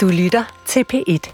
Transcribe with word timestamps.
Du 0.00 0.08
lytter 0.08 0.62
til 0.66 0.84
P1. 0.92 1.32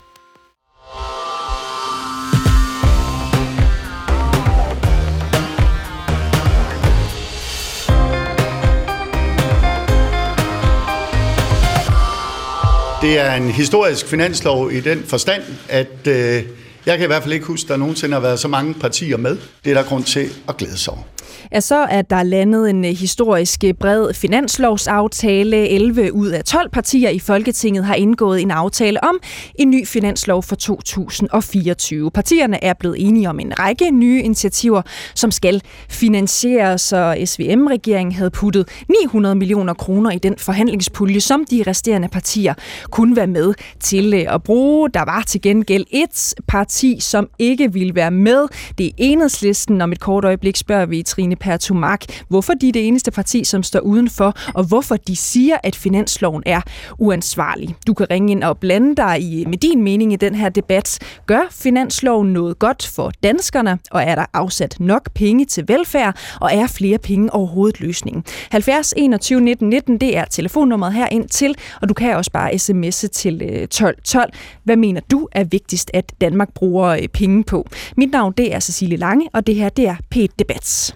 Det 13.02 13.18
er 13.18 13.34
en 13.34 13.50
historisk 13.50 14.06
finanslov 14.06 14.72
i 14.72 14.80
den 14.80 15.02
forstand, 15.02 15.42
at 15.68 16.06
øh, 16.06 16.42
jeg 16.86 16.98
kan 16.98 17.04
i 17.04 17.06
hvert 17.06 17.22
fald 17.22 17.34
ikke 17.34 17.46
huske, 17.46 17.66
at 17.66 17.68
der 17.68 17.76
nogensinde 17.76 18.14
har 18.14 18.20
været 18.20 18.38
så 18.38 18.48
mange 18.48 18.74
partier 18.74 19.16
med. 19.16 19.38
Det 19.64 19.70
er 19.70 19.74
der 19.74 19.88
grund 19.88 20.04
til 20.04 20.28
at 20.48 20.56
glæde 20.56 20.78
sig 20.78 20.92
over 20.92 21.02
er 21.50 21.60
så, 21.60 21.86
at 21.90 22.10
der 22.10 22.16
er 22.16 22.22
landet 22.22 22.70
en 22.70 22.84
øh, 22.84 22.90
historisk 22.90 23.64
øh, 23.64 23.74
bred 23.74 24.14
finanslovsaftale. 24.14 25.68
11 25.68 26.14
ud 26.14 26.28
af 26.28 26.44
12 26.44 26.70
partier 26.70 27.10
i 27.10 27.18
Folketinget 27.18 27.84
har 27.84 27.94
indgået 27.94 28.42
en 28.42 28.50
aftale 28.50 29.04
om 29.04 29.18
en 29.54 29.70
ny 29.70 29.86
finanslov 29.86 30.42
for 30.42 30.56
2024. 30.56 32.10
Partierne 32.10 32.64
er 32.64 32.72
blevet 32.80 32.96
enige 32.98 33.28
om 33.28 33.40
en 33.40 33.58
række 33.58 33.90
nye 33.90 34.22
initiativer, 34.22 34.82
som 35.14 35.30
skal 35.30 35.62
finansieres, 35.88 36.80
så 36.80 37.16
SVM-regeringen 37.24 38.14
havde 38.14 38.30
puttet 38.30 38.68
900 38.88 39.34
millioner 39.34 39.74
kroner 39.74 40.10
i 40.10 40.18
den 40.18 40.34
forhandlingspulje, 40.38 41.20
som 41.20 41.44
de 41.50 41.64
resterende 41.66 42.08
partier 42.08 42.54
kunne 42.90 43.16
være 43.16 43.26
med 43.26 43.54
til 43.80 44.14
øh, 44.14 44.34
at 44.34 44.42
bruge. 44.42 44.90
Der 44.94 45.04
var 45.04 45.22
til 45.26 45.40
gengæld 45.40 45.86
et 45.90 46.34
parti, 46.48 46.75
som 47.00 47.28
ikke 47.38 47.72
ville 47.72 47.94
være 47.94 48.10
med. 48.10 48.46
Det 48.78 48.86
er 48.86 48.90
enhedslisten. 48.98 49.80
Om 49.80 49.92
et 49.92 50.00
kort 50.00 50.24
øjeblik 50.24 50.56
spørger 50.56 50.86
vi 50.86 51.02
Trine 51.02 51.36
Pertumak, 51.36 52.04
hvorfor 52.28 52.52
de 52.54 52.68
er 52.68 52.72
det 52.72 52.88
eneste 52.88 53.10
parti, 53.10 53.44
som 53.44 53.62
står 53.62 53.80
udenfor, 53.80 54.34
og 54.54 54.64
hvorfor 54.64 54.96
de 54.96 55.16
siger, 55.16 55.56
at 55.62 55.76
finansloven 55.76 56.42
er 56.46 56.60
uansvarlig. 56.98 57.76
Du 57.86 57.94
kan 57.94 58.06
ringe 58.10 58.32
ind 58.32 58.44
og 58.44 58.58
blande 58.58 58.96
dig 58.96 59.20
i, 59.20 59.44
med 59.44 59.58
din 59.58 59.82
mening 59.82 60.12
i 60.12 60.16
den 60.16 60.34
her 60.34 60.48
debat. 60.48 60.98
Gør 61.26 61.40
finansloven 61.50 62.32
noget 62.32 62.58
godt 62.58 62.86
for 62.94 63.12
danskerne, 63.22 63.78
og 63.90 64.02
er 64.02 64.14
der 64.14 64.24
afsat 64.32 64.76
nok 64.80 65.10
penge 65.14 65.44
til 65.44 65.64
velfærd, 65.68 66.16
og 66.40 66.50
er 66.52 66.66
flere 66.66 66.98
penge 66.98 67.32
overhovedet 67.34 67.80
løsningen? 67.80 68.24
70 68.50 68.94
21 68.96 69.40
19 69.40 69.68
19, 69.68 69.98
det 69.98 70.16
er 70.16 70.24
telefonnummeret 70.24 70.94
her 70.94 71.08
ind 71.10 71.28
til, 71.28 71.54
og 71.82 71.88
du 71.88 71.94
kan 71.94 72.16
også 72.16 72.30
bare 72.32 72.52
sms'e 72.52 73.08
til 73.08 73.42
øh, 73.42 73.68
12 73.68 74.02
12. 74.02 74.32
Hvad 74.64 74.76
mener 74.76 75.00
du 75.10 75.28
er 75.32 75.44
vigtigst, 75.44 75.90
at 75.94 76.12
Danmark 76.20 76.54
bruger 76.54 76.65
øh, 76.74 77.08
penge 77.08 77.44
på? 77.44 77.66
Mit 77.96 78.10
navn 78.10 78.34
det 78.36 78.54
er 78.54 78.60
Cecilie 78.60 78.98
Lange, 78.98 79.28
og 79.32 79.46
det 79.46 79.54
her 79.54 79.68
det 79.68 79.88
er 79.88 79.96
p 80.10 80.16
Debat. 80.38 80.94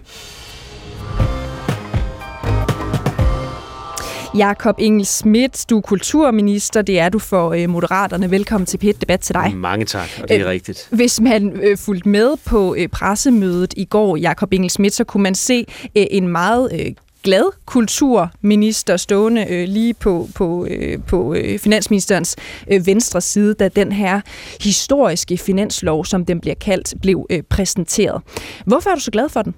Jakob 4.37 4.75
Engel 4.79 5.05
Schmidt, 5.05 5.65
du 5.69 5.77
er 5.77 5.81
kulturminister, 5.81 6.81
det 6.81 6.99
er 6.99 7.09
du 7.09 7.19
for 7.19 7.53
øh, 7.53 7.69
Moderaterne. 7.69 8.31
Velkommen 8.31 8.65
til 8.65 8.77
p 8.77 8.81
Debat 9.01 9.19
til 9.19 9.35
dig. 9.35 9.53
Mange 9.55 9.85
tak, 9.85 10.09
og 10.21 10.29
det 10.29 10.37
er 10.37 10.45
øh, 10.45 10.49
rigtigt. 10.49 10.87
Hvis 10.91 11.21
man 11.21 11.59
øh, 11.63 11.77
fulgte 11.77 12.09
med 12.09 12.33
på 12.45 12.75
øh, 12.75 12.87
pressemødet 12.87 13.73
i 13.77 13.85
går, 13.85 14.15
Jakob 14.15 14.53
Engel 14.53 14.69
Schmidt, 14.69 14.93
så 14.93 15.03
kunne 15.03 15.23
man 15.23 15.35
se 15.35 15.65
øh, 15.95 16.05
en 16.11 16.27
meget 16.27 16.69
øh, 16.73 16.93
glad 17.23 17.51
kulturminister 17.65 18.97
stående 18.97 19.45
øh, 19.49 19.67
lige 19.67 19.93
på, 19.93 20.29
på, 20.35 20.65
øh, 20.69 20.99
på 21.07 21.33
øh, 21.33 21.59
finansministerens 21.59 22.35
øh, 22.71 22.87
venstre 22.87 23.21
side, 23.21 23.53
da 23.53 23.67
den 23.67 23.91
her 23.91 24.21
historiske 24.61 25.37
finanslov, 25.37 26.05
som 26.05 26.25
den 26.25 26.39
bliver 26.41 26.55
kaldt, 26.55 26.93
blev 27.01 27.25
øh, 27.29 27.43
præsenteret. 27.49 28.21
Hvorfor 28.65 28.89
er 28.89 28.95
du 28.95 29.01
så 29.01 29.11
glad 29.11 29.29
for 29.29 29.41
den? 29.41 29.55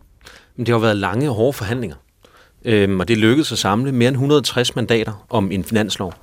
Det 0.58 0.68
har 0.68 0.78
været 0.78 0.98
lange 0.98 1.30
og 1.30 1.36
hårde 1.36 1.54
forhandlinger. 1.54 1.96
Øhm, 2.66 3.00
og 3.00 3.08
det 3.08 3.18
lykkedes 3.18 3.52
at 3.52 3.58
samle 3.58 3.92
mere 3.92 4.08
end 4.08 4.16
160 4.16 4.76
mandater 4.76 5.26
om 5.30 5.52
en 5.52 5.64
finanslov. 5.64 6.14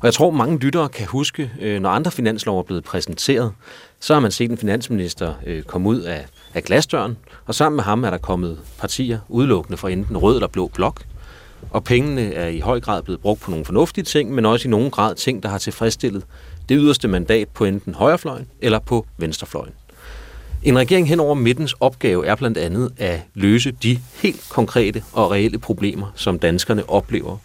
Og 0.00 0.06
jeg 0.06 0.14
tror, 0.14 0.30
mange 0.30 0.58
lyttere 0.58 0.88
kan 0.88 1.06
huske, 1.06 1.50
øh, 1.60 1.80
når 1.80 1.90
andre 1.90 2.10
finanslov 2.10 2.58
er 2.58 2.62
blevet 2.62 2.84
præsenteret, 2.84 3.52
så 4.00 4.14
har 4.14 4.20
man 4.20 4.30
set 4.30 4.50
en 4.50 4.58
finansminister 4.58 5.34
øh, 5.46 5.62
komme 5.62 5.88
ud 5.88 6.00
af, 6.00 6.26
af 6.54 6.64
glasdøren, 6.64 7.16
og 7.46 7.54
sammen 7.54 7.76
med 7.76 7.84
ham 7.84 8.04
er 8.04 8.10
der 8.10 8.18
kommet 8.18 8.58
partier 8.78 9.18
udelukkende 9.28 9.76
fra 9.76 9.90
enten 9.90 10.16
rød 10.16 10.34
eller 10.34 10.48
blå 10.48 10.70
blok. 10.74 11.02
Og 11.70 11.84
pengene 11.84 12.32
er 12.32 12.48
i 12.48 12.60
høj 12.60 12.80
grad 12.80 13.02
blevet 13.02 13.20
brugt 13.20 13.40
på 13.40 13.50
nogle 13.50 13.64
fornuftige 13.64 14.04
ting, 14.04 14.34
men 14.34 14.46
også 14.46 14.68
i 14.68 14.70
nogen 14.70 14.90
grad 14.90 15.14
ting, 15.14 15.42
der 15.42 15.48
har 15.48 15.58
tilfredsstillet 15.58 16.24
det 16.68 16.78
yderste 16.80 17.08
mandat 17.08 17.48
på 17.48 17.64
enten 17.64 17.94
højrefløjen 17.94 18.46
eller 18.60 18.78
på 18.78 19.06
venstrefløjen. 19.16 19.72
En 20.62 20.78
regering 20.78 21.08
hen 21.08 21.20
over 21.20 21.34
midtens 21.34 21.74
opgave 21.80 22.26
er 22.26 22.34
blandt 22.34 22.58
andet 22.58 22.92
at 22.96 23.20
løse 23.34 23.70
de 23.70 23.98
helt 24.22 24.46
konkrete 24.50 25.02
og 25.12 25.30
reelle 25.30 25.58
problemer, 25.58 26.12
som 26.14 26.38
danskerne 26.38 26.90
oplever 26.90 27.36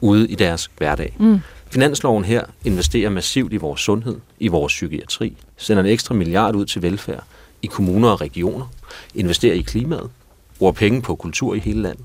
ude 0.00 0.28
i 0.28 0.34
deres 0.34 0.70
hverdag. 0.78 1.16
Mm. 1.18 1.40
Finansloven 1.70 2.24
her 2.24 2.44
investerer 2.64 3.10
massivt 3.10 3.52
i 3.52 3.56
vores 3.56 3.80
sundhed, 3.80 4.16
i 4.38 4.48
vores 4.48 4.72
psykiatri, 4.72 5.36
sender 5.56 5.82
en 5.82 5.88
ekstra 5.88 6.14
milliard 6.14 6.54
ud 6.54 6.66
til 6.66 6.82
velfærd 6.82 7.24
i 7.62 7.66
kommuner 7.66 8.08
og 8.08 8.20
regioner, 8.20 8.66
investerer 9.14 9.54
i 9.54 9.60
klimaet, 9.60 10.10
bruger 10.58 10.72
penge 10.72 11.02
på 11.02 11.14
kultur 11.14 11.54
i 11.54 11.58
hele 11.58 11.82
landet, 11.82 12.04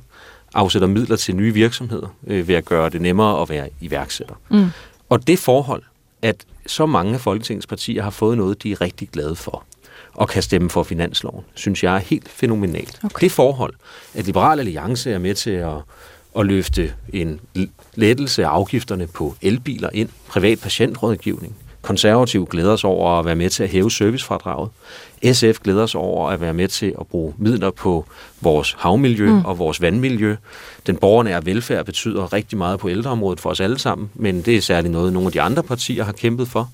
afsætter 0.54 0.88
midler 0.88 1.16
til 1.16 1.36
nye 1.36 1.54
virksomheder 1.54 2.08
øh, 2.28 2.48
ved 2.48 2.56
at 2.56 2.66
gøre 2.66 2.90
det 2.90 3.02
nemmere 3.02 3.42
at 3.42 3.50
være 3.50 3.70
iværksætter. 3.82 4.36
Mm. 4.50 4.68
Og 5.10 5.28
det 5.28 5.40
forhold, 5.40 5.84
at 6.22 6.46
så 6.68 6.86
mange 6.86 7.14
af 7.14 7.22
Folketingets 7.22 7.68
partier 7.68 8.04
har 8.04 8.10
fået 8.10 8.38
noget, 8.38 8.64
de 8.64 8.72
er 8.72 8.82
rigtig 8.82 9.10
glade 9.10 9.36
for, 9.36 9.66
og 10.14 10.30
kan 10.30 10.44
stemme 10.44 10.70
for 10.70 10.84
finansloven, 10.84 11.44
synes 11.54 11.84
jeg 11.84 11.96
er 11.96 12.00
helt 12.00 12.30
fænomenalt. 12.30 13.00
Okay. 13.04 13.26
Det 13.26 13.32
forhold, 13.32 13.74
at 14.14 14.26
Liberal 14.26 14.60
Alliance 14.60 15.12
er 15.12 15.20
med 15.20 15.36
til 15.36 15.52
at, 15.52 15.78
at 16.38 16.46
løfte 16.46 16.94
en 17.14 17.40
lettelse 17.96 18.46
af 18.46 18.50
afgifterne 18.50 19.08
på 19.08 19.36
elbiler 19.42 19.90
ind, 19.94 20.10
privat 20.28 20.60
patientrådgivning, 20.60 21.56
Konservativ 21.82 22.46
glæder 22.46 22.76
sig 22.76 22.90
over 22.90 23.20
at 23.20 23.26
være 23.26 23.36
med 23.36 23.50
til 23.50 23.64
at 23.64 23.70
hæve 23.70 23.92
servicefradraget. 23.92 24.70
SF 25.34 25.60
glæder 25.64 25.86
sig 25.86 26.00
over 26.02 26.30
at 26.30 26.42
være 26.42 26.54
med 26.54 26.68
til 26.68 26.96
at 27.00 27.08
bruge 27.08 27.34
midler 27.38 27.72
på 27.72 28.06
vores 28.42 28.76
havmiljø 28.80 29.30
mm. 29.32 29.46
og 29.46 29.60
vores 29.60 29.82
vandmiljø. 29.82 30.36
Den 30.88 30.98
borgernære 30.98 31.46
velfærd 31.46 31.86
betyder 31.86 32.34
rigtig 32.34 32.58
meget 32.58 32.80
på 32.80 32.90
ældreområdet 32.90 33.40
for 33.40 33.50
os 33.50 33.60
alle 33.60 33.80
sammen, 33.80 34.10
men 34.16 34.42
det 34.42 34.58
er 34.58 34.62
særligt 34.62 34.92
noget, 34.92 35.14
nogle 35.14 35.28
af 35.28 35.32
de 35.32 35.42
andre 35.42 35.64
partier 35.64 36.04
har 36.04 36.12
kæmpet 36.12 36.48
for. 36.48 36.70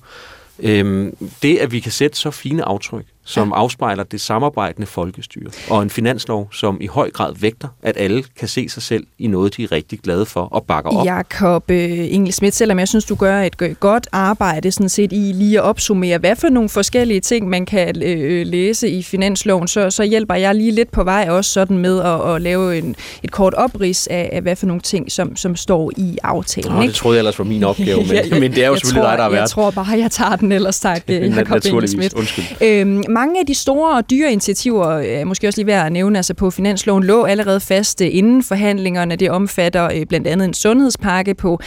Øhm, 0.58 1.16
det, 1.42 1.56
at 1.56 1.72
vi 1.72 1.80
kan 1.80 1.92
sætte 1.92 2.18
så 2.18 2.30
fine 2.30 2.64
aftryk, 2.64 3.04
som 3.28 3.48
ja. 3.48 3.54
afspejler 3.54 4.04
det 4.04 4.20
samarbejdende 4.20 4.86
folkestyre, 4.86 5.50
og 5.70 5.82
en 5.82 5.90
finanslov, 5.90 6.48
som 6.52 6.78
i 6.80 6.86
høj 6.86 7.10
grad 7.10 7.34
vægter, 7.40 7.68
at 7.82 7.96
alle 7.96 8.24
kan 8.38 8.48
se 8.48 8.68
sig 8.68 8.82
selv 8.82 9.06
i 9.18 9.26
noget, 9.26 9.56
de 9.56 9.62
er 9.62 9.72
rigtig 9.72 9.98
glade 9.98 10.26
for 10.26 10.40
og 10.40 10.64
bakker 10.64 10.90
op. 10.90 11.06
Jakob 11.06 11.70
øh, 11.70 12.14
Engel 12.14 12.32
Schmidt, 12.32 12.54
selvom 12.54 12.78
jeg 12.78 12.88
synes, 12.88 13.04
du 13.04 13.14
gør 13.14 13.42
et 13.42 13.80
godt 13.80 14.08
arbejde 14.12 14.72
sådan 14.72 14.88
set 14.88 15.12
i 15.12 15.32
lige 15.34 15.58
at 15.58 15.64
opsummere, 15.64 16.18
hvad 16.18 16.36
for 16.36 16.48
nogle 16.48 16.68
forskellige 16.68 17.20
ting, 17.20 17.48
man 17.48 17.66
kan 17.66 18.02
øh, 18.02 18.46
læse 18.46 18.88
i 18.88 19.02
finansloven, 19.02 19.68
så, 19.68 19.90
så 19.90 20.02
hjælper 20.02 20.34
jeg 20.34 20.54
lige 20.54 20.70
lidt 20.70 20.90
på 20.90 21.04
vej 21.04 21.26
også 21.30 21.52
sådan 21.52 21.78
med 21.78 22.00
at, 22.00 22.34
at 22.34 22.42
lave 22.42 22.78
en, 22.78 22.96
et 23.22 23.30
kort 23.30 23.54
oprids 23.54 24.06
af, 24.06 24.30
af, 24.32 24.42
hvad 24.42 24.56
for 24.56 24.66
nogle 24.66 24.80
ting, 24.82 25.12
som, 25.12 25.36
som 25.36 25.56
står 25.56 25.92
i 25.96 26.18
aftalen. 26.22 26.72
Nå, 26.72 26.80
ikke? 26.80 26.90
det 26.90 26.96
troede 26.96 27.16
jeg 27.16 27.20
ellers 27.20 27.38
var 27.38 27.44
min 27.44 27.64
opgave, 27.70 27.98
men, 27.98 28.10
ja, 28.10 28.40
men 28.40 28.52
det 28.52 28.64
er 28.64 28.68
jo 28.68 28.76
selvfølgelig 28.76 29.02
tror, 29.02 29.10
dig, 29.10 29.18
der 29.18 29.22
har 29.22 29.30
været. 29.30 29.40
Jeg 29.40 29.50
tror 29.50 29.70
bare, 29.70 29.98
jeg 29.98 30.10
tager 30.10 30.36
den 30.36 30.52
ellers, 30.52 30.80
tak, 30.80 31.02
Jakob 31.08 31.64
Engel 31.66 31.88
Schmidt. 31.88 32.14
Undskyld. 32.14 32.44
Øhm, 32.60 33.02
mange 33.18 33.40
af 33.40 33.46
de 33.46 33.54
store 33.54 33.96
og 33.96 34.10
dyre 34.10 34.32
initiativer, 34.32 34.86
øh, 34.86 35.26
måske 35.26 35.48
også 35.48 35.58
lige 35.58 35.66
værd 35.66 35.86
at 35.86 35.92
nævne, 35.92 36.18
altså 36.18 36.34
på 36.34 36.50
finansloven, 36.50 37.04
lå 37.04 37.24
allerede 37.24 37.60
fast 37.60 38.00
øh, 38.00 38.08
inden 38.10 38.42
forhandlingerne. 38.42 39.16
Det 39.16 39.30
omfatter 39.30 39.90
øh, 39.94 40.06
blandt 40.06 40.26
andet 40.26 40.44
en 40.48 40.54
sundhedspakke 40.54 41.34
på 41.34 41.60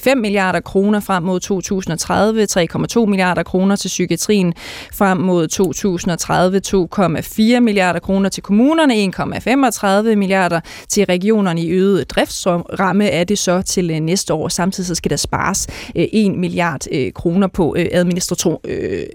5 0.00 0.18
milliarder 0.18 0.60
kroner 0.60 1.00
frem 1.00 1.22
mod 1.22 1.40
2030, 1.40 2.46
3,2 2.50 3.06
milliarder 3.06 3.42
kroner 3.42 3.76
til 3.76 3.88
psykiatrien 3.88 4.54
frem 4.92 5.18
mod 5.18 5.48
2030, 5.48 6.60
2,4 6.66 7.60
milliarder 7.60 8.00
kroner 8.00 8.28
til 8.28 8.42
kommunerne, 8.42 8.94
1,35 8.94 10.14
milliarder 10.14 10.60
til 10.88 11.04
regionerne 11.04 11.62
i 11.62 11.70
øget 11.70 12.10
driftsramme 12.10 13.08
er 13.08 13.24
det 13.24 13.38
så 13.38 13.62
til 13.62 14.02
næste 14.02 14.34
år. 14.34 14.48
Samtidig 14.48 14.86
så 14.86 14.94
skal 14.94 15.10
der 15.10 15.16
spares 15.16 15.66
1 15.94 16.34
milliard 16.34 16.80
kroner 17.14 17.46
på 17.46 17.76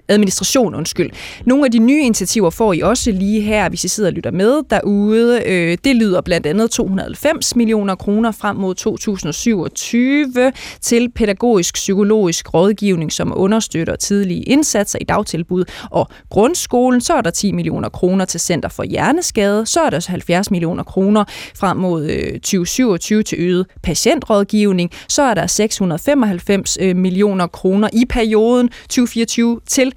administration 0.07 0.75
undskyld. 0.75 1.11
Nogle 1.53 1.65
af 1.65 1.71
de 1.71 1.79
nye 1.79 2.01
initiativer 2.01 2.49
får 2.49 2.73
I 2.73 2.79
også 2.79 3.11
lige 3.11 3.41
her, 3.41 3.69
hvis 3.69 3.83
I 3.83 3.87
sidder 3.87 4.09
og 4.09 4.13
lytter 4.13 4.31
med 4.31 4.61
derude. 4.69 5.43
Øh, 5.45 5.77
det 5.83 5.95
lyder 5.95 6.21
blandt 6.21 6.47
andet 6.47 6.71
290 6.71 7.55
millioner 7.55 7.95
kroner 7.95 8.31
frem 8.31 8.55
mod 8.55 8.75
2027 8.75 10.51
til 10.81 11.11
pædagogisk 11.11 11.73
psykologisk 11.73 12.53
rådgivning, 12.53 13.11
som 13.11 13.33
understøtter 13.35 13.95
tidlige 13.95 14.43
indsatser 14.43 14.99
i 15.01 15.03
dagtilbud 15.03 15.65
og 15.91 16.07
grundskolen. 16.29 17.01
Så 17.01 17.13
er 17.13 17.21
der 17.21 17.31
10 17.31 17.51
millioner 17.51 17.89
kroner 17.89 18.25
til 18.25 18.39
Center 18.39 18.69
for 18.69 18.83
Hjerneskade. 18.83 19.65
Så 19.65 19.79
er 19.81 19.89
der 19.89 20.05
70 20.09 20.51
millioner 20.51 20.83
kroner 20.83 21.23
frem 21.55 21.77
mod 21.77 22.09
øh, 22.09 22.33
2027 22.33 23.23
til 23.23 23.37
øget 23.39 23.65
patientrådgivning. 23.83 24.91
Så 25.07 25.21
er 25.21 25.33
der 25.33 25.47
695 25.47 26.77
øh, 26.81 26.95
millioner 26.95 27.47
kroner 27.47 27.89
i 27.93 28.05
perioden 28.05 28.69
2024 28.89 29.59
til 29.67 29.93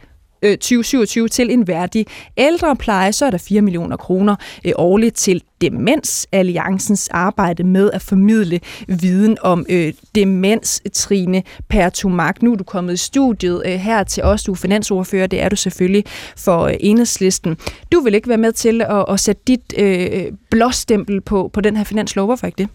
Øh, 0.47 0.53
2027 0.53 1.29
til 1.29 1.51
en 1.51 1.69
værdig 1.69 2.07
ældrepleje. 2.37 3.13
Så 3.13 3.27
er 3.27 3.31
der 3.31 3.39
4 3.39 3.63
millioner 3.63 3.97
kroner 3.97 4.37
øh, 4.65 4.73
årligt 4.77 5.17
til 5.17 5.43
Demensalliancens 5.61 7.09
arbejde 7.09 7.65
med 7.65 7.91
at 7.93 8.03
formidle 8.03 8.61
viden 8.89 9.37
om 9.43 9.67
øh, 9.69 9.93
demens, 10.15 10.83
Trine 10.93 11.43
Pertumak. 11.69 12.43
Nu 12.43 12.53
er 12.53 12.57
du 12.57 12.65
kommet 12.65 12.95
i 12.95 12.97
studiet 12.97 13.63
øh, 13.67 13.73
her 13.73 14.03
til 14.03 14.23
os, 14.23 14.43
du 14.43 14.53
er 14.53 14.57
finansordfører, 14.57 15.27
det 15.27 15.43
er 15.43 15.49
du 15.49 15.57
selvfølgelig 15.57 16.05
for 16.37 16.63
øh, 16.63 16.75
enhedslisten. 16.81 17.57
Du 17.93 18.01
vil 18.01 18.15
ikke 18.15 18.29
være 18.29 18.39
med 18.39 18.53
til 18.53 18.83
at, 18.83 19.05
at 19.09 19.21
sætte 19.21 19.43
dit 19.47 19.75
øh, 19.79 20.33
blåstempel 20.51 21.21
på, 21.21 21.51
på 21.53 21.61
den 21.61 21.77
her 21.77 21.85
finanslov, 21.85 22.27
hvorfor 22.27 22.47
ikke 22.47 22.59
det? 22.59 22.69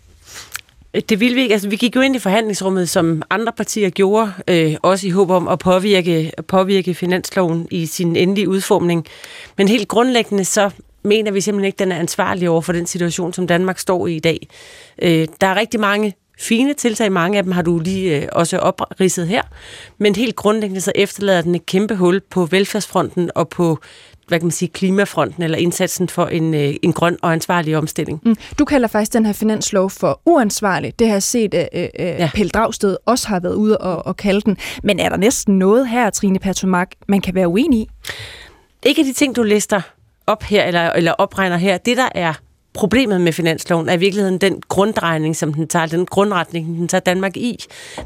Det 1.10 1.20
ville 1.20 1.36
vi 1.36 1.42
ikke. 1.42 1.54
Altså, 1.54 1.70
vi 1.70 1.76
gik 1.76 1.96
jo 1.96 2.02
ind 2.02 2.16
i 2.16 2.20
forhandlingsrummet, 2.20 2.90
som 2.90 3.22
andre 3.30 3.52
partier 3.58 3.90
gjorde, 3.90 4.32
øh, 4.48 4.76
også 4.82 5.08
i 5.08 5.10
håb 5.10 5.30
om 5.30 5.48
at 5.48 5.60
påvirke, 5.60 6.32
påvirke 6.48 6.94
finansloven 6.94 7.68
i 7.72 7.86
sin 7.86 8.16
endelige 8.16 8.50
udformning. 8.50 9.06
Men 9.58 9.68
helt 9.68 9.88
grundlæggende 9.88 10.46
så 10.46 10.70
mener 11.04 11.32
vi 11.32 11.42
simpelthen 11.42 11.66
ikke, 11.66 11.76
at 11.76 11.80
den 11.80 11.92
er 11.92 12.00
ansvarlig 12.00 12.50
over 12.50 12.62
for 12.62 12.74
den 12.74 12.86
situation, 12.86 13.34
som 13.34 13.48
Danmark 13.48 13.80
står 13.80 14.08
i 14.08 14.16
i 14.16 14.20
dag. 14.20 14.48
Øh, 15.02 15.28
der 15.42 15.48
er 15.48 15.56
rigtig 15.56 15.80
mange 15.80 16.14
fine 16.40 16.74
tiltag, 16.74 17.12
mange 17.12 17.38
af 17.38 17.44
dem 17.44 17.52
har 17.52 17.62
du 17.62 17.80
lige 17.80 18.22
øh, 18.22 18.28
også 18.32 18.58
opridset 18.58 19.28
her, 19.28 19.42
men 19.98 20.16
helt 20.16 20.36
grundlæggende 20.36 20.82
så 20.82 20.92
efterlader 20.96 21.42
den 21.42 21.56
et 21.56 21.66
kæmpe 21.66 21.96
hul 21.96 22.22
på 22.30 22.46
velfærdsfronten 22.46 23.32
og 23.36 23.50
på 23.50 23.80
hvad 24.28 24.40
kan 24.40 24.46
man 24.46 24.52
sige, 24.52 24.70
klimafronten 24.70 25.44
eller 25.44 25.58
indsatsen 25.58 26.10
for 26.10 26.26
en, 26.26 26.54
øh, 26.54 26.74
en 26.82 26.94
grøn 26.94 27.18
og 27.22 27.34
ansvarlig 27.34 27.78
omstilling. 27.78 28.22
Mm. 28.26 28.36
Du 28.60 28.66
kalder 28.66 28.88
faktisk 28.88 29.14
den 29.14 29.26
her 29.26 29.34
finanslov 29.34 29.90
for 29.90 30.22
uansvarlig. 30.26 31.00
Det 31.00 31.08
har 31.08 31.16
jeg 31.16 31.24
set, 31.24 31.54
at 31.54 31.70
øh, 31.74 31.82
øh, 31.82 32.06
ja. 32.06 32.30
Pelle 32.34 32.50
Dragsted 32.50 32.98
også 33.06 33.28
har 33.28 33.40
været 33.40 33.56
ude 33.56 33.78
og, 33.78 34.06
og 34.06 34.18
kalde 34.18 34.42
den. 34.42 34.58
Men 34.84 35.00
er 35.00 35.10
der 35.10 35.18
næsten 35.18 35.60
noget 35.60 35.90
her, 35.90 36.10
Trine 36.10 36.40
Patomak, 36.40 36.92
man 37.08 37.22
kan 37.22 37.36
være 37.36 37.48
uenig 37.48 37.80
i? 37.80 37.88
Ikke 38.86 39.00
af 39.00 39.06
de 39.06 39.14
ting, 39.14 39.36
du 39.36 39.44
lister 39.44 39.82
op 40.28 40.44
her, 40.44 40.64
eller, 40.64 40.92
eller 40.92 41.12
opregner 41.12 41.58
her. 41.58 41.78
Det, 41.78 41.98
der 41.98 42.10
er 42.16 42.34
problemet 42.74 43.22
med 43.22 43.34
finansloven 43.34 43.90
er 43.90 43.94
i 43.94 43.98
virkeligheden 43.98 44.38
den 44.38 44.62
grunddrejning, 44.68 45.36
som 45.36 45.54
den 45.54 45.68
tager, 45.68 45.86
den 45.86 46.06
grundretning, 46.06 46.68
den 46.68 46.88
tager 46.88 47.02
Danmark 47.02 47.38
i. 47.38 47.58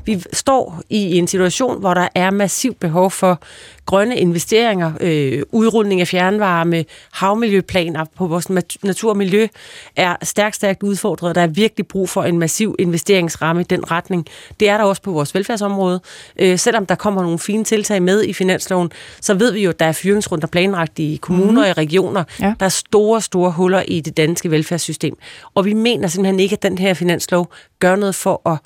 Vi 0.06 0.24
står 0.34 0.82
i 0.90 1.18
en 1.18 1.28
situation, 1.28 1.80
hvor 1.80 1.94
der 1.94 2.08
er 2.16 2.32
massiv 2.32 2.76
behov 2.76 3.12
for 3.12 3.42
grønne 3.86 4.18
investeringer, 4.18 4.92
øh, 5.02 5.44
udrulning 5.52 6.02
af 6.02 6.08
fjernvarme, 6.08 6.86
havmiljøplaner 7.12 8.06
på 8.16 8.28
vores 8.28 8.50
natur 8.84 9.10
og 9.10 9.18
miljø 9.18 9.48
er 9.96 10.16
stærkt, 10.24 10.56
stærkt 10.56 10.84
udfordret. 10.84 11.36
Der 11.36 11.42
er 11.42 11.48
virkelig 11.48 11.88
brug 11.88 12.10
for 12.10 12.24
en 12.24 12.40
massiv 12.40 12.76
investeringsramme 12.80 13.62
i 13.62 13.66
den 13.66 13.92
retning. 13.92 14.26
Det 14.60 14.70
er 14.70 14.78
der 14.78 14.84
også 14.84 15.02
på 15.02 15.12
vores 15.12 15.36
velfærdsområde. 15.36 16.02
Øh, 16.40 16.60
selvom 16.60 16.86
der 16.86 16.96
kommer 16.96 17.22
nogle 17.22 17.40
fine 17.40 17.64
tiltag 17.64 18.02
med 18.02 18.24
i 18.24 18.34
finansloven, 18.34 18.92
så 19.22 19.34
ved 19.34 19.52
vi 19.52 19.64
jo, 19.64 19.70
at 19.70 19.80
der 19.80 19.86
er 19.86 19.92
fyringsrunder 19.92 20.48
planlagt 20.48 21.00
i 21.00 21.20
kommuner 21.22 21.52
mm. 21.52 21.58
og 21.58 21.68
i 21.68 21.74
regioner. 21.74 22.24
Ja. 22.42 22.54
Der 22.60 22.66
er 22.66 22.70
store, 22.70 23.22
store 23.22 23.52
huller 23.52 23.84
i 23.88 24.02
det 24.02 24.18
danske 24.18 24.52
velfærdssystem. 24.52 25.18
Og 25.56 25.66
vi 25.66 25.74
mener 25.74 26.08
simpelthen 26.08 26.40
ikke, 26.40 26.54
at 26.54 26.64
den 26.64 26.78
her 26.78 26.94
finanslov 26.94 27.54
gør 27.80 27.96
noget 27.96 28.16
for 28.16 28.50
at 28.50 28.58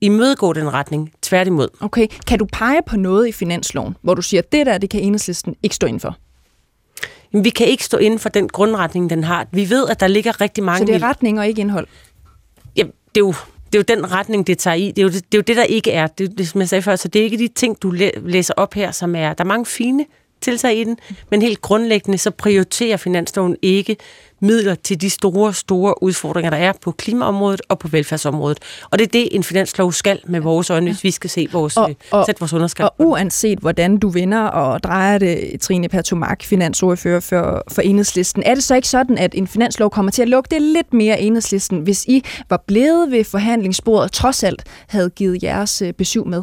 imødegå 0.00 0.52
den 0.52 0.72
retning. 0.72 1.12
Tværtimod. 1.22 1.68
Okay. 1.80 2.06
Kan 2.26 2.38
du 2.38 2.46
pege 2.52 2.80
på 2.86 2.96
noget 2.96 3.28
i 3.28 3.32
finansloven, 3.32 3.96
hvor 4.02 4.14
du 4.14 4.22
siger, 4.22 4.42
at 4.42 4.52
det 4.52 4.66
der, 4.66 4.78
det 4.78 4.90
kan 4.90 5.00
enhedslisten 5.00 5.56
ikke 5.62 5.76
stå 5.76 5.86
inden 5.86 6.00
for? 6.00 6.16
Jamen, 7.32 7.44
vi 7.44 7.50
kan 7.50 7.66
ikke 7.66 7.84
stå 7.84 7.96
inden 7.96 8.18
for 8.18 8.28
den 8.28 8.48
grundretning, 8.48 9.10
den 9.10 9.24
har. 9.24 9.46
Vi 9.52 9.70
ved, 9.70 9.88
at 9.88 10.00
der 10.00 10.06
ligger 10.06 10.40
rigtig 10.40 10.64
mange... 10.64 10.78
Så 10.78 10.92
det 10.92 11.02
er 11.02 11.08
retning 11.08 11.38
og 11.38 11.48
ikke 11.48 11.60
indhold? 11.60 11.86
Ja, 12.76 12.82
det 12.82 13.20
er 13.20 13.20
jo 13.20 13.34
det 13.72 13.78
er 13.78 13.94
jo 13.94 13.96
den 13.96 14.12
retning, 14.12 14.46
det 14.46 14.58
tager 14.58 14.74
i. 14.74 14.88
Det 14.90 14.98
er 14.98 15.02
jo 15.02 15.08
det, 15.08 15.32
det, 15.32 15.34
er 15.34 15.38
jo 15.38 15.42
det 15.42 15.56
der 15.56 15.62
ikke 15.62 15.92
er. 15.92 16.06
Det, 16.06 16.38
det, 16.38 16.48
som 16.48 16.60
jeg 16.60 16.68
sagde 16.68 16.82
før, 16.82 16.96
så 16.96 17.08
det 17.08 17.20
er 17.20 17.24
ikke 17.24 17.38
de 17.38 17.48
ting, 17.48 17.82
du 17.82 17.94
læser 18.24 18.54
op 18.56 18.74
her, 18.74 18.90
som 18.90 19.14
er... 19.14 19.34
Der 19.34 19.44
er 19.44 19.48
mange 19.48 19.66
fine 19.66 20.06
tiltag 20.40 20.76
i 20.76 20.84
den, 20.84 20.98
men 21.30 21.42
helt 21.42 21.60
grundlæggende 21.60 22.18
så 22.18 22.30
prioriterer 22.30 22.96
finansloven 22.96 23.56
ikke 23.62 23.96
midler 24.40 24.74
til 24.74 25.00
de 25.00 25.10
store, 25.10 25.54
store 25.54 26.02
udfordringer, 26.02 26.50
der 26.50 26.56
er 26.56 26.72
på 26.82 26.90
klimaområdet 26.90 27.60
og 27.68 27.78
på 27.78 27.88
velfærdsområdet. 27.88 28.58
Og 28.90 28.98
det 28.98 29.04
er 29.04 29.10
det, 29.10 29.28
en 29.32 29.44
finanslov 29.44 29.92
skal 29.92 30.20
med 30.26 30.40
vores 30.40 30.70
øjne, 30.70 30.90
hvis 30.90 31.04
vi 31.04 31.10
skal 31.10 31.30
se 31.30 31.48
vores, 31.52 31.76
og, 31.76 31.96
og, 32.10 32.26
sætte 32.26 32.40
vores 32.40 32.52
underskrift. 32.52 32.84
Og 32.84 32.94
uanset 32.98 33.58
hvordan 33.58 33.96
du 33.96 34.08
vinder 34.08 34.42
og 34.42 34.82
drejer 34.82 35.18
det, 35.18 35.60
Trine 35.60 35.88
Pertumak, 35.88 36.42
finansordfører 36.42 37.20
for, 37.20 37.64
for 37.72 37.82
enhedslisten, 37.82 38.42
er 38.46 38.54
det 38.54 38.64
så 38.64 38.74
ikke 38.74 38.88
sådan, 38.88 39.18
at 39.18 39.34
en 39.34 39.46
finanslov 39.46 39.90
kommer 39.90 40.12
til 40.12 40.22
at 40.22 40.28
lukke 40.28 40.48
det 40.50 40.62
lidt 40.62 40.92
mere 40.92 41.20
enhedslisten, 41.20 41.78
hvis 41.78 42.04
I 42.04 42.24
var 42.50 42.64
blevet 42.66 43.10
ved 43.10 43.24
forhandlingsbordet 43.24 44.12
trods 44.12 44.42
alt 44.42 44.62
havde 44.86 45.10
givet 45.10 45.42
jeres 45.42 45.82
øh, 45.82 45.92
besøg 45.92 46.26
med? 46.26 46.42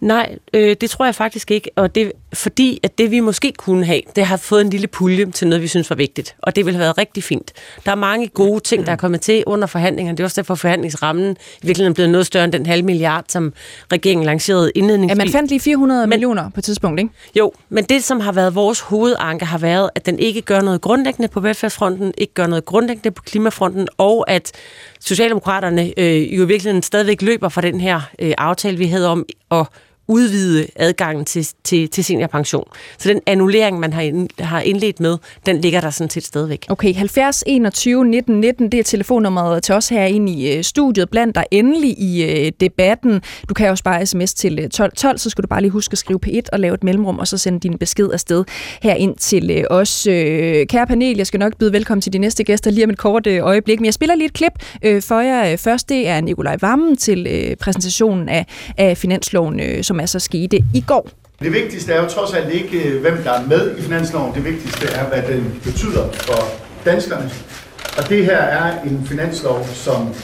Nej, 0.00 0.36
øh, 0.54 0.76
det 0.80 0.90
tror 0.90 1.04
jeg 1.04 1.14
faktisk 1.14 1.50
ikke, 1.50 1.70
og 1.76 1.94
det 1.94 2.12
fordi, 2.34 2.80
at 2.82 2.98
det 2.98 3.10
vi 3.10 3.20
måske 3.20 3.52
kunne 3.58 3.84
have, 3.84 4.00
det 4.16 4.26
har 4.26 4.36
fået 4.36 4.60
en 4.60 4.70
lille 4.70 4.86
pulje 4.86 5.30
til 5.30 5.48
noget, 5.48 5.62
vi 5.62 5.68
synes 5.68 5.90
var 5.90 5.96
vigtigt, 5.96 6.36
og 6.38 6.56
det 6.56 6.66
ville 6.66 6.76
have 6.76 6.82
været 6.82 6.98
rigtig 6.98 7.21
fint. 7.22 7.52
Der 7.84 7.90
er 7.90 7.96
mange 7.96 8.28
gode 8.28 8.60
ting, 8.60 8.86
der 8.86 8.92
er 8.92 8.96
kommet 8.96 9.20
til 9.20 9.44
under 9.46 9.66
forhandlingerne. 9.66 10.16
Det 10.16 10.22
er 10.22 10.26
også 10.26 10.40
derfor, 10.40 10.54
forhandlingsrammen 10.54 11.30
i 11.62 11.66
virkeligheden 11.66 11.92
er 11.92 11.94
blevet 11.94 12.10
noget 12.10 12.26
større 12.26 12.44
end 12.44 12.52
den 12.52 12.66
halve 12.66 12.82
milliard, 12.82 13.24
som 13.28 13.52
regeringen 13.92 14.26
lancerede 14.26 14.72
indledningsvis. 14.74 15.18
Ja, 15.18 15.24
man 15.24 15.32
fandt 15.32 15.50
lige 15.50 15.60
400 15.60 16.00
men, 16.00 16.08
millioner 16.08 16.50
på 16.50 16.60
et 16.60 16.64
tidspunkt, 16.64 17.00
ikke? 17.00 17.12
Jo, 17.38 17.52
men 17.68 17.84
det, 17.84 18.04
som 18.04 18.20
har 18.20 18.32
været 18.32 18.54
vores 18.54 18.80
hovedanke, 18.80 19.44
har 19.44 19.58
været, 19.58 19.90
at 19.94 20.06
den 20.06 20.18
ikke 20.18 20.42
gør 20.42 20.60
noget 20.60 20.80
grundlæggende 20.80 21.28
på 21.28 21.40
velfærdsfronten, 21.40 22.14
ikke 22.18 22.34
gør 22.34 22.46
noget 22.46 22.64
grundlæggende 22.64 23.10
på 23.10 23.22
klimafronten, 23.22 23.88
og 23.98 24.30
at 24.30 24.52
Socialdemokraterne 25.00 25.92
øh, 25.96 26.36
jo 26.36 26.42
i 26.42 26.46
virkeligheden 26.46 26.82
stadigvæk 26.82 27.22
løber 27.22 27.48
fra 27.48 27.60
den 27.60 27.80
her 27.80 28.00
øh, 28.18 28.32
aftale, 28.38 28.78
vi 28.78 28.86
havde 28.86 29.08
om 29.08 29.26
at 29.50 29.66
udvide 30.12 30.66
adgangen 30.76 31.24
til, 31.24 31.48
til, 31.64 31.88
til 31.88 32.04
seniorpension. 32.04 32.68
Så 32.98 33.08
den 33.08 33.20
annullering, 33.26 33.80
man 33.80 33.92
har, 33.92 34.02
ind, 34.02 34.28
har 34.38 34.60
indledt 34.60 35.00
med, 35.00 35.18
den 35.46 35.60
ligger 35.60 35.80
der 35.80 35.90
sådan 35.90 36.10
set 36.10 36.24
stadigvæk. 36.24 36.66
Okay, 36.68 36.94
70 36.94 37.44
21 37.46 38.04
19 38.04 38.40
19, 38.40 38.72
det 38.72 38.80
er 38.80 38.84
telefonnummeret 38.84 39.62
til 39.62 39.74
os 39.74 39.88
herinde 39.88 40.32
i 40.32 40.56
øh, 40.56 40.64
studiet. 40.64 41.10
Bland 41.10 41.34
dig 41.34 41.44
endelig 41.50 41.98
i 41.98 42.24
øh, 42.24 42.52
debatten. 42.60 43.20
Du 43.48 43.54
kan 43.54 43.70
også 43.70 43.84
bare 43.84 44.06
sms 44.06 44.34
til 44.34 44.58
øh, 44.58 44.68
12 44.68 44.92
12, 44.96 45.18
så 45.18 45.30
skal 45.30 45.42
du 45.42 45.48
bare 45.48 45.60
lige 45.60 45.70
huske 45.70 45.92
at 45.92 45.98
skrive 45.98 46.20
P1 46.26 46.40
og 46.52 46.60
lave 46.60 46.74
et 46.74 46.84
mellemrum, 46.84 47.18
og 47.18 47.28
så 47.28 47.38
sende 47.38 47.60
din 47.60 47.78
besked 47.78 48.10
afsted 48.12 48.44
herind 48.82 49.16
til 49.16 49.66
os. 49.70 50.02
Kære 50.68 50.86
panel, 50.86 51.16
jeg 51.16 51.26
skal 51.26 51.40
nok 51.40 51.56
byde 51.56 51.72
velkommen 51.72 52.02
til 52.02 52.12
de 52.12 52.18
næste 52.18 52.44
gæster 52.44 52.70
lige 52.70 52.84
om 52.84 52.90
et 52.90 52.98
kort 52.98 53.26
øjeblik, 53.26 53.80
men 53.80 53.84
jeg 53.84 53.94
spiller 53.94 54.14
lige 54.14 54.26
et 54.26 54.32
klip 54.32 54.52
for 54.82 55.20
jer. 55.20 55.56
Først 55.56 55.88
det 55.88 56.08
er 56.08 56.20
Nikolaj 56.20 56.56
Vammen 56.60 56.96
til 56.96 57.56
præsentationen 57.60 58.28
af, 58.28 58.46
af 58.78 58.96
finansloven, 58.96 59.82
som 59.84 60.00
som 60.06 60.16
altså 60.16 60.24
skete 60.24 60.56
i 60.74 60.80
går. 60.86 61.08
Det 61.40 61.52
vigtigste 61.52 61.92
er 61.92 62.02
jo 62.02 62.08
trods 62.08 62.32
alt 62.32 62.54
ikke, 62.54 62.88
øh, 62.88 63.00
hvem 63.00 63.16
der 63.24 63.30
er 63.30 63.46
med 63.46 63.78
i 63.78 63.82
finansloven. 63.82 64.34
Det 64.34 64.44
vigtigste 64.44 64.86
er, 64.86 65.08
hvad 65.08 65.22
den 65.34 65.60
betyder 65.64 66.12
for 66.12 66.42
danskerne. 66.84 67.30
Og 67.98 68.08
det 68.08 68.24
her 68.24 68.36
er 68.38 68.82
en 68.82 69.06
finanslov, 69.06 69.66
som 69.66 70.14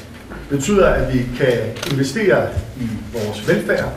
betyder, 0.50 0.86
at 0.88 1.14
vi 1.14 1.18
kan 1.18 1.58
investere 1.92 2.48
i 2.80 2.88
vores 3.12 3.48
velfærd, 3.48 3.92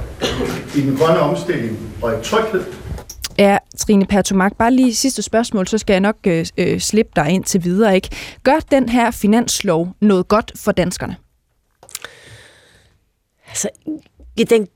i 0.76 0.82
den 0.82 0.98
grønne 0.98 1.20
omstilling 1.20 1.80
og 2.02 2.14
i 2.14 2.24
tryghed. 2.24 2.64
Ja, 3.38 3.58
Trine 3.78 4.06
Pertumak, 4.06 4.58
bare 4.58 4.72
lige 4.72 4.96
sidste 4.96 5.22
spørgsmål, 5.22 5.68
så 5.68 5.78
skal 5.78 5.94
jeg 5.94 6.00
nok 6.00 6.16
øh, 6.28 6.46
øh, 6.58 6.80
slippe 6.80 7.12
dig 7.16 7.30
ind 7.30 7.44
til 7.44 7.64
videre. 7.64 7.96
ikke. 7.96 8.10
Gør 8.44 8.60
den 8.72 8.90
her 8.90 9.12
finanslov 9.12 9.90
noget 10.02 10.28
godt 10.28 10.52
for 10.56 10.72
danskerne? 10.72 11.16
Altså, 13.48 13.70
den 14.50 14.68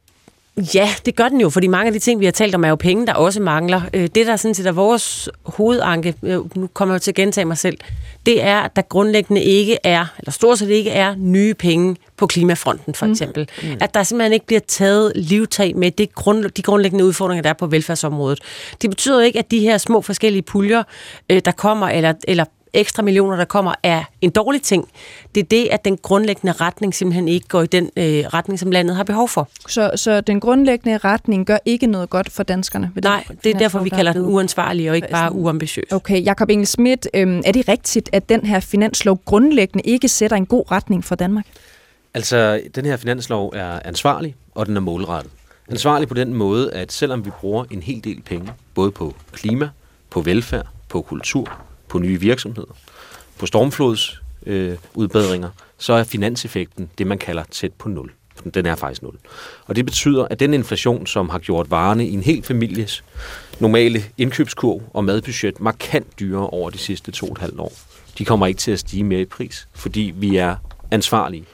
Ja, 0.75 0.89
det 1.05 1.15
gør 1.15 1.29
den 1.29 1.41
jo, 1.41 1.49
fordi 1.49 1.67
mange 1.67 1.87
af 1.87 1.93
de 1.93 1.99
ting, 1.99 2.19
vi 2.19 2.25
har 2.25 2.31
talt 2.31 2.55
om, 2.55 2.63
er 2.63 2.69
jo 2.69 2.75
penge, 2.75 3.07
der 3.07 3.13
også 3.13 3.41
mangler. 3.41 3.81
Øh, 3.93 4.01
det, 4.15 4.27
der 4.27 4.35
sådan 4.35 4.55
set 4.55 4.65
er 4.65 4.71
vores 4.71 5.29
hovedanke, 5.45 6.13
nu 6.55 6.69
kommer 6.73 6.95
jeg 6.95 7.01
til 7.01 7.11
at 7.11 7.15
gentage 7.15 7.45
mig 7.45 7.57
selv, 7.57 7.77
det 8.25 8.43
er, 8.43 8.57
at 8.57 8.75
der 8.75 8.81
grundlæggende 8.81 9.43
ikke 9.43 9.77
er, 9.83 10.05
eller 10.19 10.31
stort 10.31 10.59
set 10.59 10.69
ikke 10.69 10.91
er 10.91 11.15
nye 11.17 11.53
penge 11.53 11.95
på 12.17 12.27
klimafronten, 12.27 12.93
for 12.93 13.05
mm. 13.05 13.11
eksempel. 13.11 13.49
Mm. 13.63 13.69
Mm. 13.69 13.77
At 13.81 13.93
der 13.93 14.03
simpelthen 14.03 14.33
ikke 14.33 14.45
bliver 14.45 14.61
taget 14.67 15.11
livtag 15.15 15.75
med 15.75 15.91
det 15.91 16.15
grund, 16.15 16.43
de 16.43 16.61
grundlæggende 16.61 17.05
udfordringer, 17.05 17.41
der 17.43 17.49
er 17.49 17.53
på 17.53 17.67
velfærdsområdet. 17.67 18.39
Det 18.81 18.89
betyder 18.89 19.21
ikke, 19.21 19.39
at 19.39 19.51
de 19.51 19.59
her 19.59 19.77
små 19.77 20.01
forskellige 20.01 20.41
puljer, 20.41 20.83
øh, 21.29 21.41
der 21.45 21.51
kommer, 21.51 21.89
eller, 21.89 22.13
eller 22.27 22.45
ekstra 22.75 23.03
millioner, 23.03 23.35
der 23.35 23.45
kommer, 23.45 23.73
er 23.83 24.03
en 24.21 24.29
dårlig 24.29 24.61
ting. 24.61 24.87
Det 25.35 25.41
er 25.41 25.45
det, 25.45 25.67
at 25.71 25.85
den 25.85 25.97
grundlæggende 25.97 26.51
retning 26.51 26.95
simpelthen 26.95 27.27
ikke 27.27 27.47
går 27.47 27.61
i 27.61 27.67
den 27.67 27.89
øh, 27.97 28.03
retning, 28.05 28.59
som 28.59 28.71
landet 28.71 28.95
har 28.95 29.03
behov 29.03 29.29
for. 29.29 29.49
Så, 29.67 29.91
så 29.95 30.21
den 30.21 30.39
grundlæggende 30.39 30.97
retning 30.97 31.45
gør 31.45 31.57
ikke 31.65 31.87
noget 31.87 32.09
godt 32.09 32.31
for 32.31 32.43
danskerne? 32.43 32.91
Ved 32.95 33.03
Nej, 33.03 33.23
den, 33.27 33.37
det 33.43 33.55
er 33.55 33.59
derfor, 33.59 33.79
vi 33.79 33.89
kalder 33.89 34.13
den 34.13 34.21
uansvarlig 34.25 34.89
og 34.89 34.95
ikke 34.95 35.07
bare 35.11 35.31
uambitiøs. 35.31 35.91
Okay, 35.91 36.25
Jakob 36.25 36.49
Engel 36.49 36.67
Schmidt, 36.67 37.07
øh, 37.13 37.41
er 37.45 37.51
det 37.51 37.67
rigtigt, 37.67 38.09
at 38.13 38.29
den 38.29 38.45
her 38.45 38.59
finanslov 38.59 39.21
grundlæggende 39.25 39.89
ikke 39.89 40.07
sætter 40.07 40.37
en 40.37 40.45
god 40.45 40.71
retning 40.71 41.05
for 41.05 41.15
Danmark? 41.15 41.45
Altså, 42.13 42.61
den 42.75 42.85
her 42.85 42.97
finanslov 42.97 43.53
er 43.55 43.79
ansvarlig, 43.85 44.35
og 44.55 44.65
den 44.65 44.77
er 44.77 44.81
målrettet. 44.81 45.31
Ansvarlig 45.69 46.07
på 46.07 46.13
den 46.13 46.33
måde, 46.33 46.73
at 46.73 46.91
selvom 46.91 47.25
vi 47.25 47.29
bruger 47.29 47.65
en 47.71 47.81
hel 47.81 48.03
del 48.03 48.21
penge, 48.21 48.51
både 48.73 48.91
på 48.91 49.15
klima, 49.31 49.69
på 50.09 50.21
velfærd, 50.21 50.65
på 50.89 51.01
kultur, 51.01 51.64
på 51.87 51.99
nye 51.99 52.19
virksomheder, 52.19 52.75
på 53.37 53.45
stormflodsudbedringer, 53.45 55.49
øh, 55.49 55.55
så 55.77 55.93
er 55.93 56.03
finanseffekten 56.03 56.89
det, 56.97 57.07
man 57.07 57.17
kalder 57.17 57.43
tæt 57.51 57.73
på 57.73 57.89
nul. 57.89 58.11
Den 58.53 58.65
er 58.65 58.75
faktisk 58.75 59.01
nul. 59.01 59.15
Og 59.65 59.75
det 59.75 59.85
betyder, 59.85 60.27
at 60.29 60.39
den 60.39 60.53
inflation, 60.53 61.07
som 61.07 61.29
har 61.29 61.39
gjort 61.39 61.71
varerne 61.71 62.07
i 62.07 62.13
en 62.13 62.23
hel 62.23 62.43
families 62.43 63.03
normale 63.59 64.03
indkøbskurv 64.17 64.81
og 64.93 65.03
madbudget 65.03 65.61
markant 65.61 66.19
dyrere 66.19 66.49
over 66.49 66.69
de 66.69 66.77
sidste 66.77 67.11
to 67.11 67.25
og 67.25 67.31
et 67.31 67.37
halvt 67.37 67.59
år. 67.59 67.73
De 68.17 68.25
kommer 68.25 68.47
ikke 68.47 68.57
til 68.57 68.71
at 68.71 68.79
stige 68.79 69.03
mere 69.03 69.21
i 69.21 69.25
pris, 69.25 69.67
fordi 69.73 70.13
vi 70.15 70.37
er 70.37 70.55
ansvarlige. 70.91 71.45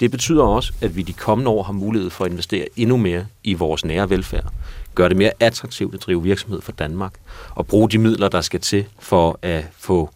Det 0.00 0.10
betyder 0.10 0.42
også, 0.42 0.72
at 0.80 0.96
vi 0.96 1.02
de 1.02 1.12
kommende 1.12 1.50
år 1.50 1.62
har 1.62 1.72
mulighed 1.72 2.10
for 2.10 2.24
at 2.24 2.30
investere 2.30 2.66
endnu 2.76 2.96
mere 2.96 3.26
i 3.44 3.54
vores 3.54 3.84
nære 3.84 4.10
velfærd. 4.10 4.52
Gør 4.94 5.08
det 5.08 5.16
mere 5.16 5.32
attraktivt 5.40 5.94
at 5.94 6.02
drive 6.02 6.22
virksomhed 6.22 6.60
for 6.60 6.72
Danmark 6.72 7.12
og 7.50 7.66
bruge 7.66 7.90
de 7.90 7.98
midler, 7.98 8.28
der 8.28 8.40
skal 8.40 8.60
til 8.60 8.84
for 8.98 9.38
at 9.42 9.64
få 9.78 10.10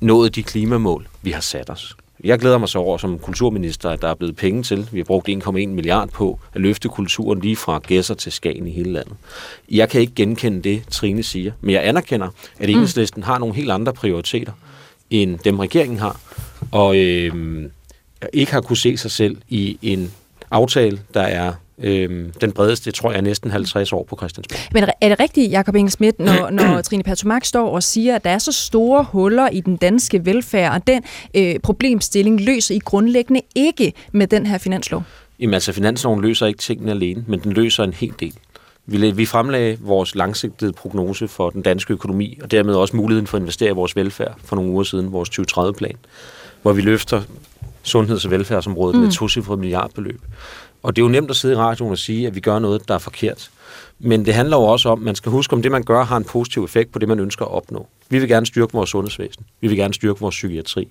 nået 0.00 0.34
de 0.34 0.42
klimamål, 0.42 1.08
vi 1.22 1.30
har 1.30 1.40
sat 1.40 1.70
os. 1.70 1.96
Jeg 2.24 2.38
glæder 2.38 2.58
mig 2.58 2.68
så 2.68 2.78
over 2.78 2.98
som 2.98 3.18
kulturminister, 3.18 3.90
at 3.90 4.02
der 4.02 4.08
er 4.08 4.14
blevet 4.14 4.36
penge 4.36 4.62
til. 4.62 4.88
Vi 4.92 4.98
har 4.98 5.04
brugt 5.04 5.28
1,1 5.28 5.50
milliard 5.50 6.08
på 6.08 6.40
at 6.54 6.60
løfte 6.60 6.88
kulturen 6.88 7.40
lige 7.40 7.56
fra 7.56 7.78
Gæsser 7.78 8.14
til 8.14 8.32
Skagen 8.32 8.66
i 8.66 8.70
hele 8.70 8.92
landet. 8.92 9.14
Jeg 9.70 9.88
kan 9.88 10.00
ikke 10.00 10.12
genkende 10.16 10.62
det, 10.62 10.82
Trine 10.90 11.22
siger, 11.22 11.52
men 11.60 11.74
jeg 11.74 11.86
anerkender, 11.86 12.26
at 12.58 12.68
mm. 12.68 12.74
enhedslisten 12.74 13.22
har 13.22 13.38
nogle 13.38 13.54
helt 13.54 13.70
andre 13.70 13.92
prioriteter, 13.92 14.52
end 15.10 15.38
dem 15.38 15.58
regeringen 15.58 15.98
har, 15.98 16.20
og 16.72 16.96
øh, 16.96 17.62
ikke 18.32 18.52
har 18.52 18.60
kunne 18.60 18.76
se 18.76 18.96
sig 18.96 19.10
selv 19.10 19.36
i 19.48 19.78
en 19.82 20.12
aftale, 20.50 21.00
der 21.14 21.22
er 21.22 21.52
Øhm, 21.82 22.32
den 22.40 22.52
bredeste, 22.52 22.90
tror 22.90 23.12
jeg, 23.12 23.22
næsten 23.22 23.50
50 23.50 23.92
år 23.92 24.04
på 24.04 24.16
Christiansborg. 24.16 24.58
Men 24.72 24.84
er 25.00 25.08
det 25.08 25.20
rigtigt, 25.20 25.52
Jacob 25.52 25.74
Engelsmidt, 25.74 26.18
når, 26.18 26.50
når 26.60 26.82
Trine 26.82 27.02
Pertumak 27.02 27.44
står 27.44 27.70
og 27.70 27.82
siger, 27.82 28.16
at 28.16 28.24
der 28.24 28.30
er 28.30 28.38
så 28.38 28.52
store 28.52 29.06
huller 29.12 29.48
i 29.48 29.60
den 29.60 29.76
danske 29.76 30.26
velfærd, 30.26 30.74
og 30.74 30.86
den 30.86 31.02
øh, 31.34 31.58
problemstilling 31.58 32.40
løser 32.40 32.74
I 32.74 32.78
grundlæggende 32.78 33.40
ikke 33.54 33.92
med 34.12 34.26
den 34.26 34.46
her 34.46 34.58
finanslov? 34.58 35.02
Jamen 35.40 35.54
altså, 35.54 35.72
finansloven 35.72 36.20
løser 36.20 36.46
ikke 36.46 36.58
tingene 36.58 36.90
alene, 36.90 37.24
men 37.26 37.40
den 37.40 37.52
løser 37.52 37.84
en 37.84 37.92
hel 37.92 38.12
del. 38.20 38.34
Vi, 38.86 39.10
vi 39.10 39.26
fremlagde 39.26 39.78
vores 39.80 40.14
langsigtede 40.14 40.72
prognose 40.72 41.28
for 41.28 41.50
den 41.50 41.62
danske 41.62 41.92
økonomi, 41.92 42.38
og 42.42 42.50
dermed 42.50 42.74
også 42.74 42.96
muligheden 42.96 43.26
for 43.26 43.36
at 43.36 43.40
investere 43.40 43.70
i 43.70 43.74
vores 43.74 43.96
velfærd 43.96 44.34
for 44.44 44.56
nogle 44.56 44.70
uger 44.70 44.82
siden, 44.82 45.12
vores 45.12 45.30
2030-plan, 45.30 45.96
hvor 46.62 46.72
vi 46.72 46.80
løfter 46.80 47.22
sundheds- 47.82 48.24
og 48.24 48.30
velfærdsområdet 48.30 48.94
mm. 48.94 49.00
med 49.00 49.08
et 49.08 49.14
tocifret 49.14 49.58
milliardbeløb. 49.58 50.20
Og 50.82 50.96
det 50.96 51.02
er 51.02 51.06
jo 51.06 51.12
nemt 51.12 51.30
at 51.30 51.36
sidde 51.36 51.54
i 51.54 51.56
radioen 51.56 51.92
og 51.92 51.98
sige, 51.98 52.26
at 52.26 52.34
vi 52.34 52.40
gør 52.40 52.58
noget, 52.58 52.88
der 52.88 52.94
er 52.94 52.98
forkert. 52.98 53.50
Men 53.98 54.24
det 54.24 54.34
handler 54.34 54.56
jo 54.56 54.62
også 54.62 54.88
om, 54.88 54.98
at 54.98 55.04
man 55.04 55.14
skal 55.14 55.32
huske, 55.32 55.52
om 55.52 55.62
det, 55.62 55.72
man 55.72 55.82
gør, 55.82 56.04
har 56.04 56.16
en 56.16 56.24
positiv 56.24 56.64
effekt 56.64 56.92
på 56.92 56.98
det, 56.98 57.08
man 57.08 57.20
ønsker 57.20 57.44
at 57.44 57.50
opnå. 57.50 57.86
Vi 58.08 58.18
vil 58.18 58.28
gerne 58.28 58.46
styrke 58.46 58.72
vores 58.72 58.90
sundhedsvæsen. 58.90 59.44
Vi 59.60 59.68
vil 59.68 59.76
gerne 59.76 59.94
styrke 59.94 60.20
vores 60.20 60.34
psykiatri. 60.34 60.88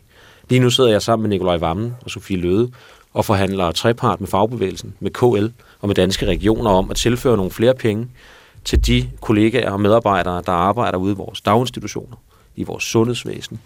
Lige 0.50 0.60
nu 0.60 0.70
sidder 0.70 0.90
jeg 0.90 1.02
sammen 1.02 1.24
med 1.24 1.30
Nikolaj 1.30 1.58
Vammen 1.58 1.96
og 2.06 2.12
Sofie 2.12 2.38
Løde 2.38 2.72
og 3.14 3.26
forhandler 3.26 3.72
trepart 3.72 4.20
med 4.20 4.28
fagbevægelsen, 4.28 4.94
med 5.00 5.12
KL 5.12 5.48
og 5.80 5.88
med 5.88 5.96
danske 5.96 6.26
regioner 6.26 6.72
om 6.72 6.92
at 6.92 6.96
tilføre 6.96 7.38
nogle 7.38 7.52
flere 7.52 7.74
penge 7.74 8.08
til 8.66 8.88
de 8.88 9.10
kollegaer 9.22 9.72
og 9.72 9.82
medarbejdere, 9.82 10.42
der 10.46 10.52
arbejder 10.52 10.98
ude 10.98 11.12
i 11.12 11.16
vores 11.16 11.42
daginstitutioner, 11.42 12.16
i 12.56 12.64
vores 12.64 12.84
sundhedsvæsen, 12.84 13.60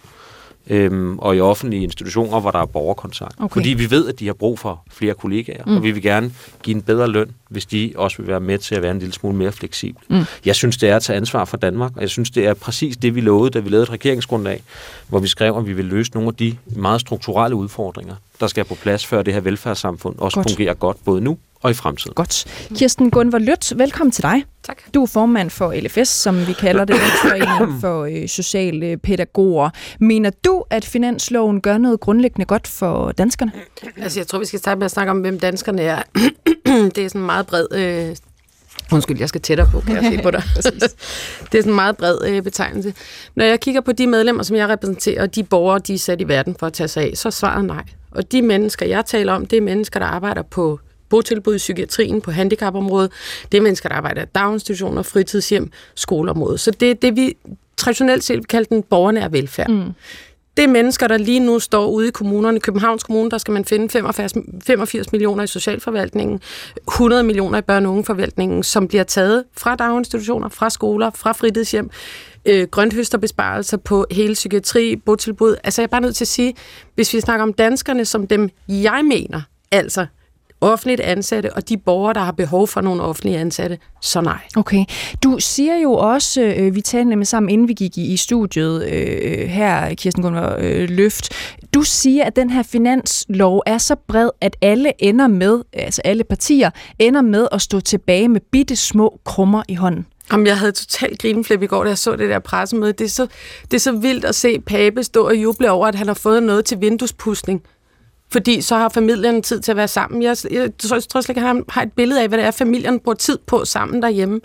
øhm, 0.70 1.18
og 1.18 1.36
i 1.36 1.40
offentlige 1.40 1.82
institutioner, 1.82 2.40
hvor 2.40 2.50
der 2.50 2.58
er 2.58 2.66
borgerkontakt. 2.66 3.34
Okay. 3.38 3.52
Fordi 3.52 3.68
vi 3.68 3.90
ved, 3.90 4.08
at 4.08 4.20
de 4.20 4.26
har 4.26 4.32
brug 4.32 4.58
for 4.58 4.82
flere 4.90 5.14
kollegaer, 5.14 5.64
mm. 5.66 5.76
og 5.76 5.82
vi 5.82 5.90
vil 5.90 6.02
gerne 6.02 6.32
give 6.62 6.76
en 6.76 6.82
bedre 6.82 7.08
løn, 7.08 7.30
hvis 7.48 7.66
de 7.66 7.92
også 7.96 8.16
vil 8.16 8.26
være 8.26 8.40
med 8.40 8.58
til 8.58 8.74
at 8.74 8.82
være 8.82 8.90
en 8.90 8.98
lille 8.98 9.12
smule 9.12 9.36
mere 9.36 9.52
fleksibel. 9.52 10.02
Mm. 10.08 10.24
Jeg 10.44 10.54
synes, 10.54 10.76
det 10.76 10.88
er 10.88 10.96
at 10.96 11.02
tage 11.02 11.16
ansvar 11.16 11.44
for 11.44 11.56
Danmark, 11.56 11.96
og 11.96 12.02
jeg 12.02 12.10
synes, 12.10 12.30
det 12.30 12.46
er 12.46 12.54
præcis 12.54 12.96
det, 12.96 13.14
vi 13.14 13.20
lovede, 13.20 13.50
da 13.50 13.58
vi 13.58 13.68
lavede 13.68 13.82
et 13.82 13.90
regeringsgrundlag, 13.90 14.62
hvor 15.08 15.18
vi 15.18 15.28
skrev, 15.28 15.56
at 15.58 15.66
vi 15.66 15.72
vil 15.72 15.84
løse 15.84 16.10
nogle 16.14 16.28
af 16.28 16.34
de 16.34 16.56
meget 16.66 17.00
strukturelle 17.00 17.56
udfordringer, 17.56 18.14
der 18.40 18.46
skal 18.46 18.64
på 18.64 18.74
plads, 18.74 19.06
før 19.06 19.22
det 19.22 19.34
her 19.34 19.40
velfærdssamfund 19.40 20.14
også 20.18 20.36
godt. 20.36 20.50
fungerer 20.50 20.74
godt, 20.74 20.96
både 21.04 21.20
nu 21.20 21.38
og 21.64 21.70
i 21.70 21.74
fremtiden. 21.74 22.14
Godt. 22.14 22.44
Kirsten 22.74 23.10
Gunvar 23.10 23.38
Lyt, 23.38 23.72
velkommen 23.76 24.10
til 24.10 24.22
dig. 24.22 24.44
Tak. 24.62 24.78
Du 24.94 25.02
er 25.02 25.06
formand 25.06 25.50
for 25.50 25.74
LFS, 25.80 26.08
som 26.08 26.46
vi 26.46 26.52
kalder 26.52 26.84
det, 26.84 26.96
Landsforeningen 27.00 27.80
for 27.80 28.04
øh, 28.04 28.28
Sociale 28.28 28.96
Pædagoger. 28.96 29.70
Mener 30.00 30.30
du, 30.44 30.64
at 30.70 30.84
finansloven 30.84 31.60
gør 31.60 31.78
noget 31.78 32.00
grundlæggende 32.00 32.46
godt 32.46 32.68
for 32.68 33.12
danskerne? 33.12 33.52
Altså, 33.96 34.20
jeg 34.20 34.26
tror, 34.26 34.38
vi 34.38 34.44
skal 34.44 34.58
starte 34.58 34.78
med 34.78 34.84
at 34.84 34.90
snakke 34.90 35.10
om, 35.10 35.20
hvem 35.20 35.40
danskerne 35.40 35.82
er. 35.82 36.02
det 36.94 36.98
er 36.98 37.08
sådan 37.08 37.20
en 37.20 37.26
meget 37.26 37.46
bred... 37.46 37.66
Øh, 37.72 38.16
Undskyld, 38.92 39.18
jeg 39.18 39.28
skal 39.28 39.40
tættere 39.40 39.68
på, 39.72 39.80
kan 39.80 39.96
jeg 39.96 40.12
se 40.12 40.22
på 40.22 40.30
dig. 40.30 40.42
det 41.52 41.58
er 41.58 41.62
sådan 41.62 41.68
en 41.68 41.74
meget 41.74 41.96
bred 41.96 42.18
øh, 42.26 42.42
betegnelse. 42.42 42.94
Når 43.34 43.44
jeg 43.44 43.60
kigger 43.60 43.80
på 43.80 43.92
de 43.92 44.06
medlemmer, 44.06 44.42
som 44.42 44.56
jeg 44.56 44.68
repræsenterer, 44.68 45.22
og 45.22 45.34
de 45.34 45.42
borgere, 45.42 45.78
de 45.78 45.94
er 45.94 45.98
sat 45.98 46.20
i 46.20 46.28
verden 46.28 46.56
for 46.58 46.66
at 46.66 46.72
tage 46.72 46.88
sig 46.88 47.02
af, 47.02 47.16
så 47.16 47.28
er 47.28 47.30
svaret 47.30 47.64
nej. 47.64 47.84
Og 48.10 48.32
de 48.32 48.42
mennesker, 48.42 48.86
jeg 48.86 49.04
taler 49.06 49.32
om, 49.32 49.46
det 49.46 49.56
er 49.56 49.60
mennesker, 49.60 50.00
der 50.00 50.06
arbejder 50.06 50.42
på 50.42 50.80
botilbud 51.08 51.54
i 51.54 51.58
psykiatrien, 51.58 52.20
på 52.20 52.30
handicapområdet. 52.30 53.12
Det 53.52 53.58
er 53.58 53.62
mennesker, 53.62 53.88
der 53.88 53.96
arbejder 53.96 54.22
i 54.22 54.26
daginstitutioner, 54.34 55.02
fritidshjem, 55.02 55.70
skoleområdet. 55.94 56.60
Så 56.60 56.70
det 56.70 56.90
er 56.90 56.94
det, 56.94 57.16
vi 57.16 57.36
traditionelt 57.76 58.24
set 58.24 58.48
kalder 58.48 58.68
den 58.68 58.82
borgernære 58.82 59.32
velfærd. 59.32 59.70
Mm. 59.70 59.92
Det 60.56 60.64
er 60.64 60.68
mennesker, 60.68 61.08
der 61.08 61.16
lige 61.16 61.40
nu 61.40 61.58
står 61.58 61.86
ude 61.86 62.08
i 62.08 62.10
kommunerne. 62.10 62.56
I 62.56 62.60
Københavns 62.60 63.04
Kommune, 63.04 63.30
der 63.30 63.38
skal 63.38 63.52
man 63.52 63.64
finde 63.64 63.88
85, 63.88 64.32
85 64.66 65.12
millioner 65.12 65.44
i 65.44 65.46
socialforvaltningen, 65.46 66.40
100 66.88 67.22
millioner 67.22 67.58
i 67.58 67.62
børne- 67.70 67.86
og 67.86 67.92
ungeforvaltningen, 67.92 68.62
som 68.62 68.88
bliver 68.88 69.04
taget 69.04 69.44
fra 69.56 69.76
daginstitutioner, 69.76 70.48
fra 70.48 70.70
skoler, 70.70 71.10
fra 71.14 71.32
fritidshjem, 71.32 71.90
øh, 72.46 72.68
grønthøsterbesparelser 72.68 73.76
på 73.76 74.06
hele 74.10 74.34
psykiatri, 74.34 74.96
botilbud. 74.96 75.56
Altså 75.64 75.82
jeg 75.82 75.86
er 75.86 75.90
bare 75.90 76.00
nødt 76.00 76.16
til 76.16 76.24
at 76.24 76.28
sige, 76.28 76.54
hvis 76.94 77.14
vi 77.14 77.20
snakker 77.20 77.42
om 77.42 77.52
danskerne 77.52 78.04
som 78.04 78.26
dem, 78.26 78.50
jeg 78.68 79.00
mener, 79.04 79.40
altså 79.70 80.06
offentligt 80.64 81.00
ansatte 81.00 81.52
og 81.52 81.68
de 81.68 81.76
borgere, 81.76 82.14
der 82.14 82.20
har 82.20 82.32
behov 82.32 82.68
for 82.68 82.80
nogle 82.80 83.02
offentlige 83.02 83.38
ansatte, 83.38 83.78
så 84.00 84.20
nej. 84.20 84.38
Okay. 84.56 84.84
Du 85.22 85.36
siger 85.38 85.76
jo 85.76 85.92
også, 85.92 86.42
øh, 86.42 86.74
vi 86.74 86.80
talte 86.80 87.08
nemlig 87.08 87.26
sammen, 87.26 87.50
inden 87.50 87.68
vi 87.68 87.72
gik 87.72 87.98
i, 87.98 88.12
i 88.12 88.16
studiet 88.16 88.88
øh, 88.92 89.48
her, 89.48 89.94
Kirsten 89.94 90.22
Gunvar 90.22 90.56
øh, 90.60 90.88
Løft, 90.90 91.32
du 91.74 91.82
siger, 91.82 92.24
at 92.24 92.36
den 92.36 92.50
her 92.50 92.62
finanslov 92.62 93.62
er 93.66 93.78
så 93.78 93.96
bred, 94.08 94.30
at 94.40 94.56
alle 94.60 94.92
ender 94.98 95.26
med, 95.26 95.62
altså 95.72 96.02
alle 96.04 96.24
partier, 96.24 96.70
ender 96.98 97.22
med 97.22 97.48
at 97.52 97.62
stå 97.62 97.80
tilbage 97.80 98.28
med 98.28 98.40
bitte 98.40 98.76
små 98.76 99.20
krummer 99.24 99.62
i 99.68 99.74
hånden. 99.74 100.06
Jamen, 100.32 100.46
jeg 100.46 100.58
havde 100.58 100.72
totalt 100.72 101.22
grineflip 101.22 101.62
i 101.62 101.66
går, 101.66 101.82
da 101.82 101.88
jeg 101.88 101.98
så 101.98 102.16
det 102.16 102.30
der 102.30 102.38
pressemøde. 102.38 102.92
Det 102.92 103.04
er, 103.04 103.08
så, 103.08 103.26
det 103.64 103.74
er 103.74 103.80
så 103.80 103.92
vildt 103.92 104.24
at 104.24 104.34
se 104.34 104.60
Pape 104.60 105.04
stå 105.04 105.26
og 105.26 105.36
juble 105.36 105.70
over, 105.70 105.86
at 105.86 105.94
han 105.94 106.06
har 106.06 106.14
fået 106.14 106.42
noget 106.42 106.64
til 106.64 106.80
vinduespudsning 106.80 107.62
fordi 108.34 108.60
så 108.60 108.76
har 108.76 108.88
familien 108.88 109.42
tid 109.42 109.60
til 109.60 109.70
at 109.72 109.76
være 109.76 109.88
sammen. 109.88 110.22
Jeg, 110.22 110.36
jeg 110.50 110.70
tror, 110.78 110.96
jeg 110.96 111.02
tror 111.02 111.20
slet 111.20 111.36
ikke, 111.36 111.40
han 111.46 111.64
har 111.68 111.82
et 111.82 111.92
billede 111.92 112.22
af, 112.22 112.28
hvad 112.28 112.38
det 112.38 112.46
er, 112.46 112.50
familien 112.50 113.00
bruger 113.00 113.16
tid 113.16 113.38
på 113.46 113.64
sammen 113.64 114.02
derhjemme. 114.02 114.40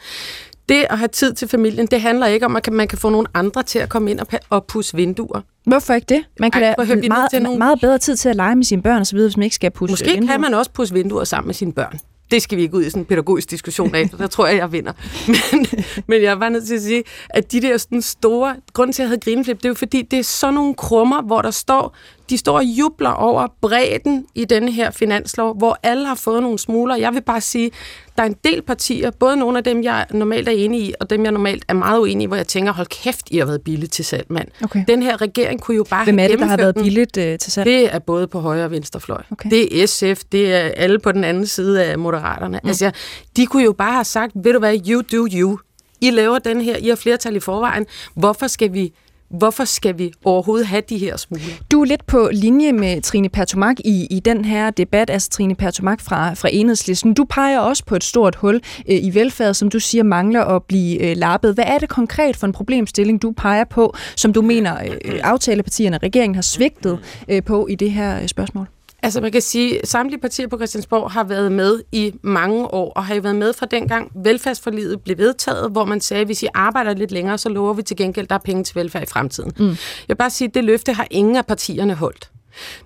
Det 0.70 0.86
at 0.90 0.98
have 0.98 1.08
tid 1.08 1.34
til 1.34 1.48
familien, 1.48 1.88
det 1.88 2.02
handler 2.02 2.28
ikke 2.28 2.46
om, 2.46 2.56
at 2.56 2.74
man 2.74 2.88
kan 2.88 2.98
få 2.98 3.10
nogle 3.10 3.28
andre 3.34 3.64
til 3.64 3.80
at 3.80 3.90
komme 3.90 4.12
ind 4.12 4.20
og, 4.20 4.28
og 4.50 4.66
pusse 4.66 4.96
vinduer. 4.96 5.42
Hvorfor 5.66 5.94
ikke 5.94 6.06
det? 6.10 6.24
Man 6.40 6.52
kan 6.52 6.64
Ej, 6.64 6.76
have 6.86 7.02
meget, 7.08 7.44
nogle... 7.44 7.58
meget 7.58 7.80
bedre 7.82 7.98
tid 7.98 8.16
til 8.16 8.30
at 8.30 8.36
lege 8.36 8.56
med 8.56 8.64
sine 8.64 8.82
børn 8.82 9.02
osv., 9.02 9.20
hvis 9.20 9.38
man 9.38 9.44
ikke 9.44 9.56
skal 9.56 9.72
pusse 9.72 9.94
Måske 9.94 10.06
vinduer. 10.06 10.32
kan 10.32 10.42
man 10.42 10.54
også 10.54 10.72
pusse 10.72 10.94
vinduer 10.94 11.24
sammen 11.24 11.48
med 11.48 11.54
sine 11.54 11.74
børn 11.74 12.00
det 12.32 12.42
skal 12.42 12.58
vi 12.58 12.62
ikke 12.62 12.78
ud 12.78 12.84
i 12.84 12.90
sådan 12.90 13.02
en 13.02 13.06
pædagogisk 13.06 13.52
diskussion 13.52 13.96
af, 13.96 14.10
der 14.10 14.28
tror 14.28 14.48
jeg, 14.48 14.58
jeg 14.58 14.72
vinder. 14.72 14.94
Men, 15.28 15.66
men 16.08 16.22
jeg 16.22 16.40
bare 16.40 16.50
nødt 16.50 16.68
til 16.68 16.76
at 16.76 16.82
sige, 16.82 17.04
at 17.30 17.52
de 17.52 17.62
der 17.62 17.78
sådan 17.78 18.02
store, 18.02 18.56
grund 18.74 18.94
til, 18.94 19.02
at 19.02 19.04
jeg 19.04 19.10
havde 19.10 19.20
grineflip, 19.20 19.58
det 19.58 19.66
er 19.66 19.70
jo 19.70 19.76
fordi, 19.76 20.02
det 20.02 20.20
er 20.20 20.24
sådan 20.24 20.54
nogle 20.54 20.74
krummer, 20.74 21.22
hvor 21.22 21.42
der 21.42 21.52
står, 21.52 21.96
de 22.30 22.38
står 22.38 22.58
og 22.58 22.64
jubler 22.64 23.10
over 23.10 23.48
bredden 23.62 24.26
i 24.36 24.46
denne 24.46 24.72
her 24.72 24.92
finanslov, 24.92 25.58
hvor 25.58 25.80
alle 25.84 26.08
har 26.08 26.16
fået 26.16 26.44
nogle 26.44 26.60
smuler. 26.60 26.96
Jeg 26.96 27.14
vil 27.14 27.22
bare 27.22 27.42
sige, 27.42 27.72
der 28.18 28.24
er 28.24 28.28
en 28.28 28.36
del 28.44 28.62
partier, 28.62 29.12
både 29.12 29.38
nogle 29.38 29.58
af 29.58 29.64
dem, 29.64 29.84
jeg 29.84 30.06
normalt 30.12 30.48
er 30.48 30.52
enig 30.52 30.82
i, 30.82 30.94
og 31.00 31.10
dem, 31.10 31.24
jeg 31.24 31.32
normalt 31.32 31.66
er 31.68 31.74
meget 31.74 32.00
uenig 32.00 32.24
i, 32.24 32.28
hvor 32.28 32.36
jeg 32.36 32.48
tænker, 32.48 32.74
hold 32.74 32.88
kæft, 32.88 33.28
I 33.32 33.38
har 33.38 33.46
været 33.46 33.62
billigt 33.62 33.92
til 33.92 34.06
salg, 34.06 34.26
mand. 34.30 34.48
Okay. 34.64 34.84
Den 34.88 35.04
her 35.04 35.22
regering 35.22 35.62
kunne 35.62 35.78
jo 35.78 35.86
bare 35.90 36.04
Hvem 36.04 36.20
er 36.20 36.28
det, 36.28 36.40
der 36.40 36.46
har 36.46 36.58
været 36.58 36.76
billigt 36.76 37.18
uh, 37.18 37.24
til 37.24 37.52
salg? 37.52 37.66
Det 37.66 37.96
er 37.96 38.00
både 38.00 38.28
på 38.28 38.40
højre 38.40 38.66
og 38.66 38.72
venstre 38.72 39.00
fløj. 39.00 39.22
Okay. 39.32 39.50
Det 39.50 39.84
er 39.84 39.88
SF, 39.88 40.24
det 40.32 40.54
er 40.54 40.60
alle 40.60 41.00
på 41.00 41.12
den 41.12 41.24
anden 41.24 41.48
side 41.48 41.84
af 41.84 41.98
Moderaterne. 41.98 42.60
Mm. 42.64 42.70
Altså, 42.70 42.92
de 43.38 43.46
kunne 43.46 43.64
jo 43.64 43.74
bare 43.74 43.94
have 43.94 44.04
sagt, 44.04 44.32
ved 44.36 44.54
du 44.54 44.60
hvad, 44.60 44.78
you 44.88 45.02
do 45.02 45.28
you. 45.34 45.60
I 46.02 46.10
laver 46.10 46.40
den 46.40 46.62
her, 46.62 46.78
I 46.78 46.88
har 46.88 46.96
flertal 46.96 47.36
i 47.36 47.40
forvejen. 47.40 47.86
Hvorfor 48.16 48.48
skal 48.48 48.74
vi 48.74 48.94
Hvorfor 49.30 49.66
skal 49.66 49.98
vi 49.98 50.14
overhovedet 50.26 50.68
have 50.68 50.82
de 50.90 50.98
her 50.98 51.18
smuler? 51.18 51.44
Du 51.72 51.82
er 51.82 51.86
lidt 51.86 52.06
på 52.06 52.30
linje 52.34 52.74
med 52.74 53.02
Trine 53.02 53.30
Pertumak 53.30 53.80
i, 53.80 54.08
i 54.12 54.20
den 54.20 54.46
her 54.46 54.70
debat, 54.70 55.10
altså 55.10 55.30
Trine 55.30 55.56
Pertumak 55.56 56.02
fra, 56.02 56.34
fra 56.34 56.50
Enhedslisten. 56.52 57.14
Du 57.14 57.24
peger 57.24 57.60
også 57.60 57.86
på 57.86 57.96
et 57.96 58.04
stort 58.04 58.36
hul 58.36 58.56
øh, 58.90 59.04
i 59.04 59.14
velfærd, 59.14 59.54
som 59.54 59.70
du 59.70 59.80
siger 59.80 60.04
mangler 60.04 60.42
at 60.42 60.64
blive 60.64 61.10
øh, 61.10 61.18
lappet. 61.18 61.54
Hvad 61.54 61.66
er 61.68 61.78
det 61.78 61.90
konkret 61.90 62.36
for 62.36 62.48
en 62.48 62.54
problemstilling, 62.54 63.22
du 63.22 63.32
peger 63.32 63.64
på, 63.64 63.96
som 64.16 64.34
du 64.34 64.42
mener 64.42 64.84
øh, 64.84 64.98
øh 65.06 65.20
aftalepartierne 65.24 65.98
og 65.98 66.04
regeringen 66.04 66.36
har 66.36 66.42
svigtet 66.42 67.00
øh, 67.28 67.44
på 67.44 67.68
i 67.68 67.76
det 67.76 67.92
her 67.92 68.22
øh, 68.22 68.28
spørgsmål? 68.28 68.68
Altså 69.04 69.22
man 69.22 69.32
kan 69.32 69.42
sige, 69.42 69.82
at 69.82 69.88
samtlige 69.88 70.22
partier 70.22 70.48
på 70.48 70.58
Christiansborg 70.58 71.12
har 71.12 71.24
været 71.24 71.52
med 71.52 71.84
i 71.92 72.14
mange 72.22 72.66
år, 72.66 72.92
og 72.94 73.06
har 73.06 73.16
jo 73.16 73.22
været 73.22 73.36
med 73.36 73.54
fra 73.54 73.66
dengang 73.66 74.12
velfærdsforliget 74.16 75.02
blev 75.02 75.18
vedtaget, 75.18 75.72
hvor 75.72 75.86
man 75.86 76.02
sagde, 76.02 76.22
at 76.22 76.28
hvis 76.28 76.44
I 76.44 76.48
arbejder 76.54 76.94
lidt 76.94 77.12
længere, 77.12 77.38
så 77.38 77.50
lover 77.50 77.74
vi 77.74 77.84
til 77.84 77.98
gengæld, 77.98 78.26
at 78.26 78.30
der 78.30 78.36
er 78.36 78.40
penge 78.40 78.64
til 78.64 78.76
velfærd 78.76 79.04
i 79.04 79.06
fremtiden. 79.06 79.52
Mm. 79.58 79.68
Jeg 79.68 79.78
vil 80.08 80.16
bare 80.16 80.30
sige, 80.30 80.48
at 80.48 80.54
det 80.54 80.64
løfte 80.64 80.94
har 80.94 81.08
ingen 81.12 81.36
af 81.36 81.46
partierne 81.46 81.94
holdt. 81.94 82.32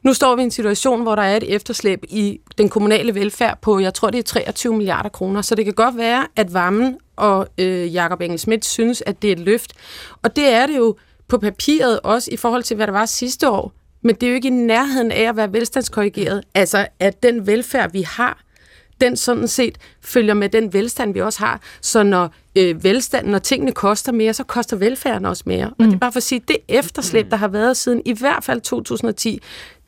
Nu 0.03 0.13
står 0.13 0.35
vi 0.35 0.41
i 0.41 0.45
en 0.45 0.51
situation, 0.51 1.01
hvor 1.01 1.15
der 1.15 1.23
er 1.23 1.37
et 1.37 1.55
efterslæb 1.55 2.03
i 2.09 2.39
den 2.57 2.69
kommunale 2.69 3.15
velfærd 3.15 3.57
på, 3.61 3.79
jeg 3.79 3.93
tror 3.93 4.09
det 4.09 4.19
er 4.19 4.23
23 4.23 4.73
milliarder 4.73 5.09
kroner, 5.09 5.41
så 5.41 5.55
det 5.55 5.65
kan 5.65 5.73
godt 5.73 5.97
være, 5.97 6.27
at 6.35 6.53
Vammen 6.53 6.97
og 7.15 7.47
øh, 7.57 7.93
Jakob 7.93 8.21
Engel 8.21 8.63
synes, 8.63 9.03
at 9.05 9.21
det 9.21 9.27
er 9.27 9.31
et 9.31 9.39
løft. 9.39 9.73
Og 10.23 10.35
det 10.35 10.49
er 10.49 10.67
det 10.67 10.77
jo 10.77 10.95
på 11.27 11.37
papiret 11.37 11.99
også 11.99 12.29
i 12.31 12.37
forhold 12.37 12.63
til, 12.63 12.75
hvad 12.75 12.87
der 12.87 12.93
var 12.93 13.05
sidste 13.05 13.49
år. 13.49 13.73
Men 14.03 14.15
det 14.15 14.23
er 14.23 14.29
jo 14.29 14.35
ikke 14.35 14.47
i 14.47 14.51
nærheden 14.51 15.11
af 15.11 15.29
at 15.29 15.37
være 15.37 15.53
velstandskorrigeret. 15.53 16.43
Altså, 16.55 16.87
at 16.99 17.23
den 17.23 17.47
velfærd, 17.47 17.91
vi 17.91 18.01
har, 18.01 18.43
den 19.01 19.17
sådan 19.17 19.47
set 19.47 19.77
følger 20.01 20.33
med 20.33 20.49
den 20.49 20.73
velstand, 20.73 21.13
vi 21.13 21.21
også 21.21 21.39
har. 21.39 21.61
Så 21.81 22.03
når 22.03 22.33
øh, 22.57 22.83
velstanden, 22.83 23.31
når 23.31 23.39
tingene 23.39 23.71
koster 23.71 24.11
mere, 24.11 24.33
så 24.33 24.43
koster 24.43 24.77
velfærden 24.77 25.25
også 25.25 25.43
mere. 25.45 25.67
Mm. 25.67 25.73
Og 25.79 25.85
det 25.85 25.93
er 25.93 25.99
bare 25.99 26.11
for 26.11 26.17
at 26.17 26.23
sige, 26.23 26.41
det 26.47 26.57
efterslæb, 26.67 27.31
der 27.31 27.37
har 27.37 27.47
været 27.47 27.77
siden 27.77 28.01
i 28.05 28.13
hvert 28.13 28.43
fald 28.43 28.61
2010, 28.61 29.41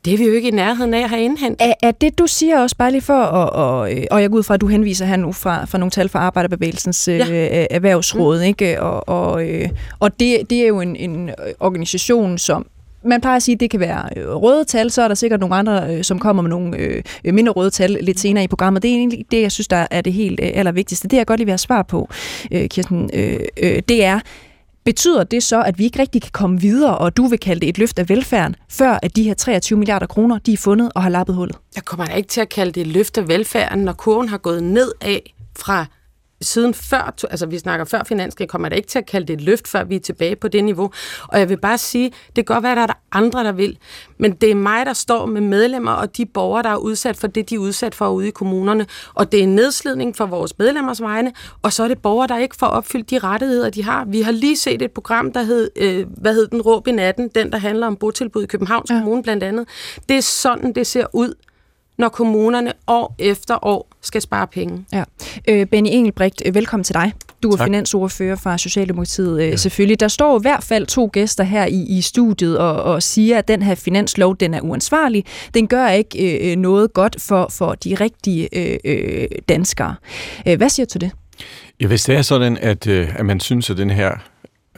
det 0.04 0.14
er 0.14 0.18
vi 0.18 0.24
jo 0.24 0.32
ikke 0.32 0.48
i 0.48 0.50
nærheden 0.50 0.94
af 0.94 1.02
at 1.02 1.08
have 1.08 1.22
indhentet. 1.22 1.66
Er, 1.66 1.74
er 1.82 1.90
det, 1.90 2.18
du 2.18 2.26
siger 2.26 2.60
også 2.60 2.76
bare 2.76 2.90
lige 2.90 3.00
for, 3.00 3.14
og, 3.14 3.50
og, 3.50 3.92
øh, 3.92 4.04
og 4.10 4.22
jeg 4.22 4.30
går 4.30 4.38
ud 4.38 4.42
fra, 4.42 4.54
at 4.54 4.60
du 4.60 4.66
henviser 4.66 5.06
her 5.06 5.16
nu 5.16 5.32
fra, 5.32 5.64
fra 5.64 5.78
nogle 5.78 5.90
tal 5.90 6.08
fra 6.08 6.18
Arbejderbevægelsens 6.18 7.08
ja. 7.08 7.18
øh, 7.18 7.66
erhvervsråd, 7.70 8.38
mm. 8.38 8.44
ikke? 8.44 8.82
og, 8.82 9.08
og, 9.08 9.48
øh, 9.48 9.68
og 9.98 10.20
det, 10.20 10.50
det 10.50 10.62
er 10.62 10.66
jo 10.66 10.80
en, 10.80 10.96
en 10.96 11.30
organisation, 11.60 12.38
som 12.38 12.66
man 13.06 13.20
plejer 13.20 13.36
at 13.36 13.42
sige, 13.42 13.54
at 13.54 13.60
det 13.60 13.70
kan 13.70 13.80
være 13.80 14.08
øh, 14.16 14.28
røde 14.28 14.64
tal, 14.64 14.90
så 14.90 15.02
er 15.02 15.08
der 15.08 15.14
sikkert 15.14 15.40
nogle 15.40 15.54
andre, 15.54 15.96
øh, 15.96 16.04
som 16.04 16.18
kommer 16.18 16.42
med 16.42 16.50
nogle 16.50 16.76
øh, 16.78 17.02
øh, 17.24 17.34
mindre 17.34 17.52
røde 17.52 17.70
tal 17.70 17.98
lidt 18.00 18.20
senere 18.20 18.44
i 18.44 18.48
programmet. 18.48 18.82
Det 18.82 18.90
er 18.90 18.94
egentlig 18.94 19.24
det, 19.30 19.42
jeg 19.42 19.52
synes, 19.52 19.68
der 19.68 19.86
er 19.90 20.00
det 20.00 20.12
helt 20.12 20.40
allervigtigste. 20.42 21.08
Det, 21.08 21.16
jeg 21.16 21.26
godt 21.26 21.40
lige 21.40 21.46
vil 21.46 21.52
have 21.52 21.58
svar 21.58 21.82
på, 21.82 22.08
Kirsten, 22.70 23.08
det 23.88 24.04
er, 24.04 24.20
Betyder 24.84 25.24
det 25.24 25.42
så, 25.42 25.62
at 25.62 25.78
vi 25.78 25.84
ikke 25.84 25.98
rigtig 25.98 26.22
kan 26.22 26.30
komme 26.32 26.60
videre, 26.60 26.98
og 26.98 27.16
du 27.16 27.26
vil 27.26 27.38
kalde 27.38 27.60
det 27.60 27.68
et 27.68 27.78
løft 27.78 27.98
af 27.98 28.08
velfærden, 28.08 28.56
før 28.68 28.98
at 29.02 29.16
de 29.16 29.22
her 29.22 29.34
23 29.34 29.78
milliarder 29.78 30.06
kroner, 30.06 30.38
de 30.38 30.52
er 30.52 30.56
fundet 30.56 30.92
og 30.94 31.02
har 31.02 31.10
lappet 31.10 31.34
hullet? 31.34 31.56
Jeg 31.76 31.84
kommer 31.84 32.06
da 32.06 32.14
ikke 32.14 32.28
til 32.28 32.40
at 32.40 32.48
kalde 32.48 32.72
det 32.72 32.80
et 32.80 32.86
løft 32.86 33.18
af 33.18 33.28
velfærden, 33.28 33.84
når 33.84 33.92
kurven 33.92 34.28
har 34.28 34.38
gået 34.38 34.62
ned 34.62 34.92
af 35.00 35.34
fra 35.58 35.86
siden 36.40 36.74
før, 36.74 37.14
altså 37.30 37.46
vi 37.46 37.58
snakker 37.58 37.84
før 37.84 38.02
finanskrig, 38.04 38.48
kommer 38.48 38.68
det 38.68 38.76
ikke 38.76 38.88
til 38.88 38.98
at 38.98 39.06
kalde 39.06 39.26
det 39.26 39.34
et 39.34 39.40
løft, 39.40 39.68
før 39.68 39.84
vi 39.84 39.96
er 39.96 40.00
tilbage 40.00 40.36
på 40.36 40.48
det 40.48 40.64
niveau. 40.64 40.90
Og 41.28 41.38
jeg 41.38 41.48
vil 41.48 41.60
bare 41.60 41.78
sige, 41.78 42.12
det 42.26 42.46
kan 42.46 42.54
godt 42.54 42.62
være, 42.62 42.72
at 42.72 42.76
der 42.76 42.94
er 42.94 42.98
andre, 43.12 43.44
der 43.44 43.52
vil, 43.52 43.78
men 44.18 44.32
det 44.32 44.50
er 44.50 44.54
mig, 44.54 44.86
der 44.86 44.92
står 44.92 45.26
med 45.26 45.40
medlemmer 45.40 45.92
og 45.92 46.16
de 46.16 46.26
borgere, 46.26 46.62
der 46.62 46.68
er 46.68 46.76
udsat 46.76 47.16
for 47.16 47.26
det, 47.26 47.50
de 47.50 47.54
er 47.54 47.58
udsat 47.58 47.94
for 47.94 48.08
ude 48.08 48.28
i 48.28 48.30
kommunerne. 48.30 48.86
Og 49.14 49.32
det 49.32 49.40
er 49.40 49.44
en 49.44 49.54
nedslidning 49.54 50.16
for 50.16 50.26
vores 50.26 50.58
medlemmers 50.58 51.00
vegne, 51.00 51.32
og 51.62 51.72
så 51.72 51.82
er 51.82 51.88
det 51.88 51.98
borgere, 51.98 52.28
der 52.28 52.38
ikke 52.38 52.56
får 52.56 52.66
opfyldt 52.66 53.10
de 53.10 53.18
rettigheder, 53.18 53.70
de 53.70 53.84
har. 53.84 54.04
Vi 54.04 54.20
har 54.20 54.32
lige 54.32 54.56
set 54.56 54.82
et 54.82 54.90
program, 54.90 55.32
der 55.32 55.42
hed, 55.42 55.70
øh, 55.76 56.06
hvad 56.16 56.34
hed 56.34 56.46
den, 56.46 56.62
Råb 56.62 56.86
i 56.86 56.92
natten, 56.92 57.28
den, 57.34 57.52
der 57.52 57.58
handler 57.58 57.86
om 57.86 57.96
botilbud 57.96 58.42
i 58.42 58.46
Københavns 58.46 58.90
ja. 58.90 58.98
Kommune 58.98 59.22
blandt 59.22 59.42
andet. 59.42 59.68
Det 60.08 60.16
er 60.16 60.20
sådan, 60.20 60.72
det 60.72 60.86
ser 60.86 61.06
ud 61.12 61.34
når 61.98 62.08
kommunerne 62.08 62.72
år 62.86 63.14
efter 63.18 63.64
år 63.64 63.88
skal 64.02 64.22
spare 64.22 64.46
penge. 64.46 64.84
Ja. 64.92 65.04
Øh, 65.48 65.66
Benny 65.66 65.88
Engelbrecht, 65.92 66.42
øh, 66.46 66.54
velkommen 66.54 66.84
til 66.84 66.94
dig. 66.94 67.12
Du 67.42 67.50
er 67.50 67.56
tak. 67.56 67.66
finansordfører 67.66 68.36
fra 68.36 68.58
Socialdemokratiet 68.58 69.42
øh, 69.42 69.48
ja. 69.48 69.56
selvfølgelig. 69.56 70.00
Der 70.00 70.08
står 70.08 70.38
i 70.38 70.42
hvert 70.42 70.64
fald 70.64 70.86
to 70.86 71.10
gæster 71.12 71.44
her 71.44 71.66
i, 71.66 71.82
i 71.88 72.00
studiet 72.00 72.58
og, 72.58 72.82
og 72.82 73.02
siger, 73.02 73.38
at 73.38 73.48
den 73.48 73.62
her 73.62 73.74
finanslov 73.74 74.36
den 74.36 74.54
er 74.54 74.60
uansvarlig. 74.60 75.24
Den 75.54 75.68
gør 75.68 75.88
ikke 75.88 76.52
øh, 76.52 76.56
noget 76.56 76.92
godt 76.92 77.16
for, 77.20 77.48
for 77.50 77.74
de 77.74 77.94
rigtige 77.94 78.48
øh, 78.52 78.78
øh, 78.84 79.28
danskere. 79.48 79.94
Øh, 80.48 80.56
hvad 80.56 80.68
siger 80.68 80.86
du 80.86 80.90
til 80.90 81.00
det? 81.00 81.10
Ja, 81.80 81.86
hvis 81.86 82.04
det 82.04 82.16
er 82.16 82.22
sådan, 82.22 82.58
at, 82.60 82.86
øh, 82.86 83.18
at 83.18 83.26
man 83.26 83.40
synes, 83.40 83.70
at 83.70 83.76
den 83.76 83.90
her 83.90 84.12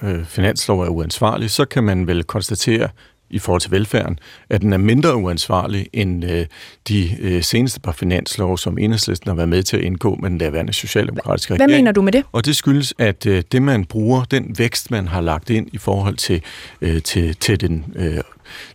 øh, 0.03 0.25
finanslov 0.25 0.81
er 0.81 0.89
uansvarlig, 0.89 1.51
så 1.51 1.65
kan 1.65 1.85
man 1.85 2.07
vel 2.07 2.25
konstatere, 2.25 2.89
i 3.31 3.39
forhold 3.39 3.61
til 3.61 3.71
velfærden, 3.71 4.19
at 4.51 4.61
den 4.61 4.73
er 4.73 4.77
mindre 4.77 5.17
uansvarlig 5.17 5.87
end 5.93 6.25
øh, 6.25 6.47
de 6.89 7.17
øh, 7.21 7.43
seneste 7.43 7.81
par 7.81 7.93
finanslov, 7.93 8.59
som 8.59 8.79
enhedslisten 8.79 9.29
har 9.29 9.35
været 9.35 9.49
med 9.49 9.63
til 9.63 9.77
at 9.77 9.83
indgå 9.83 10.15
med 10.15 10.31
den 10.31 10.39
daværende 10.39 10.73
socialdemokratiske 10.73 11.55
regering. 11.55 11.71
Hvad 11.71 11.79
mener 11.79 11.93
du 11.93 12.03
med 12.03 12.13
det? 12.13 12.25
Og 12.33 12.45
det 12.45 12.57
skyldes, 12.57 12.95
at 12.99 13.27
øh, 13.27 13.43
det 13.53 13.63
man 13.63 13.85
bruger, 13.85 14.25
den 14.25 14.59
vækst, 14.59 14.91
man 14.91 15.09
har 15.09 15.21
lagt 15.21 15.51
ind 15.51 15.69
i 15.73 15.79
forhold 15.79 16.17
til, 16.17 16.43
øh, 16.81 17.03
til, 17.03 17.37
til 17.37 17.61
den 17.61 17.85
øh, 17.97 18.21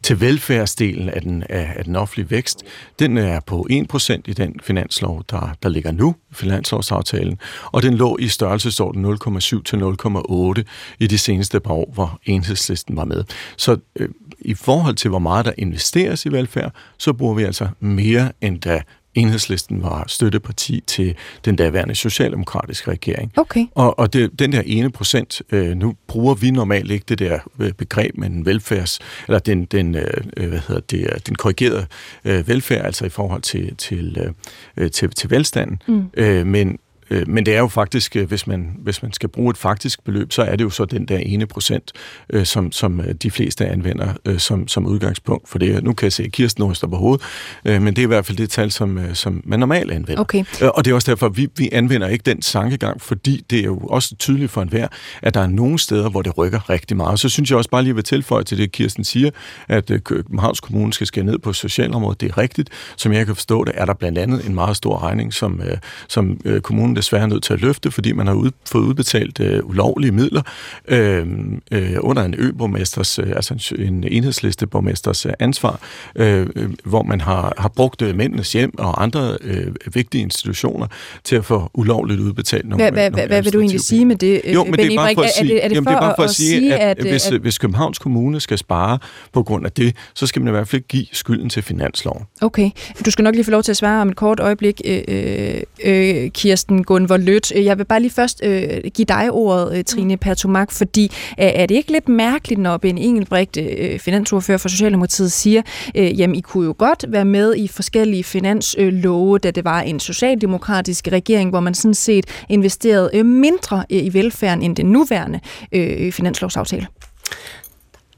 til 0.03 0.21
velfærdsdelen 0.21 1.09
af 1.09 1.21
den, 1.21 1.43
af, 1.49 1.73
af 1.75 1.83
den 1.83 1.95
offentlige 1.95 2.29
vækst, 2.29 2.63
den 2.99 3.17
er 3.17 3.39
på 3.39 3.67
1% 3.71 4.21
i 4.25 4.33
den 4.33 4.59
finanslov, 4.63 5.23
der, 5.29 5.55
der 5.63 5.69
ligger 5.69 5.91
nu, 5.91 6.15
finanslovsaftalen, 6.31 7.39
og 7.65 7.83
den 7.83 7.93
lå 7.93 8.17
i 8.19 8.27
størrelsesorden 8.27 9.05
0,7 9.05 9.63
til 9.63 9.77
0,8 9.77 10.63
i 10.99 11.07
de 11.07 11.17
seneste 11.17 11.59
par 11.59 11.73
år, 11.73 11.91
hvor 11.93 12.19
enhedslisten 12.25 12.95
var 12.95 13.05
med. 13.05 13.23
Så 13.57 13.77
øh, 13.99 14.09
i 14.39 14.53
forhold 14.53 14.95
til, 14.95 15.09
hvor 15.09 15.19
meget 15.19 15.45
der 15.45 15.51
investeres 15.57 16.25
i 16.25 16.31
velfærd, 16.31 16.73
så 16.97 17.13
bruger 17.13 17.33
vi 17.33 17.43
altså 17.43 17.67
mere, 17.79 18.31
end 18.41 18.61
da 18.61 18.81
Enhedslisten 19.15 19.83
var 19.83 20.03
støtteparti 20.07 20.83
til 20.87 21.15
den 21.45 21.55
daværende 21.55 21.95
socialdemokratiske 21.95 22.91
regering. 22.91 23.31
Okay. 23.35 23.65
Og, 23.75 23.99
og 23.99 24.13
det, 24.13 24.39
den 24.39 24.51
der 24.51 24.61
ene 24.65 24.91
procent, 24.91 25.41
øh, 25.51 25.77
nu 25.77 25.95
bruger 26.07 26.35
vi 26.35 26.51
normalt 26.51 26.91
ikke 26.91 27.05
det 27.09 27.19
der 27.19 27.39
øh, 27.59 27.71
begreb, 27.71 28.17
men 28.17 28.45
velfærds, 28.45 28.99
eller 29.27 29.39
den, 29.39 29.65
den, 29.65 29.95
øh, 29.95 30.07
øh 30.37 30.49
hvad 30.49 30.59
hedder 30.67 30.81
det, 30.81 30.99
øh, 30.99 31.19
den 31.27 31.35
korrigerede 31.35 31.85
øh, 32.25 32.47
velfærd, 32.47 32.85
altså 32.85 33.05
i 33.05 33.09
forhold 33.09 33.41
til, 33.41 33.75
til, 33.75 34.33
øh, 34.77 34.91
til, 34.91 35.09
til 35.09 35.29
velstanden. 35.29 35.81
Mm. 35.87 36.05
Øh, 36.17 36.47
men, 36.47 36.79
Øh, 37.09 37.27
men 37.27 37.45
det 37.45 37.55
er 37.55 37.59
jo 37.59 37.67
faktisk, 37.67 38.15
øh, 38.15 38.27
hvis 38.27 38.47
man, 38.47 38.75
hvis 38.79 39.03
man 39.03 39.13
skal 39.13 39.29
bruge 39.29 39.51
et 39.51 39.57
faktisk 39.57 40.03
beløb, 40.03 40.31
så 40.31 40.41
er 40.41 40.55
det 40.55 40.63
jo 40.63 40.69
så 40.69 40.85
den 40.85 41.05
der 41.05 41.17
ene 41.17 41.45
procent, 41.45 41.91
øh, 42.29 42.45
som, 42.45 42.71
som 42.71 43.01
de 43.23 43.31
fleste 43.31 43.67
anvender 43.67 44.13
som, 44.37 44.67
som 44.67 44.85
udgangspunkt 44.85 45.49
for 45.49 45.59
det. 45.59 45.83
Nu 45.83 45.93
kan 45.93 46.05
jeg 46.05 46.13
se, 46.13 46.23
at 46.23 46.31
Kirsten 46.31 46.63
ryster 46.63 46.87
på 46.87 46.95
hovedet, 46.95 47.25
men 47.65 47.87
det 47.87 47.97
er 47.97 48.03
i 48.03 48.05
hvert 48.05 48.25
fald 48.25 48.37
det 48.37 48.49
tal, 48.49 48.71
som, 48.71 48.99
som 49.13 49.41
man 49.45 49.59
normalt 49.59 49.91
anvender. 49.91 50.21
Okay. 50.21 50.43
Og 50.61 50.85
det 50.85 50.91
er 50.91 50.95
også 50.95 51.11
derfor, 51.11 51.25
at 51.25 51.37
vi, 51.37 51.47
vi 51.57 51.69
anvender 51.71 52.07
ikke 52.07 52.23
den 52.23 52.41
sankegang, 52.41 53.01
fordi 53.01 53.45
det 53.49 53.59
er 53.59 53.63
jo 53.63 53.77
også 53.77 54.15
tydeligt 54.15 54.51
for 54.51 54.61
enhver, 54.61 54.87
at 55.21 55.33
der 55.33 55.39
er 55.39 55.47
nogle 55.47 55.79
steder, 55.79 56.09
hvor 56.09 56.21
det 56.21 56.37
rykker 56.37 56.69
rigtig 56.69 56.97
meget. 56.97 57.11
Og 57.11 57.19
så 57.19 57.29
synes 57.29 57.49
jeg 57.49 57.57
også 57.57 57.69
bare 57.69 57.83
lige 57.83 57.95
vil 57.95 58.03
tilføje 58.03 58.43
til 58.43 58.57
det, 58.57 58.71
Kirsten 58.71 59.03
siger, 59.03 59.29
at 59.67 59.91
Københavns 60.03 60.59
Kommune 60.59 60.93
skal 60.93 61.07
skære 61.07 61.25
ned 61.25 61.39
på 61.39 61.53
socialområdet. 61.53 62.21
Det 62.21 62.29
er 62.29 62.37
rigtigt. 62.37 62.69
Som 62.95 63.13
jeg 63.13 63.25
kan 63.25 63.35
forstå 63.35 63.63
det, 63.63 63.73
er 63.75 63.85
der 63.85 63.93
blandt 63.93 64.17
andet 64.17 64.45
en 64.47 64.55
meget 64.55 64.77
stor 64.77 65.03
regning, 65.03 65.33
som, 65.33 65.61
som 66.07 66.39
kommunen 66.63 66.95
desværre 67.03 67.27
nødt 67.27 67.43
til 67.43 67.53
at 67.53 67.61
løfte, 67.61 67.91
fordi 67.91 68.11
man 68.11 68.27
har 68.27 68.33
ud, 68.33 68.51
fået 68.65 68.83
udbetalt 68.83 69.39
øh, 69.39 69.65
ulovlige 69.65 70.11
midler 70.11 70.41
øh, 70.87 71.27
øh, 71.71 71.95
under 71.99 72.23
en 72.23 72.35
øborgmesters, 72.37 73.19
øh, 73.19 73.29
altså 73.35 73.75
en 73.79 74.03
enhedsliste-borgmesters 74.03 75.25
øh, 75.25 75.33
ansvar, 75.39 75.79
øh, 76.15 76.47
hvor 76.83 77.03
man 77.03 77.21
har, 77.21 77.53
har 77.57 77.69
brugt 77.69 78.01
øh, 78.01 78.15
mændenes 78.15 78.53
hjem 78.53 78.79
og 78.79 79.03
andre 79.03 79.37
øh, 79.41 79.67
vigtige 79.93 80.21
institutioner 80.21 80.87
til 81.23 81.35
at 81.35 81.45
få 81.45 81.69
ulovligt 81.73 82.19
udbetalt 82.19 82.69
nogle 82.69 82.83
Hvad, 82.83 82.91
hvad, 82.91 83.11
nogle 83.11 83.27
hvad 83.27 83.41
vil 83.41 83.53
du 83.53 83.59
egentlig 83.59 83.81
sige 83.81 84.05
med 84.05 84.15
det, 84.15 84.41
Jo, 84.53 84.63
men 84.63 84.73
det 84.73 84.93
er 84.93 84.95
bare 84.95 85.13
for 85.15 85.21
at 85.21 85.29
sige, 85.29 85.43
er 85.43 85.53
det, 85.53 85.63
er 85.63 85.67
det, 85.67 85.77
for, 85.77 85.83
det 85.83 85.95
er 85.95 85.99
bare 85.99 86.13
for 86.17 86.23
at, 86.23 86.29
at 86.29 86.35
sige, 86.35 86.75
at, 86.75 86.99
at, 86.99 87.05
hvis, 87.05 87.27
at, 87.27 87.41
hvis 87.41 87.57
Københavns 87.57 87.99
Kommune 87.99 88.39
skal 88.39 88.57
spare 88.57 88.99
på 89.33 89.43
grund 89.43 89.65
af 89.65 89.71
det, 89.71 89.95
så 90.13 90.27
skal 90.27 90.41
man 90.41 90.47
i 90.47 90.51
hvert 90.51 90.67
fald 90.67 90.79
ikke 90.79 90.87
give 90.87 91.05
skylden 91.11 91.49
til 91.49 91.63
finansloven. 91.63 92.23
Okay. 92.41 92.69
Du 93.05 93.11
skal 93.11 93.23
nok 93.23 93.35
lige 93.35 93.43
få 93.43 93.51
lov 93.51 93.63
til 93.63 93.71
at 93.71 93.77
svare 93.77 94.01
om 94.01 94.09
et 94.09 94.15
kort 94.15 94.39
øjeblik, 94.39 94.81
øh, 94.85 95.01
øh, 95.07 95.61
øh 95.85 96.31
Kirsten 96.31 96.82
Gunvor 96.83 97.17
Lødt. 97.17 97.51
Jeg 97.51 97.77
vil 97.77 97.85
bare 97.85 97.99
lige 97.99 98.11
først 98.11 98.41
øh, 98.43 98.67
give 98.93 99.05
dig 99.05 99.31
ordet, 99.31 99.77
øh, 99.77 99.83
Trine 99.83 100.17
Pertumak, 100.17 100.71
fordi 100.71 101.03
øh, 101.03 101.09
er 101.37 101.65
det 101.65 101.75
ikke 101.75 101.91
lidt 101.91 102.09
mærkeligt, 102.09 102.61
når 102.61 102.77
Ben 102.77 102.97
Engelbrecht, 102.97 103.57
øh, 103.57 103.99
finansordfører 103.99 104.57
for 104.57 104.69
Socialdemokratiet, 104.69 105.31
siger, 105.31 105.61
øh, 105.95 106.19
jamen 106.19 106.35
I 106.35 106.41
kunne 106.41 106.65
jo 106.65 106.75
godt 106.77 107.05
være 107.07 107.25
med 107.25 107.55
i 107.55 107.67
forskellige 107.67 108.23
finanslove, 108.23 109.39
da 109.39 109.51
det 109.51 109.65
var 109.65 109.81
en 109.81 109.99
socialdemokratisk 109.99 111.07
regering, 111.07 111.49
hvor 111.49 111.59
man 111.59 111.73
sådan 111.73 111.93
set 111.93 112.25
investerede 112.49 113.09
øh, 113.13 113.25
mindre 113.25 113.85
øh, 113.91 114.03
i 114.03 114.13
velfærden 114.13 114.63
end 114.63 114.75
den 114.75 114.85
nuværende 114.85 115.39
øh, 115.71 116.11
finanslovsaftale? 116.11 116.87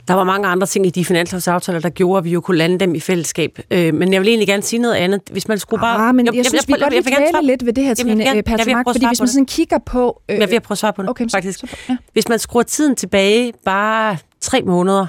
Der 0.07 0.13
var 0.13 0.23
mange 0.23 0.47
andre 0.47 0.67
ting 0.67 0.85
i 0.85 0.89
de 0.89 1.05
finanslovsaftaler, 1.05 1.79
der 1.79 1.89
gjorde, 1.89 2.17
at 2.17 2.23
vi 2.23 2.29
jo 2.29 2.41
kunne 2.41 2.57
lande 2.57 2.79
dem 2.79 2.95
i 2.95 2.99
fællesskab. 2.99 3.59
Øh, 3.71 3.93
men 3.93 4.13
jeg 4.13 4.21
vil 4.21 4.27
egentlig 4.27 4.47
gerne 4.47 4.63
sige 4.63 4.79
noget 4.79 4.95
andet. 4.95 5.21
Hvis 5.31 5.47
man 5.47 5.59
skulle 5.59 5.81
bare... 5.81 6.07
Ah, 6.07 6.15
men 6.15 6.25
jeg, 6.25 6.33
jeg, 6.33 6.37
jeg 6.37 6.45
synes, 6.45 6.67
jeg, 6.67 6.75
vi 6.75 6.81
godt 6.81 6.93
lige 6.93 7.31
tale 7.33 7.47
lidt 7.47 7.65
ved 7.65 7.73
det 7.73 7.83
her, 7.83 7.93
Trine 7.93 8.43
Pertumak, 8.43 8.85
fordi 8.91 9.07
hvis 9.07 9.19
man 9.19 9.27
sådan 9.27 9.45
kigger 9.45 9.77
på... 9.85 10.21
Øh, 10.29 10.39
jeg 10.39 10.49
vil 10.49 10.59
prøve 10.59 10.73
at 10.73 10.77
svare 10.77 10.93
på 10.93 11.01
det, 11.01 11.09
okay, 11.09 11.29
faktisk. 11.31 11.59
Så, 11.59 11.67
ja. 11.89 11.97
Hvis 12.13 12.29
man 12.29 12.39
skruer 12.39 12.63
tiden 12.63 12.95
tilbage 12.95 13.53
bare 13.65 14.17
tre 14.41 14.61
måneder, 14.61 15.07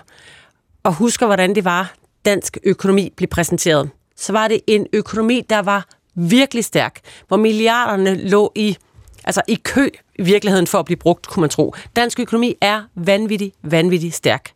og 0.83 0.93
husker, 0.93 1.27
hvordan 1.27 1.55
det 1.55 1.65
var, 1.65 1.95
dansk 2.25 2.59
økonomi 2.65 3.13
blev 3.17 3.29
præsenteret, 3.29 3.91
så 4.17 4.33
var 4.33 4.49
det 4.49 4.61
en 4.67 4.87
økonomi, 4.93 5.43
der 5.51 5.59
var 5.59 5.87
virkelig 6.15 6.65
stærk, 6.65 7.01
hvor 7.29 7.37
milliarderne 7.37 8.29
lå 8.29 8.53
i 8.55 8.77
altså 9.25 9.43
i 9.49 9.55
kø 9.55 9.89
i 10.19 10.23
virkeligheden 10.23 10.67
for 10.67 10.79
at 10.79 10.85
blive 10.85 10.97
brugt, 10.97 11.27
kunne 11.27 11.41
man 11.41 11.51
tro. 11.51 11.75
Dansk 11.97 12.21
økonomi 12.21 12.55
er 12.61 12.83
vanvittig, 12.95 13.53
vanvittig 13.63 14.13
stærk. 14.13 14.51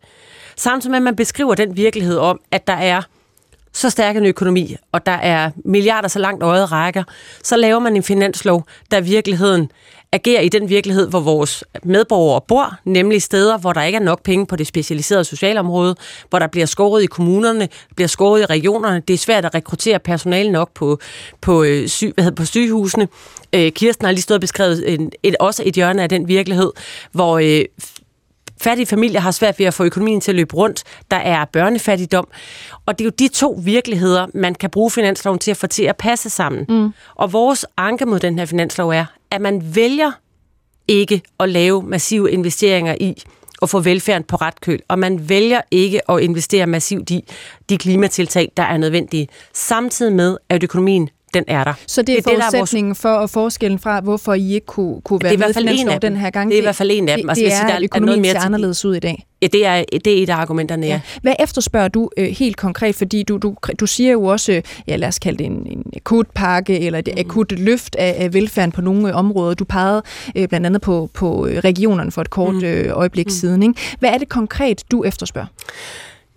Samtidig 0.60 0.90
med, 0.90 0.96
at 0.96 1.02
man 1.02 1.16
beskriver 1.16 1.54
den 1.54 1.76
virkelighed 1.76 2.18
om, 2.18 2.40
at 2.50 2.66
der 2.66 2.72
er 2.72 3.02
så 3.72 3.90
stærk 3.90 4.16
en 4.16 4.26
økonomi, 4.26 4.76
og 4.92 5.06
der 5.06 5.12
er 5.12 5.50
milliarder 5.64 6.08
så 6.08 6.18
langt 6.18 6.42
øjet 6.42 6.72
rækker, 6.72 7.04
så 7.42 7.56
laver 7.56 7.78
man 7.78 7.96
en 7.96 8.02
finanslov, 8.02 8.64
der 8.90 8.98
i 8.98 9.04
virkeligheden 9.04 9.70
agerer 10.12 10.40
i 10.40 10.48
den 10.48 10.68
virkelighed, 10.68 11.08
hvor 11.08 11.20
vores 11.20 11.64
medborgere 11.82 12.40
bor, 12.48 12.78
nemlig 12.84 13.22
steder, 13.22 13.58
hvor 13.58 13.72
der 13.72 13.82
ikke 13.82 13.96
er 13.96 14.02
nok 14.02 14.22
penge 14.22 14.46
på 14.46 14.56
det 14.56 14.66
specialiserede 14.66 15.24
socialområde, 15.24 15.96
hvor 16.30 16.38
der 16.38 16.46
bliver 16.46 16.66
skåret 16.66 17.02
i 17.02 17.06
kommunerne, 17.06 17.68
bliver 17.96 18.08
skåret 18.08 18.40
i 18.40 18.46
regionerne. 18.46 19.02
Det 19.08 19.14
er 19.14 19.18
svært 19.18 19.44
at 19.44 19.54
rekruttere 19.54 19.98
personale 19.98 20.52
nok 20.52 20.70
på, 20.74 20.98
på, 21.40 21.62
øh, 21.62 21.88
sy, 21.88 22.04
hvad 22.04 22.24
hedder, 22.24 22.36
på 22.36 22.44
sygehusene. 22.44 23.08
Øh, 23.52 23.72
Kirsten 23.72 24.04
har 24.04 24.12
lige 24.12 24.22
stået 24.22 24.36
og 24.36 24.40
beskrevet 24.40 24.94
en, 24.94 25.12
et, 25.22 25.36
også 25.40 25.62
et 25.66 25.74
hjørne 25.74 26.02
af 26.02 26.08
den 26.08 26.28
virkelighed, 26.28 26.72
hvor 27.12 27.38
øh, 27.38 27.64
fattige 28.60 28.86
familier 28.86 29.20
har 29.20 29.30
svært 29.30 29.58
ved 29.58 29.66
at 29.66 29.74
få 29.74 29.84
økonomien 29.84 30.20
til 30.20 30.32
at 30.32 30.36
løbe 30.36 30.54
rundt. 30.56 30.82
Der 31.10 31.16
er 31.16 31.44
børnefattigdom. 31.44 32.28
Og 32.86 32.98
det 32.98 33.04
er 33.04 33.06
jo 33.06 33.12
de 33.18 33.28
to 33.28 33.60
virkeligheder, 33.64 34.26
man 34.34 34.54
kan 34.54 34.70
bruge 34.70 34.90
finansloven 34.90 35.38
til 35.38 35.50
at 35.50 35.56
få 35.56 35.66
til 35.66 35.82
at 35.82 35.96
passe 35.96 36.30
sammen. 36.30 36.66
Mm. 36.68 36.92
Og 37.14 37.32
vores 37.32 37.66
anke 37.76 38.06
mod 38.06 38.18
den 38.18 38.38
her 38.38 38.46
finanslov 38.46 38.90
er, 38.90 39.04
at 39.30 39.40
man 39.40 39.74
vælger 39.74 40.12
ikke 40.88 41.22
at 41.40 41.48
lave 41.48 41.82
massive 41.82 42.30
investeringer 42.30 42.94
i 43.00 43.22
at 43.62 43.70
få 43.70 43.80
velfærden 43.80 44.24
på 44.24 44.36
ret 44.36 44.60
køl, 44.60 44.80
og 44.88 44.98
man 44.98 45.28
vælger 45.28 45.60
ikke 45.70 46.10
at 46.10 46.20
investere 46.20 46.66
massivt 46.66 47.10
i 47.10 47.24
de 47.68 47.78
klimatiltag, 47.78 48.52
der 48.56 48.62
er 48.62 48.76
nødvendige, 48.76 49.28
samtidig 49.52 50.12
med, 50.12 50.36
at 50.48 50.62
økonomien 50.62 51.08
den 51.34 51.44
er 51.46 51.64
der. 51.64 51.74
Så 51.86 52.02
det 52.02 52.18
er, 52.18 52.22
det 52.22 52.32
er 52.32 52.40
forudsætningen 52.40 52.94
det, 52.94 53.04
vores... 53.04 53.32
for 53.32 53.40
forskellen 53.40 53.78
fra, 53.78 54.00
hvorfor 54.00 54.34
I 54.34 54.52
ikke 54.54 54.66
kunne, 54.66 55.00
kunne 55.00 55.20
være 55.22 55.36
med 55.36 55.74
i 55.74 55.80
en 55.80 55.88
af 55.88 56.00
den 56.00 56.16
her 56.16 56.30
gang? 56.30 56.50
Det 56.50 56.56
er 56.56 56.60
i 56.60 56.64
hvert 56.64 56.76
fald 56.76 56.90
en 56.92 57.08
af 57.08 57.16
dem. 57.16 57.22
Det, 57.22 57.30
altså, 57.30 57.44
det 57.44 57.52
er, 57.52 57.56
sige, 57.56 57.68
der 57.68 57.78
økonomien 57.82 58.02
er 58.02 58.06
noget 58.06 58.20
mere 58.20 58.32
ser 58.32 58.46
anderledes 58.46 58.84
ud 58.84 58.94
i 58.94 58.98
dag. 58.98 59.26
Ja, 59.42 59.46
det 59.46 59.66
er, 59.66 59.84
det 60.04 60.18
er 60.18 60.22
et 60.22 60.30
af 60.30 60.36
argumenterne, 60.36 60.86
ja. 60.86 60.92
ja. 60.92 61.00
Hvad 61.22 61.34
efterspørger 61.38 61.88
du 61.88 62.10
øh, 62.16 62.26
helt 62.26 62.56
konkret? 62.56 62.94
Fordi 62.94 63.22
du, 63.22 63.36
du, 63.36 63.54
du 63.80 63.86
siger 63.86 64.12
jo 64.12 64.24
også, 64.24 64.62
ja 64.86 64.96
lad 64.96 65.08
os 65.08 65.18
kalde 65.18 65.38
det 65.38 65.46
en, 65.46 65.66
en 65.66 65.84
akut 65.96 66.26
pakke, 66.34 66.80
eller 66.80 66.98
et 66.98 67.08
mm. 67.12 67.20
akut 67.20 67.52
løft 67.52 67.96
af, 67.96 68.14
af 68.18 68.34
velfærden 68.34 68.72
på 68.72 68.80
nogle 68.80 69.08
øh, 69.08 69.16
områder. 69.16 69.54
Du 69.54 69.64
pegede 69.64 70.02
øh, 70.36 70.48
blandt 70.48 70.66
andet 70.66 70.82
på, 70.82 71.10
på 71.14 71.46
øh, 71.46 71.58
regionerne 71.58 72.10
for 72.10 72.20
et 72.20 72.30
kort 72.30 72.54
mm. 72.54 72.64
øh, 72.64 72.90
øjeblik 72.92 73.26
mm. 73.26 73.30
siden. 73.30 73.62
Ikke? 73.62 73.74
Hvad 73.98 74.10
er 74.10 74.18
det 74.18 74.28
konkret, 74.28 74.84
du 74.90 75.04
efterspørger? 75.04 75.48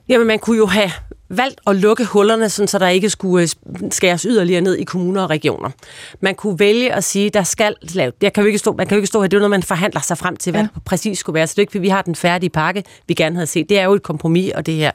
Jamen, 0.10 0.28
man 0.28 0.40
kunne 0.40 0.58
jo 0.58 0.66
have 0.66 0.92
valgt 1.38 1.62
at 1.68 1.76
lukke 1.76 2.06
hullerne, 2.06 2.50
sådan, 2.50 2.68
så 2.68 2.80
der 2.80 2.88
ikke 2.88 3.10
skulle 3.10 3.48
øh, 3.76 3.90
skæres 3.92 4.22
yderligere 4.22 4.62
ned 4.62 4.76
i 4.76 4.84
kommuner 4.84 5.24
og 5.24 5.30
regioner. 5.30 5.70
Man 6.22 6.36
kunne 6.36 6.60
vælge 6.60 6.94
at 6.94 7.04
sige, 7.04 7.30
der 7.30 7.44
skal 7.44 7.76
laves. 7.82 8.14
Jeg 8.22 8.34
kan 8.34 8.44
jo 8.44 8.48
ikke 8.48 8.60
stå, 8.60 8.74
man 8.74 8.88
kan 8.88 8.96
jo 8.96 9.00
ikke 9.00 9.08
stå 9.08 9.22
her. 9.22 9.28
Det 9.28 9.38
er 9.38 9.40
noget, 9.40 9.50
man 9.50 9.64
forhandler 9.64 10.02
sig 10.02 10.18
frem 10.18 10.36
til, 10.36 10.52
hvad 10.52 10.62
ja. 10.62 10.68
det 10.76 10.84
præcis 10.84 11.20
skulle 11.20 11.34
være. 11.34 11.48
Så 11.48 11.52
det 11.52 11.58
er 11.58 11.62
ikke, 11.62 11.80
vi 11.80 11.90
har 11.90 12.02
den 12.02 12.16
færdige 12.16 12.50
pakke, 12.50 12.84
vi 13.08 13.14
gerne 13.14 13.36
havde 13.36 13.48
set. 13.48 13.70
Det 13.70 13.80
er 13.80 13.84
jo 13.84 13.94
et 13.94 14.04
kompromis, 14.04 14.52
og 14.56 14.66
det 14.66 14.74
her, 14.74 14.92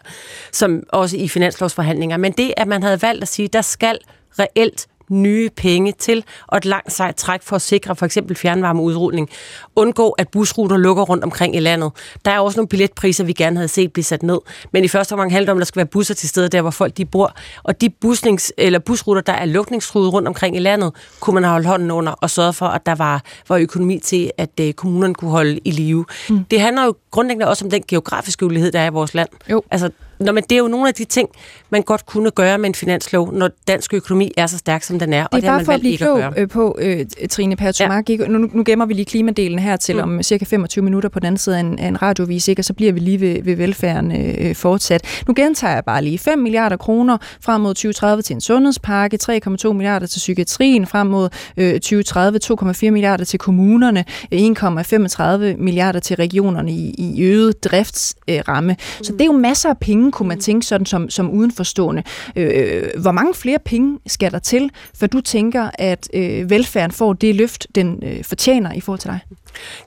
som 0.53 0.83
også 0.89 1.17
i 1.17 1.29
finanslovsforhandlinger. 1.29 2.17
Men 2.17 2.33
det, 2.33 2.55
at 2.57 2.69
man 2.69 2.83
havde 2.83 3.03
valgt 3.03 3.23
at 3.23 3.29
sige, 3.29 3.49
der 3.49 3.63
skal 3.63 3.99
reelt 4.39 4.87
nye 5.11 5.51
penge 5.57 5.93
til, 5.93 6.25
og 6.47 6.57
et 6.57 6.65
langt 6.65 6.93
sejt 6.93 7.17
træk 7.17 7.43
for 7.43 7.57
at 7.57 7.63
sikre 7.63 7.97
for 7.97 8.07
eksempel 8.07 8.37
fjernvarmeudrulning. 8.37 9.31
Undgå, 9.77 10.11
at 10.11 10.29
busruter 10.29 10.77
lukker 10.77 11.03
rundt 11.03 11.25
omkring 11.25 11.57
i 11.57 11.61
landet. 11.61 11.93
Der 12.25 12.31
er 12.31 12.41
også 12.41 12.59
nogle 12.59 12.69
billetpriser, 12.69 13.25
vi 13.25 13.33
gerne 13.33 13.57
havde 13.57 13.69
set 13.69 13.93
blive 13.93 14.05
sat 14.05 14.23
ned. 14.23 14.39
Men 14.73 14.85
i 14.85 14.89
første 14.89 15.13
omgang 15.13 15.33
handler 15.33 15.47
det 15.47 15.53
om, 15.53 15.59
at 15.59 15.61
der 15.61 15.67
skal 15.67 15.81
være 15.81 15.87
busser 15.87 16.15
til 16.15 16.29
stede 16.29 16.49
der, 16.49 16.63
hvor 16.63 16.71
folk 16.71 16.97
de 16.97 17.05
bor. 17.05 17.35
Og 17.63 17.81
de 17.81 17.91
busnings, 17.91 18.53
eller 18.59 18.79
busruter, 18.79 19.21
der 19.21 19.33
er 19.33 19.45
lukningstruede 19.45 20.11
rundt 20.11 20.29
omkring 20.29 20.57
i 20.57 20.59
landet, 20.59 20.93
kunne 21.21 21.35
man 21.35 21.45
holde 21.45 21.69
hånden 21.69 21.91
under 21.91 22.13
og 22.13 22.31
sørge 22.31 22.53
for, 22.53 22.67
at 22.67 22.87
der 22.87 22.95
var, 22.95 23.23
var 23.49 23.57
økonomi 23.57 23.99
til, 23.99 24.31
at 24.39 24.51
uh, 24.61 24.71
kommunerne 24.71 25.15
kunne 25.15 25.31
holde 25.31 25.61
i 25.65 25.71
live. 25.71 26.05
Mm. 26.31 26.45
Det 26.45 26.61
handler 26.61 26.85
jo 26.85 26.95
grundlæggende 27.11 27.49
også 27.49 27.65
om 27.65 27.71
den 27.71 27.83
geografiske 27.89 28.47
ulighed, 28.47 28.73
der 28.73 28.81
er 28.81 28.87
i 28.87 28.93
vores 28.93 29.15
land. 29.15 29.29
Jo. 29.51 29.63
Altså, 29.71 29.91
Nå, 30.21 30.33
men 30.33 30.43
det 30.43 30.53
er 30.53 30.59
jo 30.59 30.69
nogle 30.69 30.89
af 30.89 30.95
de 30.95 31.05
ting, 31.05 31.29
man 31.71 31.83
godt 31.83 32.07
kunne 32.07 32.31
gøre 32.31 32.59
med 32.59 32.69
en 32.69 32.75
finanslov, 32.75 33.33
når 33.33 33.51
dansk 33.69 33.95
økonomi 33.95 34.33
er 34.37 34.47
så 34.47 34.59
stærk, 34.59 34.83
som 34.83 34.99
den 34.99 35.13
er. 35.13 35.27
Det 35.27 35.33
er 35.33 35.37
og 35.37 35.43
det 35.43 35.49
bare 35.49 35.57
man 35.57 35.65
for 35.65 35.73
at 35.73 35.81
blive 35.81 35.97
klog 35.97 36.23
at 36.23 36.33
øh, 36.37 36.49
på, 36.49 36.79
øh, 36.81 37.07
Trine 37.31 37.57
Pertumak. 37.57 38.11
Ja. 38.11 38.17
Nu, 38.17 38.49
nu 38.53 38.63
gemmer 38.67 38.87
vi 38.87 38.95
lige 38.95 39.05
klimadelen 39.05 39.59
her 39.59 39.77
til 39.77 39.97
mm. 39.97 40.03
om 40.03 40.23
cirka 40.23 40.45
25 40.45 40.85
minutter 40.85 41.09
på 41.09 41.19
den 41.21 41.27
anden 41.27 41.39
side 41.39 41.57
af 41.57 41.61
en, 41.61 41.79
af 41.79 41.89
en 41.89 42.03
radiovis, 42.03 42.49
ikke? 42.49 42.61
og 42.61 42.65
så 42.65 42.75
bliver 42.75 42.93
vi 42.93 43.01
lige 43.01 43.21
ved, 43.21 43.43
ved 43.43 43.57
velfærden 43.57 44.13
øh, 44.13 44.55
fortsat. 44.55 45.23
Nu 45.29 45.35
gentager 45.37 45.75
jeg 45.75 45.85
bare 45.85 46.05
lige 46.05 46.19
5 46.19 46.39
milliarder 46.39 46.77
kroner 46.77 47.19
frem 47.41 47.61
mod 47.61 47.75
2030 47.75 48.23
til 48.23 48.35
en 48.35 48.41
sundhedspakke, 48.41 49.19
3,2 49.23 49.73
milliarder 49.73 50.07
til 50.07 50.19
psykiatrien 50.19 50.87
frem 50.87 51.07
mod 51.07 51.29
øh, 51.57 51.73
2030, 51.73 52.39
2,4 52.45 52.91
milliarder 52.91 53.25
til 53.25 53.39
kommunerne, 53.39 54.05
1,35 54.35 55.63
milliarder 55.63 56.01
til 56.01 56.17
regionerne 56.17 56.73
i, 56.73 56.95
i 56.99 57.23
øget 57.23 57.65
driftsramme. 57.65 58.73
Øh, 58.73 58.77
så 59.03 59.13
det 59.13 59.21
er 59.21 59.27
jo 59.27 59.33
masser 59.33 59.69
af 59.69 59.79
penge 59.79 60.08
penge, 60.09 60.13
kunne 60.13 60.29
man 60.29 60.41
tænke 60.41 60.67
sådan 60.67 60.87
som, 60.87 61.11
som 61.11 61.31
udenforstående. 61.31 62.03
Øh, 62.37 62.83
hvor 63.01 63.13
mange 63.13 63.35
flere 63.35 63.59
penge 63.65 63.99
skal 64.07 64.33
der 64.33 64.39
til, 64.39 64.71
for 64.95 65.07
du 65.07 65.21
tænker, 65.21 65.71
at 65.75 66.09
øh, 66.15 66.51
velfærden 66.51 66.93
får 66.93 67.13
det 67.13 67.35
løft, 67.35 67.67
den 67.75 68.03
øh, 68.03 68.25
fortjener 68.25 68.73
i 68.73 68.81
forhold 68.81 69.01
til 69.01 69.11
dig? 69.11 69.21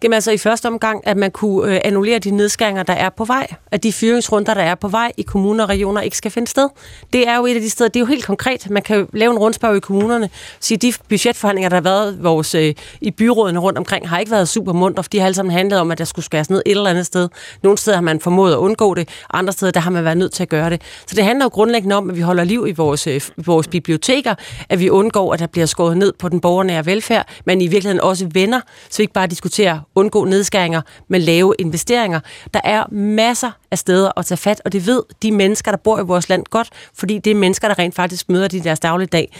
Jamen 0.03 0.13
altså 0.13 0.31
i 0.31 0.37
første 0.37 0.65
omgang, 0.65 1.07
at 1.07 1.17
man 1.17 1.31
kunne 1.31 1.73
øh, 1.73 1.81
annullere 1.83 2.19
de 2.19 2.31
nedskæringer, 2.31 2.83
der 2.83 2.93
er 2.93 3.09
på 3.09 3.25
vej. 3.25 3.47
At 3.71 3.83
de 3.83 3.93
fyringsrunder, 3.93 4.53
der 4.53 4.61
er 4.61 4.75
på 4.75 4.87
vej 4.87 5.11
i 5.17 5.21
kommuner 5.21 5.63
og 5.63 5.69
regioner, 5.69 6.01
ikke 6.01 6.17
skal 6.17 6.31
finde 6.31 6.47
sted. 6.47 6.69
Det 7.13 7.27
er 7.27 7.37
jo 7.37 7.45
et 7.45 7.55
af 7.55 7.61
de 7.61 7.69
steder, 7.69 7.87
det 7.87 7.95
er 7.95 7.99
jo 7.99 8.05
helt 8.05 8.25
konkret. 8.25 8.69
Man 8.69 8.83
kan 8.83 8.97
jo 8.97 9.07
lave 9.13 9.31
en 9.31 9.37
rundspørg 9.37 9.77
i 9.77 9.79
kommunerne, 9.79 10.29
sige, 10.59 10.77
de 10.77 10.93
budgetforhandlinger, 11.09 11.69
der 11.69 11.75
har 11.75 11.81
været 11.81 12.23
vores, 12.23 12.55
øh, 12.55 12.73
i 13.01 13.11
byrådene 13.11 13.59
rundt 13.59 13.77
omkring, 13.77 14.09
har 14.09 14.19
ikke 14.19 14.31
været 14.31 14.49
super 14.49 14.73
mundt, 14.73 14.97
for 14.97 15.03
de 15.03 15.19
har 15.19 15.25
alle 15.25 15.35
sammen 15.35 15.53
handlet 15.53 15.79
om, 15.79 15.91
at 15.91 15.97
der 15.97 16.05
skulle 16.05 16.25
skæres 16.25 16.49
ned 16.49 16.61
et 16.65 16.71
eller 16.71 16.89
andet 16.89 17.05
sted. 17.05 17.29
Nogle 17.63 17.77
steder 17.77 17.97
har 17.97 18.01
man 18.01 18.19
formået 18.19 18.53
at 18.53 18.57
undgå 18.57 18.93
det, 18.93 19.09
andre 19.33 19.53
steder, 19.53 19.71
der 19.71 19.79
har 19.79 19.91
man 19.91 20.03
været 20.03 20.17
nødt 20.17 20.33
til 20.33 20.43
at 20.43 20.49
gøre 20.49 20.69
det. 20.69 20.81
Så 21.07 21.15
det 21.15 21.23
handler 21.23 21.45
jo 21.45 21.49
grundlæggende 21.49 21.95
om, 21.95 22.09
at 22.09 22.15
vi 22.15 22.21
holder 22.21 22.43
liv 22.43 22.65
i 22.67 22.71
vores, 22.71 23.07
øh, 23.07 23.21
vores 23.37 23.67
biblioteker, 23.67 24.35
at 24.69 24.79
vi 24.79 24.89
undgår, 24.89 25.33
at 25.33 25.39
der 25.39 25.47
bliver 25.47 25.65
skåret 25.65 25.97
ned 25.97 26.13
på 26.19 26.29
den 26.29 26.39
borgernære 26.39 26.85
velfærd, 26.85 27.27
men 27.45 27.61
i 27.61 27.67
virkeligheden 27.67 28.01
også 28.01 28.27
venner, 28.33 28.61
så 28.89 28.97
vi 28.97 29.03
ikke 29.03 29.13
bare 29.13 29.27
diskuterer 29.27 29.60
at 29.65 29.77
undgå 29.95 30.25
nedskæringer, 30.25 30.81
men 31.07 31.21
lave 31.21 31.55
investeringer. 31.59 32.19
Der 32.53 32.61
er 32.63 32.83
masser 32.91 33.51
af 33.71 33.77
steder 33.77 34.11
at 34.17 34.25
tage 34.25 34.37
fat, 34.37 34.61
og 34.65 34.73
det 34.73 34.87
ved 34.87 35.03
de 35.21 35.31
mennesker, 35.31 35.71
der 35.71 35.77
bor 35.77 35.99
i 35.99 36.03
vores 36.03 36.29
land 36.29 36.43
godt, 36.49 36.69
fordi 36.93 37.17
det 37.17 37.31
er 37.31 37.35
mennesker, 37.35 37.67
der 37.67 37.79
rent 37.79 37.95
faktisk 37.95 38.29
møder 38.29 38.47
de 38.47 38.63
deres 38.63 38.79
dagligdag. 38.79 39.31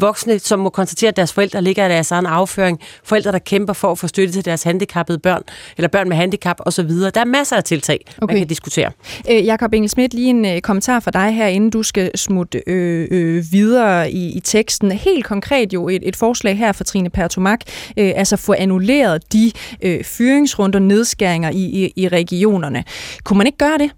Voksne, 0.00 0.38
som 0.38 0.58
må 0.58 0.70
konstatere, 0.70 1.08
at 1.08 1.16
deres 1.16 1.32
forældre 1.32 1.62
ligger 1.62 1.86
i 1.86 1.88
deres 1.88 2.10
egen 2.10 2.26
afføring. 2.26 2.80
Forældre, 3.04 3.32
der 3.32 3.38
kæmper 3.38 3.72
for 3.72 3.92
at 3.92 3.98
få 3.98 4.06
støtte 4.08 4.32
til 4.32 4.44
deres 4.44 4.62
handicappede 4.62 5.18
børn, 5.18 5.42
eller 5.76 5.88
børn 5.88 6.08
med 6.08 6.16
handicap 6.16 6.56
osv. 6.58 6.88
Der 6.88 7.20
er 7.20 7.24
masser 7.24 7.56
af 7.56 7.64
tiltag, 7.64 7.98
okay. 8.18 8.32
man 8.32 8.40
kan 8.40 8.48
diskutere. 8.48 8.90
Øh, 9.30 9.44
Jakob 9.44 9.72
Engel 9.72 9.90
Schmidt, 9.90 10.14
lige 10.14 10.30
en 10.30 10.44
øh, 10.44 10.60
kommentar 10.60 11.00
fra 11.00 11.10
dig 11.10 11.34
her, 11.34 11.46
inden 11.46 11.70
du 11.70 11.82
skal 11.82 12.18
smutte 12.18 12.62
øh, 12.66 13.08
øh, 13.10 13.44
videre 13.52 14.10
i, 14.10 14.32
i 14.36 14.40
teksten. 14.40 14.92
Helt 14.92 15.24
konkret 15.24 15.72
jo 15.72 15.88
et, 15.88 16.08
et 16.08 16.16
forslag 16.16 16.58
her 16.58 16.72
fra 16.72 16.84
Trine 16.84 17.10
Pertomak, 17.10 17.60
øh, 17.96 18.12
altså 18.16 18.36
få 18.36 18.54
annulleret 18.58 19.32
de 19.32 19.52
øh, 19.82 20.04
fyringsrunder, 20.04 20.78
nedskæringer 20.78 21.50
i, 21.50 21.84
i, 21.84 21.92
i 21.96 22.08
regionerne. 22.08 22.84
Kunne 23.24 23.38
man 23.38 23.46
ikke 23.46 23.58
gøre 23.58 23.78
det? 23.78 23.90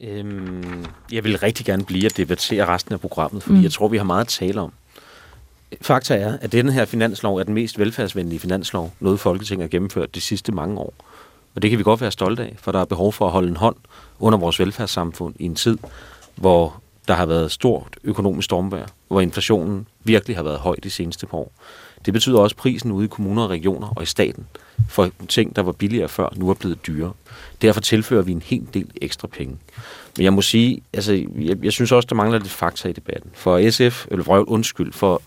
Øhm, 0.00 0.84
jeg 1.12 1.24
vil 1.24 1.38
rigtig 1.38 1.66
gerne 1.66 1.84
blive 1.84 2.06
at 2.06 2.16
debattere 2.16 2.66
resten 2.66 2.94
af 2.94 3.00
programmet, 3.00 3.42
fordi 3.42 3.58
mm. 3.58 3.62
jeg 3.62 3.72
tror, 3.72 3.88
vi 3.88 3.96
har 3.96 4.04
meget 4.04 4.20
at 4.20 4.28
tale 4.28 4.60
om. 4.60 4.72
Fakta 5.80 6.16
er, 6.16 6.38
at 6.40 6.52
denne 6.52 6.72
her 6.72 6.84
finanslov 6.84 7.36
er 7.36 7.42
den 7.42 7.54
mest 7.54 7.78
velfærdsvenlige 7.78 8.38
finanslov, 8.38 8.92
noget 9.00 9.20
Folketinget 9.20 9.64
har 9.64 9.68
gennemført 9.68 10.14
de 10.14 10.20
sidste 10.20 10.52
mange 10.52 10.78
år. 10.78 10.94
Og 11.54 11.62
det 11.62 11.70
kan 11.70 11.78
vi 11.78 11.84
godt 11.84 12.00
være 12.00 12.10
stolte 12.10 12.42
af, 12.42 12.54
for 12.58 12.72
der 12.72 12.80
er 12.80 12.84
behov 12.84 13.12
for 13.12 13.26
at 13.26 13.32
holde 13.32 13.48
en 13.48 13.56
hånd 13.56 13.76
under 14.18 14.38
vores 14.38 14.60
velfærdssamfund 14.60 15.34
i 15.38 15.44
en 15.44 15.54
tid, 15.54 15.78
hvor 16.34 16.82
der 17.08 17.14
har 17.14 17.26
været 17.26 17.52
stort 17.52 17.96
økonomisk 18.04 18.44
stormvær, 18.44 18.86
hvor 19.08 19.20
inflationen 19.20 19.86
virkelig 20.04 20.36
har 20.36 20.42
været 20.42 20.58
høj 20.58 20.76
de 20.82 20.90
seneste 20.90 21.26
par 21.26 21.38
år. 21.38 21.52
Det 22.06 22.12
betyder 22.12 22.38
også, 22.38 22.54
at 22.54 22.56
prisen 22.56 22.92
ude 22.92 23.04
i 23.04 23.08
kommuner 23.08 23.42
og 23.42 23.50
regioner 23.50 23.92
og 23.96 24.02
i 24.02 24.06
staten 24.06 24.46
for 24.88 25.10
ting, 25.28 25.56
der 25.56 25.62
var 25.62 25.72
billigere 25.72 26.08
før, 26.08 26.28
nu 26.36 26.50
er 26.50 26.54
blevet 26.54 26.86
dyrere. 26.86 27.12
Derfor 27.62 27.80
tilfører 27.80 28.22
vi 28.22 28.32
en 28.32 28.42
hel 28.42 28.66
del 28.74 28.90
ekstra 29.00 29.28
penge. 29.28 29.56
Men 30.16 30.24
jeg 30.24 30.32
må 30.32 30.42
sige, 30.42 30.82
altså, 30.92 31.12
jeg, 31.38 31.64
jeg 31.64 31.72
synes 31.72 31.92
også, 31.92 32.06
der 32.10 32.14
mangler 32.14 32.38
lidt 32.38 32.50
fakta 32.50 32.88
i 32.88 32.92
debatten. 32.92 33.30
For 33.34 33.70
SF, 33.70 34.06
eller 34.10 34.24
for, 34.24 34.50
undskyld, 34.50 34.92
for 34.92 35.22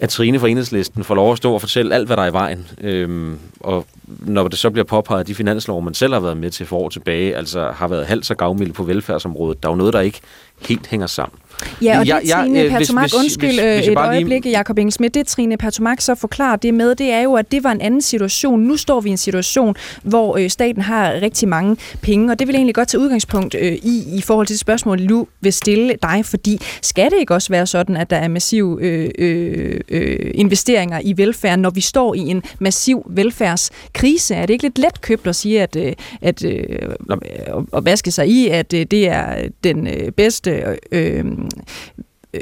at 0.00 0.08
Trine 0.08 0.40
fra 0.40 0.48
Enhedslisten 0.48 1.04
får 1.04 1.14
lov 1.14 1.32
at 1.32 1.38
stå 1.38 1.54
og 1.54 1.60
fortælle 1.60 1.94
alt, 1.94 2.06
hvad 2.06 2.16
der 2.16 2.22
er 2.22 2.26
i 2.26 2.32
vejen. 2.32 2.68
Øhm, 2.80 3.38
og 3.60 3.86
når 4.06 4.48
det 4.48 4.58
så 4.58 4.70
bliver 4.70 4.84
påpeget, 4.84 5.20
at 5.20 5.26
de 5.26 5.34
finanslov, 5.34 5.82
man 5.82 5.94
selv 5.94 6.12
har 6.12 6.20
været 6.20 6.36
med 6.36 6.50
til 6.50 6.66
for 6.66 6.76
år 6.76 6.88
tilbage, 6.88 7.36
altså 7.36 7.70
har 7.70 7.88
været 7.88 8.06
halvt 8.06 8.26
så 8.26 8.34
gavmilde 8.34 8.72
på 8.72 8.82
velfærdsområdet, 8.82 9.62
der 9.62 9.68
er 9.68 9.72
jo 9.72 9.76
noget, 9.76 9.92
der 9.92 10.00
ikke 10.00 10.20
helt 10.60 10.86
hænger 10.86 11.06
sammen. 11.06 11.38
Ja, 11.82 11.98
og 11.98 12.06
det 12.06 12.12
ja, 12.28 12.42
Trine 12.42 12.60
ja, 12.60 12.68
Pertumak, 12.68 13.10
undskyld 13.18 13.48
hvis, 13.48 13.60
hvis, 13.60 13.74
hvis 13.74 13.88
et 13.88 13.96
øjeblik, 13.96 14.44
lige... 14.44 14.58
Jacob 14.58 14.78
Engelsmidt, 14.78 15.14
det 15.14 15.26
Trine 15.26 15.56
Pertumak 15.56 16.00
så 16.00 16.14
forklarer 16.14 16.56
det 16.56 16.74
med, 16.74 16.94
det 16.94 17.10
er 17.12 17.20
jo, 17.20 17.34
at 17.34 17.52
det 17.52 17.64
var 17.64 17.72
en 17.72 17.80
anden 17.80 18.02
situation. 18.02 18.60
Nu 18.60 18.76
står 18.76 19.00
vi 19.00 19.08
i 19.08 19.12
en 19.12 19.18
situation, 19.18 19.74
hvor 20.02 20.36
øh, 20.36 20.50
staten 20.50 20.82
har 20.82 21.12
rigtig 21.22 21.48
mange 21.48 21.76
penge, 22.02 22.32
og 22.32 22.38
det 22.38 22.46
vil 22.46 22.52
jeg 22.52 22.58
egentlig 22.58 22.74
godt 22.74 22.88
tage 22.88 23.00
udgangspunkt 23.00 23.54
øh, 23.54 23.72
i, 23.72 24.04
i 24.16 24.20
forhold 24.20 24.46
til 24.46 24.54
det 24.54 24.60
spørgsmål, 24.60 25.08
du 25.08 25.26
vil 25.40 25.52
stille 25.52 25.94
dig, 26.02 26.24
fordi 26.24 26.60
skal 26.82 27.10
det 27.10 27.18
ikke 27.20 27.34
også 27.34 27.48
være 27.48 27.66
sådan, 27.66 27.96
at 27.96 28.10
der 28.10 28.16
er 28.16 28.28
massive 28.28 28.82
øh, 28.82 29.10
øh, 29.18 29.80
øh, 29.88 30.30
investeringer 30.34 31.00
i 31.04 31.16
velfærd, 31.16 31.58
når 31.58 31.70
vi 31.70 31.80
står 31.80 32.14
i 32.14 32.18
en 32.20 32.42
massiv 32.58 33.06
velfærdskrise? 33.10 34.34
Er 34.34 34.46
det 34.46 34.52
ikke 34.52 34.64
lidt 34.64 34.78
let 34.78 35.00
købt 35.00 35.26
at 35.26 35.36
sige, 35.36 35.62
at, 35.62 35.76
øh, 35.76 35.92
at 36.22 36.44
øh, 36.44 36.78
at 37.76 37.84
vaske 37.84 38.10
sig 38.10 38.28
i, 38.28 38.48
at 38.48 38.74
øh, 38.74 38.86
det 38.90 39.08
er 39.08 39.48
den 39.64 39.86
øh, 39.86 40.12
bedste 40.12 40.62
øh, 40.92 41.24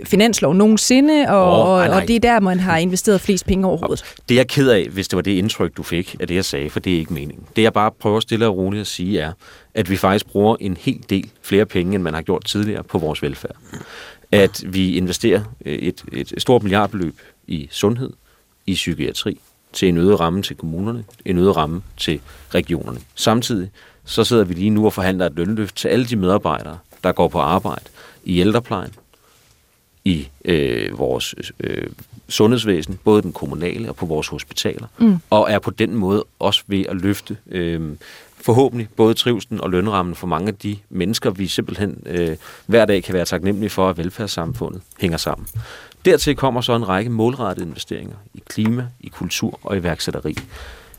finanslov 0.05 0.55
nogensinde, 0.55 1.27
og, 1.29 1.63
oh, 1.63 1.79
nej, 1.79 1.89
nej. 1.89 2.01
og 2.01 2.09
det 2.09 2.17
er 2.17 2.21
der, 2.21 2.41
man 2.41 2.61
har 2.61 2.79
investeret 2.79 3.21
flest 3.21 3.47
penge 3.47 3.67
overhovedet. 3.67 4.15
Det 4.29 4.35
er 4.35 4.39
jeg 4.39 4.49
ked 4.49 4.69
af, 4.69 4.89
hvis 4.89 5.09
det 5.09 5.17
var 5.17 5.23
det 5.23 5.31
indtryk, 5.31 5.77
du 5.77 5.83
fik 5.83 6.17
af 6.21 6.29
det, 6.29 6.35
jeg 6.35 6.45
sagde, 6.45 6.71
for 6.71 6.81
det 6.81 6.95
er 6.95 6.99
ikke 6.99 7.13
meningen. 7.13 7.47
Det 7.57 7.63
jeg 7.63 7.73
bare 7.73 7.91
prøver 7.91 8.21
stille 8.21 8.47
og 8.47 8.57
roligt 8.57 8.81
at 8.81 8.87
sige 8.87 9.21
er, 9.21 9.33
at 9.75 9.91
vi 9.91 9.97
faktisk 9.97 10.27
bruger 10.27 10.57
en 10.61 10.77
hel 10.81 11.05
del 11.11 11.31
flere 11.43 11.67
penge, 11.67 11.95
end 11.95 12.03
man 12.03 12.15
har 12.15 12.23
gjort 12.23 12.45
tidligere 12.45 12.83
på 12.83 12.99
vores 12.99 13.23
velfærd. 13.23 13.57
At 14.33 14.65
vi 14.67 14.97
investerer 14.97 15.43
et, 15.61 16.05
et 16.13 16.33
stort 16.39 16.63
milliardbeløb 16.63 17.21
i 17.47 17.69
sundhed, 17.71 18.11
i 18.67 18.75
psykiatri, 18.75 19.41
til 19.73 19.89
en 19.89 19.99
øget 19.99 20.21
ramme 20.21 20.43
til 20.43 20.57
kommunerne, 20.57 21.05
en 21.25 21.39
øget 21.39 21.57
ramme 21.57 21.83
til 21.97 22.21
regionerne. 22.55 22.99
Samtidig 23.15 23.71
så 24.05 24.25
sidder 24.25 24.45
vi 24.45 24.55
lige 24.55 24.71
nu 24.71 24.85
og 24.87 24.93
forhandler 24.93 25.27
et 25.27 25.33
lønløft 25.37 25.77
til 25.77 25.89
alle 25.89 26.05
de 26.05 26.17
medarbejdere, 26.17 26.79
der 27.05 27.13
går 27.13 27.29
på 27.29 27.39
arbejde 27.39 27.85
i 28.25 28.41
ældreplejen, 28.41 28.95
i 30.05 30.29
øh, 30.45 30.99
vores 30.99 31.35
øh, 31.61 31.87
sundhedsvæsen, 32.29 32.99
både 33.05 33.23
den 33.23 33.33
kommunale 33.33 33.89
og 33.89 33.97
på 33.97 34.07
vores 34.07 34.29
hospitaler, 34.29 34.87
mm. 34.99 35.19
og 35.31 35.51
er 35.51 35.59
på 35.59 35.71
den 35.71 35.97
måde 35.97 36.25
også 36.39 36.63
ved 36.67 36.85
at 36.89 36.97
løfte 36.97 37.37
øh, 37.51 37.97
forhåbentlig 38.41 38.89
både 38.97 39.15
trivselen 39.15 39.61
og 39.61 39.71
lønrammen 39.71 40.15
for 40.15 40.27
mange 40.27 40.49
af 40.49 40.55
de 40.55 40.77
mennesker, 40.91 41.31
vi 41.31 41.47
simpelthen 41.47 42.03
øh, 42.07 42.37
hver 42.67 42.85
dag 42.85 43.03
kan 43.03 43.15
være 43.15 43.25
taknemmelige 43.25 43.71
for, 43.71 43.91
at 43.91 43.99
velfærdssamfundet 43.99 44.83
hænger 45.01 45.19
sammen. 45.19 45.47
Dertil 46.05 46.37
kommer 46.37 46.61
så 46.61 46.77
en 46.77 46.89
række 46.89 47.11
målrettede 47.11 47.67
investeringer 47.67 48.17
i 48.35 48.43
klima, 48.47 48.87
i 49.01 49.09
kultur 49.09 49.61
og 49.63 49.77
iværksætteri. 49.77 50.37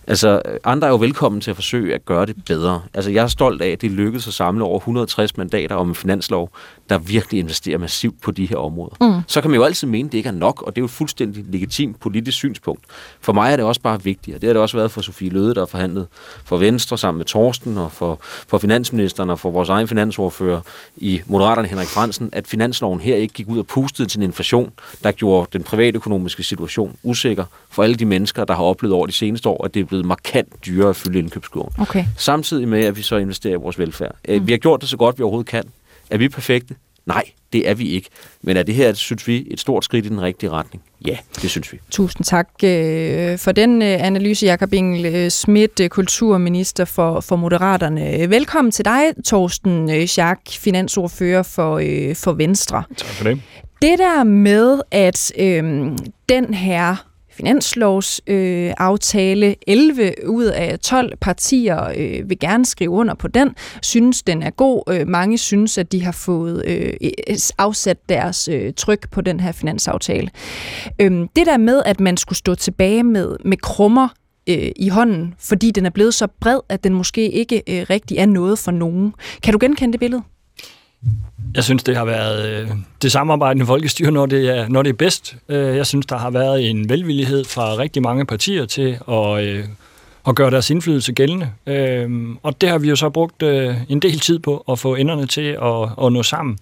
Altså, 0.08 0.42
andre 0.64 0.88
er 0.88 0.92
jo 0.92 0.98
velkommen 0.98 1.42
til 1.42 1.52
at 1.52 1.56
forsøge 1.56 1.96
at 1.96 2.06
gøre 2.06 2.26
det 2.26 2.36
bedre. 2.46 2.82
Altså, 2.94 3.12
jeg 3.12 3.24
er 3.24 3.28
stolt 3.28 3.62
af, 3.62 3.70
at 3.70 3.82
det 3.82 3.92
lykkedes 3.92 4.28
at 4.28 4.34
samle 4.34 4.64
over 4.64 4.78
160 4.78 5.38
mandater 5.38 5.76
om 5.76 5.90
en 5.90 5.96
finanslov, 5.96 6.50
der 6.90 6.98
virkelig 6.98 7.40
investerer 7.40 7.78
massivt 7.78 8.22
på 8.22 8.32
de 8.32 8.46
her 8.46 8.58
områder. 8.58 8.96
Mm. 9.02 9.22
Så 9.28 9.42
kan 9.42 9.52
man 9.52 9.60
jo 9.60 9.64
altid 9.64 9.88
mene, 9.88 10.08
at 10.08 10.12
det 10.12 10.18
ikke 10.18 10.30
er 10.30 10.34
nok, 10.34 10.62
og 10.62 10.76
det 10.76 10.78
er 10.78 10.82
jo 10.82 10.86
et 10.86 10.92
fuldstændig 10.92 11.46
legitimt 11.50 12.00
politisk 12.00 12.38
synspunkt. 12.38 12.84
For 13.22 13.34
mig 13.34 13.52
er 13.52 13.56
det 13.56 13.66
også 13.66 13.82
bare 13.82 14.04
vigtigt, 14.04 14.36
og 14.36 14.42
det 14.42 14.48
har 14.48 14.54
det 14.54 14.62
også 14.62 14.78
været 14.78 14.92
for 14.92 15.02
Sofie 15.02 15.30
Løde, 15.30 15.54
der 15.54 15.62
har 15.62 15.66
forhandlet 15.66 16.08
for 16.44 16.58
Venstre 16.58 16.98
sammen 16.98 17.18
med 17.18 17.26
Torsten, 17.26 17.78
og 17.78 17.92
for, 17.92 18.20
for 18.22 18.58
finansministeren 18.58 19.30
og 19.30 19.40
for 19.40 19.52
vores 19.52 19.70
egen 19.70 19.88
finansordfører 19.88 20.62
i 20.98 21.22
Moderaterne 21.26 21.68
Henrik 21.68 21.88
Fransen, 21.88 22.30
at 22.34 22.48
finansloven 22.48 23.00
her 23.00 23.16
ikke 23.16 23.34
gik 23.34 23.50
ud 23.50 23.60
og 23.60 23.68
pustede 23.68 24.08
til 24.08 24.18
en 24.18 24.24
inflation, 24.24 24.72
der 25.04 25.12
gjorde 25.12 25.50
den 25.54 25.64
private 25.64 25.96
økonomiske 25.96 26.44
situation 26.44 26.96
usikker 27.04 27.46
for 27.70 27.84
alle 27.84 27.96
de 27.96 28.06
mennesker, 28.06 28.44
der 28.44 28.54
har 28.54 28.64
oplevet 28.64 28.96
over 28.96 29.06
de 29.06 29.12
seneste 29.12 29.50
år, 29.50 29.66
at 29.66 29.74
det 29.74 29.80
er 29.80 29.86
blevet 29.96 30.06
markant 30.06 30.66
dyrere 30.66 30.90
at 30.90 30.96
fylde 30.96 31.20
indkøbskurven. 31.20 31.74
Okay. 31.80 32.06
Samtidig 32.18 32.68
med, 32.68 32.86
at 32.86 32.98
vi 32.98 33.02
så 33.02 33.18
investerer 33.18 33.54
i 33.54 33.58
vores 33.58 33.80
velfærd. 33.80 34.16
Mm. 34.30 34.48
Vi 34.48 34.52
har 34.52 34.58
gjort 34.58 34.82
det 34.82 34.90
så 34.90 34.98
godt, 34.98 35.18
vi 35.18 35.24
overhovedet 35.24 35.50
kan. 35.50 35.64
Er 36.10 36.18
vi 36.18 36.30
perfekte? 36.30 36.76
Nej, 37.06 37.24
det 37.54 37.70
er 37.70 37.74
vi 37.74 37.90
ikke. 37.90 38.10
Men 38.42 38.58
er 38.58 38.64
det 38.64 38.76
her, 38.76 38.94
synes 38.94 39.28
vi, 39.28 39.48
et 39.52 39.60
stort 39.60 39.86
skridt 39.86 40.06
i 40.06 40.10
den 40.10 40.22
rigtige 40.22 40.50
retning? 40.50 40.84
Ja, 41.08 41.18
det 41.42 41.50
synes 41.50 41.74
vi. 41.74 41.80
Tusind 41.92 42.26
tak 42.26 42.50
øh, 42.64 43.38
for 43.38 43.52
den 43.52 43.82
øh, 43.82 44.06
analyse, 44.06 44.46
Jakob 44.46 44.74
Engel 44.74 45.06
øh, 45.06 45.30
Schmidt, 45.30 45.82
kulturminister 45.90 46.86
for, 46.86 47.20
for 47.20 47.36
Moderaterne. 47.36 48.30
Velkommen 48.30 48.72
til 48.72 48.86
dig, 48.86 49.02
Torsten 49.26 50.08
Schack, 50.08 50.42
finansordfører 50.52 51.44
for, 51.44 51.80
for 52.16 52.34
Venstre. 52.34 52.84
Tak 52.98 53.10
for 53.10 53.24
det. 53.24 53.42
Det 53.82 54.00
der 54.00 54.24
med, 54.24 54.82
at 54.92 55.32
øh, 55.38 55.64
den 56.30 56.54
her 56.54 56.96
finanslovsaftale. 57.36 59.48
Øh, 59.48 59.56
11 59.68 60.14
ud 60.28 60.46
af 60.46 60.80
12 60.80 61.18
partier 61.22 61.84
øh, 61.98 62.30
vil 62.30 62.40
gerne 62.40 62.66
skrive 62.66 62.92
under 62.92 63.14
på 63.14 63.28
den, 63.28 63.56
synes 63.82 64.24
den 64.24 64.44
er 64.44 64.50
god. 64.50 64.84
Øh, 64.90 65.08
mange 65.08 65.38
synes, 65.38 65.78
at 65.78 65.92
de 65.92 66.04
har 66.04 66.12
fået 66.12 66.64
øh, 66.68 66.94
afsat 67.58 68.10
deres 68.10 68.48
øh, 68.48 68.74
tryk 68.74 69.10
på 69.12 69.22
den 69.22 69.40
her 69.40 69.52
finansaftale. 69.52 70.30
Øh, 71.02 71.12
det 71.36 71.46
der 71.46 71.58
med, 71.58 71.82
at 71.86 72.00
man 72.00 72.18
skulle 72.18 72.38
stå 72.38 72.56
tilbage 72.56 73.04
med, 73.04 73.36
med 73.46 73.58
krummer 73.58 74.08
øh, 74.50 74.72
i 74.76 74.90
hånden, 74.90 75.34
fordi 75.40 75.72
den 75.72 75.86
er 75.86 75.90
blevet 75.90 76.14
så 76.14 76.28
bred, 76.42 76.60
at 76.70 76.84
den 76.84 76.94
måske 76.94 77.32
ikke 77.32 77.64
øh, 77.70 77.86
rigtig 77.90 78.18
er 78.18 78.26
noget 78.26 78.60
for 78.60 78.72
nogen. 78.72 79.14
Kan 79.44 79.54
du 79.54 79.60
genkende 79.62 79.92
det 79.92 80.00
billede? 80.00 80.22
Jeg 81.56 81.64
synes, 81.64 81.84
det 81.84 81.98
har 81.98 82.06
været 82.06 82.50
øh, 82.50 82.72
det 83.02 83.12
samarbejdende 83.12 83.66
folkestyre, 83.66 84.12
når 84.12 84.26
det, 84.26 84.58
er, 84.58 84.68
når 84.70 84.84
det 84.84 84.90
er 84.90 84.94
bedst. 84.94 85.36
Øh, 85.50 85.76
jeg 85.76 85.86
synes, 85.86 86.06
der 86.06 86.18
har 86.18 86.30
været 86.30 86.70
en 86.70 86.90
velvillighed 86.90 87.46
fra 87.46 87.78
rigtig 87.78 88.02
mange 88.02 88.26
partier 88.26 88.66
til 88.66 88.98
at, 89.10 89.44
øh, 89.44 89.66
at 90.28 90.36
gøre 90.36 90.52
deres 90.52 90.70
indflydelse 90.70 91.14
gældende. 91.14 91.50
Øh, 91.68 92.36
og 92.44 92.62
det 92.62 92.70
har 92.70 92.78
vi 92.78 92.90
jo 92.90 92.96
så 92.96 93.10
brugt 93.10 93.44
øh, 93.44 93.76
en 93.90 94.00
del 94.00 94.20
tid 94.20 94.40
på 94.40 94.64
at 94.72 94.80
få 94.80 94.96
enderne 94.96 95.28
til 95.28 95.58
at, 95.62 96.06
at 96.06 96.14
nå 96.14 96.24
sammen. 96.24 96.58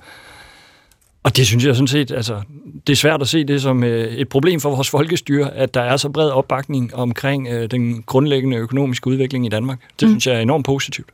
Og 1.24 1.38
det 1.38 1.48
synes 1.48 1.66
jeg 1.66 1.76
sådan 1.76 1.88
set, 1.88 2.12
altså, 2.12 2.42
det 2.88 2.94
er 2.94 2.98
svært 2.98 3.22
at 3.22 3.28
se 3.28 3.44
det 3.44 3.62
som 3.62 3.84
øh, 3.84 4.14
et 4.14 4.30
problem 4.30 4.60
for 4.60 4.70
vores 4.70 4.90
folkestyre, 4.90 5.54
at 5.54 5.74
der 5.74 5.82
er 5.82 5.98
så 5.98 6.10
bred 6.10 6.30
opbakning 6.30 6.96
omkring 6.96 7.48
øh, 7.48 7.72
den 7.72 8.04
grundlæggende 8.06 8.58
økonomiske 8.58 9.08
udvikling 9.08 9.46
i 9.46 9.50
Danmark. 9.50 9.80
Det 10.00 10.08
mm. 10.08 10.12
synes 10.12 10.28
jeg 10.28 10.36
er 10.36 10.40
enormt 10.40 10.66
positivt. 10.66 11.10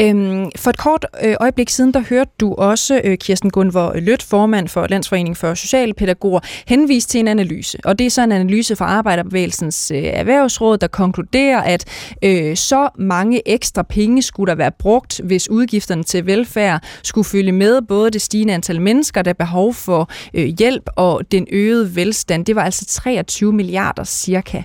Øhm, 0.00 0.50
for 0.56 0.70
et 0.70 0.78
kort 0.78 1.06
øh, 1.24 1.34
øjeblik 1.40 1.68
siden, 1.68 1.94
der 1.94 2.00
hørte 2.10 2.30
du 2.40 2.54
også 2.54 3.00
øh, 3.04 3.18
Kirsten 3.18 3.50
Gunvor 3.50 3.92
Lødt, 3.94 4.22
formand 4.22 4.68
for 4.68 4.86
Landsforeningen 4.86 5.36
for 5.36 5.54
Socialpædagoger, 5.54 6.40
henvise 6.66 7.08
til 7.08 7.20
en 7.20 7.28
analyse. 7.28 7.78
Og 7.84 7.98
det 7.98 8.06
er 8.06 8.10
så 8.10 8.22
en 8.22 8.32
analyse 8.32 8.76
fra 8.76 8.84
Arbejderbevægelsens 8.84 9.90
øh, 9.90 10.02
Erhvervsråd, 10.02 10.78
der 10.78 10.86
konkluderer, 10.86 11.60
at 11.60 11.84
øh, 12.22 12.56
så 12.56 12.88
mange 12.98 13.48
ekstra 13.48 13.82
penge 13.82 14.22
skulle 14.22 14.50
der 14.50 14.56
være 14.56 14.72
brugt, 14.78 15.20
hvis 15.24 15.50
udgifterne 15.50 16.02
til 16.02 16.26
velfærd 16.26 16.82
skulle 17.02 17.24
følge 17.24 17.52
med 17.52 17.82
både 17.82 18.10
det 18.10 18.22
stigende 18.22 18.54
antal 18.54 18.80
mennesker, 18.80 19.22
der 19.22 19.30
er 19.30 19.34
behov 19.34 19.74
for 19.74 20.10
øh, 20.34 20.44
hjælp, 20.44 20.90
og 20.96 21.32
den 21.32 21.46
øgede 21.52 21.96
velstand. 21.96 22.44
Det 22.44 22.56
var 22.56 22.62
altså 22.62 22.86
23 22.86 23.52
milliarder 23.52 24.04
cirka. 24.04 24.62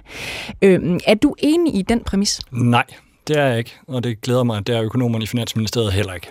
Øh, 0.61 0.79
er 1.07 1.15
du 1.15 1.35
enig 1.37 1.75
i 1.75 1.81
den 1.81 1.99
præmis? 1.99 2.39
Nej 2.51 2.85
det 3.31 3.39
er 3.39 3.45
jeg 3.45 3.57
ikke, 3.57 3.71
og 3.87 4.03
det 4.03 4.21
glæder 4.21 4.43
mig, 4.43 4.57
at 4.57 4.67
det 4.67 4.75
er 4.75 4.83
økonomerne 4.83 5.23
i 5.23 5.27
Finansministeriet 5.27 5.93
heller 5.93 6.13
ikke. 6.13 6.27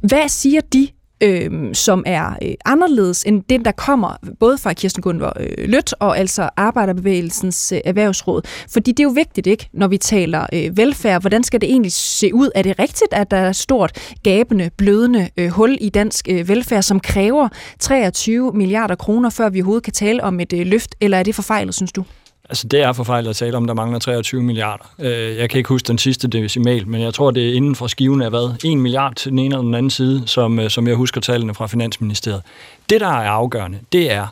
Hvad 0.00 0.28
siger 0.28 0.60
de 0.72 0.88
øh, 1.20 1.74
som 1.74 2.02
er 2.06 2.36
øh, 2.42 2.54
anderledes 2.64 3.22
end 3.22 3.42
den, 3.48 3.64
der 3.64 3.72
kommer 3.72 4.16
både 4.40 4.58
fra 4.58 4.72
Kirsten 4.72 5.02
Gunvor 5.02 5.32
øh, 5.40 5.68
Lødt 5.68 5.94
og 6.00 6.18
altså 6.18 6.48
Arbejderbevægelsens 6.56 7.72
øh, 7.72 7.80
Erhvervsråd. 7.84 8.42
Fordi 8.72 8.92
det 8.92 9.00
er 9.00 9.04
jo 9.04 9.10
vigtigt, 9.14 9.46
ikke, 9.46 9.68
når 9.72 9.88
vi 9.88 9.98
taler 9.98 10.46
øh, 10.52 10.76
velfærd. 10.76 11.20
Hvordan 11.20 11.42
skal 11.42 11.60
det 11.60 11.70
egentlig 11.70 11.92
se 11.92 12.34
ud? 12.34 12.50
Er 12.54 12.62
det 12.62 12.78
rigtigt, 12.78 13.12
at 13.12 13.30
der 13.30 13.36
er 13.36 13.52
stort, 13.52 14.14
gabende, 14.22 14.70
blødende 14.76 15.28
øh, 15.36 15.48
hul 15.48 15.78
i 15.80 15.88
dansk 15.88 16.28
øh, 16.30 16.48
velfærd, 16.48 16.82
som 16.82 17.00
kræver 17.00 17.48
23 17.80 18.52
milliarder 18.52 18.94
kroner, 18.94 19.30
før 19.30 19.48
vi 19.48 19.60
overhovedet 19.60 19.84
kan 19.84 19.92
tale 19.92 20.24
om 20.24 20.40
et 20.40 20.52
øh, 20.52 20.66
løft? 20.66 20.94
Eller 21.00 21.18
er 21.18 21.22
det 21.22 21.34
forfejlet, 21.34 21.74
synes 21.74 21.92
du? 21.92 22.04
Altså, 22.48 22.68
det 22.68 22.80
er 22.82 22.92
forfejlet 22.92 23.30
at 23.30 23.36
tale 23.36 23.56
om, 23.56 23.66
der 23.66 23.74
mangler 23.74 23.98
23 23.98 24.42
milliarder. 24.42 24.84
Øh, 24.98 25.36
jeg 25.36 25.50
kan 25.50 25.58
ikke 25.58 25.68
huske 25.68 25.86
den 25.86 25.98
sidste 25.98 26.28
decimal, 26.28 26.88
men 26.88 27.00
jeg 27.00 27.14
tror, 27.14 27.30
det 27.30 27.48
er 27.48 27.54
inden 27.54 27.74
for 27.74 27.86
skiven 27.86 28.22
af 28.22 28.30
hvad? 28.30 28.54
1 28.64 28.78
milliard 28.78 29.14
til 29.14 29.30
den 29.30 29.38
ene 29.38 29.54
eller 29.54 29.62
den 29.62 29.74
anden 29.74 29.90
side, 29.90 30.22
som, 30.26 30.58
øh, 30.58 30.70
som 30.70 30.88
jeg 30.88 30.96
husker 30.96 31.20
tallene 31.20 31.54
fra 31.54 31.66
Finansministeriet. 31.66 32.42
Det, 32.90 33.00
der 33.00 33.06
er 33.06 33.30
afgørende, 33.30 33.78
det 33.92 34.12
er, 34.12 34.26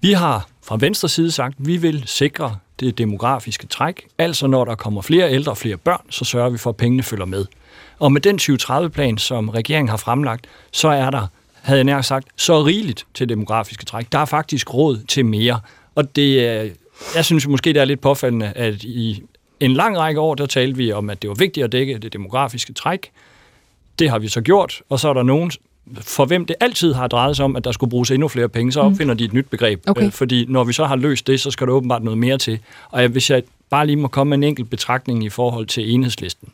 vi 0.00 0.12
har 0.12 0.48
fra 0.64 0.76
venstre 0.80 1.08
side 1.08 1.30
sagt, 1.30 1.54
at 1.60 1.66
vi 1.66 1.76
vil 1.76 2.02
sikre 2.06 2.56
det 2.80 2.98
demografiske 2.98 3.66
træk. 3.66 4.06
Altså, 4.18 4.46
når 4.46 4.64
der 4.64 4.74
kommer 4.74 5.02
flere 5.02 5.32
ældre 5.32 5.52
og 5.52 5.56
flere 5.56 5.76
børn, 5.76 6.02
så 6.10 6.24
sørger 6.24 6.50
vi 6.50 6.58
for, 6.58 6.70
at 6.70 6.76
pengene 6.76 7.02
følger 7.02 7.26
med. 7.26 7.46
Og 7.98 8.12
med 8.12 8.20
den 8.20 8.38
2030-plan, 8.42 9.18
som 9.18 9.48
regeringen 9.48 9.88
har 9.88 9.96
fremlagt, 9.96 10.46
så 10.72 10.88
er 10.88 11.10
der, 11.10 11.26
havde 11.62 11.78
jeg 11.78 11.84
nær 11.84 12.00
sagt, 12.00 12.28
så 12.36 12.62
rigeligt 12.62 13.06
til 13.14 13.28
demografiske 13.28 13.84
træk. 13.84 14.12
Der 14.12 14.18
er 14.18 14.24
faktisk 14.24 14.74
råd 14.74 14.98
til 15.08 15.26
mere. 15.26 15.60
Og 15.94 16.16
det 16.16 16.72
jeg 17.14 17.24
synes 17.24 17.48
måske, 17.48 17.72
det 17.72 17.80
er 17.80 17.84
lidt 17.84 18.00
påfaldende, 18.00 18.52
at 18.56 18.84
i 18.84 19.22
en 19.60 19.72
lang 19.72 19.98
række 19.98 20.20
år, 20.20 20.34
der 20.34 20.46
talte 20.46 20.76
vi 20.76 20.92
om, 20.92 21.10
at 21.10 21.22
det 21.22 21.28
var 21.28 21.36
vigtigt 21.38 21.64
at 21.64 21.72
dække 21.72 21.98
det 21.98 22.12
demografiske 22.12 22.72
træk. 22.72 23.10
Det 23.98 24.10
har 24.10 24.18
vi 24.18 24.28
så 24.28 24.40
gjort, 24.40 24.82
og 24.88 25.00
så 25.00 25.08
er 25.08 25.12
der 25.12 25.22
nogen, 25.22 25.50
for 26.00 26.24
hvem 26.24 26.46
det 26.46 26.56
altid 26.60 26.92
har 26.92 27.06
drejet 27.06 27.36
sig 27.36 27.44
om, 27.44 27.56
at 27.56 27.64
der 27.64 27.72
skulle 27.72 27.90
bruges 27.90 28.10
endnu 28.10 28.28
flere 28.28 28.48
penge, 28.48 28.72
så 28.72 28.82
mm. 28.82 28.88
opfinder 28.92 29.14
de 29.14 29.24
et 29.24 29.32
nyt 29.32 29.46
begreb. 29.50 29.82
Okay. 29.86 30.06
Øh, 30.06 30.12
fordi 30.12 30.46
når 30.48 30.64
vi 30.64 30.72
så 30.72 30.84
har 30.84 30.96
løst 30.96 31.26
det, 31.26 31.40
så 31.40 31.50
skal 31.50 31.66
der 31.66 31.72
åbenbart 31.72 32.02
noget 32.02 32.18
mere 32.18 32.38
til. 32.38 32.58
Og 32.90 33.08
hvis 33.08 33.30
jeg 33.30 33.42
bare 33.70 33.86
lige 33.86 33.96
må 33.96 34.08
komme 34.08 34.28
med 34.28 34.38
en 34.38 34.44
enkelt 34.44 34.70
betragtning 34.70 35.24
i 35.24 35.28
forhold 35.28 35.66
til 35.66 35.94
enhedslisten. 35.94 36.48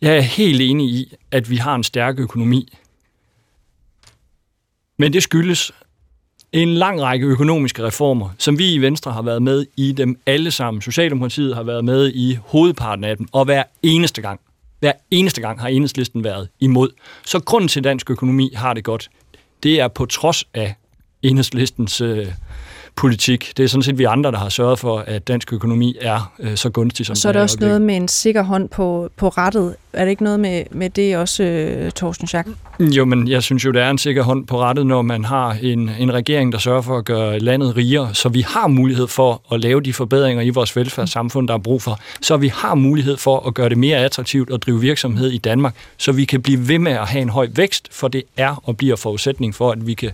Jeg 0.00 0.16
er 0.16 0.20
helt 0.20 0.60
enig 0.60 0.88
i, 0.88 1.14
at 1.30 1.50
vi 1.50 1.56
har 1.56 1.74
en 1.74 1.84
stærk 1.84 2.18
økonomi. 2.18 2.78
Men 4.96 5.12
det 5.12 5.22
skyldes, 5.22 5.72
en 6.52 6.74
lang 6.74 7.02
række 7.02 7.26
økonomiske 7.26 7.82
reformer, 7.82 8.28
som 8.38 8.58
vi 8.58 8.72
i 8.72 8.78
Venstre 8.78 9.12
har 9.12 9.22
været 9.22 9.42
med 9.42 9.66
i 9.76 9.92
dem 9.92 10.20
alle 10.26 10.50
sammen. 10.50 10.80
Socialdemokratiet 10.82 11.54
har 11.54 11.62
været 11.62 11.84
med 11.84 12.12
i 12.14 12.38
hovedparten 12.42 13.04
af 13.04 13.16
dem, 13.16 13.28
og 13.32 13.44
hver 13.44 13.62
eneste 13.82 14.22
gang, 14.22 14.40
hver 14.80 14.92
eneste 15.10 15.40
gang 15.40 15.60
har 15.60 15.68
enhedslisten 15.68 16.24
været 16.24 16.48
imod. 16.60 16.90
Så 17.24 17.40
grunden 17.40 17.68
til, 17.68 17.80
at 17.80 17.84
dansk 17.84 18.10
økonomi 18.10 18.52
har 18.56 18.74
det 18.74 18.84
godt, 18.84 19.08
det 19.62 19.80
er 19.80 19.88
på 19.88 20.06
trods 20.06 20.44
af 20.54 20.74
enhedslistens 21.22 22.00
øh, 22.00 22.26
politik. 22.96 23.52
Det 23.56 23.64
er 23.64 23.68
sådan 23.68 23.82
set 23.82 23.98
vi 23.98 24.04
andre, 24.04 24.32
der 24.32 24.38
har 24.38 24.48
sørget 24.48 24.78
for, 24.78 24.98
at 25.06 25.28
dansk 25.28 25.52
økonomi 25.52 25.96
er 26.00 26.32
øh, 26.38 26.56
så 26.56 26.70
gunstig, 26.70 27.06
som 27.06 27.12
Og 27.12 27.16
så 27.16 27.28
er 27.28 27.32
der 27.32 27.42
også 27.42 27.56
noget 27.60 27.82
med 27.82 27.96
en 27.96 28.08
sikker 28.08 28.42
hånd 28.42 28.68
på, 28.68 29.10
på 29.16 29.28
rettet. 29.28 29.76
Er 29.92 30.04
det 30.04 30.10
ikke 30.10 30.24
noget 30.24 30.40
med, 30.40 30.64
med 30.70 30.90
det 30.90 31.16
også, 31.16 31.42
øh, 31.42 31.90
Torsten 31.90 32.26
Schack? 32.26 32.48
Jo, 32.80 33.04
men 33.04 33.28
jeg 33.28 33.42
synes 33.42 33.64
jo, 33.64 33.70
der 33.70 33.84
er 33.84 33.90
en 33.90 33.98
sikker 33.98 34.22
hånd 34.22 34.46
på 34.46 34.60
rettet, 34.60 34.86
når 34.86 35.02
man 35.02 35.24
har 35.24 35.56
en, 35.62 35.90
en 35.98 36.14
regering, 36.14 36.52
der 36.52 36.58
sørger 36.58 36.82
for 36.82 36.98
at 36.98 37.04
gøre 37.04 37.38
landet 37.38 37.76
rigere, 37.76 38.14
så 38.14 38.28
vi 38.28 38.40
har 38.40 38.66
mulighed 38.66 39.06
for 39.06 39.42
at 39.52 39.60
lave 39.60 39.80
de 39.80 39.92
forbedringer 39.92 40.42
i 40.42 40.50
vores 40.50 40.76
velfærdssamfund, 40.76 41.48
der 41.48 41.54
er 41.54 41.58
brug 41.58 41.82
for. 41.82 42.00
Så 42.20 42.36
vi 42.36 42.48
har 42.48 42.74
mulighed 42.74 43.16
for 43.16 43.46
at 43.46 43.54
gøre 43.54 43.68
det 43.68 43.78
mere 43.78 43.98
attraktivt 43.98 44.52
at 44.52 44.62
drive 44.62 44.80
virksomhed 44.80 45.30
i 45.30 45.38
Danmark, 45.38 45.74
så 45.96 46.12
vi 46.12 46.24
kan 46.24 46.42
blive 46.42 46.68
ved 46.68 46.78
med 46.78 46.92
at 46.92 47.08
have 47.08 47.22
en 47.22 47.28
høj 47.28 47.48
vækst, 47.54 47.88
for 47.92 48.08
det 48.08 48.22
er 48.36 48.62
og 48.64 48.76
bliver 48.76 48.96
forudsætning 48.96 49.54
for, 49.54 49.70
at 49.70 49.86
vi 49.86 49.94
kan 49.94 50.10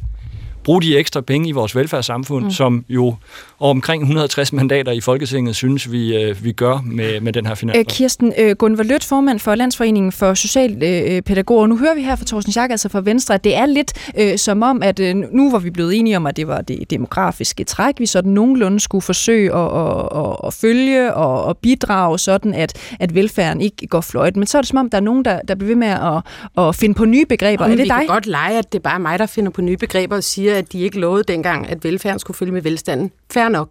bruge 0.65 0.83
de 0.83 0.97
ekstra 0.97 1.21
penge 1.21 1.49
i 1.49 1.53
vores 1.53 1.77
velfærdssamfund, 1.77 2.45
mm. 2.45 2.51
som 2.51 2.85
jo 2.89 3.15
omkring 3.61 4.03
160 4.03 4.53
mandater 4.53 4.93
i 4.93 5.01
Folketinget 5.01 5.57
synes, 5.57 5.93
vi, 5.93 6.17
øh, 6.17 6.45
vi 6.45 6.53
gør 6.53 6.83
med, 6.85 7.21
med 7.21 7.33
den 7.33 7.47
her 7.47 7.53
Øh, 7.53 7.57
finanslov. 7.57 7.85
Kirsten 7.85 8.33
øh, 8.39 8.57
Gunvar 8.57 8.85
Lødt, 8.85 9.05
formand 9.05 9.39
for 9.41 9.55
Landsforeningen 9.55 10.13
for 10.13 10.35
Socialpædagoger. 10.35 11.67
Nu 11.67 11.79
hører 11.79 11.95
vi 11.95 12.03
her 12.03 12.17
fra 12.17 12.25
Torsten 12.25 12.53
Schack, 12.53 12.71
altså 12.71 12.89
fra 12.89 13.01
Venstre, 13.01 13.35
at 13.35 13.45
det 13.45 13.57
er 13.57 13.67
lidt 13.67 13.93
øh, 14.19 14.39
som 14.39 14.63
om, 14.63 14.83
at 14.83 15.01
øh, 15.01 15.17
nu 15.17 15.51
var 15.51 15.59
vi 15.59 15.71
blevet 15.71 15.99
enige 15.99 16.17
om, 16.17 16.27
at 16.27 16.37
det 16.37 16.49
var 16.49 16.61
det 16.61 16.91
demografiske 16.91 17.65
træk, 17.65 17.95
vi 17.99 18.07
sådan 18.07 18.33
nogenlunde 18.33 18.81
skulle 18.81 19.03
forsøge 19.03 19.55
at, 19.55 19.59
at, 19.59 20.09
at, 20.15 20.37
at 20.47 20.55
følge 20.55 21.15
og 21.15 21.51
at 21.51 21.57
bidrage, 21.59 22.19
sådan 22.19 22.55
at, 22.55 22.73
at 23.01 23.15
velfærden 23.15 23.61
ikke 23.61 23.87
går 23.87 24.01
fløjt. 24.01 24.37
Men 24.37 24.47
så 24.47 24.59
er 24.59 24.63
det 24.63 24.69
som 24.69 24.79
om, 24.79 24.91
der 24.91 24.97
er 24.99 25.03
nogen, 25.03 25.25
der, 25.25 25.41
der 25.49 25.55
bliver 25.55 25.69
ved 25.69 25.77
med 25.77 25.89
at, 25.89 26.67
at 26.67 26.77
finde 26.77 26.95
på 26.95 27.05
nye 27.05 27.27
begreber. 27.27 27.65
Og 27.65 27.71
er 27.71 27.77
det 27.77 27.85
vi 27.85 27.89
dig? 27.89 27.97
kan 27.99 28.07
godt 28.07 28.27
lege, 28.27 28.59
at 28.59 28.73
det 28.73 28.79
er 28.79 28.83
bare 28.83 29.01
mig, 29.01 29.19
der 29.19 29.27
finder 29.27 29.51
på 29.51 29.61
nye 29.61 29.77
begreber 29.77 30.17
og 30.17 30.25
siger, 30.25 30.52
at 30.55 30.73
de 30.73 30.81
ikke 30.81 30.99
lovede 30.99 31.25
dengang, 31.25 31.69
at 31.69 31.85
velfærden 31.85 32.19
skulle 32.19 32.37
følge 32.37 32.53
med 32.53 32.63
velstanden. 32.63 33.13
Fair 33.33 33.49
nok. 33.49 33.71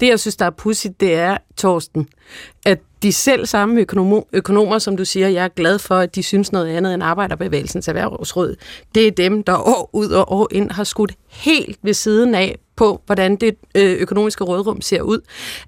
Det, 0.00 0.08
jeg 0.08 0.20
synes, 0.20 0.36
der 0.36 0.44
er 0.44 0.50
pudsigt, 0.50 1.00
det 1.00 1.14
er, 1.14 1.36
Torsten, 1.56 2.08
at 2.66 2.78
de 3.02 3.12
selv 3.12 3.46
samme 3.46 3.80
økonomer, 3.80 4.22
økonomer, 4.32 4.78
som 4.78 4.96
du 4.96 5.04
siger, 5.04 5.28
jeg 5.28 5.44
er 5.44 5.48
glad 5.48 5.78
for, 5.78 5.96
at 5.96 6.14
de 6.14 6.22
synes 6.22 6.52
noget 6.52 6.68
andet 6.68 6.94
end 6.94 7.02
Arbejderbevægelsens 7.02 7.88
Erhvervsråd, 7.88 8.56
det 8.94 9.06
er 9.06 9.10
dem, 9.10 9.42
der 9.42 9.68
år 9.68 9.90
ud 9.92 10.08
og 10.08 10.32
år 10.32 10.48
ind 10.50 10.70
har 10.70 10.84
skudt 10.84 11.12
helt 11.28 11.78
ved 11.82 11.94
siden 11.94 12.34
af 12.34 12.58
på, 12.78 13.02
hvordan 13.06 13.36
det 13.36 13.56
øh, 13.74 13.96
økonomiske 14.00 14.44
rådrum 14.44 14.80
ser 14.80 15.02
ud. 15.02 15.20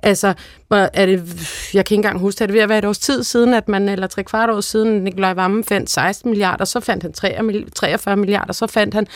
Altså, 0.02 0.34
er 0.70 1.06
det, 1.06 1.18
jeg 1.74 1.84
kan 1.84 1.94
ikke 1.94 1.94
engang 1.94 2.18
huske, 2.18 2.42
at 2.42 2.48
det 2.48 2.54
ved 2.54 2.62
at 2.62 2.68
være 2.68 2.78
et 2.78 2.84
års 2.84 2.98
tid 2.98 3.22
siden, 3.24 3.54
at 3.54 3.68
man, 3.68 3.88
eller 3.88 4.06
tre 4.06 4.24
kvart 4.24 4.50
år 4.50 4.60
siden, 4.60 5.04
Nikolaj 5.04 5.32
Vammen 5.32 5.64
fandt 5.64 5.90
16 5.90 6.30
milliarder, 6.30 6.64
så 6.64 6.80
fandt 6.80 7.02
han 7.02 7.12
43 7.72 8.16
milliarder, 8.16 8.52
så 8.52 8.66
fandt 8.66 8.94
han, 8.94 9.06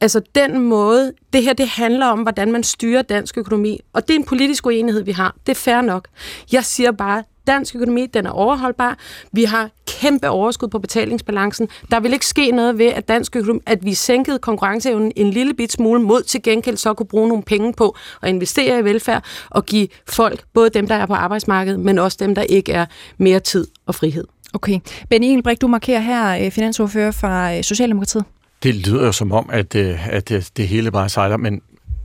altså 0.00 0.20
den 0.34 0.60
måde, 0.60 1.12
det 1.32 1.42
her, 1.42 1.52
det 1.52 1.68
handler 1.68 2.06
om, 2.06 2.22
hvordan 2.22 2.52
man 2.52 2.62
styrer 2.62 3.02
dansk 3.02 3.38
økonomi, 3.38 3.80
og 3.92 4.08
det 4.08 4.14
er 4.14 4.18
en 4.18 4.24
politisk 4.24 4.66
uenighed, 4.66 5.02
vi 5.02 5.12
har. 5.12 5.36
Det 5.46 5.52
er 5.52 5.56
fair 5.56 5.80
nok. 5.80 6.08
Jeg 6.52 6.64
siger 6.64 6.92
bare, 6.92 7.22
dansk 7.46 7.76
økonomi, 7.76 8.06
den 8.06 8.26
er 8.26 8.30
overholdbar. 8.30 8.98
Vi 9.32 9.44
har 9.44 9.70
kæmpe 10.00 10.28
overskud 10.28 10.68
på 10.68 10.78
betalingsbalancen. 10.78 11.68
Der 11.90 12.00
vil 12.00 12.12
ikke 12.12 12.26
ske 12.26 12.50
noget 12.50 12.78
ved, 12.78 12.86
at 12.86 13.08
dansk 13.08 13.36
økonomi, 13.36 13.60
at 13.66 13.84
vi 13.84 13.94
sænkede 13.94 14.38
konkurrenceevnen 14.38 15.12
en 15.16 15.30
lille 15.30 15.54
bit 15.54 15.72
smule 15.72 16.02
mod 16.02 16.22
til 16.22 16.42
gengæld 16.42 16.76
så 16.76 16.94
kunne 16.94 17.06
bruge 17.06 17.28
nogle 17.28 17.42
penge 17.42 17.72
på 17.72 17.96
at 18.22 18.28
investere 18.28 18.78
i 18.78 18.84
velfærd 18.84 19.24
og 19.50 19.66
give 19.66 19.88
folk, 20.08 20.44
både 20.54 20.70
dem, 20.70 20.86
der 20.86 20.94
er 20.94 21.06
på 21.06 21.14
arbejdsmarkedet, 21.14 21.80
men 21.80 21.98
også 21.98 22.16
dem, 22.20 22.34
der 22.34 22.42
ikke 22.42 22.72
er, 22.72 22.86
mere 23.18 23.40
tid 23.40 23.66
og 23.86 23.94
frihed. 23.94 24.24
Okay. 24.54 24.80
Benny 25.10 25.24
Engelbrecht, 25.24 25.60
du 25.60 25.66
markerer 25.66 26.00
her 26.00 26.44
øh, 26.44 26.50
finansordfører 26.50 27.10
fra 27.10 27.56
øh, 27.56 27.62
Socialdemokratiet. 27.62 28.24
Det 28.62 28.74
lyder 28.74 29.06
jo 29.06 29.12
som 29.12 29.32
om, 29.32 29.50
at, 29.52 29.74
øh, 29.74 30.08
at 30.08 30.28
det, 30.28 30.50
det 30.56 30.68
hele 30.68 30.90
bare 30.90 31.08
sejler, 31.08 31.36
men 31.36 31.62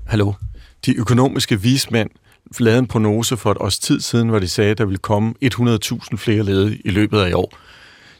hallo, 0.07 0.33
de 0.85 0.97
økonomiske 0.97 1.61
vismænd 1.61 2.09
lavede 2.59 2.79
en 2.79 2.87
prognose 2.87 3.37
for 3.37 3.51
et 3.51 3.57
års 3.57 3.79
tid 3.79 3.99
siden, 3.99 4.29
hvor 4.29 4.39
de 4.39 4.47
sagde, 4.47 4.71
at 4.71 4.77
der 4.77 4.85
ville 4.85 4.97
komme 4.97 5.33
100.000 5.43 6.15
flere 6.15 6.43
ledige 6.43 6.81
i 6.85 6.89
løbet 6.89 7.19
af 7.19 7.29
i 7.29 7.33
år. 7.33 7.57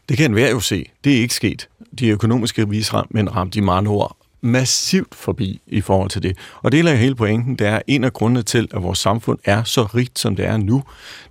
Det 0.09 0.17
kan 0.17 0.25
enhver 0.25 0.49
jo 0.49 0.59
se. 0.59 0.85
Det 1.03 1.17
er 1.17 1.21
ikke 1.21 1.33
sket. 1.33 1.69
De 1.99 2.07
økonomiske 2.07 2.69
vismænd 2.69 3.29
ramte 3.29 3.59
i 3.59 3.61
mange 3.61 3.89
ord 3.89 4.20
massivt 4.41 5.15
forbi 5.15 5.61
i 5.67 5.81
forhold 5.81 6.09
til 6.09 6.23
det. 6.23 6.37
Og 6.61 6.71
det 6.71 6.79
er 6.79 6.95
hele 6.95 7.15
pointen, 7.15 7.55
det 7.55 7.67
er 7.67 7.81
en 7.87 8.03
af 8.03 8.13
grundene 8.13 8.43
til, 8.43 8.67
at 8.73 8.83
vores 8.83 8.99
samfund 8.99 9.39
er 9.45 9.63
så 9.63 9.83
rigt, 9.83 10.19
som 10.19 10.35
det 10.35 10.45
er 10.45 10.57
nu. 10.57 10.83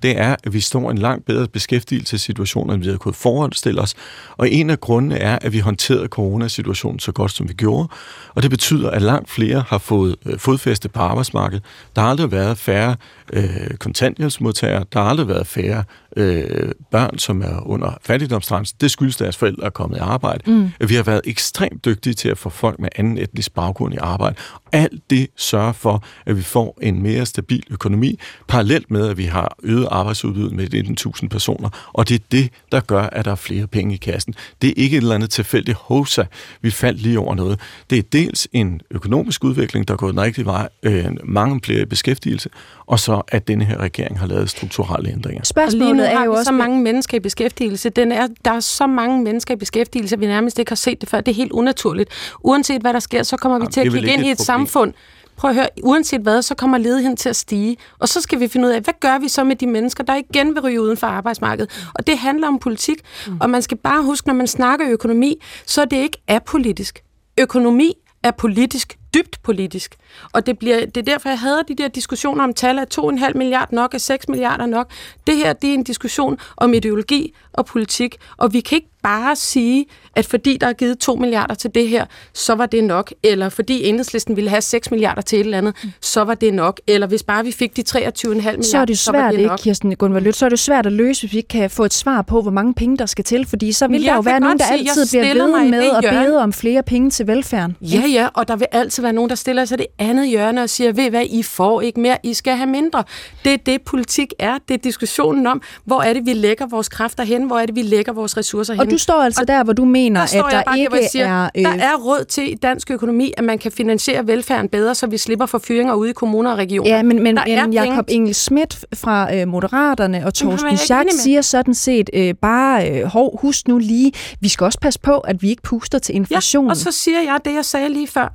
Det 0.03 0.19
er, 0.19 0.37
at 0.45 0.53
vi 0.53 0.61
står 0.61 0.89
i 0.89 0.91
en 0.91 0.99
langt 0.99 1.27
bedre 1.27 1.49
beskæftigelsessituation, 1.49 2.71
end 2.71 2.81
vi 2.81 2.87
havde 2.87 2.99
kunnet 2.99 3.17
forestille 3.17 3.81
os. 3.81 3.95
Og 4.37 4.51
en 4.51 4.71
af 4.71 4.81
grundene 4.81 5.17
er, 5.17 5.39
at 5.43 5.53
vi 5.53 5.59
håndterede 5.59 6.07
coronasituationen 6.07 6.99
så 6.99 7.13
godt, 7.13 7.33
som 7.33 7.49
vi 7.49 7.55
gjorde. 7.55 7.89
Og 8.35 8.43
det 8.43 8.51
betyder, 8.51 8.91
at 8.91 9.03
langt 9.03 9.31
flere 9.31 9.65
har 9.69 9.79
fået 9.79 10.17
øh, 10.27 10.39
fodfæste 10.39 10.89
på 10.89 11.01
arbejdsmarkedet. 11.01 11.65
Der 11.97 12.03
har 12.03 12.09
aldrig 12.09 12.33
været 12.33 12.59
færre 12.59 12.97
øh, 13.33 13.71
kontanthjælpsmodtagere. 13.79 14.85
Der 14.93 15.01
har 15.01 15.09
aldrig 15.09 15.29
været 15.29 15.47
færre 15.47 15.85
øh, 16.17 16.73
børn, 16.91 17.19
som 17.19 17.43
er 17.43 17.67
under 17.67 17.99
fattigdomsgrænsen. 18.03 18.77
Det 18.81 18.91
skyldes, 18.91 19.17
at 19.17 19.21
deres 19.21 19.37
forældre 19.37 19.65
er 19.65 19.71
kommet 19.71 19.97
i 19.97 20.01
arbejde. 20.01 20.51
Mm. 20.51 20.71
Vi 20.89 20.95
har 20.95 21.03
været 21.03 21.21
ekstremt 21.25 21.85
dygtige 21.85 22.15
til 22.15 22.29
at 22.29 22.39
få 22.39 22.49
folk 22.51 22.79
med 22.79 22.89
anden 23.01 23.19
etnisk 23.19 23.55
baggrund 23.55 23.95
i 23.95 23.97
arbejde. 23.97 24.37
Alt 24.73 25.11
det 25.11 25.27
sørger 25.37 25.73
for, 25.73 26.05
at 26.27 26.37
vi 26.37 26.43
får 26.43 26.79
en 26.83 27.03
mere 27.03 27.27
stabil 27.27 27.63
økonomi, 27.71 28.19
parallelt 28.49 28.91
med, 28.91 29.09
at 29.09 29.19
vi 29.19 29.25
har 29.25 29.57
øget 29.63 29.89
arbejdsudbuddet 29.91 30.53
med 30.53 30.75
19.000 31.23 31.29
personer. 31.29 31.69
Og 31.93 32.09
det 32.09 32.15
er 32.15 32.25
det, 32.33 32.51
der 32.73 32.81
gør, 32.81 33.03
at 33.03 33.25
der 33.25 33.31
er 33.31 33.35
flere 33.35 33.67
penge 33.67 33.95
i 33.95 33.97
kassen. 33.97 34.35
Det 34.63 34.69
er 34.71 34.75
ikke 34.77 34.97
et 34.97 35.03
eller 35.03 35.15
andet 35.15 35.31
tilfældigt 35.31 35.79
hosa, 35.81 36.25
vi 36.63 36.71
faldt 36.71 37.01
lige 37.03 37.19
over 37.19 37.35
noget. 37.35 37.61
Det 37.91 37.99
er 37.99 38.03
dels 38.03 38.49
en 38.53 38.81
økonomisk 38.91 39.45
udvikling, 39.45 39.89
der 39.89 39.95
er 39.95 39.99
gået 39.99 40.15
den 40.15 40.23
rigtige 40.23 40.45
vej, 40.45 40.69
øh, 40.83 41.07
mange 41.25 41.61
flere 41.65 41.83
i 41.83 41.85
beskæftigelse, 41.85 42.49
og 42.91 42.99
så 43.01 43.23
at 43.29 43.49
denne 43.49 43.65
her 43.65 43.79
regering 43.79 44.19
har 44.19 44.27
lavet 44.27 44.51
strukturelle 44.51 45.11
ændringer. 45.11 45.41
Og 45.57 45.71
lige 45.73 45.79
nu 45.79 45.79
Spørgsmålet 45.95 46.13
er 46.13 46.17
har 46.17 46.25
jo 46.25 46.33
også... 46.33 46.45
så 46.45 46.53
mange 46.53 46.81
mennesker 46.83 47.17
i 47.17 47.21
beskæftigelse. 47.21 47.91
Den 47.91 48.13
er, 48.13 48.29
der 48.45 48.51
er 48.51 48.61
så 48.61 48.87
mange 48.87 49.23
mennesker 49.23 49.55
i 49.55 49.57
beskæftigelse, 49.57 50.15
at 50.17 50.21
vi 50.21 50.27
nærmest 50.27 50.59
ikke 50.59 50.71
har 50.71 50.77
set 50.77 51.01
det 51.01 51.09
før. 51.09 51.21
Det 51.21 51.33
er 51.33 51.37
helt 51.37 51.53
unaturligt. 51.53 52.11
Uanset 52.45 52.81
hvad 52.81 52.93
der 52.93 52.99
sker, 52.99 53.23
så 53.23 53.37
kommer 53.37 53.59
vi 53.59 53.63
Jamen, 53.63 53.73
til 53.73 53.81
at 53.81 53.93
kigge 53.93 54.13
ind 54.13 54.23
i 54.23 54.27
et 54.27 54.31
et 54.33 54.37
problem. 54.37 54.45
samfund. 54.45 54.93
Prøv 55.37 55.51
at 55.51 55.55
høre, 55.55 55.69
uanset 55.83 56.21
hvad, 56.21 56.43
så 56.43 56.55
kommer 56.55 56.79
ledigheden 56.79 57.17
til 57.17 57.29
at 57.29 57.37
stige. 57.37 57.77
Og 57.99 58.09
så 58.09 58.21
skal 58.21 58.41
vi 58.41 58.49
finde 58.49 58.69
ud 58.69 58.73
af, 58.73 58.81
hvad 58.81 58.95
gør 59.01 59.19
vi 59.19 59.29
så 59.29 59.45
med 59.45 59.57
de 59.57 59.67
mennesker, 59.67 60.05
der 60.05 60.15
igen 60.15 60.55
vil 60.55 60.63
ryge 60.63 60.81
uden 60.83 60.97
for 60.97 61.07
arbejdsmarkedet? 61.07 61.91
Og 61.95 62.07
det 62.07 62.19
handler 62.19 62.49
om 62.49 62.59
politik. 62.59 62.99
Og 63.41 63.51
man 63.51 63.63
skal 63.63 63.77
bare 63.77 64.03
huske, 64.03 64.29
når 64.29 64.35
man 64.35 64.47
snakker 64.47 64.87
økonomi, 64.91 65.43
så 65.67 65.81
er 65.81 65.85
det 65.85 65.97
ikke 65.97 66.19
apolitisk. 66.29 67.03
Økonomi 67.39 67.93
er 68.23 68.31
politisk, 68.31 68.99
dybt 69.15 69.43
politisk. 69.43 69.97
Og 70.33 70.47
det, 70.47 70.59
bliver, 70.59 70.87
det 70.87 70.97
er 70.97 71.03
derfor, 71.03 71.29
jeg 71.29 71.39
havde 71.39 71.63
de 71.69 71.75
der 71.75 71.89
diskussioner 71.89 72.45
om 72.45 72.55
tal 72.55 72.79
af 72.79 72.87
2,5 72.95 73.33
milliarder 73.35 73.75
nok, 73.75 73.95
af 73.95 74.01
6 74.01 74.29
milliarder 74.29 74.67
nok. 74.67 74.91
Det 75.27 75.37
her, 75.37 75.53
det 75.53 75.71
er 75.71 75.75
en 75.75 75.85
diskussion 75.85 76.39
om 76.57 76.75
ideologi 76.75 77.35
og 77.53 77.67
politik, 77.67 78.17
og 78.37 78.53
vi 78.53 78.61
kan 78.61 78.77
ikke 78.77 78.90
bare 79.03 79.37
sige, 79.37 79.87
at 80.17 80.27
fordi 80.27 80.57
der 80.61 80.67
er 80.67 80.73
givet 80.73 80.99
2 80.99 81.15
milliarder 81.15 81.55
til 81.55 81.71
det 81.75 81.89
her, 81.89 82.05
så 82.35 82.55
var 82.55 82.67
det 82.67 82.85
nok, 82.85 83.13
eller 83.23 83.49
fordi 83.49 83.85
enhedslisten 83.85 84.37
ville 84.37 84.51
have 84.51 84.61
6 84.61 84.91
milliarder 84.91 85.23
til 85.23 85.41
et 85.41 85.45
eller 85.45 85.59
andet, 85.59 85.75
så 86.01 86.25
var 86.25 86.35
det 86.35 86.55
nok, 86.55 86.81
eller 86.87 87.07
hvis 87.07 87.23
bare 87.23 87.45
vi 87.45 87.53
fik 87.53 87.77
de 87.77 87.83
23,5 87.89 87.97
milliarder, 87.97 88.63
så 88.63 88.79
er 88.79 88.85
det 88.85 88.99
så 88.99 89.13
var 89.13 89.19
svært, 89.19 89.33
det 89.33 89.39
ikke, 89.39 89.49
nok. 89.49 89.59
Kirsten 89.59 89.97
Gunvar 89.97 90.21
Lødt, 90.21 90.37
så 90.37 90.45
er 90.45 90.49
det 90.49 90.59
svært 90.59 90.87
at 90.87 90.93
løse, 90.93 91.23
hvis 91.23 91.33
vi 91.33 91.37
ikke 91.37 91.49
kan 91.49 91.71
få 91.71 91.85
et 91.85 91.95
svar 91.95 92.23
på, 92.23 92.43
hvor 92.43 92.51
mange 92.51 92.75
penge, 92.75 92.97
der 92.97 93.07
skal 93.07 93.25
til, 93.25 93.47
fordi 93.47 93.73
så 93.73 93.87
vil 93.87 93.93
Men 93.93 94.01
der 94.01 94.07
jeg 94.07 94.17
jo 94.17 94.21
være 94.21 94.41
nogen, 94.41 94.59
der 94.59 94.65
jeg 94.71 94.79
altid 94.79 95.07
bliver 95.11 95.35
ved 95.35 95.71
med 95.71 95.91
at 96.03 96.05
bede 96.11 96.43
om 96.43 96.53
flere 96.53 96.83
penge 96.83 97.11
til 97.11 97.27
velfærden. 97.27 97.77
Ja, 97.81 98.03
ja, 98.13 98.29
og 98.35 98.49
der 98.49 98.57
vil 98.57 98.67
altid 98.73 99.03
være 99.03 99.13
nogen, 99.13 99.31
der 99.31 99.37
stiller 99.37 99.65
sig 99.65 99.79
det 99.79 99.87
andet 99.99 100.29
hjørne 100.29 100.63
og 100.63 100.71
siger, 100.71 100.93
ved 100.93 101.11
hvad, 101.11 101.25
I 101.31 101.43
får 101.43 101.81
ikke 101.81 102.01
mere, 102.01 102.17
I 102.23 102.35
skal 102.35 102.57
have 102.57 102.71
mindre. 102.71 103.05
Det 103.45 103.53
er 103.53 103.57
det, 103.57 103.83
politik 103.83 104.33
er. 104.39 104.59
Det 104.69 104.75
er 104.75 104.79
diskussionen 104.79 105.47
om, 105.47 105.63
hvor 105.85 106.03
er 106.03 106.13
det, 106.13 106.27
vi 106.27 106.33
lægger 106.33 106.67
vores 106.67 106.89
kræfter 106.89 107.25
hen, 107.25 107.45
hvor 107.45 107.59
er 107.59 107.67
det, 107.67 107.75
vi 107.75 107.83
lægger 107.83 108.13
vores 108.13 108.37
ressourcer 108.37 108.75
hen. 108.75 108.90
Og 108.91 108.99
du 108.99 108.99
står 108.99 109.23
altså 109.23 109.45
der, 109.45 109.65
hvor 109.65 109.73
du 109.73 109.85
mener, 109.85 110.27
der 110.27 110.45
at 110.45 110.53
der 110.53 110.63
bare, 110.63 110.79
ikke 110.79 111.09
siger, 111.13 111.45
er... 111.45 111.51
Der 111.55 111.71
er 111.71 111.97
råd 111.97 112.25
til 112.25 112.53
i 112.53 112.55
dansk 112.55 112.91
økonomi, 112.91 113.33
at 113.37 113.45
man 113.45 113.59
kan 113.59 113.73
finansiere 113.73 114.27
velfærden 114.27 114.69
bedre, 114.69 114.95
så 114.95 115.07
vi 115.07 115.19
slipper 115.19 115.47
for 115.47 115.59
fyringer 115.59 115.95
ude 115.95 116.11
i 116.11 116.13
kommuner 116.13 116.51
og 116.51 116.59
regioner. 116.59 116.91
Ja, 116.91 117.03
men, 117.03 117.23
men, 117.23 117.39
men 117.47 117.73
Jakob 117.73 118.07
penge. 118.07 118.17
Engel 118.17 118.35
Schmidt 118.35 118.85
fra 118.95 119.35
øh, 119.35 119.49
Moderaterne 119.49 120.27
og 120.27 120.35
Torsten 120.35 120.77
Schack 120.77 121.09
siger 121.13 121.43
sådan 121.43 121.75
set 121.75 122.11
øh, 122.13 122.35
bare, 122.35 122.91
øh, 122.91 123.05
hov, 123.05 123.41
husk 123.41 123.69
nu 123.69 123.79
lige, 123.79 124.13
vi 124.41 124.49
skal 124.49 124.65
også 124.65 124.81
passe 124.81 125.01
på, 125.01 125.19
at 125.19 125.43
vi 125.43 125.49
ikke 125.49 125.63
puster 125.63 125.99
til 125.99 126.15
inflationen. 126.15 126.69
Ja, 126.69 126.71
og 126.71 126.77
så 126.77 126.93
siger 126.93 127.21
jeg 127.21 127.39
det, 127.45 127.55
jeg 127.55 127.65
sagde 127.65 127.89
lige 127.89 128.09
før. 128.09 128.35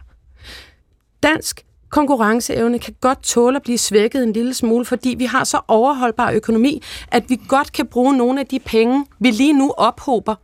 Dansk 1.23 1.61
konkurrenceevne 1.89 2.79
kan 2.79 2.93
godt 3.01 3.23
tåle 3.23 3.55
at 3.55 3.63
blive 3.63 3.77
svækket 3.77 4.23
en 4.23 4.33
lille 4.33 4.53
smule, 4.53 4.85
fordi 4.85 5.15
vi 5.17 5.25
har 5.25 5.43
så 5.43 5.59
overholdbar 5.67 6.31
økonomi, 6.31 6.81
at 7.11 7.23
vi 7.27 7.39
godt 7.47 7.73
kan 7.73 7.87
bruge 7.87 8.17
nogle 8.17 8.39
af 8.39 8.45
de 8.45 8.59
penge, 8.59 9.05
vi 9.19 9.31
lige 9.31 9.53
nu 9.53 9.73
ophober 9.77 10.35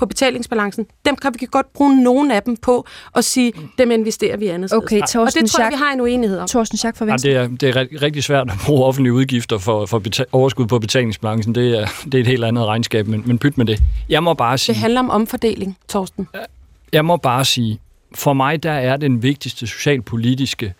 på 0.00 0.06
betalingsbalancen. 0.06 0.86
Dem 1.06 1.16
kan 1.16 1.34
vi 1.40 1.46
godt 1.50 1.72
bruge 1.72 2.02
nogle 2.02 2.34
af 2.34 2.42
dem 2.42 2.56
på 2.56 2.86
og 3.12 3.24
sige, 3.24 3.52
dem 3.78 3.90
investerer 3.90 4.36
vi 4.36 4.46
andet 4.46 4.70
sted. 4.70 4.78
Okay, 4.78 5.00
og 5.02 5.08
Torsten 5.08 5.42
det 5.42 5.50
tror 5.50 5.62
jeg, 5.64 5.70
vi 5.72 5.76
har 5.76 5.92
en 5.92 6.00
uenighed 6.00 6.38
om. 6.38 6.48
Torsten 6.48 6.78
Schack 6.78 6.96
fra 6.96 7.04
Ja, 7.04 7.10
Venstre. 7.10 7.30
det, 7.30 7.36
er, 7.38 7.46
det 7.48 7.68
er 7.68 7.76
ri- 7.84 7.96
rigtig 8.02 8.24
svært 8.24 8.50
at 8.50 8.56
bruge 8.66 8.84
offentlige 8.84 9.12
udgifter 9.12 9.58
for, 9.58 9.86
for 9.86 9.98
beta- 10.08 10.24
overskud 10.32 10.66
på 10.66 10.78
betalingsbalancen. 10.78 11.54
Det 11.54 11.78
er, 11.78 11.86
det 12.04 12.14
er 12.14 12.18
et 12.20 12.26
helt 12.26 12.44
andet 12.44 12.64
regnskab, 12.66 13.06
men, 13.06 13.22
men 13.26 13.38
pyt 13.38 13.58
med 13.58 13.66
det. 13.66 13.82
Jeg 14.08 14.22
må 14.22 14.34
bare 14.34 14.52
Det 14.52 14.60
sige, 14.60 14.76
handler 14.76 15.00
om 15.00 15.10
omfordeling, 15.10 15.78
Torsten. 15.88 16.28
jeg 16.92 17.04
må 17.04 17.16
bare 17.16 17.44
sige, 17.44 17.78
for 18.14 18.32
mig 18.32 18.62
der 18.62 18.72
er 18.72 18.96
den 18.96 19.22
vigtigste 19.22 19.66
socialpolitiske 19.66 20.74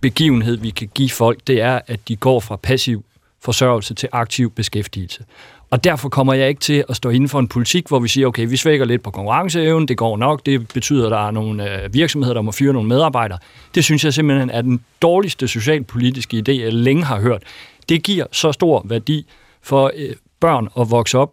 begivenhed, 0.00 0.56
vi 0.56 0.70
kan 0.70 0.88
give 0.94 1.10
folk, 1.10 1.40
det 1.46 1.60
er, 1.60 1.80
at 1.86 2.08
de 2.08 2.16
går 2.16 2.40
fra 2.40 2.56
passiv 2.56 3.04
forsørgelse 3.40 3.94
til 3.94 4.08
aktiv 4.12 4.50
beskæftigelse. 4.50 5.24
Og 5.72 5.84
derfor 5.84 6.08
kommer 6.08 6.34
jeg 6.34 6.48
ikke 6.48 6.60
til 6.60 6.84
at 6.88 6.96
stå 6.96 7.08
inden 7.08 7.28
for 7.28 7.38
en 7.38 7.48
politik, 7.48 7.88
hvor 7.88 7.98
vi 7.98 8.08
siger, 8.08 8.26
okay, 8.26 8.48
vi 8.48 8.56
svækker 8.56 8.86
lidt 8.86 9.02
på 9.02 9.10
konkurrenceevnen, 9.10 9.88
det 9.88 9.96
går 9.96 10.16
nok, 10.16 10.46
det 10.46 10.68
betyder, 10.68 11.06
at 11.06 11.10
der 11.10 11.26
er 11.26 11.30
nogle 11.30 11.84
øh, 11.84 11.94
virksomheder, 11.94 12.34
der 12.34 12.42
må 12.42 12.52
fyre 12.52 12.72
nogle 12.72 12.88
medarbejdere. 12.88 13.38
Det 13.74 13.84
synes 13.84 14.04
jeg 14.04 14.14
simpelthen 14.14 14.50
er 14.50 14.62
den 14.62 14.80
dårligste 15.02 15.48
socialpolitiske 15.48 16.42
idé, 16.48 16.52
jeg 16.52 16.72
længe 16.72 17.04
har 17.04 17.20
hørt. 17.20 17.42
Det 17.88 18.02
giver 18.02 18.26
så 18.32 18.52
stor 18.52 18.82
værdi 18.84 19.26
for 19.62 19.90
øh, 19.96 20.14
børn 20.40 20.68
at 20.80 20.90
vokse 20.90 21.18
op 21.18 21.32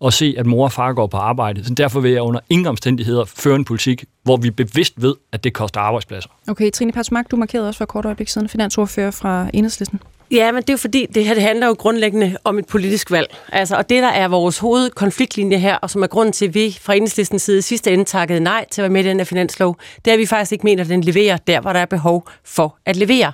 og 0.00 0.12
se, 0.12 0.34
at 0.38 0.46
mor 0.46 0.64
og 0.64 0.72
far 0.72 0.92
går 0.92 1.06
på 1.06 1.16
arbejde. 1.16 1.64
Så 1.64 1.74
derfor 1.74 2.00
vil 2.00 2.10
jeg 2.10 2.22
under 2.22 2.40
ingen 2.50 2.66
omstændigheder 2.66 3.24
føre 3.24 3.56
en 3.56 3.64
politik, 3.64 4.04
hvor 4.22 4.36
vi 4.36 4.50
bevidst 4.50 5.02
ved, 5.02 5.14
at 5.32 5.44
det 5.44 5.52
koster 5.52 5.80
arbejdspladser. 5.80 6.30
Okay, 6.48 6.70
Trine 6.70 6.92
Persmark, 6.92 7.30
du 7.30 7.36
markerede 7.36 7.68
også 7.68 7.78
for 7.78 7.84
et 7.84 7.88
kort 7.88 8.04
øjeblik 8.04 8.28
siden 8.28 8.48
finansordfører 8.48 9.10
fra 9.10 9.50
Enhedslisten. 9.54 10.00
Ja, 10.30 10.52
men 10.52 10.62
det 10.62 10.72
er 10.72 10.76
fordi, 10.76 11.06
det 11.14 11.24
her 11.24 11.34
det 11.34 11.42
handler 11.42 11.66
jo 11.66 11.76
grundlæggende 11.78 12.36
om 12.44 12.58
et 12.58 12.66
politisk 12.66 13.10
valg. 13.10 13.36
Altså, 13.52 13.76
og 13.76 13.88
det, 13.88 14.02
der 14.02 14.08
er 14.08 14.28
vores 14.28 14.58
hovedkonfliktlinje 14.58 15.58
her, 15.58 15.76
og 15.76 15.90
som 15.90 16.02
er 16.02 16.06
grunden 16.06 16.32
til, 16.32 16.48
at 16.48 16.54
vi 16.54 16.78
fra 16.80 16.94
enhedslistens 16.94 17.42
side 17.42 17.62
sidste 17.62 17.92
ende 17.92 18.04
takkede 18.04 18.40
nej 18.40 18.66
til 18.70 18.80
at 18.80 18.82
være 18.82 18.92
med 18.92 19.04
i 19.04 19.08
den 19.08 19.16
her 19.16 19.24
finanslov, 19.24 19.76
det 20.04 20.10
er, 20.10 20.12
at 20.12 20.18
vi 20.18 20.26
faktisk 20.26 20.52
ikke 20.52 20.64
mener, 20.64 20.82
at 20.82 20.88
den 20.88 21.00
leverer 21.04 21.36
der, 21.36 21.60
hvor 21.60 21.72
der 21.72 21.80
er 21.80 21.86
behov 21.86 22.28
for 22.44 22.78
at 22.86 22.96
levere. 22.96 23.32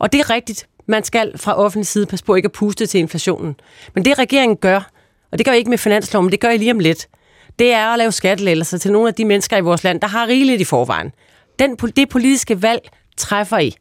Og 0.00 0.12
det 0.12 0.20
er 0.20 0.30
rigtigt. 0.30 0.68
Man 0.86 1.04
skal 1.04 1.38
fra 1.38 1.54
offentlig 1.54 1.86
side 1.86 2.06
passe 2.06 2.24
på 2.24 2.34
ikke 2.34 2.46
at 2.46 2.52
puste 2.52 2.86
til 2.86 3.00
inflationen. 3.00 3.56
Men 3.94 4.04
det 4.04 4.18
regeringen 4.18 4.56
gør, 4.56 4.90
og 5.32 5.38
det 5.38 5.46
gør 5.46 5.52
I 5.52 5.58
ikke 5.58 5.70
med 5.70 5.78
finansloven, 5.78 6.24
men 6.24 6.32
det 6.32 6.40
gør 6.40 6.50
I 6.50 6.56
lige 6.56 6.72
om 6.72 6.78
lidt, 6.78 7.08
det 7.58 7.72
er 7.72 7.86
at 7.86 7.98
lave 7.98 8.12
skattelettelser 8.12 8.78
til 8.78 8.92
nogle 8.92 9.08
af 9.08 9.14
de 9.14 9.24
mennesker 9.24 9.56
i 9.56 9.60
vores 9.60 9.84
land, 9.84 10.00
der 10.00 10.06
har 10.06 10.26
rigeligt 10.26 10.60
i 10.60 10.64
forvejen. 10.64 11.12
Den, 11.58 11.76
det 11.76 12.08
politiske 12.08 12.62
valg 12.62 12.88
træffer 13.16 13.58
I. 13.58 13.74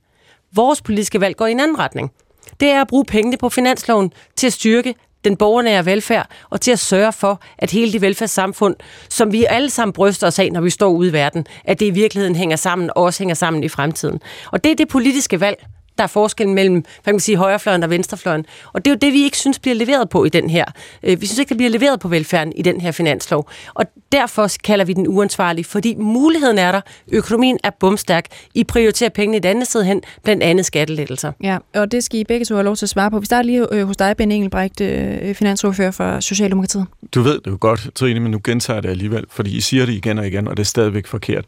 Vores 0.53 0.82
politiske 0.82 1.22
valg 1.22 1.36
går 1.36 1.47
i 1.47 1.51
en 1.51 1.59
anden 1.59 1.80
retning 1.80 2.11
det 2.59 2.69
er 2.69 2.81
at 2.81 2.87
bruge 2.87 3.05
pengene 3.05 3.37
på 3.37 3.49
finansloven 3.49 4.11
til 4.35 4.47
at 4.47 4.53
styrke 4.53 4.95
den 5.23 5.37
borgernære 5.37 5.85
velfærd, 5.85 6.29
og 6.49 6.61
til 6.61 6.71
at 6.71 6.79
sørge 6.79 7.13
for, 7.13 7.41
at 7.57 7.71
hele 7.71 7.91
det 7.93 8.01
velfærdssamfund, 8.01 8.75
som 9.09 9.31
vi 9.31 9.45
alle 9.49 9.69
sammen 9.69 9.93
bryster 9.93 10.27
os 10.27 10.39
af, 10.39 10.51
når 10.51 10.61
vi 10.61 10.69
står 10.69 10.89
ude 10.89 11.09
i 11.09 11.13
verden, 11.13 11.45
at 11.65 11.79
det 11.79 11.85
i 11.85 11.89
virkeligheden 11.89 12.35
hænger 12.35 12.55
sammen, 12.55 12.89
og 12.95 13.03
også 13.03 13.19
hænger 13.19 13.35
sammen 13.35 13.63
i 13.63 13.69
fremtiden. 13.69 14.21
Og 14.51 14.63
det 14.63 14.71
er 14.71 14.75
det 14.75 14.87
politiske 14.87 15.39
valg, 15.39 15.65
der 15.97 16.03
er 16.03 16.07
forskellen 16.07 16.55
mellem 16.55 16.73
hvad 16.73 17.03
kan 17.03 17.13
man 17.13 17.19
sige, 17.19 17.37
højrefløjen 17.37 17.83
og 17.83 17.89
venstrefløjen. 17.89 18.45
Og 18.73 18.85
det 18.85 18.91
er 18.91 18.95
jo 18.95 18.97
det, 19.01 19.13
vi 19.13 19.23
ikke 19.23 19.37
synes 19.37 19.59
bliver 19.59 19.75
leveret 19.75 20.09
på 20.09 20.25
i 20.25 20.29
den 20.29 20.49
her. 20.49 20.65
Øh, 21.03 21.21
vi 21.21 21.25
synes 21.25 21.39
ikke, 21.39 21.49
der 21.49 21.55
bliver 21.55 21.69
leveret 21.69 21.99
på 21.99 22.07
velfærden 22.07 22.53
i 22.55 22.61
den 22.61 22.81
her 22.81 22.91
finanslov. 22.91 23.49
Og 23.73 23.85
derfor 24.11 24.49
kalder 24.63 24.85
vi 24.85 24.93
den 24.93 25.07
uansvarlig, 25.07 25.65
fordi 25.65 25.95
muligheden 25.95 26.57
er 26.57 26.71
der. 26.71 26.81
Økonomien 27.11 27.57
er 27.63 27.69
bumstærk. 27.79 28.25
I 28.55 28.63
prioriterer 28.63 29.09
pengene 29.09 29.37
et 29.37 29.45
andet 29.45 29.67
sted 29.67 29.83
hen, 29.83 30.01
blandt 30.23 30.43
andet 30.43 30.65
skattelettelser. 30.65 31.31
Ja, 31.43 31.57
og 31.75 31.91
det 31.91 32.03
skal 32.03 32.19
I 32.19 32.23
begge 32.23 32.45
to 32.45 32.55
have 32.55 32.63
lov 32.65 32.75
til 32.75 32.85
at 32.85 32.89
svare 32.89 33.11
på. 33.11 33.19
Vi 33.19 33.25
starter 33.25 33.47
lige 33.47 33.67
øh, 33.71 33.87
hos 33.87 33.97
dig, 33.97 34.17
Ben 34.17 34.31
Engelbrecht, 34.31 34.81
øh, 34.81 35.35
finansordfører 35.35 35.91
for 35.91 36.19
Socialdemokratiet. 36.19 36.85
Du 37.15 37.21
ved 37.21 37.39
det 37.45 37.51
jo 37.51 37.57
godt, 37.59 37.89
Trine, 37.95 38.19
men 38.19 38.31
nu 38.31 38.41
gentager 38.43 38.75
jeg 38.75 38.83
det 38.83 38.89
alligevel, 38.89 39.25
fordi 39.29 39.57
I 39.57 39.61
siger 39.61 39.85
det 39.85 39.93
igen 39.93 40.17
og 40.17 40.27
igen, 40.27 40.47
og 40.47 40.57
det 40.57 40.63
er 40.63 40.67
stadigvæk 40.67 41.07
forkert. 41.07 41.45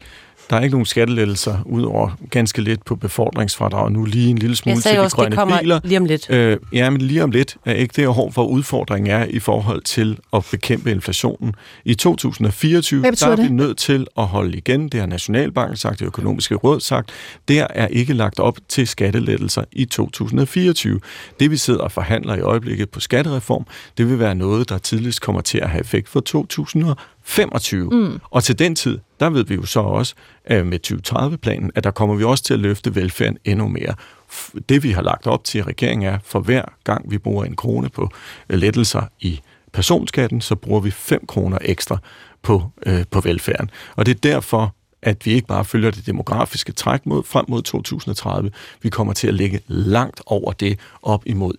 Der 0.50 0.56
er 0.56 0.60
ikke 0.60 0.74
nogen 0.74 0.86
skattelettelser, 0.86 1.58
udover 1.66 2.10
ganske 2.30 2.62
lidt 2.62 2.84
på 2.84 2.96
befordringsfradrag. 2.96 3.92
Nu 3.92 4.04
lige 4.04 4.30
en 4.30 4.38
lille 4.38 4.56
smule 4.56 4.80
til 4.80 4.92
de 4.92 5.00
også, 5.00 5.16
grønne 5.16 5.30
det 5.30 5.38
kommer 5.38 5.60
biler. 5.60 5.80
lige 5.84 5.98
om 5.98 6.04
lidt. 6.04 6.30
Øh, 6.30 6.58
ja, 6.72 6.90
men 6.90 7.00
lige 7.00 7.24
om 7.24 7.30
lidt 7.30 7.56
er 7.64 7.72
ikke 7.72 7.92
det 7.96 8.04
hvor 8.14 8.30
for 8.30 8.44
udfordringen 8.44 9.10
er 9.10 9.24
i 9.24 9.38
forhold 9.38 9.82
til 9.82 10.18
at 10.32 10.46
bekæmpe 10.50 10.90
inflationen. 10.90 11.54
I 11.84 11.94
2024 11.94 13.02
der 13.02 13.26
er 13.26 13.36
det? 13.36 13.44
vi 13.44 13.50
nødt 13.50 13.78
til 13.78 14.06
at 14.18 14.26
holde 14.26 14.56
igen. 14.56 14.88
Det 14.88 15.00
har 15.00 15.06
Nationalbanken 15.06 15.76
sagt, 15.76 16.00
det 16.00 16.06
økonomiske 16.06 16.54
råd 16.54 16.80
sagt. 16.80 17.10
Der 17.48 17.66
er 17.70 17.86
ikke 17.86 18.12
lagt 18.12 18.40
op 18.40 18.58
til 18.68 18.86
skattelettelser 18.86 19.64
i 19.72 19.84
2024. 19.84 21.00
Det 21.40 21.50
vi 21.50 21.56
sidder 21.56 21.80
og 21.80 21.92
forhandler 21.92 22.34
i 22.34 22.40
øjeblikket 22.40 22.90
på 22.90 23.00
skattereform, 23.00 23.66
det 23.98 24.08
vil 24.08 24.18
være 24.18 24.34
noget, 24.34 24.68
der 24.68 24.78
tidligst 24.78 25.20
kommer 25.20 25.40
til 25.40 25.58
at 25.58 25.68
have 25.68 25.80
effekt 25.80 26.08
for 26.08 26.20
2025. 26.20 27.90
Mm. 27.90 28.20
Og 28.30 28.44
til 28.44 28.58
den 28.58 28.74
tid, 28.74 28.98
der 29.20 29.30
ved 29.30 29.44
vi 29.44 29.54
jo 29.54 29.66
så 29.66 29.80
også 29.80 30.14
at 30.44 30.66
med 30.66 30.78
2030-planen, 30.86 31.70
at 31.74 31.84
der 31.84 31.90
kommer 31.90 32.14
vi 32.14 32.24
også 32.24 32.44
til 32.44 32.54
at 32.54 32.60
løfte 32.60 32.94
velfærden 32.94 33.38
endnu 33.44 33.68
mere. 33.68 33.94
Det 34.68 34.82
vi 34.82 34.90
har 34.90 35.02
lagt 35.02 35.26
op 35.26 35.44
til 35.44 35.64
regeringen 35.64 36.08
er, 36.08 36.18
for 36.24 36.40
hver 36.40 36.64
gang 36.84 37.10
vi 37.10 37.18
bruger 37.18 37.44
en 37.44 37.56
krone 37.56 37.88
på 37.88 38.10
øh, 38.50 38.58
lettelser 38.58 39.02
i 39.20 39.40
personskatten, 39.72 40.40
så 40.40 40.54
bruger 40.54 40.80
vi 40.80 40.90
5 40.90 41.26
kroner 41.26 41.58
ekstra 41.60 41.98
på, 42.42 42.62
øh, 42.86 43.04
på 43.10 43.20
velfærden. 43.20 43.70
Og 43.96 44.06
det 44.06 44.16
er 44.16 44.20
derfor, 44.20 44.74
at 45.02 45.26
vi 45.26 45.32
ikke 45.32 45.46
bare 45.46 45.64
følger 45.64 45.90
det 45.90 46.06
demografiske 46.06 46.72
træk 46.72 47.06
mod, 47.06 47.22
frem 47.22 47.44
mod 47.48 47.62
2030. 47.62 48.50
Vi 48.82 48.88
kommer 48.88 49.12
til 49.12 49.28
at 49.28 49.34
ligge 49.34 49.60
langt 49.66 50.22
over 50.26 50.52
det, 50.52 50.78
op 51.02 51.22
imod 51.26 51.52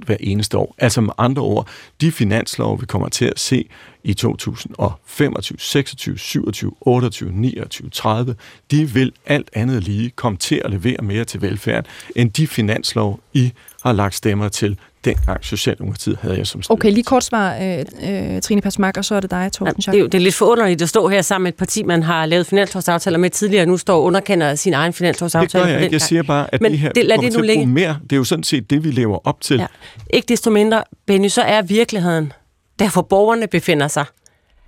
1% 0.00 0.04
hver 0.06 0.16
eneste 0.20 0.58
år. 0.58 0.74
Altså 0.78 1.00
med 1.00 1.12
andre 1.18 1.42
ord, 1.42 1.68
de 2.00 2.12
finanslov, 2.12 2.80
vi 2.80 2.86
kommer 2.86 3.08
til 3.08 3.24
at 3.24 3.38
se 3.38 3.68
i 4.04 4.14
2025, 4.14 5.58
26, 5.58 6.18
27, 6.18 6.72
28, 6.80 7.32
29, 7.32 7.90
30, 7.90 8.36
de 8.70 8.90
vil 8.90 9.12
alt 9.26 9.50
andet 9.52 9.84
lige 9.84 10.10
komme 10.10 10.38
til 10.38 10.62
at 10.64 10.70
levere 10.70 11.02
mere 11.02 11.24
til 11.24 11.42
velfærden, 11.42 11.90
end 12.16 12.30
de 12.30 12.46
finanslov, 12.46 13.20
I 13.32 13.52
har 13.82 13.92
lagt 13.92 14.14
stemmer 14.14 14.48
til 14.48 14.78
dengang 15.04 15.44
Socialdemokratiet 15.44 16.18
havde 16.22 16.36
jeg 16.36 16.46
som 16.46 16.62
støtte. 16.62 16.72
Okay, 16.72 16.92
lige 16.92 17.04
kort 17.04 17.24
svar, 17.24 17.56
øh, 17.56 18.34
øh, 18.34 18.42
Trine 18.42 18.60
Pasmark, 18.60 18.96
og 18.96 19.04
så 19.04 19.14
er 19.14 19.20
det 19.20 19.30
dig, 19.30 19.52
Torben 19.52 19.74
ja, 19.86 19.92
det, 19.92 19.98
er 19.98 20.00
jo, 20.00 20.06
det 20.06 20.14
er 20.14 20.22
lidt 20.22 20.34
forunderligt 20.34 20.82
at 20.82 20.88
stå 20.88 21.08
her 21.08 21.22
sammen 21.22 21.42
med 21.42 21.52
et 21.52 21.58
parti, 21.58 21.82
man 21.82 22.02
har 22.02 22.26
lavet 22.26 22.46
finanslovsaftaler 22.46 23.18
med 23.18 23.30
tidligere, 23.30 23.64
og 23.64 23.68
nu 23.68 23.76
står 23.76 23.96
og 23.96 24.02
underkender 24.02 24.54
sin 24.54 24.74
egen 24.74 24.92
finanslovsaftale. 24.92 25.62
Det 25.64 25.68
gør 25.68 25.74
jeg 25.74 25.82
ikke. 25.82 25.94
Jeg 25.94 26.00
siger 26.00 26.22
bare, 26.22 26.54
at 26.54 26.60
Men 26.60 26.72
det 26.72 26.78
her 26.78 26.92
det, 26.92 27.08
kommer 27.10 27.30
det 27.30 27.36
nu 27.38 27.42
til 27.42 27.50
at 27.50 27.56
bruge 27.56 27.66
mere. 27.66 27.98
Det 28.02 28.12
er 28.12 28.16
jo 28.16 28.24
sådan 28.24 28.44
set 28.44 28.70
det, 28.70 28.84
vi 28.84 28.90
lever 28.90 29.18
op 29.24 29.40
til. 29.40 29.58
Ja. 29.58 29.66
Ikke 30.10 30.26
desto 30.28 30.50
mindre, 30.50 30.82
Benny, 31.06 31.28
så 31.28 31.42
er 31.42 31.62
virkeligheden, 31.62 32.32
der 32.78 32.92
hvor 32.92 33.02
borgerne 33.02 33.46
befinder 33.46 33.88
sig, 33.88 34.04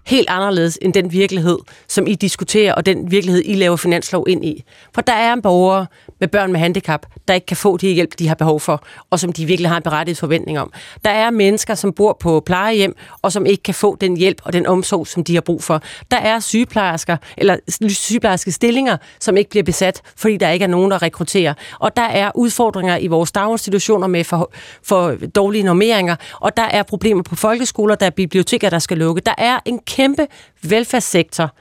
helt 0.07 0.29
anderledes 0.31 0.79
end 0.83 0.95
den 0.95 1.13
virkelighed, 1.13 1.59
som 1.89 2.07
I 2.07 2.15
diskuterer, 2.15 2.75
og 2.75 2.87
den 2.87 3.11
virkelighed, 3.11 3.43
I 3.45 3.55
laver 3.55 3.77
finanslov 3.77 4.25
ind 4.29 4.45
i. 4.45 4.65
For 4.95 5.01
der 5.01 5.13
er 5.13 5.33
en 5.33 5.43
borger 5.43 5.87
med 6.21 6.29
børn 6.29 6.53
med 6.53 6.61
handicap, 6.61 7.07
der 7.29 7.35
ikke 7.35 7.47
kan 7.47 7.57
få 7.57 7.77
de 7.77 7.93
hjælp, 7.93 8.19
de 8.19 8.29
har 8.29 8.35
behov 8.35 8.61
for, 8.61 8.85
og 9.11 9.21
som 9.21 9.33
de 9.33 9.47
virkelig 9.47 9.71
har 9.71 9.77
en 9.77 9.83
berettiget 9.83 10.19
forventning 10.19 10.59
om. 10.59 10.73
Der 11.05 11.11
er 11.11 11.31
mennesker, 11.31 11.75
som 11.75 11.93
bor 11.93 12.17
på 12.21 12.43
plejehjem, 12.47 12.97
og 13.23 13.33
som 13.33 13.47
ikke 13.47 13.63
kan 13.63 13.75
få 13.75 13.97
den 13.97 14.17
hjælp 14.17 14.41
og 14.45 14.53
den 14.53 14.67
omsorg, 14.67 15.07
som 15.07 15.25
de 15.25 15.35
har 15.35 15.41
brug 15.41 15.63
for. 15.63 15.83
Der 16.11 16.17
er 16.17 16.41
sygeplejersker, 16.41 17.17
eller 17.37 17.57
sygeplejerske 17.89 18.53
stillinger, 18.53 18.97
som 19.21 19.37
ikke 19.37 19.51
bliver 19.51 19.65
besat, 19.65 20.03
fordi 20.17 20.37
der 20.37 20.51
ikke 20.51 20.63
er 20.63 20.69
nogen, 20.69 20.91
der 20.91 21.03
rekrutterer. 21.03 21.55
Og 21.81 21.97
der 21.97 22.03
er 22.03 22.31
udfordringer 22.35 22.97
i 22.97 23.07
vores 23.07 23.33
daginstitutioner 23.33 24.07
med 24.07 24.25
for, 24.25 24.53
for 24.83 25.15
dårlige 25.35 25.63
normeringer, 25.63 26.17
og 26.41 26.57
der 26.57 26.63
er 26.63 26.83
problemer 26.83 27.23
på 27.23 27.37
folkeskoler, 27.37 27.95
der 27.95 28.07
er 28.07 28.11
biblioteker, 28.11 28.71
der 28.71 28.79
skal 28.79 28.99
lukke. 28.99 29.21
Der 29.21 29.35
er 29.39 29.59
en 29.65 29.81
kæmpe 29.95 30.27
velfærdssektor 30.63 31.55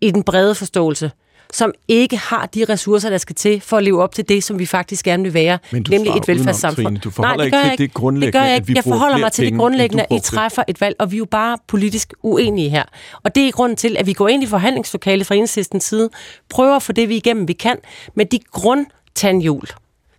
i 0.00 0.10
den 0.10 0.22
brede 0.22 0.54
forståelse, 0.54 1.10
som 1.52 1.72
ikke 1.88 2.16
har 2.16 2.46
de 2.46 2.64
ressourcer, 2.68 3.10
der 3.10 3.18
skal 3.18 3.36
til 3.36 3.60
for 3.60 3.76
at 3.76 3.84
leve 3.84 4.02
op 4.02 4.14
til 4.14 4.28
det, 4.28 4.44
som 4.44 4.58
vi 4.58 4.66
faktisk 4.66 5.04
gerne 5.04 5.22
vil 5.22 5.34
være, 5.34 5.58
nemlig 5.72 6.16
et 6.16 6.28
velfærdssamfund. 6.28 6.86
Udenom, 6.86 7.00
du 7.00 7.10
forholder 7.10 7.44
Nej, 7.44 7.60
det 7.60 7.64
ikke 7.64 7.76
til 7.76 7.88
det 7.88 7.94
grundlæggende, 7.94 8.26
det 8.26 8.42
gør 8.42 8.48
jeg 8.48 8.56
ikke. 8.56 8.72
Jeg 8.76 8.84
forholder 8.84 9.18
mig 9.18 9.32
til 9.32 9.46
det 9.46 9.58
grundlæggende, 9.58 10.06
at 10.10 10.16
I 10.16 10.20
træffer 10.20 10.62
et 10.68 10.80
valg, 10.80 10.96
og 10.98 11.10
vi 11.10 11.16
er 11.16 11.18
jo 11.18 11.24
bare 11.24 11.58
politisk 11.66 12.14
uenige 12.22 12.68
her. 12.68 12.84
Og 13.22 13.34
det 13.34 13.48
er 13.48 13.52
grunden 13.52 13.76
til, 13.76 13.96
at 13.96 14.06
vi 14.06 14.12
går 14.12 14.28
ind 14.28 14.42
i 14.42 14.46
forhandlingslokalet 14.46 15.26
fra 15.26 15.34
enhedslistens 15.34 15.84
side, 15.84 16.10
prøver 16.50 16.76
at 16.76 16.82
få 16.82 16.92
det, 16.92 17.08
vi 17.08 17.16
igennem 17.16 17.48
vi 17.48 17.52
kan, 17.52 17.76
med 18.14 18.26
de 18.26 18.38
grundtandhjul, 18.50 19.66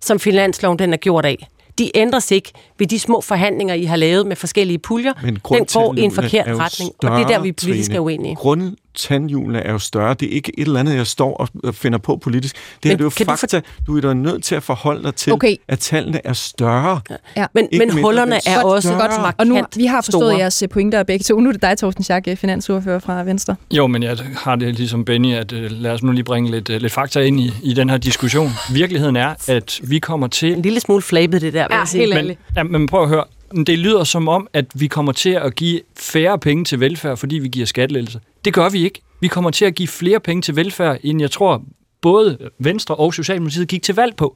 som 0.01 0.20
finansloven 0.20 0.80
den 0.80 0.93
er 0.93 0.97
gjort 0.97 1.26
af 1.26 1.47
de 1.78 1.91
ændres 1.95 2.32
ikke 2.32 2.51
ved 2.80 2.88
de 2.88 2.99
små 2.99 3.21
forhandlinger, 3.21 3.73
I 3.73 3.84
har 3.84 3.95
lavet 3.95 4.28
med 4.28 4.36
forskellige 4.36 4.80
puljer. 4.80 5.13
Men 5.23 5.34
den 5.34 5.65
går 5.73 5.93
i 5.97 6.01
en 6.01 6.11
forkert 6.11 6.47
retning, 6.47 6.91
større, 6.99 7.11
og 7.11 7.19
det 7.19 7.23
er 7.23 7.28
der, 7.28 7.41
vi 7.43 7.51
politisk 7.51 7.91
er 7.91 7.99
uenige. 7.99 8.36
Grund, 8.36 8.75
tandhjulene 8.98 9.60
er 9.60 9.72
jo 9.72 9.80
større. 9.80 10.14
Det 10.14 10.28
er 10.28 10.32
ikke 10.32 10.52
et 10.60 10.68
eller 10.68 10.80
andet, 10.80 10.95
jeg 10.95 11.08
står 11.08 11.50
og 11.64 11.76
finder 11.76 11.98
på 12.00 12.18
politisk. 12.18 12.56
Det 12.56 12.62
men 12.84 12.89
her 12.89 12.98
det 12.98 13.02
er 13.02 13.06
jo 13.06 13.10
fakta. 13.10 13.58
Du, 13.58 13.66
for... 13.86 13.91
du 13.91 13.98
er 13.98 14.02
da 14.02 14.14
nødt 14.14 14.43
til 14.43 14.56
at 14.56 14.64
forholde 14.64 15.04
dig 15.04 15.16
til, 15.16 15.34
okay. 15.34 15.56
at 15.68 15.80
tallene 15.80 16.22
er 16.24 16.34
større. 16.34 17.02
Ja. 17.38 17.45
Men, 17.54 17.68
men 17.72 17.91
hullerne 17.91 18.36
er 18.36 18.39
større. 18.39 18.66
også 18.66 18.89
godt 18.93 19.12
markant 19.12 19.39
Og 19.39 19.48
nu, 19.48 19.62
vi 19.76 19.86
har 19.86 20.02
forstået 20.02 20.32
store. 20.32 20.38
jeres 20.38 20.64
pointer 20.72 21.04
begge 21.04 21.24
to. 21.24 21.39
Nu 21.39 21.50
er 21.50 21.54
det 21.54 21.62
dig, 21.62 21.78
Thorsten 21.78 22.04
Schack, 22.04 22.38
finansordfører 22.38 23.00
fra 23.00 23.24
Venstre. 23.24 23.56
Jo, 23.72 23.88
men 23.88 24.04
jeg 24.04 24.18
har 24.38 24.56
det 24.56 24.76
ligesom 24.76 25.06
Benny, 25.06 25.36
at 25.36 25.52
uh, 25.52 25.60
lad 25.70 25.91
os 25.91 26.04
nu 26.04 26.12
lige 26.12 26.24
bringe 26.24 26.52
lidt, 26.52 26.70
uh, 26.70 26.76
lidt 26.76 26.93
fakta 26.93 27.20
ind 27.20 27.39
i, 27.39 27.54
i 27.64 27.74
den 27.74 27.89
her 27.89 27.98
diskussion. 27.98 28.52
Virkeligheden 28.72 29.16
er, 29.16 29.34
at 29.48 29.80
vi 29.84 30.00
kommer 30.00 30.28
til... 30.28 30.54
En 30.54 30.62
lille 30.62 30.80
smule 30.80 31.02
flabet 31.02 31.41
det 31.41 31.54
der, 31.54 31.68
vil 31.68 31.74
ja, 31.74 31.80
jeg 31.80 31.88
sige. 31.88 32.08
Men, 32.08 32.36
ja, 32.56 32.64
men 32.64 32.88
prøv 32.88 33.04
at 33.04 33.10
høre. 33.10 33.24
Det 33.52 33.80
lyder 33.80 34.04
som 34.04 34.28
om, 34.28 34.48
at 34.54 34.66
vi 34.76 34.88
kommer 34.88 35.12
til 35.12 35.30
at 35.30 35.56
give 35.56 35.82
færre 35.98 36.39
penge 36.39 36.64
til 36.64 36.80
velfærd, 36.80 37.18
fordi 37.18 37.36
vi 37.36 37.48
giver 37.48 37.66
skattelettelser. 37.66 38.20
Det 38.45 38.54
gør 38.54 38.70
vi 38.70 38.84
ikke. 38.84 39.02
Vi 39.22 39.28
kommer 39.28 39.50
til 39.50 39.66
at 39.66 39.76
give 39.76 39.88
flere 39.88 40.20
penge 40.20 40.41
til 40.41 40.56
velfærd, 40.56 40.98
end 41.04 41.22
jeg 41.22 41.32
tror, 41.32 41.64
både 42.02 42.38
Venstre 42.60 42.95
og 42.95 43.14
Socialdemokratiet 43.14 43.68
gik 43.68 43.84
til 43.84 43.95
valg 43.95 44.16
på. 44.16 44.36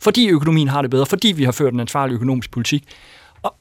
Fordi 0.00 0.28
økonomien 0.28 0.68
har 0.68 0.82
det 0.82 0.90
bedre, 0.90 1.06
fordi 1.06 1.32
vi 1.32 1.44
har 1.44 1.52
ført 1.52 1.72
en 1.72 1.80
ansvarlig 1.80 2.14
økonomisk 2.14 2.50
politik. 2.50 2.84
Og, 3.42 3.54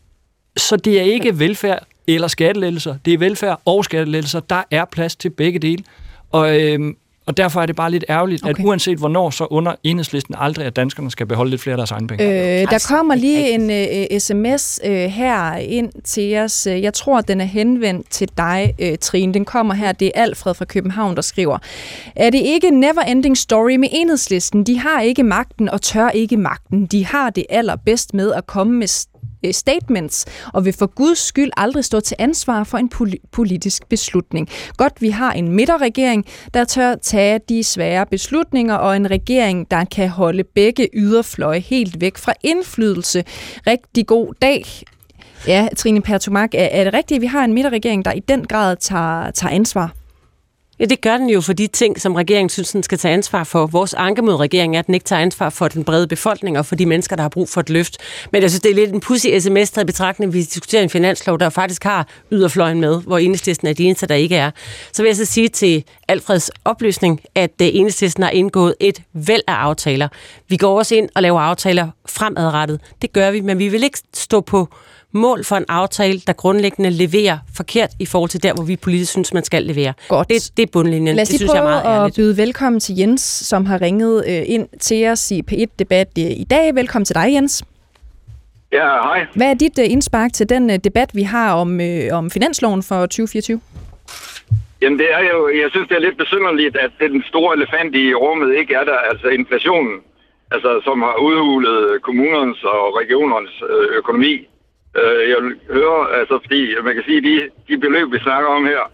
så 0.58 0.76
det 0.76 1.00
er 1.00 1.04
ikke 1.04 1.40
velfærd 1.40 1.88
eller 2.08 2.28
skattelettelser. 2.28 2.98
Det 3.06 3.14
er 3.14 3.18
velfærd 3.18 3.62
og 3.66 3.86
skattelettelser. 3.86 4.40
Der 4.40 4.64
er 4.72 4.86
plads 4.86 5.16
til 5.16 5.30
begge 5.30 5.60
dele. 5.60 5.84
Og, 6.32 6.62
øhm, 6.62 6.98
og 7.30 7.38
derfor 7.38 7.62
er 7.62 7.66
det 7.66 7.76
bare 7.76 7.92
lidt 7.92 8.06
ærgerligt, 8.10 8.44
okay. 8.44 8.62
at 8.62 8.66
uanset 8.66 8.98
hvornår, 8.98 9.30
så 9.30 9.48
under 9.50 9.76
enhedslisten 9.84 10.36
aldrig, 10.38 10.66
at 10.66 10.76
danskerne 10.76 11.12
skal 11.12 11.26
beholde 11.26 11.52
lidt 11.52 11.62
flere 11.62 11.74
af 11.74 11.78
deres 11.78 11.92
egen 11.92 12.08
penge. 12.08 12.62
Øh, 12.62 12.72
der 12.72 12.86
kommer 12.88 13.16
lige 13.16 13.50
en 13.50 13.72
øh, 13.72 14.20
sms 14.20 14.80
øh, 14.86 14.92
her 14.92 15.56
ind 15.56 15.92
til 16.04 16.38
os. 16.38 16.68
Jeg 16.68 16.94
tror, 16.94 17.22
den 17.22 17.42
er 17.42 17.46
henvendt 17.46 18.10
til 18.10 18.30
dig, 18.38 18.76
øh, 18.80 18.98
Trine. 18.98 19.34
Den 19.34 19.46
kommer 19.46 19.74
her. 19.74 19.92
Det 19.92 20.12
er 20.16 20.22
Alfred 20.22 20.54
fra 20.54 20.66
København, 20.66 21.16
der 21.16 21.22
skriver. 21.22 21.58
Er 22.16 22.30
det 22.30 22.42
ikke 22.42 22.70
never 22.70 23.02
ending 23.02 23.38
story 23.38 23.76
med 23.76 23.88
enhedslisten? 23.92 24.64
De 24.64 24.80
har 24.80 25.02
ikke 25.02 25.24
magten 25.24 25.70
og 25.70 25.82
tør 25.82 26.10
ikke 26.10 26.38
magten. 26.38 26.86
De 26.86 27.06
har 27.06 27.30
det 27.30 27.46
allerbedst 27.50 28.14
med 28.14 28.34
at 28.34 28.48
komme 28.48 28.74
med 28.74 28.88
Øh, 28.88 29.19
Øh, 29.46 29.54
statements, 29.54 30.26
og 30.54 30.66
vil 30.66 30.74
for 30.74 30.86
Guds 30.86 31.20
skyld 31.20 31.52
aldrig 31.58 31.86
stå 31.86 32.00
til 32.00 32.16
ansvar 32.20 32.64
for 32.64 32.78
en 32.78 32.90
politisk 33.32 33.90
beslutning. 33.90 34.50
Godt, 34.78 35.02
vi 35.02 35.10
har 35.10 35.32
en 35.32 35.52
midterregering, 35.52 36.26
der 36.54 36.64
tør 36.64 36.96
tage 36.96 37.40
de 37.50 37.64
svære 37.64 38.06
beslutninger, 38.06 38.76
og 38.76 38.96
en 38.96 39.12
regering, 39.12 39.72
der 39.72 39.86
kan 39.86 40.10
holde 40.10 40.44
begge 40.44 40.88
yderfløje 40.94 41.60
helt 41.60 42.02
væk 42.02 42.18
fra 42.18 42.34
indflydelse. 42.44 43.24
Rigtig 43.68 44.08
god 44.08 44.34
dag. 44.42 44.66
Ja, 45.48 45.68
Trine 45.78 46.02
Pertumak, 46.02 46.54
er, 46.54 46.68
er 46.72 46.84
det 46.84 46.94
rigtigt, 46.94 47.16
at 47.16 47.22
vi 47.22 47.28
har 47.28 47.44
en 47.44 47.54
midterregering, 47.54 48.06
der 48.06 48.12
i 48.12 48.20
den 48.20 48.48
grad 48.48 48.76
tager, 48.76 49.32
tager 49.32 49.54
ansvar? 49.54 49.99
Ja, 50.80 50.86
det 50.86 51.02
gør 51.02 51.18
den 51.18 51.30
jo 51.30 51.42
for 51.42 51.54
de 51.54 51.68
ting, 51.68 52.02
som 52.02 52.16
regeringen 52.16 52.50
synes, 52.50 52.72
den 52.72 52.84
skal 52.84 52.98
tage 52.98 53.14
ansvar 53.14 53.44
for. 53.44 53.68
Vores 53.68 53.94
anke 53.94 54.22
mod 54.22 54.36
regeringen 54.36 54.76
er, 54.76 54.80
at 54.80 54.86
den 54.86 54.94
ikke 54.94 55.04
tager 55.04 55.22
ansvar 55.22 55.50
for 55.50 55.68
den 55.68 55.84
brede 55.84 56.08
befolkning 56.08 56.58
og 56.58 56.66
for 56.66 56.76
de 56.76 56.86
mennesker, 56.86 57.16
der 57.16 57.22
har 57.22 57.30
brug 57.30 57.50
for 57.50 57.62
et 57.62 57.70
løft. 57.70 57.98
Men 58.32 58.42
jeg 58.42 58.50
synes, 58.50 58.62
det 58.62 58.72
er 58.72 58.76
lidt 58.76 58.92
en 58.92 59.00
pussy 59.00 59.28
sms, 59.40 59.72
der 59.72 59.82
i 59.82 59.86
betragtning, 59.86 60.34
vi 60.34 60.42
diskuterer 60.42 60.84
en 60.84 60.90
finanslov, 60.90 61.40
der 61.40 61.50
faktisk 61.50 61.84
har 61.84 62.08
yderfløjen 62.32 62.82
med, 62.82 63.02
hvor 63.02 63.18
enhedslisten 63.18 63.68
er 63.68 63.74
de 63.74 63.84
eneste, 63.84 64.08
der 64.08 64.16
ikke 64.16 64.36
er. 64.36 64.52
Så 64.94 65.02
vil 65.02 65.10
jeg 65.10 65.16
så 65.16 65.26
sige 65.26 65.48
til 65.48 65.84
Alfreds 66.08 66.52
oplysning, 66.66 67.22
at 67.36 67.52
øh, 67.62 67.68
enhedslisten 67.74 68.24
har 68.24 68.32
indgået 68.32 68.76
et 68.80 69.02
væld 69.14 69.44
af 69.48 69.54
aftaler. 69.54 70.08
Vi 70.48 70.58
går 70.58 70.78
også 70.78 70.96
ind 70.96 71.10
og 71.16 71.22
laver 71.22 71.40
aftaler 71.40 71.88
fremadrettet. 72.06 72.80
Det 73.02 73.14
gør 73.14 73.32
vi, 73.32 73.42
men 73.42 73.60
vi 73.60 73.68
vil 73.68 73.84
ikke 73.84 74.00
stå 74.14 74.42
på 74.42 74.68
mål 75.12 75.44
for 75.44 75.56
en 75.56 75.66
aftale, 75.68 76.20
der 76.28 76.34
grundlæggende 76.34 76.90
leverer 76.90 77.38
forkert 77.56 77.90
i 78.00 78.06
forhold 78.06 78.30
til 78.30 78.44
der, 78.44 78.54
hvor 78.54 78.64
vi 78.64 78.76
politisk 78.76 79.12
synes, 79.12 79.34
man 79.34 79.44
skal 79.44 79.64
levere. 79.64 79.94
Godt. 80.08 80.30
Det, 80.30 80.52
det 80.58 80.64
er 80.64 80.68
bundlinjen. 80.74 81.16
Lad 81.16 81.22
os 81.22 81.30
det 81.30 81.38
synes 81.40 81.52
jeg 81.54 81.60
er 81.60 81.64
meget 81.64 81.86
ærligt. 81.86 82.14
at 82.14 82.16
byde 82.16 82.38
velkommen 82.38 82.80
til 82.80 82.96
Jens, 82.98 83.22
som 83.22 83.66
har 83.66 83.82
ringet 83.82 84.24
øh, 84.28 84.42
ind 84.46 84.68
til 84.80 85.08
os 85.08 85.32
i 85.32 85.42
P1-debat 85.52 86.08
øh, 86.18 86.24
i 86.24 86.46
dag. 86.50 86.76
Velkommen 86.76 87.06
til 87.06 87.16
dig, 87.16 87.34
Jens. 87.34 87.64
Ja, 88.72 88.88
hej. 88.88 89.26
Hvad 89.36 89.50
er 89.50 89.54
dit 89.54 89.80
uh, 89.80 89.92
indspark 89.92 90.34
til 90.34 90.50
den 90.50 90.70
debat, 90.70 91.10
vi 91.14 91.24
har 91.24 91.54
om, 91.54 91.80
uh, 91.80 92.18
om 92.18 92.32
finansloven 92.32 92.84
for 92.84 93.02
2024? 93.02 93.62
Jamen 94.82 95.00
det 95.00 95.08
er 95.14 95.20
jo, 95.32 95.48
jeg 95.62 95.70
synes 95.72 95.88
det 95.88 95.96
er 95.96 96.02
lidt 96.08 96.18
besynderligt, 96.18 96.78
at 96.78 96.92
den 97.00 97.24
store 97.28 97.56
elefant 97.56 97.96
i 97.96 98.14
rummet 98.14 98.56
ikke 98.56 98.74
er 98.74 98.84
der, 98.84 98.98
altså 99.12 99.28
inflationen, 99.28 99.96
altså 100.52 100.82
som 100.84 101.02
har 101.02 101.16
udhulet 101.28 102.02
kommunernes 102.02 102.64
og 102.64 103.00
regionernes 103.02 103.64
økonomi. 103.98 104.48
Øh, 104.98 105.30
jeg 105.32 105.38
vil 105.44 105.56
høre, 105.70 106.00
altså 106.20 106.40
fordi 106.44 106.62
man 106.84 106.94
kan 106.96 107.04
sige, 107.08 107.22
de, 107.22 107.36
de 107.68 107.78
beløb, 107.78 108.12
vi 108.12 108.20
snakker 108.20 108.50
om 108.50 108.66
her, 108.66 108.92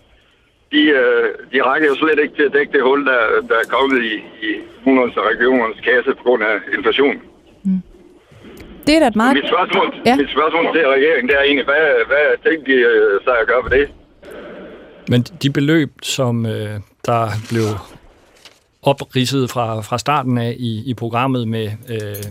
de, 0.71 0.81
øh, 0.99 1.25
de 1.53 1.61
rækker 1.67 1.87
jo 1.87 1.95
slet 1.95 2.19
ikke 2.23 2.35
til 2.35 2.43
at 2.43 2.53
dække 2.53 2.71
det 2.73 2.83
hul, 2.83 3.05
der, 3.05 3.19
der 3.49 3.55
er 3.63 3.67
kommet 3.75 4.03
i, 4.03 4.13
i 4.47 4.49
kommunernes 4.83 5.17
og 5.17 5.25
regionernes 5.31 5.79
kasse 5.87 6.11
på 6.17 6.23
grund 6.23 6.43
af 6.43 6.55
inflation. 6.77 7.15
Mm. 7.63 7.81
Det 8.87 8.95
er 8.95 8.99
da 8.99 9.07
et 9.07 9.15
meget... 9.15 9.33
Mit 9.35 9.47
spørgsmål, 9.47 9.87
ja. 10.05 10.15
mit 10.15 10.29
spørgsmål 10.29 10.63
til 10.75 10.87
regeringen, 10.87 11.27
det 11.29 11.35
er 11.39 11.43
egentlig, 11.43 11.65
hvad, 11.65 11.85
hvad 12.07 12.25
tænker 12.45 12.65
de 12.65 12.77
øh, 12.91 13.23
sig 13.23 13.35
at 13.41 13.47
gøre 13.47 13.61
for 13.63 13.69
det? 13.69 13.85
Men 15.09 15.21
de 15.21 15.49
beløb, 15.49 15.91
som 16.01 16.45
øh, 16.45 16.79
der 17.05 17.29
blev 17.49 17.67
opridset 18.81 19.51
fra, 19.51 19.81
fra 19.81 19.97
starten 19.97 20.37
af 20.37 20.55
i, 20.59 20.83
i 20.85 20.93
programmet 20.93 21.47
med 21.47 21.71
øh, 21.89 22.25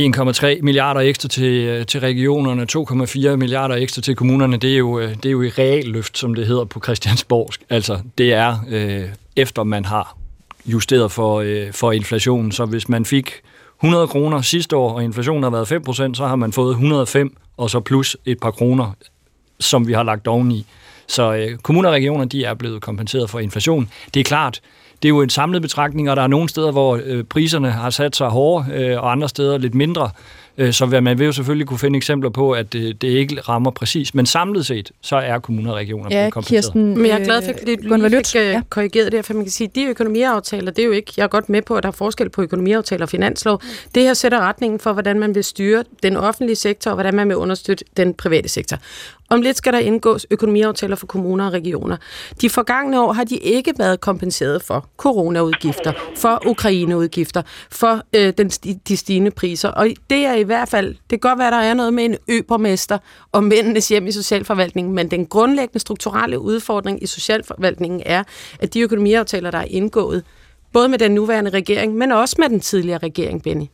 1,3 0.00 0.62
milliarder 0.62 1.00
ekstra 1.00 1.28
til, 1.28 1.52
øh, 1.52 1.86
til 1.86 2.00
regionerne, 2.00 2.66
2,4 2.72 3.36
milliarder 3.36 3.74
ekstra 3.74 4.02
til 4.02 4.16
kommunerne, 4.16 4.56
det 4.56 4.72
er 4.72 4.78
jo, 4.78 4.98
øh, 4.98 5.08
det 5.08 5.26
er 5.26 5.30
jo 5.30 5.42
i 5.42 5.48
realløft, 5.48 6.18
som 6.18 6.34
det 6.34 6.46
hedder 6.46 6.64
på 6.64 6.80
Christiansborg. 6.80 7.52
Altså, 7.70 7.98
det 8.18 8.32
er 8.32 8.56
øh, 8.68 9.08
efter 9.36 9.62
man 9.62 9.84
har 9.84 10.16
justeret 10.66 11.12
for, 11.12 11.40
øh, 11.40 11.72
for 11.72 11.92
inflationen. 11.92 12.52
Så 12.52 12.64
hvis 12.64 12.88
man 12.88 13.04
fik 13.04 13.32
100 13.78 14.06
kroner 14.06 14.40
sidste 14.40 14.76
år, 14.76 14.92
og 14.92 15.04
inflationen 15.04 15.42
har 15.42 15.50
været 15.50 15.72
5%, 15.72 16.14
så 16.14 16.26
har 16.26 16.36
man 16.36 16.52
fået 16.52 16.70
105, 16.70 17.36
og 17.56 17.70
så 17.70 17.80
plus 17.80 18.16
et 18.24 18.40
par 18.40 18.50
kroner, 18.50 18.92
som 19.60 19.86
vi 19.88 19.92
har 19.92 20.02
lagt 20.02 20.28
oveni. 20.28 20.66
Så 21.06 21.34
øh, 21.34 21.58
kommuner 21.58 21.88
og 21.88 21.94
regioner, 21.94 22.24
de 22.24 22.44
er 22.44 22.54
blevet 22.54 22.82
kompenseret 22.82 23.30
for 23.30 23.38
inflation. 23.38 23.88
Det 24.14 24.20
er 24.20 24.24
klart, 24.24 24.60
det 25.02 25.08
er 25.08 25.10
jo 25.10 25.22
en 25.22 25.30
samlet 25.30 25.62
betragtning, 25.62 26.10
og 26.10 26.16
der 26.16 26.22
er 26.22 26.26
nogle 26.26 26.48
steder, 26.48 26.72
hvor 26.72 27.00
øh, 27.04 27.24
priserne 27.24 27.70
har 27.70 27.90
sat 27.90 28.16
sig 28.16 28.28
hårdere, 28.28 28.66
øh, 28.74 29.02
og 29.02 29.12
andre 29.12 29.28
steder 29.28 29.58
lidt 29.58 29.74
mindre. 29.74 30.10
Øh, 30.58 30.72
så 30.72 30.86
man 30.86 31.18
vil 31.18 31.24
jo 31.24 31.32
selvfølgelig 31.32 31.66
kunne 31.66 31.78
finde 31.78 31.96
eksempler 31.96 32.30
på, 32.30 32.52
at 32.52 32.72
det, 32.72 33.02
det 33.02 33.08
ikke 33.08 33.40
rammer 33.40 33.70
præcis. 33.70 34.14
Men 34.14 34.26
samlet 34.26 34.66
set, 34.66 34.92
så 35.00 35.16
er 35.16 35.38
kommuner 35.38 35.70
og 35.70 35.76
regioner 35.76 36.08
ja, 36.10 36.16
blevet 36.16 36.32
kompenseret. 36.32 36.64
Kirsten, 36.64 36.98
Men 36.98 37.06
jeg 37.06 37.20
er 37.20 37.24
glad 37.24 37.42
for, 37.42 37.50
at 37.50 38.12
du 38.12 38.16
fik 38.26 38.42
øh, 38.42 38.46
ja. 38.46 38.62
korrigeret 38.68 39.12
det, 39.12 39.24
for 39.24 39.34
man 39.34 39.44
kan 39.44 39.52
sige, 39.52 39.68
at 39.68 39.74
de 39.74 39.84
økonomiaftaler, 39.84 40.70
det 40.70 40.82
er 40.82 40.86
jo 40.86 40.92
ikke, 40.92 41.12
jeg 41.16 41.24
er 41.24 41.28
godt 41.28 41.48
med 41.48 41.62
på, 41.62 41.74
at 41.74 41.82
der 41.82 41.88
er 41.88 41.92
forskel 41.92 42.30
på 42.30 42.42
økonomiaftaler 42.42 43.04
og 43.04 43.08
finanslov. 43.08 43.62
Det 43.94 44.02
her 44.02 44.14
sætter 44.14 44.40
retningen 44.40 44.80
for, 44.80 44.92
hvordan 44.92 45.18
man 45.18 45.34
vil 45.34 45.44
styre 45.44 45.84
den 46.02 46.16
offentlige 46.16 46.56
sektor, 46.56 46.90
og 46.90 46.94
hvordan 46.94 47.14
man 47.14 47.28
vil 47.28 47.36
understøtte 47.36 47.84
den 47.96 48.14
private 48.14 48.48
sektor. 48.48 48.78
Om 49.32 49.42
lidt 49.42 49.56
skal 49.56 49.72
der 49.72 49.78
indgås 49.78 50.26
økonomiaftaler 50.30 50.96
for 50.96 51.06
kommuner 51.06 51.46
og 51.46 51.52
regioner. 51.52 51.96
De 52.40 52.50
forgangne 52.50 53.00
år 53.00 53.12
har 53.12 53.24
de 53.24 53.36
ikke 53.36 53.74
været 53.78 54.00
kompenseret 54.00 54.62
for 54.62 54.88
coronaudgifter, 54.96 55.92
for 56.16 56.42
Ukraineudgifter, 56.46 57.42
for 57.70 58.02
øh, 58.16 58.32
den, 58.38 58.48
de 58.88 58.96
stigende 58.96 59.30
priser. 59.30 59.68
Og 59.68 59.88
det 60.10 60.26
er 60.26 60.34
i 60.34 60.42
hvert 60.42 60.68
fald, 60.68 60.88
det 60.88 61.08
kan 61.08 61.18
godt 61.18 61.38
være, 61.38 61.50
der 61.50 61.56
er 61.56 61.74
noget 61.74 61.94
med 61.94 62.04
en 62.04 62.16
øbermester 62.28 62.98
og 63.32 63.44
mændenes 63.44 63.88
hjem 63.88 64.06
i 64.06 64.12
socialforvaltningen, 64.12 64.94
men 64.94 65.10
den 65.10 65.26
grundlæggende 65.26 65.78
strukturelle 65.78 66.38
udfordring 66.38 67.02
i 67.02 67.06
socialforvaltningen 67.06 68.02
er, 68.06 68.22
at 68.60 68.74
de 68.74 68.80
økonomiaftaler, 68.80 69.50
der 69.50 69.58
er 69.58 69.66
indgået, 69.70 70.24
både 70.72 70.88
med 70.88 70.98
den 70.98 71.10
nuværende 71.10 71.50
regering, 71.50 71.94
men 71.94 72.12
også 72.12 72.36
med 72.38 72.48
den 72.48 72.60
tidligere 72.60 72.98
regering, 72.98 73.42
Benny, 73.42 73.66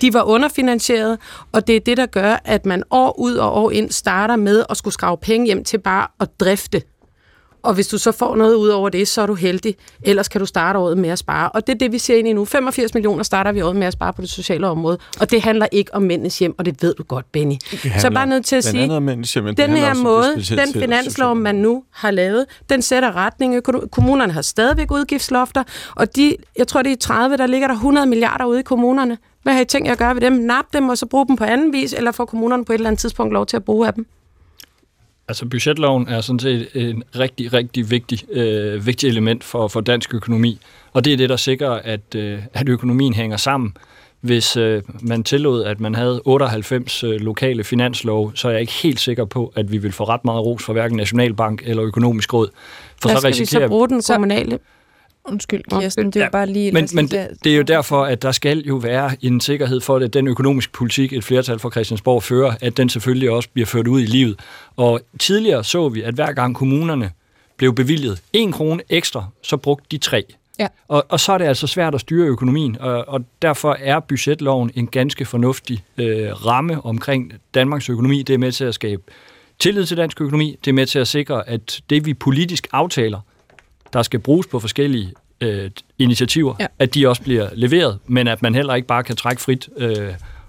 de 0.00 0.14
var 0.14 0.22
underfinansieret, 0.22 1.18
og 1.52 1.66
det 1.66 1.76
er 1.76 1.80
det, 1.80 1.96
der 1.96 2.06
gør, 2.06 2.40
at 2.44 2.66
man 2.66 2.82
år 2.90 3.18
ud 3.18 3.34
og 3.34 3.54
år 3.54 3.70
ind 3.70 3.90
starter 3.90 4.36
med 4.36 4.64
at 4.70 4.76
skulle 4.76 4.94
skrave 4.94 5.16
penge 5.18 5.46
hjem 5.46 5.64
til 5.64 5.78
bare 5.78 6.06
at 6.20 6.40
drifte. 6.40 6.82
Og 7.64 7.74
hvis 7.74 7.88
du 7.88 7.98
så 7.98 8.12
får 8.12 8.36
noget 8.36 8.54
ud 8.54 8.68
over 8.68 8.88
det, 8.88 9.08
så 9.08 9.22
er 9.22 9.26
du 9.26 9.34
heldig. 9.34 9.76
Ellers 10.02 10.28
kan 10.28 10.40
du 10.40 10.46
starte 10.46 10.78
året 10.78 10.98
med 10.98 11.08
at 11.08 11.18
spare. 11.18 11.48
Og 11.48 11.66
det 11.66 11.74
er 11.74 11.78
det, 11.78 11.92
vi 11.92 11.98
ser 11.98 12.16
ind 12.16 12.28
i 12.28 12.32
nu. 12.32 12.44
85 12.44 12.94
millioner 12.94 13.22
starter 13.22 13.52
vi 13.52 13.60
året 13.62 13.76
med 13.76 13.86
at 13.86 13.92
spare 13.92 14.12
på 14.12 14.22
det 14.22 14.30
sociale 14.30 14.66
område. 14.66 14.98
Og 15.20 15.30
det 15.30 15.42
handler 15.42 15.66
ikke 15.72 15.94
om 15.94 16.02
mændenes 16.02 16.38
hjem, 16.38 16.54
og 16.58 16.64
det 16.64 16.82
ved 16.82 16.94
du 16.94 17.02
godt, 17.02 17.32
Benny. 17.32 17.54
Så 17.98 18.10
bare 18.10 18.26
nødt 18.26 18.44
til 18.46 18.56
at 18.56 18.64
sige, 18.64 18.86
hjem, 18.86 18.90
den 19.56 19.70
her 19.76 19.94
måde, 19.94 20.34
den 20.56 20.72
finanslov, 20.82 21.36
man 21.36 21.54
nu 21.54 21.84
har 21.90 22.10
lavet, 22.10 22.46
den 22.70 22.82
sætter 22.82 23.16
retning. 23.16 23.62
Kommunerne 23.90 24.32
har 24.32 24.42
stadigvæk 24.42 24.90
udgiftslofter, 24.90 25.62
og 25.96 26.16
de, 26.16 26.36
jeg 26.58 26.68
tror, 26.68 26.82
det 26.82 26.90
er 26.90 26.94
i 26.94 26.98
30, 26.98 27.36
der 27.36 27.46
ligger 27.46 27.68
der 27.68 27.74
100 27.74 28.06
milliarder 28.06 28.44
ude 28.44 28.60
i 28.60 28.62
kommunerne. 28.62 29.18
Hvad 29.42 29.52
har 29.52 29.60
I 29.60 29.64
tænkt 29.64 29.86
jer 29.86 29.92
at 29.92 29.98
gøre 29.98 30.14
ved 30.14 30.20
dem? 30.20 30.32
Nap 30.32 30.64
dem 30.72 30.88
og 30.88 30.98
så 30.98 31.06
bruge 31.06 31.26
dem 31.26 31.36
på 31.36 31.44
anden 31.44 31.72
vis, 31.72 31.92
eller 31.92 32.12
får 32.12 32.24
kommunerne 32.24 32.64
på 32.64 32.72
et 32.72 32.74
eller 32.74 32.88
andet 32.88 33.00
tidspunkt 33.00 33.32
lov 33.32 33.46
til 33.46 33.56
at 33.56 33.64
bruge 33.64 33.86
af 33.86 33.94
dem? 33.94 34.06
Altså 35.28 35.46
budgetloven 35.46 36.08
er 36.08 36.20
sådan 36.20 36.38
set 36.38 36.68
en 36.74 37.02
rigtig, 37.18 37.52
rigtig 37.52 37.90
vigtig, 37.90 38.32
øh, 38.32 38.86
vigtig 38.86 39.08
element 39.08 39.44
for, 39.44 39.68
for 39.68 39.80
dansk 39.80 40.14
økonomi. 40.14 40.58
Og 40.92 41.04
det 41.04 41.12
er 41.12 41.16
det, 41.16 41.28
der 41.28 41.36
sikrer, 41.36 41.70
at, 41.70 42.14
øh, 42.16 42.38
at 42.52 42.68
økonomien 42.68 43.14
hænger 43.14 43.36
sammen. 43.36 43.76
Hvis 44.20 44.56
øh, 44.56 44.82
man 45.02 45.24
tillod, 45.24 45.64
at 45.64 45.80
man 45.80 45.94
havde 45.94 46.22
98 46.24 47.04
øh, 47.04 47.20
lokale 47.20 47.64
finanslov, 47.64 48.32
så 48.34 48.48
er 48.48 48.52
jeg 48.52 48.60
ikke 48.60 48.72
helt 48.72 49.00
sikker 49.00 49.24
på, 49.24 49.52
at 49.56 49.72
vi 49.72 49.78
vil 49.78 49.92
få 49.92 50.04
ret 50.04 50.24
meget 50.24 50.44
ros 50.44 50.62
fra 50.62 50.72
hverken 50.72 50.96
Nationalbank 50.96 51.62
eller 51.64 51.82
Økonomisk 51.82 52.34
Råd. 52.34 52.48
For 53.02 53.08
Hvad 53.08 53.16
så 53.16 53.20
skal 53.20 53.40
vi 53.40 53.46
så 53.46 53.68
bruge 53.68 53.88
den 53.88 54.02
kommunale 54.10 54.58
Undskyld, 55.24 55.62
Kirsten, 55.70 56.06
det 56.06 56.16
er 56.16 56.24
ja, 56.24 56.30
bare 56.30 56.46
lige... 56.46 56.72
Men, 56.72 56.88
men 56.94 57.06
det, 57.06 57.28
det 57.44 57.52
er 57.52 57.56
jo 57.56 57.62
derfor, 57.62 58.04
at 58.04 58.22
der 58.22 58.32
skal 58.32 58.58
jo 58.58 58.76
være 58.76 59.16
en 59.20 59.40
sikkerhed 59.40 59.80
for, 59.80 59.96
at 59.96 60.14
den 60.14 60.28
økonomiske 60.28 60.72
politik, 60.72 61.12
et 61.12 61.24
flertal 61.24 61.58
for 61.58 61.70
Christiansborg 61.70 62.22
fører, 62.22 62.54
at 62.60 62.76
den 62.76 62.88
selvfølgelig 62.88 63.30
også 63.30 63.48
bliver 63.52 63.66
ført 63.66 63.86
ud 63.86 64.00
i 64.00 64.06
livet. 64.06 64.40
Og 64.76 65.00
tidligere 65.18 65.64
så 65.64 65.88
vi, 65.88 66.02
at 66.02 66.14
hver 66.14 66.32
gang 66.32 66.54
kommunerne 66.54 67.10
blev 67.56 67.74
bevilget 67.74 68.22
en 68.32 68.52
krone 68.52 68.82
ekstra, 68.88 69.26
så 69.42 69.56
brugte 69.56 69.86
de 69.90 69.98
tre. 69.98 70.24
Ja. 70.58 70.68
Og, 70.88 71.06
og 71.08 71.20
så 71.20 71.32
er 71.32 71.38
det 71.38 71.44
altså 71.44 71.66
svært 71.66 71.94
at 71.94 72.00
styre 72.00 72.26
økonomien, 72.26 72.76
og, 72.80 73.08
og 73.08 73.24
derfor 73.42 73.76
er 73.80 74.00
budgetloven 74.00 74.70
en 74.74 74.86
ganske 74.86 75.24
fornuftig 75.24 75.84
øh, 75.98 76.46
ramme 76.46 76.84
omkring 76.84 77.32
Danmarks 77.54 77.88
økonomi. 77.88 78.22
Det 78.22 78.34
er 78.34 78.38
med 78.38 78.52
til 78.52 78.64
at 78.64 78.74
skabe 78.74 79.02
tillid 79.58 79.86
til 79.86 79.96
dansk 79.96 80.20
økonomi. 80.20 80.56
Det 80.64 80.70
er 80.70 80.74
med 80.74 80.86
til 80.86 80.98
at 80.98 81.08
sikre, 81.08 81.48
at 81.48 81.80
det 81.90 82.06
vi 82.06 82.14
politisk 82.14 82.66
aftaler, 82.72 83.20
der 83.94 84.02
skal 84.02 84.20
bruges 84.20 84.46
på 84.46 84.60
forskellige 84.60 85.12
øh, 85.40 85.70
initiativer, 85.98 86.54
ja. 86.60 86.66
at 86.78 86.94
de 86.94 87.08
også 87.08 87.22
bliver 87.22 87.48
leveret, 87.54 87.98
men 88.06 88.28
at 88.28 88.42
man 88.42 88.54
heller 88.54 88.74
ikke 88.74 88.88
bare 88.88 89.02
kan 89.02 89.16
trække 89.16 89.42
frit 89.42 89.68
øh, 89.76 90.08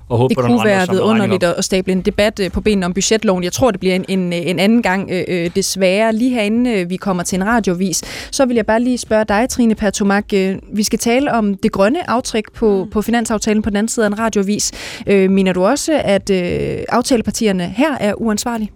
og 0.09 0.17
håbe 0.17 0.29
det 0.29 0.37
på, 0.37 0.41
der 0.41 0.47
er 0.47 0.51
kunne 0.51 0.65
være 0.65 0.73
andre, 0.73 0.85
samler 0.85 1.03
vidunderligt 1.03 1.43
at 1.43 1.65
stable 1.65 1.91
en 1.91 2.01
debat 2.01 2.39
øh, 2.39 2.51
på 2.51 2.61
benene 2.61 2.85
om 2.85 2.93
budgetloven. 2.93 3.43
Jeg 3.43 3.51
tror, 3.51 3.71
det 3.71 3.79
bliver 3.79 3.95
en, 3.95 4.05
en, 4.07 4.33
en 4.33 4.59
anden 4.59 4.81
gang 4.81 5.09
øh, 5.11 5.23
øh, 5.27 5.49
desværre. 5.55 6.13
Lige 6.13 6.31
herinde 6.31 6.71
øh, 6.71 6.89
vi 6.89 6.97
kommer 6.97 7.23
til 7.23 7.35
en 7.35 7.45
radiovis, 7.45 8.03
så 8.31 8.45
vil 8.45 8.55
jeg 8.55 8.65
bare 8.65 8.79
lige 8.79 8.97
spørge 8.97 9.25
dig, 9.25 9.49
Trine 9.49 9.75
Pertumak. 9.75 10.25
Øh, 10.33 10.55
vi 10.73 10.83
skal 10.83 10.99
tale 10.99 11.31
om 11.31 11.57
det 11.57 11.71
grønne 11.71 12.09
aftryk 12.09 12.53
på, 12.53 12.83
mm. 12.83 12.89
på 12.89 13.01
finansaftalen 13.01 13.61
på 13.61 13.69
den 13.69 13.77
anden 13.77 13.89
side 13.89 14.05
af 14.05 14.09
en 14.09 14.19
radiovis. 14.19 14.71
Øh, 15.07 15.31
mener 15.31 15.53
du 15.53 15.65
også, 15.65 16.01
at 16.03 16.29
øh, 16.29 16.77
aftalepartierne 16.89 17.73
her 17.77 17.97
er 17.97 18.13
uansvarlige? 18.13 18.71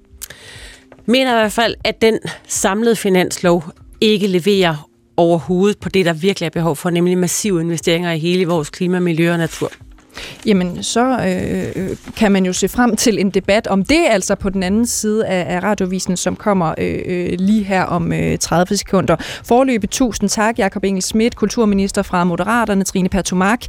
mener 1.05 1.31
i 1.31 1.39
hvert 1.39 1.51
fald, 1.51 1.75
at 1.83 2.01
den 2.01 2.19
samlede 2.47 2.95
finanslov 2.95 3.63
ikke 4.01 4.27
leverer 4.27 4.89
overhovedet 5.17 5.79
på 5.79 5.89
det, 5.89 6.05
der 6.05 6.13
virkelig 6.13 6.45
er 6.45 6.49
behov 6.49 6.75
for, 6.75 6.89
nemlig 6.89 7.17
massive 7.17 7.61
investeringer 7.61 8.11
i 8.11 8.19
hele 8.19 8.47
vores 8.47 8.69
klima, 8.69 8.99
miljø 8.99 9.31
og 9.31 9.37
natur. 9.37 9.71
Jamen, 10.45 10.83
så 10.83 11.19
øh, 11.19 11.89
øh 11.89 11.97
kan 12.17 12.31
man 12.31 12.45
jo 12.45 12.53
se 12.53 12.67
frem 12.67 12.95
til 12.95 13.19
en 13.19 13.29
debat 13.29 13.67
om 13.67 13.83
det, 13.85 14.05
altså 14.09 14.35
på 14.35 14.49
den 14.49 14.63
anden 14.63 14.85
side 14.85 15.27
af, 15.27 15.55
af 15.55 15.63
radiovisen, 15.63 16.17
som 16.17 16.35
kommer 16.35 16.73
øh, 16.77 16.99
øh, 17.05 17.39
lige 17.39 17.63
her 17.63 17.83
om 17.83 18.13
øh, 18.13 18.37
30 18.37 18.77
sekunder. 18.77 19.15
Forløbe 19.45 19.87
tusind 19.87 20.29
tak, 20.29 20.59
Jakob 20.59 20.83
Engel 20.83 21.03
Schmidt, 21.03 21.35
kulturminister 21.35 22.01
fra 22.01 22.23
Moderaterne, 22.23 22.83
Trine 22.83 23.09
Pertumak 23.09 23.59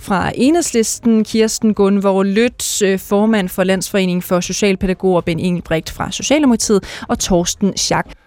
fra 0.00 0.32
Enhedslisten, 0.34 1.24
Kirsten 1.24 1.74
Gunvor 1.74 2.22
Lødt, 2.22 2.82
øh, 2.82 2.98
formand 2.98 3.48
for 3.48 3.64
Landsforeningen 3.64 4.22
for 4.22 4.40
Socialpædagoger, 4.40 5.20
Ben 5.20 5.38
Engelbrecht 5.38 5.90
fra 5.90 6.12
Socialdemokratiet, 6.12 6.84
og 7.08 7.18
Torsten 7.18 7.76
Schack 7.76 8.19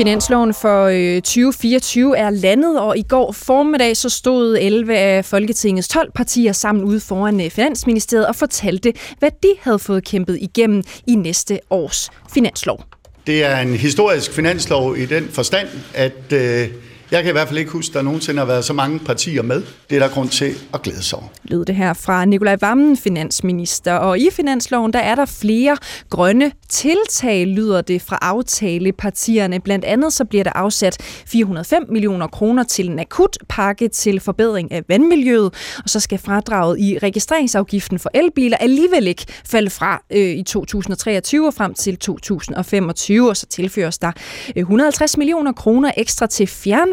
Finansloven 0.00 0.54
for 0.54 0.84
øh, 0.84 1.22
2024 1.22 2.18
er 2.18 2.30
landet, 2.30 2.80
og 2.80 2.98
i 2.98 3.02
går 3.02 3.32
formiddag 3.32 3.96
så 3.96 4.08
stod 4.08 4.58
11 4.60 4.96
af 4.96 5.24
Folketingets 5.24 5.88
12 5.88 6.12
partier 6.12 6.52
sammen 6.52 6.84
ude 6.84 7.00
foran 7.00 7.40
øh, 7.40 7.50
Finansministeriet 7.50 8.26
og 8.26 8.36
fortalte, 8.36 8.92
hvad 9.18 9.30
de 9.42 9.48
havde 9.60 9.78
fået 9.78 10.04
kæmpet 10.04 10.38
igennem 10.40 10.82
i 11.06 11.14
næste 11.14 11.60
års 11.70 12.10
finanslov. 12.34 12.84
Det 13.26 13.44
er 13.44 13.58
en 13.58 13.74
historisk 13.74 14.32
finanslov 14.32 14.96
i 14.96 15.06
den 15.06 15.28
forstand, 15.28 15.68
at 15.94 16.32
øh, 16.32 16.68
jeg 17.10 17.22
kan 17.22 17.30
i 17.30 17.32
hvert 17.32 17.48
fald 17.48 17.58
ikke 17.58 17.70
huske, 17.70 17.90
at 17.90 17.94
der 17.94 18.02
nogensinde 18.02 18.38
har 18.38 18.46
været 18.46 18.64
så 18.64 18.72
mange 18.72 18.98
partier 18.98 19.42
med. 19.42 19.62
Det 19.90 19.96
er 19.96 20.00
der 20.00 20.08
grund 20.08 20.28
til 20.28 20.54
at 20.74 20.82
glæde 20.82 21.02
sig 21.02 21.18
over. 21.18 21.28
Lød 21.44 21.64
det 21.64 21.74
her 21.74 21.92
fra 21.92 22.24
Nikolaj 22.24 22.56
Vammen, 22.60 22.96
finansminister. 22.96 23.94
Og 23.94 24.18
i 24.18 24.28
finansloven, 24.32 24.92
der 24.92 24.98
er 24.98 25.14
der 25.14 25.24
flere 25.24 25.76
grønne 26.10 26.52
tiltag, 26.68 27.46
lyder 27.46 27.80
det 27.80 28.02
fra 28.02 28.18
aftalepartierne. 28.22 29.60
Blandt 29.60 29.84
andet 29.84 30.12
så 30.12 30.24
bliver 30.24 30.44
der 30.44 30.52
afsat 30.54 30.98
405 31.26 31.86
millioner 31.88 32.26
kroner 32.26 32.62
til 32.62 32.88
en 32.88 32.98
akut 32.98 33.38
pakke 33.48 33.88
til 33.88 34.20
forbedring 34.20 34.72
af 34.72 34.82
vandmiljøet, 34.88 35.54
og 35.84 35.90
så 35.90 36.00
skal 36.00 36.18
fradraget 36.18 36.80
i 36.80 36.98
registreringsafgiften 36.98 37.98
for 37.98 38.10
elbiler 38.14 38.56
alligevel 38.56 39.06
ikke 39.06 39.26
falde 39.44 39.70
fra 39.70 40.02
øh, 40.10 40.30
i 40.30 40.42
2023 40.42 41.46
og 41.46 41.54
frem 41.54 41.74
til 41.74 41.96
2025, 41.96 43.28
og 43.28 43.36
så 43.36 43.46
tilføres 43.46 43.98
der 43.98 44.12
øh, 44.56 44.60
150 44.60 45.16
millioner 45.16 45.52
kroner 45.52 45.92
ekstra 45.96 46.26
til 46.26 46.46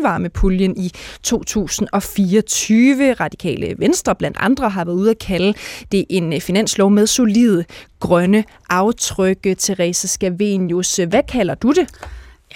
fjernvarmepuljen 0.07 0.77
i 0.77 0.91
2024. 1.23 3.13
Radikale 3.13 3.75
Venstre 3.77 4.15
blandt 4.15 4.37
andre 4.39 4.69
har 4.69 4.85
været 4.85 4.95
ude 4.95 5.11
at 5.11 5.19
kalde 5.19 5.53
det 5.91 6.05
en 6.09 6.33
øh, 6.33 6.41
finanslov 6.41 6.91
med 6.91 7.07
solide 7.07 7.65
grønne 7.99 8.43
aftryk. 8.69 9.37
Øh, 9.45 9.55
Therese 9.55 10.07
Scavenius, 10.07 10.99
øh, 10.99 11.09
hvad 11.09 11.23
kalder 11.27 11.55
du 11.55 11.71
det? 11.71 11.87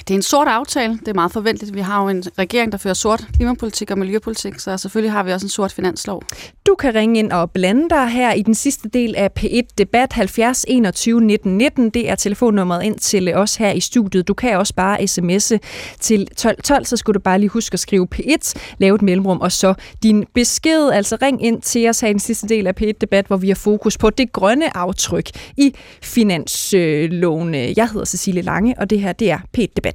Det 0.08 0.12
er 0.12 0.16
en 0.16 0.22
sort 0.22 0.48
aftale. 0.48 0.94
Det 0.94 1.08
er 1.08 1.14
meget 1.14 1.32
forventeligt. 1.32 1.76
Vi 1.76 1.82
har 1.82 2.02
jo 2.04 2.10
en 2.10 2.24
regering, 2.40 2.72
der 2.72 2.78
fører 2.78 2.94
sort 2.94 3.28
klimapolitik 3.36 3.92
og 3.92 3.98
miljøpolitik, 3.98 4.60
så 4.60 4.78
selvfølgelig 4.78 5.12
har 5.12 5.24
vi 5.24 5.32
også 5.32 5.46
en 5.46 5.50
sort 5.50 5.72
finanslov. 5.72 6.24
Du 6.66 6.76
kan 6.76 6.96
ringe 6.96 7.20
ind 7.20 7.32
og 7.32 7.52
blande 7.52 7.90
dig 7.90 8.10
her 8.10 8.34
i 8.34 8.42
den 8.42 8.56
sidste 8.56 8.90
del 8.90 9.16
af 9.16 9.30
P1 9.40 9.62
Debat 9.78 10.14
70 10.14 10.66
21 10.68 11.22
19 11.22 11.58
19. 11.58 11.90
Det 11.90 12.10
er 12.10 12.16
telefonnummeret 12.16 12.84
ind 12.84 13.00
til 13.00 13.34
os 13.34 13.56
her 13.56 13.72
i 13.72 13.80
studiet. 13.80 14.28
Du 14.28 14.34
kan 14.34 14.58
også 14.58 14.74
bare 14.76 15.02
sms'e 15.02 15.58
til 16.00 16.28
12 16.38 16.62
12, 16.62 16.86
så 16.86 16.98
skulle 16.98 17.14
du 17.14 17.20
bare 17.20 17.40
lige 17.40 17.50
huske 17.50 17.74
at 17.74 17.80
skrive 17.80 18.08
P1, 18.16 18.54
lave 18.78 18.96
et 18.96 19.02
mellemrum, 19.02 19.42
og 19.42 19.52
så 19.52 19.74
din 20.04 20.26
besked. 20.34 20.90
Altså 20.90 21.18
ring 21.22 21.46
ind 21.46 21.62
til 21.62 21.90
os 21.90 22.00
her 22.00 22.08
i 22.08 22.12
den 22.12 22.20
sidste 22.20 22.48
del 22.48 22.68
af 22.68 22.74
P1 22.82 22.92
Debat, 23.02 23.28
hvor 23.28 23.38
vi 23.38 23.48
har 23.48 23.56
fokus 23.56 23.98
på 23.98 24.10
det 24.10 24.32
grønne 24.34 24.78
aftryk 24.78 25.30
i 25.58 25.76
finansloven. 26.02 27.56
Jeg 27.56 27.90
hedder 27.90 28.06
Cecilie 28.06 28.42
Lange, 28.42 28.76
og 28.78 28.90
det 28.90 29.02
her 29.02 29.14
det 29.14 29.32
er 29.32 29.40
P1 29.58 29.66
Debat. 29.76 29.91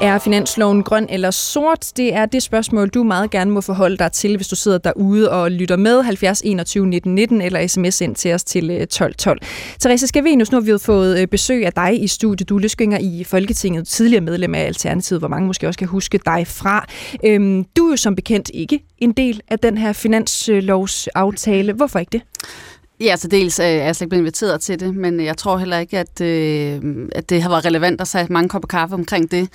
Er 0.00 0.18
finansloven 0.18 0.82
grøn 0.82 1.06
eller 1.10 1.30
sort? 1.30 1.92
Det 1.96 2.14
er 2.14 2.26
det 2.26 2.42
spørgsmål, 2.42 2.88
du 2.88 3.02
meget 3.02 3.30
gerne 3.30 3.50
må 3.50 3.60
forholde 3.60 3.96
dig 3.96 4.12
til, 4.12 4.36
hvis 4.36 4.48
du 4.48 4.56
sidder 4.56 4.78
derude 4.78 5.30
og 5.30 5.50
lytter 5.50 5.76
med 5.76 6.02
70 6.02 6.40
21 6.44 6.86
19 6.86 7.14
19 7.14 7.40
eller 7.40 7.66
sms 7.66 8.00
ind 8.00 8.14
til 8.14 8.34
os 8.34 8.44
til 8.44 8.70
øh, 8.70 8.86
12 8.86 9.14
12. 9.14 9.40
Therese 9.80 10.06
Skavenius, 10.06 10.52
nu 10.52 10.56
har 10.56 10.62
vi 10.62 10.70
jo 10.70 10.78
fået 10.78 11.18
øh, 11.20 11.26
besøg 11.26 11.66
af 11.66 11.72
dig 11.72 12.02
i 12.02 12.06
studiet. 12.06 12.48
Du 12.48 12.56
er 12.56 12.60
løsgænger 12.60 12.98
i 12.98 13.24
Folketinget, 13.24 13.88
tidligere 13.88 14.24
medlem 14.24 14.54
af 14.54 14.60
Alternativet, 14.60 15.20
hvor 15.20 15.28
mange 15.28 15.46
måske 15.46 15.68
også 15.68 15.78
kan 15.78 15.88
huske 15.88 16.20
dig 16.26 16.46
fra. 16.46 16.86
Øhm, 17.24 17.64
du 17.76 17.86
er 17.86 17.90
jo 17.90 17.96
som 17.96 18.14
bekendt 18.16 18.50
ikke 18.54 18.80
en 18.98 19.12
del 19.12 19.40
af 19.48 19.58
den 19.58 19.78
her 19.78 19.92
finanslovsaftale. 19.92 21.72
Hvorfor 21.72 21.98
ikke 21.98 22.10
det? 22.12 22.22
Ja, 23.00 23.16
så 23.16 23.28
dels 23.28 23.58
øh, 23.58 23.66
er 23.66 23.70
jeg 23.70 23.96
slet 23.96 24.04
ikke 24.04 24.08
blevet 24.08 24.22
inviteret 24.22 24.60
til 24.60 24.80
det, 24.80 24.94
men 24.94 25.20
jeg 25.20 25.36
tror 25.36 25.58
heller 25.58 25.78
ikke, 25.78 25.98
at, 25.98 26.20
øh, 26.20 26.80
at 27.12 27.30
det 27.30 27.42
har 27.42 27.48
været 27.48 27.64
relevant 27.64 28.00
at 28.00 28.08
sætte 28.08 28.32
mange 28.32 28.48
kopper 28.48 28.66
kaffe 28.66 28.94
omkring 28.94 29.30
det. 29.30 29.48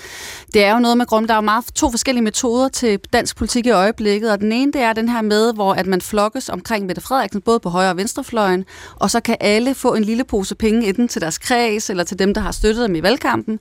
Det 0.54 0.64
er 0.64 0.74
jo 0.74 0.80
noget 0.80 0.98
med 0.98 1.06
grund. 1.06 1.28
Der 1.28 1.34
er 1.34 1.38
jo 1.38 1.42
meget 1.42 1.66
to 1.76 1.92
forskellige 1.92 2.24
metoder 2.24 2.70
til 2.70 3.00
dansk 3.14 3.38
politik 3.38 3.66
i 3.66 3.70
øjeblikket, 3.70 4.32
og 4.32 4.40
den 4.40 4.52
ene 4.52 4.72
det 4.72 4.82
er 4.82 4.94
den 4.94 5.10
her 5.10 5.22
med, 5.22 5.54
hvor 5.54 5.74
at 5.74 5.88
man 5.88 6.02
flokkes 6.02 6.50
omkring 6.50 6.86
Mette 6.86 7.02
Frederiksen, 7.02 7.42
både 7.42 7.60
på 7.60 7.70
højre 7.70 7.90
og 7.90 7.98
venstrefløjen, 7.98 8.66
og 8.96 9.12
så 9.12 9.20
kan 9.20 9.38
alle 9.40 9.74
få 9.74 9.94
en 9.94 10.04
lille 10.04 10.24
pose 10.24 10.56
penge, 10.56 10.88
enten 10.88 11.08
til 11.08 11.22
deres 11.22 11.38
kreds, 11.38 11.90
eller 11.90 12.04
til 12.04 12.20
dem, 12.20 12.34
der 12.34 12.42
har 12.42 12.52
støttet 12.52 12.88
dem 12.88 12.96
i 12.96 13.04
valgkampen. 13.04 13.60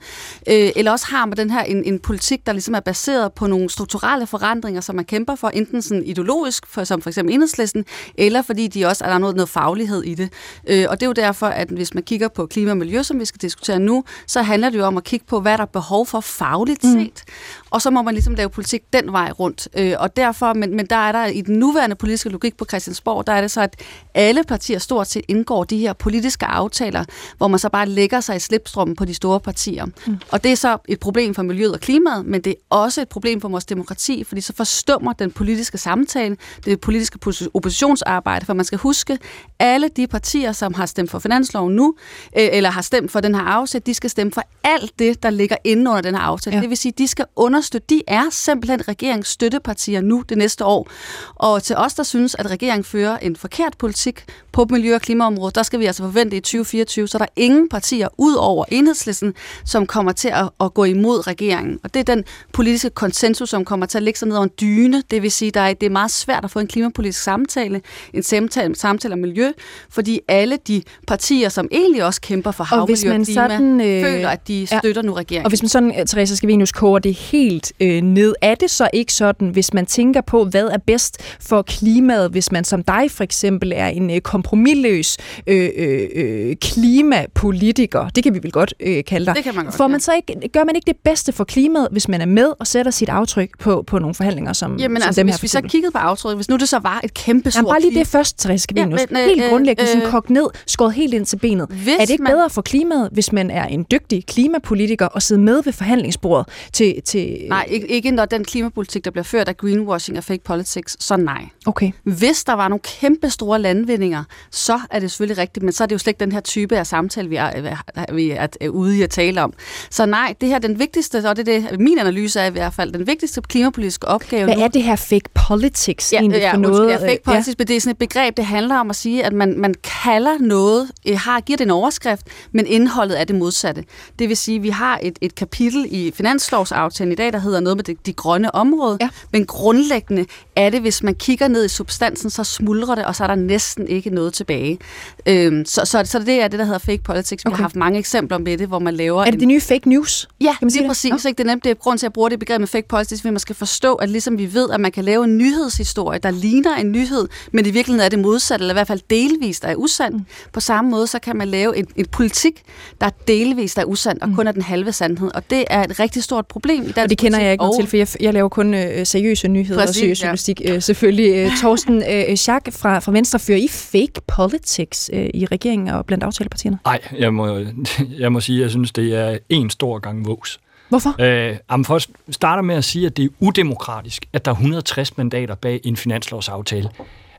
Øh, 0.49 0.71
eller 0.77 0.93
også 0.93 1.07
har 1.11 1.27
man 1.27 1.37
den 1.37 1.51
her 1.51 1.63
en, 1.63 1.85
en 1.85 1.99
politik, 1.99 2.47
der 2.47 2.53
ligesom 2.53 2.75
er 2.75 2.81
baseret 2.81 3.33
på 3.33 3.47
nogle 3.47 3.71
strukturelle 3.71 4.27
forandringer, 4.27 4.81
som 4.81 4.97
man 4.97 5.05
kæmper 5.05 5.35
for, 5.35 5.49
enten 5.49 5.83
sådan 5.83 6.05
ideologisk, 6.05 6.67
for, 6.67 6.85
som 6.85 7.03
for 7.03 7.11
eksempel 7.11 7.35
enhedslisten, 7.35 7.85
eller 8.15 8.43
fordi 8.43 8.69
de 8.69 8.87
også 8.87 9.05
er 9.05 9.09
der 9.09 9.19
noget, 9.19 9.37
noget 9.37 9.49
faglighed 9.71 10.03
i 10.03 10.15
det. 10.15 10.33
Øh, 10.67 10.87
og 10.89 11.01
det 11.01 11.07
er 11.07 11.09
jo 11.09 11.13
derfor, 11.13 11.47
at 11.47 11.69
hvis 11.69 11.95
man 11.95 12.03
kigger 12.03 12.29
på 12.29 12.47
klima 12.47 12.71
og 12.71 12.77
miljø, 12.77 13.03
som 13.03 13.21
vi 13.21 13.25
skal 13.25 13.41
diskutere 13.41 13.79
nu, 13.79 14.05
så 14.27 14.43
handler 14.43 14.71
det 14.71 14.79
jo 14.79 14.85
om 14.85 14.97
at 14.97 15.05
kigge 15.05 15.27
på, 15.27 15.41
hvad 15.41 15.59
der 15.59 15.63
er 15.63 15.67
behov 15.67 16.07
for 16.07 16.21
fagligt 16.21 16.83
set. 16.83 17.23
Og 17.71 17.83
så 17.83 17.91
må 17.91 18.03
man 18.03 18.15
ligesom 18.15 18.35
lave 18.35 18.49
politik 18.49 18.83
den 18.93 19.13
vej 19.13 19.31
rundt. 19.31 19.69
Øh, 19.77 19.95
og 19.99 20.17
derfor, 20.17 20.53
men, 20.53 20.77
men 20.77 20.87
der 20.87 20.97
er 20.97 21.13
der 21.13 21.27
i 21.27 21.41
den 21.41 21.59
nuværende 21.59 21.97
politiske 21.97 22.29
logik 22.29 22.57
på 22.57 22.65
Christiansborg, 22.65 23.27
der 23.27 23.33
er 23.33 23.41
det 23.41 23.51
så, 23.51 23.61
at 23.61 23.81
alle 24.15 24.45
partier 24.45 24.79
stort 24.79 25.07
set 25.09 25.25
indgår 25.29 25.65
de 25.65 25.79
her 25.79 25.93
politiske 25.93 26.47
aftaler, 26.47 27.05
hvor 27.37 27.49
man 27.49 27.59
så 27.59 27.69
bare 27.69 27.87
lægger 27.87 28.21
sig 28.21 28.37
i 28.37 28.39
slipstrømmen 28.39 28.97
på 28.97 29.05
de 29.05 29.15
store 29.15 29.41
partier. 29.41 29.85
Mm. 29.85 30.19
Og 30.31 30.45
det 30.45 30.53
er 30.53 30.57
så 30.57 30.79
et 30.89 31.01
problem 31.01 31.35
for 31.35 31.43
miljøet 31.43 31.73
og 31.73 31.81
klimaet, 31.81 32.27
men 32.27 32.41
det 32.41 32.51
er 32.51 32.57
også 32.71 33.01
et 33.01 33.09
problem 33.09 33.41
for 33.41 33.49
vores 33.49 33.65
demokrati, 33.65 34.25
fordi 34.25 34.41
så 34.41 34.53
forstummer 34.57 35.13
den 35.13 35.31
politiske 35.31 35.79
samtale, 35.79 36.37
det 36.65 36.81
politiske 36.81 37.19
oppositionsarbejde, 37.55 38.47
for 38.47 38.55
man 38.55 38.65
skal 38.65 38.79
huske, 38.79 39.19
alle 39.59 39.89
de 39.89 40.07
partier, 40.07 40.53
som 40.53 40.75
har 40.75 40.87
stemt 40.87 41.11
for 41.11 41.19
finansloven 41.19 41.77
nu, 41.77 41.95
øh, 42.37 42.49
eller 42.53 42.71
har 42.71 42.83
stemt 42.83 43.11
for 43.11 43.21
den 43.21 43.35
her 43.35 43.43
aftale, 43.43 43.83
de 43.87 43.95
skal 43.95 44.11
stemme 44.11 44.33
for 44.33 44.43
alt 44.65 44.99
det, 44.99 45.23
der 45.23 45.31
ligger 45.31 45.57
inde 45.65 45.91
under 45.91 46.03
den 46.03 46.15
her 46.15 46.23
aftale. 46.23 46.57
Ja. 46.57 46.63
Det 46.63 46.71
vil 46.71 46.77
sige, 46.77 46.93
de 46.99 47.09
skal 47.09 47.25
understøtte, 47.61 47.87
de 47.95 48.03
er 48.07 48.23
simpelthen 48.31 48.89
regeringens 48.89 49.29
støttepartier 49.29 50.01
nu 50.01 50.25
det 50.29 50.39
næste 50.39 50.65
år. 50.65 50.89
Og 51.35 51.63
til 51.63 51.77
os, 51.77 51.95
der 51.95 52.03
synes, 52.03 52.35
at 52.39 52.51
regeringen 52.51 52.85
fører 52.85 53.19
en 53.19 53.37
forkert 53.37 53.75
politik 53.79 54.25
på 54.53 54.67
miljø- 54.71 54.95
og 54.95 55.01
klimaområdet, 55.01 55.55
der 55.55 55.63
skal 55.63 55.81
vi 55.81 55.87
altså 55.87 56.03
forvente 56.03 56.37
i 56.37 56.41
2024, 56.41 57.09
så 57.09 57.19
der 57.19 57.25
er 57.25 57.29
ingen 57.37 57.69
partier 57.69 58.09
ud 58.19 58.35
over 58.35 58.65
enhedslisten, 58.69 59.35
som 59.65 59.87
kommer 59.87 60.13
til 60.13 60.29
at, 60.29 60.49
at 60.61 60.75
gå 60.75 60.85
imod 60.85 61.27
regeringen. 61.27 61.79
Og 61.85 61.95
det 61.95 62.01
er 62.01 62.15
den 62.15 62.25
politiske 62.53 62.91
konsensus, 62.91 63.51
som 63.51 63.65
kommer 63.65 63.87
til 63.87 63.99
at 63.99 64.05
ligge 64.05 64.19
sig 64.19 64.29
ned 64.29 64.37
over 64.37 64.45
en 64.45 64.51
dyne. 64.61 65.03
Det 65.11 65.23
vil 65.23 65.31
sige, 65.31 65.61
at 65.61 65.81
det 65.81 65.87
er 65.87 65.91
meget 65.91 66.11
svært 66.11 66.45
at 66.45 66.51
få 66.51 66.59
en 66.59 66.67
klimapolitisk 66.67 67.23
samtale, 67.23 67.81
en 68.15 68.23
samtale, 68.23 68.75
samtale 68.75 69.13
om 69.13 69.19
miljø, 69.19 69.53
fordi 69.91 70.21
alle 70.29 70.59
de 70.69 70.83
partier, 71.07 71.49
som 71.49 71.69
egentlig 71.73 72.05
også 72.05 72.21
kæmper 72.21 72.51
for 72.51 72.65
havmiljø 72.65 72.83
og, 72.83 72.87
hvis 72.87 73.05
man 73.05 73.21
og 73.21 73.27
klima, 73.27 73.49
sådan, 73.49 73.81
øh, 73.81 74.05
føler, 74.05 74.29
at 74.29 74.49
de 74.49 74.67
støtter 74.67 75.03
ja. 75.03 75.07
nu 75.07 75.13
regeringen. 75.13 75.45
Og 75.45 75.49
hvis 75.49 75.63
man 75.63 75.69
sådan, 75.69 76.07
Therese 76.07 76.37
Scavenius, 76.37 76.73
koger 76.73 76.99
det 76.99 77.15
helt 77.15 77.50
helt 77.51 77.73
øh, 77.81 78.01
ned. 78.03 78.35
Er 78.43 78.55
det 78.55 78.71
så 78.71 78.89
ikke 78.93 79.13
sådan, 79.13 79.49
hvis 79.49 79.75
man 79.75 79.87
tænker 79.87 80.21
på, 80.21 80.45
hvad 80.45 80.65
er 80.67 80.79
bedst 80.87 81.19
for 81.41 81.63
klimaet, 81.63 82.31
hvis 82.31 82.53
man 82.53 82.65
som 82.65 82.83
dig 82.83 83.11
for 83.11 83.25
eksempel 83.25 83.73
er 83.77 83.87
en 83.87 84.11
øh, 84.11 84.21
kompromilløs 84.21 85.17
øh, 85.47 85.69
øh, 85.77 86.09
øh, 86.15 86.57
klimapolitiker, 86.57 88.09
det 88.09 88.23
kan 88.25 88.35
vi 88.35 88.39
vel 88.43 88.53
godt 88.53 88.75
øh, 88.81 89.05
kalde 89.05 89.27
dig. 89.27 89.35
Det 89.35 89.45
kan 89.45 89.55
man 89.55 89.65
godt, 89.65 89.75
Får 89.75 89.89
man 89.89 90.01
så 90.01 90.13
ikke, 90.17 90.49
gør 90.49 90.65
man 90.65 90.77
ikke 90.77 90.87
det 90.87 90.97
bedste 91.05 91.33
for 91.33 91.45
klimaet, 91.45 91.89
hvis 91.93 92.09
man 92.09 92.21
er 92.21 92.27
med 92.27 92.53
og 92.61 92.67
sætter 92.67 92.93
sit 92.93 93.09
aftryk 93.09 93.51
på, 93.59 93.85
på 93.87 93.99
nogle 93.99 94.15
forhandlinger 94.15 94.53
som, 94.53 94.77
Jamen 94.77 95.01
som 95.03 95.09
altså, 95.09 95.21
dem 95.21 95.27
her 95.29 95.33
hvis 95.33 95.39
for 95.53 95.59
vi 95.61 95.67
så 95.67 95.71
kiggede 95.71 95.93
på 95.93 95.99
aftryk, 95.99 96.37
hvis 96.37 96.49
nu 96.49 96.57
det 96.57 96.69
så 96.69 96.79
var 96.79 97.01
et 97.05 97.15
kæmpe 97.15 97.51
Jamen, 97.55 97.67
stort 97.67 97.73
bare 97.73 97.81
lige 97.81 97.99
det 97.99 98.07
først, 98.07 98.39
Therese 98.39 98.63
Scavenius. 98.63 99.01
Ja, 99.01 99.07
men, 99.11 99.17
øh, 99.19 99.25
helt 99.25 99.43
grundlæggende, 99.51 99.91
øh, 99.91 99.97
sådan 99.97 100.11
kogt 100.11 100.31
ned, 100.31 100.47
skåret 100.67 100.93
helt 100.95 101.15
ind 101.15 101.27
til 101.27 101.37
benet. 101.37 101.63
Er 101.71 102.01
det 102.01 102.11
ikke 102.11 102.23
man- 102.23 102.33
bedre 102.33 102.51
for 102.51 102.63
klimaet, 102.63 103.09
hvis 103.13 103.33
man 103.33 103.51
er 103.51 103.65
en 103.65 103.87
dygtig 103.91 104.27
klimapolitiker 104.27 105.07
og 105.07 105.23
sidder 105.23 105.43
med 105.43 105.63
ved 105.65 105.73
forhandlingsbordet 105.73 106.47
til... 106.73 107.03
til 107.05 107.37
Nej, 107.49 107.67
ikke, 107.69 108.11
når 108.11 108.25
den 108.25 108.45
klimapolitik, 108.45 109.05
der 109.05 109.11
bliver 109.11 109.25
ført 109.25 109.49
af 109.49 109.57
greenwashing 109.57 110.19
og 110.19 110.25
fake 110.25 110.43
politics, 110.45 110.97
så 111.01 111.17
nej. 111.17 111.45
Okay. 111.67 111.93
Hvis 112.03 112.45
der 112.45 112.53
var 112.53 112.69
nogle 112.69 112.81
kæmpe 113.01 113.31
store 113.31 113.59
landvindinger, 113.59 114.25
så 114.51 114.81
er 114.91 114.99
det 114.99 115.11
selvfølgelig 115.11 115.39
rigtigt, 115.39 115.63
men 115.63 115.73
så 115.73 115.83
er 115.83 115.87
det 115.87 115.93
jo 115.93 115.99
slet 115.99 116.11
ikke 116.11 116.21
den 116.21 116.33
her 116.33 116.41
type 116.41 116.79
af 116.79 116.87
samtale, 116.87 117.29
vi 117.29 117.37
er, 117.37 118.13
vi 118.13 118.31
er, 118.31 118.47
er 118.61 118.69
ude 118.69 118.99
i 118.99 119.03
at 119.03 119.11
tale 119.11 119.43
om. 119.43 119.53
Så 119.91 120.07
nej, 120.07 120.35
det 120.41 120.49
her 120.49 120.59
den 120.59 120.79
vigtigste, 120.79 121.29
og 121.29 121.37
det 121.37 121.49
er 121.49 121.61
det, 121.61 121.81
min 121.81 121.99
analyse 121.99 122.41
er 122.41 122.47
i 122.47 122.51
hvert 122.51 122.75
fald, 122.75 122.93
den 122.93 123.07
vigtigste 123.07 123.41
klimapolitiske 123.41 124.09
opgave 124.09 124.45
Hvad 124.45 124.57
nu, 124.57 124.63
er 124.63 124.69
det 124.69 124.83
her 124.83 124.97
fake 124.97 125.29
politics 125.49 126.13
Ja, 126.13 126.19
egentlig 126.19 126.39
ja, 126.41 126.53
for 126.53 126.57
undskyld, 126.57 126.77
noget? 126.77 126.91
Ja, 126.91 126.97
fake 126.97 127.13
øh, 127.13 127.19
politics, 127.25 127.59
men 127.59 127.67
det 127.69 127.77
er 127.77 127.81
sådan 127.81 127.91
et 127.91 127.99
begreb, 127.99 128.37
det 128.37 128.45
handler 128.45 128.77
om 128.77 128.91
at 128.91 128.97
sige, 128.97 129.25
at 129.25 129.33
man, 129.33 129.59
man 129.59 129.75
kalder 130.05 130.39
noget, 130.39 130.91
øh, 131.09 131.19
har, 131.19 131.41
giver 131.41 131.57
det 131.57 131.65
en 131.65 131.71
overskrift, 131.71 132.27
men 132.53 132.67
indholdet 132.67 133.21
er 133.21 133.25
det 133.25 133.37
modsatte. 133.37 133.85
Det 134.19 134.29
vil 134.29 134.37
sige, 134.37 134.57
at 134.57 134.63
vi 134.63 134.69
har 134.69 135.01
et, 135.03 135.19
et 135.21 135.35
kapitel 135.35 135.87
i 135.91 136.13
finanslovsaftalen 136.15 137.13
i 137.13 137.15
dag, 137.15 137.30
der 137.33 137.39
hedder 137.39 137.61
noget 137.61 137.77
med 137.77 137.85
det, 137.85 138.07
de 138.07 138.13
grønne 138.13 138.55
område, 138.55 138.99
Ja. 139.01 139.09
men 139.33 139.47
grundlæggende 139.47 140.27
er 140.57 140.71
det, 140.71 140.81
hvis 140.81 141.03
man 141.03 141.15
kigger 141.15 141.49
ned 141.49 141.65
i 141.65 141.69
substansen, 141.69 142.31
så 142.31 142.45
smuldrer 142.45 142.95
det, 142.95 143.05
og 143.05 143.17
så 143.17 143.23
er 143.23 143.27
der 143.29 143.35
næsten 143.35 143.89
ikke 143.89 144.11
noget 144.11 144.33
tilbage. 144.35 144.79
Øhm, 145.27 145.65
så, 145.65 145.81
så, 145.85 146.03
så 146.05 146.19
det 146.19 146.43
er 146.43 146.49
det, 146.49 146.59
der 146.59 146.65
hedder 146.65 146.79
fake 146.79 147.03
politics. 147.03 147.45
Vi 147.45 147.49
Okay. 147.49 147.57
har 147.57 147.63
haft 147.63 147.77
mange 147.77 147.99
eksempler 147.99 148.39
med 148.39 148.59
det, 148.59 148.69
hvor 148.69 148.79
man 148.79 148.95
laver 148.95 149.21
Er 149.23 149.25
en 149.27 149.33
det 149.33 149.41
det 149.41 149.49
nye 149.49 149.61
fake 149.61 149.89
news? 149.89 150.29
Ja, 150.41 150.45
Kan 150.45 150.57
man 150.61 150.71
sige 150.71 150.83
det? 150.83 150.89
præcis. 150.89 151.25
Ikke? 151.25 151.39
Det 151.39 151.41
er 151.41 151.51
nemt, 151.51 151.65
det 151.65 151.71
er 151.71 151.75
grund 151.75 151.99
til, 151.99 152.07
at 152.07 152.09
jeg 152.09 152.13
bruger 152.13 152.29
det 152.29 152.39
begreb 152.39 152.61
med 152.61 152.69
fake 152.69 152.89
politics, 152.89 153.21
fordi 153.21 153.31
man 153.33 153.41
skal 153.41 153.57
forstå, 153.57 153.95
at 153.95 154.09
ligesom 154.09 154.39
vi 154.39 154.55
ved, 154.55 154.71
at 154.71 154.81
man 154.81 154.93
kan 154.93 155.05
lave 155.05 155.25
en 155.25 155.39
nyhedshistorie, 155.39 156.19
der 156.19 156.31
ligner 156.31 156.77
en 156.77 156.93
nyhed, 156.93 157.29
men 157.53 157.67
i 157.67 157.71
virkeligheden 157.71 158.05
er 158.05 158.09
det 158.09 158.19
modsat, 158.19 158.61
eller 158.61 158.73
i 158.73 158.77
hvert 158.77 158.87
fald 158.87 159.01
delvist 159.11 159.65
er 159.65 159.75
usand. 159.77 160.15
Mm. 160.15 160.21
På 160.53 160.61
samme 160.61 160.91
måde, 160.91 161.07
så 161.07 161.19
kan 161.19 161.37
man 161.37 161.49
lave 161.49 161.77
en, 161.77 161.87
en 161.97 162.07
politik, 162.13 162.63
der 163.01 163.07
er 163.07 163.11
delvist 163.29 163.79
er 163.79 163.85
usand, 163.85 164.21
og 164.21 164.29
kun 164.37 164.47
er 164.47 164.53
den 164.53 164.63
halve 164.63 164.93
sandhed. 164.93 165.31
Og 165.35 165.51
det 165.51 165.65
er 165.71 165.83
et 165.85 166.01
rigtig 166.01 166.23
stort 166.23 166.47
problem 166.47 166.83
i 166.83 166.85
dansk 166.85 166.97
Mm. 166.97 167.03
Og 167.03 167.11
det 167.11 167.19
kender 167.21 167.41
jeg 167.41 167.53
ikke 167.53 167.63
noget 167.63 167.75
og- 167.79 167.81
til, 167.83 167.89
for 167.91 167.97
jeg, 167.97 168.07
jeg 168.21 168.33
laver 168.35 168.49
kun 168.49 168.75
øh, 168.75 169.07
seriøse 169.07 169.49
nyheder 169.49 169.81
Præcis, 169.81 169.97
og 169.97 170.01
seriøs 170.01 170.21
ja. 170.21 170.27
journalistik. 170.27 170.61
Øh, 170.69 170.83
selvfølgelig. 170.83 171.35
Øh, 171.37 171.51
Torsten 171.63 172.03
øh, 172.11 172.37
Schack 172.37 172.73
fra, 172.73 172.99
fra 172.99 173.13
Venstre, 173.13 173.39
fører 173.39 173.59
I 173.59 173.69
fake 173.69 174.21
politics 174.27 175.11
øh, 175.13 175.31
i 175.35 175.47
regeringen 175.47 175.89
og 175.89 176.07
blandt 176.07 176.25
aftalepartierne? 176.25 176.79
Nej, 176.85 177.01
jeg 177.19 177.35
må, 177.35 177.59
jeg 178.19 178.33
må 178.33 178.41
sige, 178.41 178.59
at 178.59 178.63
jeg 178.63 178.71
synes, 178.71 178.93
det 178.93 179.15
er 179.15 179.39
en 179.49 179.71
stor 179.71 179.99
gang 179.99 180.27
vås. 180.27 180.61
Hvorfor? 180.89 181.17
Øh, 181.21 181.57
jamen 181.71 181.85
først 181.85 182.11
starter 182.31 182.63
med 182.63 182.75
at 182.75 182.85
sige, 182.85 183.07
at 183.07 183.17
det 183.17 183.25
er 183.25 183.29
udemokratisk, 183.41 184.27
at 184.33 184.45
der 184.45 184.51
er 184.51 184.55
160 184.55 185.17
mandater 185.17 185.55
bag 185.55 185.81
en 185.85 185.97
finanslovsaftale. 185.97 186.89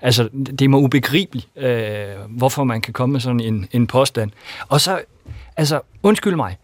Altså, 0.01 0.29
det 0.33 0.61
er 0.61 0.67
mig 0.69 0.79
ubegribeligt, 0.79 1.47
øh, 1.57 2.03
hvorfor 2.29 2.63
man 2.63 2.81
kan 2.81 2.93
komme 2.93 3.13
med 3.13 3.19
sådan 3.19 3.39
en, 3.39 3.67
en 3.71 3.87
påstand. 3.87 4.31
Og 4.67 4.81
så, 4.81 4.99
altså, 5.57 5.79
undskyld 6.03 6.35
mig, 6.35 6.57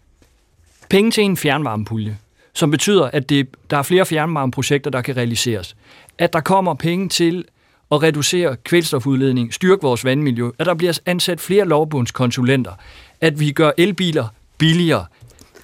penge 0.90 1.10
til 1.10 1.24
en 1.24 1.36
fjernvarmepulje, 1.36 2.16
som 2.58 2.70
betyder, 2.70 3.04
at 3.12 3.28
det, 3.28 3.48
der 3.70 3.76
er 3.76 3.82
flere 3.82 4.06
fjernvarmeprojekter, 4.06 4.90
der 4.90 5.02
kan 5.02 5.16
realiseres. 5.16 5.76
At 6.18 6.32
der 6.32 6.40
kommer 6.40 6.74
penge 6.74 7.08
til 7.08 7.44
at 7.92 8.02
reducere 8.02 8.56
kvælstofudledning, 8.64 9.54
styrke 9.54 9.82
vores 9.82 10.04
vandmiljø, 10.04 10.50
at 10.58 10.66
der 10.66 10.74
bliver 10.74 10.98
ansat 11.06 11.40
flere 11.40 11.64
lovbundskonsulenter, 11.64 12.72
at 13.20 13.40
vi 13.40 13.52
gør 13.52 13.70
elbiler 13.78 14.28
billigere, 14.58 15.06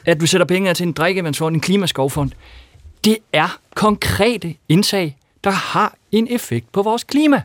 at 0.04 0.20
vi 0.20 0.26
sætter 0.26 0.46
penge 0.46 0.68
af 0.70 0.76
til 0.76 0.86
en 0.86 0.92
drikkevandsfond, 0.92 1.54
en 1.54 1.60
klimaskovfond. 1.60 2.30
Det 3.04 3.18
er 3.32 3.58
konkrete 3.74 4.54
indtag, 4.68 5.16
der 5.44 5.50
har 5.50 5.94
en 6.12 6.28
effekt 6.30 6.72
på 6.72 6.82
vores 6.82 7.04
klima. 7.04 7.42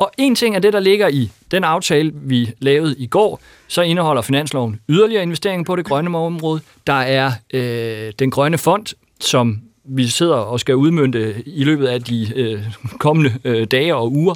Og 0.00 0.10
en 0.18 0.34
ting 0.34 0.56
er 0.56 0.58
det, 0.58 0.72
der 0.72 0.80
ligger 0.80 1.08
i 1.08 1.30
den 1.50 1.64
aftale, 1.64 2.12
vi 2.14 2.52
lavede 2.58 2.94
i 2.98 3.06
går, 3.06 3.40
så 3.68 3.82
indeholder 3.82 4.22
finansloven 4.22 4.80
yderligere 4.88 5.22
investeringer 5.22 5.64
på 5.64 5.76
det 5.76 5.84
grønne 5.84 6.18
område. 6.18 6.60
Der 6.86 6.92
er 6.92 7.32
øh, 7.54 8.12
den 8.18 8.30
grønne 8.30 8.58
fond, 8.58 8.86
som 9.20 9.60
vi 9.84 10.06
sidder 10.06 10.34
og 10.34 10.60
skal 10.60 10.76
udmønte 10.76 11.42
i 11.46 11.64
løbet 11.64 11.86
af 11.86 12.02
de 12.02 12.32
øh, 12.36 12.62
kommende 12.98 13.34
øh, 13.44 13.66
dage 13.66 13.94
og 13.94 14.12
uger. 14.12 14.34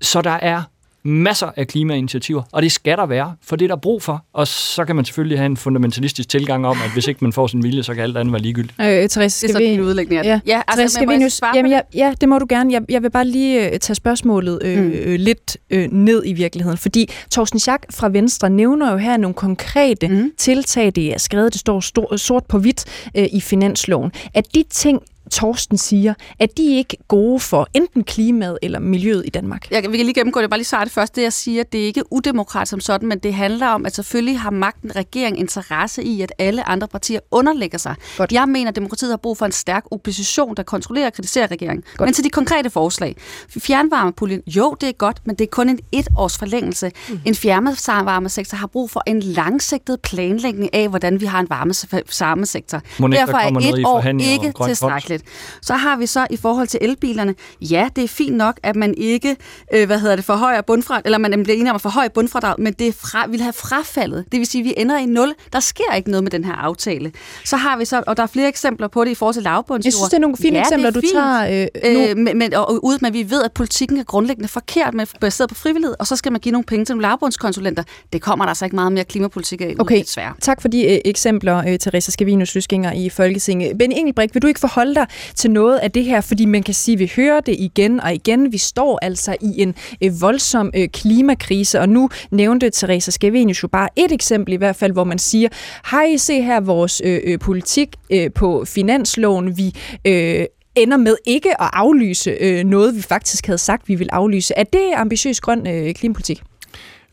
Så 0.00 0.22
der 0.22 0.30
er 0.30 0.62
masser 1.04 1.50
af 1.56 1.66
klimainitiativer, 1.68 2.42
og 2.52 2.62
det 2.62 2.72
skal 2.72 2.98
der 2.98 3.06
være, 3.06 3.34
for 3.42 3.56
det 3.56 3.64
er 3.64 3.68
der 3.68 3.76
brug 3.76 4.02
for. 4.02 4.24
Og 4.32 4.46
så 4.48 4.84
kan 4.84 4.96
man 4.96 5.04
selvfølgelig 5.04 5.38
have 5.38 5.46
en 5.46 5.56
fundamentalistisk 5.56 6.28
tilgang 6.28 6.66
om, 6.66 6.76
at 6.84 6.90
hvis 6.92 7.06
ikke 7.08 7.18
man 7.24 7.32
får 7.32 7.46
sin 7.46 7.62
vilje, 7.62 7.82
så 7.82 7.94
kan 7.94 8.02
alt 8.02 8.16
andet 8.16 8.32
være 8.32 8.42
ligegyldigt. 8.42 8.74
Øh, 8.80 8.86
Therese, 8.86 9.18
Det 9.18 9.26
er 9.26 9.30
skal 9.54 9.66
vi... 9.66 9.70
din 9.70 9.80
udlægning 9.80 10.18
af 10.18 10.24
det. 10.24 10.30
Ja, 10.30 10.40
Ja, 10.46 10.62
altså, 10.68 10.76
Therese, 10.76 10.98
men 11.00 11.06
må 11.06 11.12
jeg 11.12 11.16
Scavenius, 11.16 11.32
svare 11.32 11.56
jamen, 11.56 11.72
det? 11.72 11.80
ja, 11.94 12.06
ja, 12.06 12.14
det 12.20 12.28
må 12.28 12.38
du 12.38 12.46
gerne. 12.48 12.72
Jeg, 12.72 12.82
jeg 12.88 13.02
vil 13.02 13.10
bare 13.10 13.24
lige 13.24 13.70
øh, 13.72 13.78
tage 13.78 13.94
spørgsmålet 13.94 14.60
øh, 14.64 14.78
Mm. 14.78 14.90
øh, 14.90 15.18
lidt 15.20 15.56
øh, 15.70 15.88
ned 15.92 16.22
i 16.26 16.32
virkeligheden, 16.32 16.78
fordi 16.78 17.10
Torsten 17.30 17.58
Schack 17.58 17.86
fra 17.92 18.08
Venstre 18.08 18.50
nævner 18.50 18.90
jo 18.92 18.96
her 18.98 19.16
nogle 19.16 19.34
konkrete 19.34 20.08
Mm. 20.08 20.32
tiltag, 20.38 20.92
det 20.94 21.14
er 21.14 21.18
skrevet, 21.18 21.52
det 21.52 21.60
står 21.60 21.80
stor, 21.80 22.16
sort 22.16 22.44
på 22.46 22.58
hvidt 22.58 22.84
øh, 23.16 23.26
i 23.32 23.40
finansloven. 23.40 24.12
At 24.34 24.54
de 24.54 24.64
ting, 24.70 25.00
Torsten 25.28 25.78
siger, 25.78 26.14
at 26.38 26.56
de 26.56 26.76
ikke 26.76 26.96
gode 27.08 27.40
for 27.40 27.68
enten 27.74 28.04
klimaet 28.04 28.58
eller 28.62 28.78
miljøet 28.78 29.22
i 29.26 29.30
Danmark. 29.30 29.70
Jeg, 29.70 29.82
vi 29.92 29.96
kan 29.96 30.06
lige 30.06 30.14
gennemgå 30.14 30.40
det. 30.40 30.50
Bare 30.50 30.58
lige 30.58 30.66
svare 30.66 30.84
det 30.84 30.92
først. 30.92 31.16
Det, 31.16 31.22
jeg 31.22 31.32
siger, 31.32 31.62
det 31.62 31.80
er 31.80 31.84
ikke 31.84 32.12
udemokratisk 32.12 32.70
som 32.70 32.80
sådan, 32.80 33.08
men 33.08 33.18
det 33.18 33.34
handler 33.34 33.66
om, 33.66 33.86
at 33.86 33.94
selvfølgelig 33.94 34.40
har 34.40 34.50
magten, 34.50 34.96
regering 34.96 35.38
interesse 35.38 36.04
i, 36.04 36.22
at 36.22 36.32
alle 36.38 36.68
andre 36.68 36.88
partier 36.88 37.20
underlægger 37.30 37.78
sig. 37.78 37.94
Godt. 38.16 38.32
Jeg 38.32 38.48
mener, 38.48 38.68
at 38.68 38.76
demokratiet 38.76 39.10
har 39.10 39.16
brug 39.16 39.38
for 39.38 39.46
en 39.46 39.52
stærk 39.52 39.84
opposition, 39.90 40.56
der 40.56 40.62
kontrollerer 40.62 41.06
og 41.06 41.12
kritiserer 41.12 41.50
regeringen. 41.50 41.84
Godt. 41.96 42.06
Men 42.06 42.14
til 42.14 42.24
de 42.24 42.30
konkrete 42.30 42.70
forslag. 42.70 43.16
Fjernvarmepuljen, 43.58 44.42
jo, 44.46 44.76
det 44.80 44.88
er 44.88 44.92
godt, 44.92 45.20
men 45.24 45.36
det 45.36 45.44
er 45.44 45.48
kun 45.50 45.68
en 45.68 45.78
et 45.92 46.08
års 46.16 46.38
forlængelse. 46.38 46.90
Mm. 47.08 47.20
En 47.24 47.34
fjernvarmesektor 47.34 48.56
har 48.56 48.66
brug 48.66 48.90
for 48.90 49.02
en 49.06 49.20
langsigtet 49.20 50.00
planlægning 50.00 50.74
af, 50.74 50.88
hvordan 50.88 51.20
vi 51.20 51.26
har 51.26 51.40
en 51.40 51.50
varmesektor. 51.50 52.78
Derfor 52.98 53.36
er 53.36 53.48
et 53.78 53.86
år 53.86 54.02
ikke 54.20 54.52
grøn 54.52 54.76
tilstrækkeligt. 55.18 55.66
Så 55.66 55.74
har 55.74 55.96
vi 55.96 56.06
så 56.06 56.26
i 56.30 56.36
forhold 56.36 56.66
til 56.66 56.78
elbilerne, 56.82 57.34
ja, 57.60 57.88
det 57.96 58.04
er 58.04 58.08
fint 58.08 58.36
nok, 58.36 58.60
at 58.62 58.76
man 58.76 58.94
ikke, 58.96 59.36
øh, 59.74 59.86
hvad 59.86 59.98
hedder 59.98 60.16
det, 60.16 60.24
forhøjer 60.24 60.60
bundfradrag, 60.60 61.02
eller 61.04 61.18
man 61.18 61.42
bliver 61.42 61.56
enige 61.56 61.70
om 61.70 61.74
at 61.74 61.80
forhøje 61.80 62.10
bundfradrag, 62.10 62.54
men 62.58 62.72
det 62.72 62.94
fra, 62.94 63.26
vil 63.30 63.40
have 63.40 63.52
frafaldet. 63.52 64.24
Det 64.32 64.38
vil 64.38 64.46
sige, 64.46 64.62
at 64.62 64.64
vi 64.64 64.74
ender 64.76 64.98
i 64.98 65.06
nul. 65.06 65.34
Der 65.52 65.60
sker 65.60 65.94
ikke 65.96 66.10
noget 66.10 66.24
med 66.24 66.30
den 66.30 66.44
her 66.44 66.52
aftale. 66.52 67.12
Så 67.44 67.56
har 67.56 67.76
vi 67.76 67.84
så, 67.84 68.02
og 68.06 68.16
der 68.16 68.22
er 68.22 68.26
flere 68.26 68.48
eksempler 68.48 68.88
på 68.88 69.04
det 69.04 69.10
i 69.10 69.14
forhold 69.14 69.34
til 69.34 69.42
lavbundsjord. 69.42 69.84
Jeg 69.84 69.92
synes, 69.92 70.08
det 70.08 70.16
er 70.16 70.20
nogle 70.20 70.36
fine 70.36 70.56
ja, 70.56 70.62
eksempler, 70.62 70.88
er 70.88 70.92
du 70.92 71.00
fint. 71.00 71.12
tager 71.12 71.66
øh, 71.84 71.94
nu. 71.94 72.08
Øh, 72.08 72.16
men, 72.16 72.38
men, 72.38 72.54
og, 72.54 72.84
ud, 72.84 72.98
men 73.00 73.12
vi 73.12 73.30
ved, 73.30 73.42
at 73.42 73.52
politikken 73.52 73.98
er 73.98 74.04
grundlæggende 74.04 74.48
forkert, 74.48 74.94
med, 74.94 75.06
baseret 75.20 75.48
på 75.48 75.54
frivillighed, 75.54 75.94
og 75.98 76.06
så 76.06 76.16
skal 76.16 76.32
man 76.32 76.40
give 76.40 76.52
nogle 76.52 76.64
penge 76.64 76.84
til 76.84 76.94
nogle 76.94 77.08
lavbundskonsulenter. 77.08 77.82
Det 78.12 78.22
kommer 78.22 78.44
der 78.44 78.48
altså 78.48 78.64
ikke 78.64 78.76
meget 78.76 78.92
mere 78.92 79.04
klimapolitik 79.04 79.60
af, 79.60 79.74
Okay. 79.78 80.00
desværre. 80.00 80.34
Tak 80.40 80.60
for 80.60 80.68
de 80.68 80.84
øh, 80.92 80.98
eksempler, 81.04 81.58
øh, 81.68 81.78
Teresa 81.78 82.10
Scavenius, 82.10 82.54
løsgænger 82.54 82.92
i 82.92 83.08
Folketinget. 83.08 83.78
Ben 83.78 83.92
Engelbrecht, 83.92 84.34
vil 84.34 84.42
du 84.42 84.46
ikke 84.46 84.60
forholde 84.60 84.94
dig 84.94 85.06
til 85.34 85.50
noget 85.50 85.78
af 85.78 85.90
det 85.90 86.04
her? 86.04 86.20
Fordi 86.20 86.46
man 86.46 86.62
kan 86.62 86.74
sige, 86.74 86.92
at 86.92 86.98
vi 86.98 87.12
hører 87.16 87.40
det 87.40 87.56
igen 87.58 88.00
og 88.00 88.14
igen. 88.14 88.52
Vi 88.52 88.58
står 88.58 88.98
altså 89.02 89.36
i 89.40 89.62
en 89.62 89.74
øh, 90.02 90.20
voldsom 90.20 90.70
øh, 90.74 90.88
klimakrise, 90.88 91.80
og 91.80 91.88
nu 91.88 92.08
nævnte 92.30 92.70
Teresa 92.70 93.10
Skevenius 93.10 93.62
jo 93.62 93.68
bare 93.68 93.88
et 93.96 94.12
eksempel 94.12 94.52
i 94.52 94.56
hvert 94.56 94.76
fald, 94.76 94.92
hvor 94.92 95.04
man 95.04 95.18
siger, 95.18 95.48
har 95.82 96.02
I 96.02 96.18
se 96.18 96.42
her 96.42 96.60
vores 96.60 97.02
øh, 97.04 97.20
øh, 97.24 97.38
politik 97.38 97.88
øh, 98.10 98.30
på 98.32 98.64
finansloven, 98.66 99.56
vi... 99.56 99.74
Øh, 100.04 100.46
ender 100.76 100.96
med 100.96 101.16
ikke 101.26 101.62
at 101.62 101.70
aflyse 101.72 102.30
øh, 102.30 102.64
noget, 102.64 102.96
vi 102.96 103.02
faktisk 103.02 103.46
havde 103.46 103.58
sagt, 103.58 103.88
vi 103.88 103.94
vil 103.94 104.08
aflyse. 104.12 104.54
Er 104.56 104.64
det 104.64 104.92
ambitiøs 104.96 105.40
grøn 105.40 105.66
øh, 105.66 105.94
klimapolitik? 105.94 106.42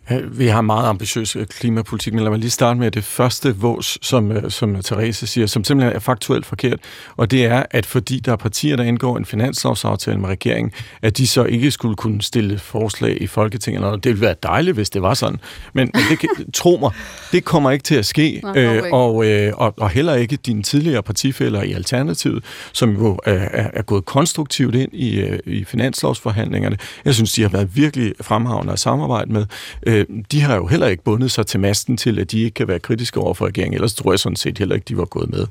Ja, 0.10 0.20
Vi 0.32 0.48
har 0.48 0.62
meget 0.62 0.90
ambitiøs 0.90 1.36
øh, 1.36 1.46
klimapolitik, 1.46 2.14
men 2.14 2.24
lad 2.24 2.30
mig 2.30 2.40
lige 2.40 2.50
starte 2.50 2.80
med 2.80 2.92
det 2.92 3.04
første 3.04 3.56
vås, 3.56 3.98
som, 4.02 4.32
øh, 4.32 4.52
som 4.52 4.82
Therese 4.84 5.28
siger, 5.28 5.48
som 5.48 5.64
simpelthen 5.64 5.96
er 5.96 6.00
faktuelt 6.00 6.46
forkert, 6.46 6.80
og 7.18 7.32
det 7.32 7.46
er, 7.46 7.64
at 7.72 7.86
fordi 7.86 8.20
der 8.20 8.32
er 8.32 8.36
partier, 8.36 8.76
der 8.76 8.84
indgår 8.84 9.18
en 9.18 9.26
finanslovsaftale 9.26 10.18
med 10.18 10.30
regeringen, 10.30 10.72
at 11.02 11.18
de 11.18 11.28
så 11.28 11.44
ikke 11.44 11.72
skulle 11.72 11.96
kunne 11.96 12.22
stille 12.22 12.60
forslag 12.60 13.22
i 13.22 13.28
Folketinget. 13.28 13.84
Og 13.84 14.04
det 14.04 14.10
ville 14.10 14.22
være 14.22 14.36
dejligt, 14.44 14.76
hvis 14.76 14.90
det 14.90 15.02
var 15.02 15.14
sådan, 15.14 15.40
men, 15.74 15.92
men 15.94 16.04
det 16.10 16.20
kan, 16.20 16.30
tro 16.54 16.78
mig, 16.82 16.92
det 17.32 17.46
kommer 17.46 17.72
ikke 17.72 17.84
til 17.84 17.96
at 17.96 18.06
ske, 18.06 18.42
øh, 18.56 18.76
ikke. 18.76 18.94
og, 18.94 19.26
øh, 19.26 19.54
og, 19.56 19.74
og 19.78 19.90
heller 19.90 20.14
ikke 20.14 20.36
dine 20.36 20.64
tidligere 20.64 21.04
partifælder 21.04 21.64
i 21.64 21.74
Alternativet, 21.74 22.44
som 22.74 22.92
jo 22.94 23.20
øh, 23.28 23.34
er, 23.34 23.70
er 23.74 23.82
gået 23.82 24.06
konstruktivt 24.06 24.76
ind 24.76 24.94
i, 24.94 25.20
øh, 25.20 25.40
i 25.46 25.64
finanslovsforhandlingerne. 25.64 26.78
Jeg 27.06 27.16
synes, 27.16 27.34
de 27.34 27.42
har 27.42 27.50
været 27.50 27.76
virkelig 27.76 28.14
fremhavende 28.22 28.74
at 28.74 28.80
samarbejde 28.80 29.34
med. 29.34 29.46
Øh, 29.88 29.95
øh, 29.96 30.06
de 30.32 30.42
har 30.42 30.56
jo 30.56 30.68
heller 30.68 30.88
ikke 30.88 31.04
bundet 31.04 31.32
sig 31.32 31.48
til 31.48 31.60
masten 31.60 31.98
til, 31.98 32.20
at 32.20 32.32
de 32.32 32.40
ikke 32.40 32.54
kan 32.54 32.68
være 32.68 32.80
kritiske 32.80 33.20
over 33.20 33.34
for 33.34 33.46
regeringen, 33.46 33.74
ellers 33.74 33.94
tror 33.94 34.12
jeg 34.12 34.20
sådan 34.20 34.36
set 34.36 34.58
heller 34.58 34.76
ikke, 34.76 34.86
de 34.86 34.98
var 34.98 35.06
gået 35.06 35.30
med. 35.30 35.48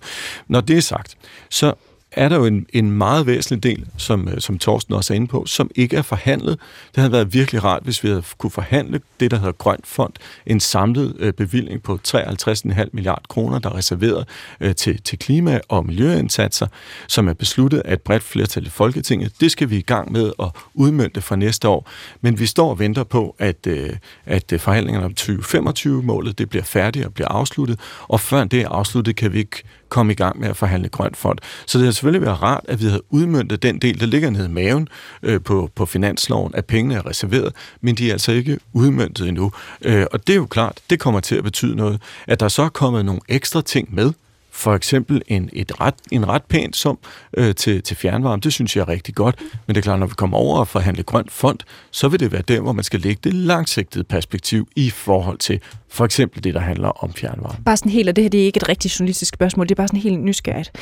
Når 0.49 0.61
det 0.61 0.77
er 0.77 0.81
sagt, 0.81 1.17
så 1.51 1.75
er 2.17 2.29
der 2.29 2.37
jo 2.37 2.45
en, 2.45 2.67
en 2.73 2.91
meget 2.91 3.27
væsentlig 3.27 3.63
del, 3.63 3.87
som, 3.97 4.29
øh, 4.29 4.41
som 4.41 4.59
Torsten 4.59 4.95
også 4.95 5.13
er 5.13 5.17
inde 5.17 5.27
på, 5.27 5.47
som 5.47 5.71
ikke 5.75 5.97
er 5.97 6.03
forhandlet. 6.03 6.59
Det 6.95 6.97
havde 6.97 7.13
været 7.13 7.35
virkelig 7.35 7.65
rart, 7.65 7.83
hvis 7.83 8.05
vi 8.05 8.09
havde 8.09 8.23
kunne 8.39 8.51
forhandle 8.51 9.01
det, 9.21 9.31
der 9.31 9.37
hedder 9.37 9.53
Grøn 9.53 9.79
Fond, 9.85 10.13
en 10.47 10.61
samlet 10.61 11.17
øh, 11.19 11.33
bevilling 11.33 11.83
på 11.83 11.99
53,5 12.09 12.89
milliard 12.93 13.23
kroner, 13.29 13.59
der 13.59 13.71
er 13.71 13.75
reserveret 13.75 14.29
øh, 14.61 14.75
til, 14.75 15.03
til 15.03 15.19
klima- 15.19 15.61
og 15.69 15.87
miljøindsatser, 15.87 16.67
som 17.09 17.29
er 17.29 17.33
besluttet 17.33 17.79
af 17.79 17.93
et 17.93 18.01
bredt 18.01 18.23
flertal 18.23 18.67
i 18.67 18.71
Folketinget. 18.71 19.33
Det 19.41 19.51
skal 19.51 19.71
vi 19.71 19.77
i 19.77 19.83
gang 19.83 20.13
med 20.13 20.33
at 20.39 20.49
udmønte 20.75 21.21
for 21.21 21.37
næste 21.37 21.69
år. 21.69 21.91
Men 22.21 22.39
vi 22.39 22.47
står 22.47 22.71
og 22.71 22.79
venter 22.79 23.05
på, 23.05 23.37
at, 23.39 23.67
øh, 23.67 23.91
at 24.27 24.53
øh, 24.53 24.61
forhandlingerne 24.61 25.07
om 25.07 25.15
2025-målet 25.21 26.39
det 26.39 26.51
bliver 26.51 26.65
færdigt 26.65 27.07
og 27.07 27.15
bliver 27.15 27.29
afsluttet, 27.29 27.81
og 28.09 28.21
før 28.21 28.45
det 28.45 28.61
er 28.61 28.69
afsluttet, 28.69 29.17
kan 29.17 29.33
vi 29.33 29.39
ikke 29.39 29.63
komme 29.95 30.13
i 30.13 30.17
gang 30.17 30.41
med 30.41 30.49
at 30.49 30.57
forhandle 30.57 30.89
grønt 30.89 31.17
fond. 31.17 31.39
Så 31.67 31.79
det 31.79 31.85
har 31.85 31.93
selvfølgelig 31.93 32.23
været 32.27 32.43
rart, 32.43 32.65
at 32.69 32.81
vi 32.81 32.85
havde 32.87 33.03
udmyndtet 33.11 33.63
den 33.63 33.79
del, 33.79 34.01
der 34.01 34.07
ligger 34.07 34.31
nede 34.31 34.45
i 34.45 34.49
maven 34.49 34.89
øh, 35.23 35.41
på, 35.41 35.71
på 35.75 35.87
finansloven, 35.87 36.55
at 36.55 36.65
pengene 36.65 36.95
er 36.95 37.07
reserveret, 37.07 37.53
men 37.81 37.95
de 37.95 38.09
er 38.09 38.13
altså 38.13 38.33
ikke 38.33 38.59
udmyndtet 38.73 39.29
endnu. 39.29 39.53
Øh, 39.83 40.07
og 40.13 40.27
det 40.27 40.33
er 40.33 40.37
jo 40.37 40.47
klart, 40.47 40.81
det 40.91 41.01
kommer 41.01 41.21
til 41.21 41.37
at 41.37 41.45
betyde 41.45 41.77
noget. 41.77 42.01
At 42.27 42.41
der 42.41 42.49
så 42.49 42.63
er 42.63 42.69
kommet 42.69 43.05
nogle 43.05 43.21
ekstra 43.29 43.61
ting 43.61 43.95
med, 43.95 44.13
for 44.51 44.75
eksempel 44.75 45.23
en, 45.27 45.51
et 45.53 45.81
ret, 45.81 45.95
en 46.11 46.29
ret 46.29 46.43
pæn 46.43 46.73
sum 46.73 46.99
øh, 47.37 47.55
til, 47.55 47.83
til 47.83 47.97
fjernvarme. 47.97 48.41
Det 48.41 48.53
synes 48.53 48.77
jeg 48.77 48.83
er 48.83 48.89
rigtig 48.89 49.15
godt. 49.15 49.37
Men 49.67 49.75
det 49.75 49.81
er 49.81 49.83
klart, 49.83 49.99
når 49.99 50.07
vi 50.07 50.15
kommer 50.17 50.37
over 50.37 50.59
og 50.59 50.69
forhandle 50.69 51.03
grønt 51.03 51.33
fond, 51.33 51.59
så 51.91 52.09
vil 52.09 52.21
det 52.21 52.33
være 52.33 52.43
der, 52.43 52.61
hvor 52.61 52.73
man 52.73 52.85
skal 52.85 53.01
lægge 53.01 53.21
det 53.25 53.35
langsigtede 53.35 54.05
perspektiv 54.05 54.69
i 54.77 54.91
forhold 54.91 55.39
til 55.39 55.61
for 55.95 56.05
eksempel 56.05 56.45
det, 56.45 56.55
der 56.55 56.61
handler 56.61 56.89
om 56.89 57.13
fjernvarme. 57.13 57.59
Bare 57.65 57.77
sådan 57.77 57.93
helt, 57.93 58.09
og 58.09 58.17
det 58.17 58.25
her 58.25 58.29
det 58.29 58.41
er 58.41 58.45
ikke 58.45 58.57
et 58.57 58.69
rigtigt 58.69 59.01
journalistisk 59.01 59.35
spørgsmål, 59.35 59.67
det 59.67 59.71
er 59.71 59.77
bare 59.77 59.89
sådan 59.89 60.01
helt 60.01 60.21
nysgerrigt. 60.21 60.73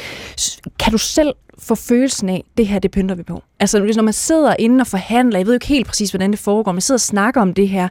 Kan 0.79 0.93
du 0.93 0.99
selv 0.99 1.35
få 1.59 1.75
følelsen 1.75 2.29
af, 2.29 2.45
det 2.57 2.67
her, 2.67 2.79
det 2.79 2.91
pynter 2.91 3.15
vi 3.15 3.23
på? 3.23 3.43
Altså, 3.61 3.79
når 3.79 4.03
man 4.03 4.13
sidder 4.13 4.57
inde 4.59 4.81
og 4.83 4.87
forhandler, 4.87 5.39
jeg 5.39 5.47
ved 5.47 5.53
jo 5.53 5.57
ikke 5.57 5.67
helt 5.67 5.87
præcis, 5.87 6.11
hvordan 6.11 6.31
det 6.31 6.39
foregår, 6.39 6.73
men 6.73 6.81
sidder 6.81 6.97
og 6.97 7.01
snakker 7.01 7.41
om 7.41 7.55
det 7.55 7.69
her, 7.69 7.89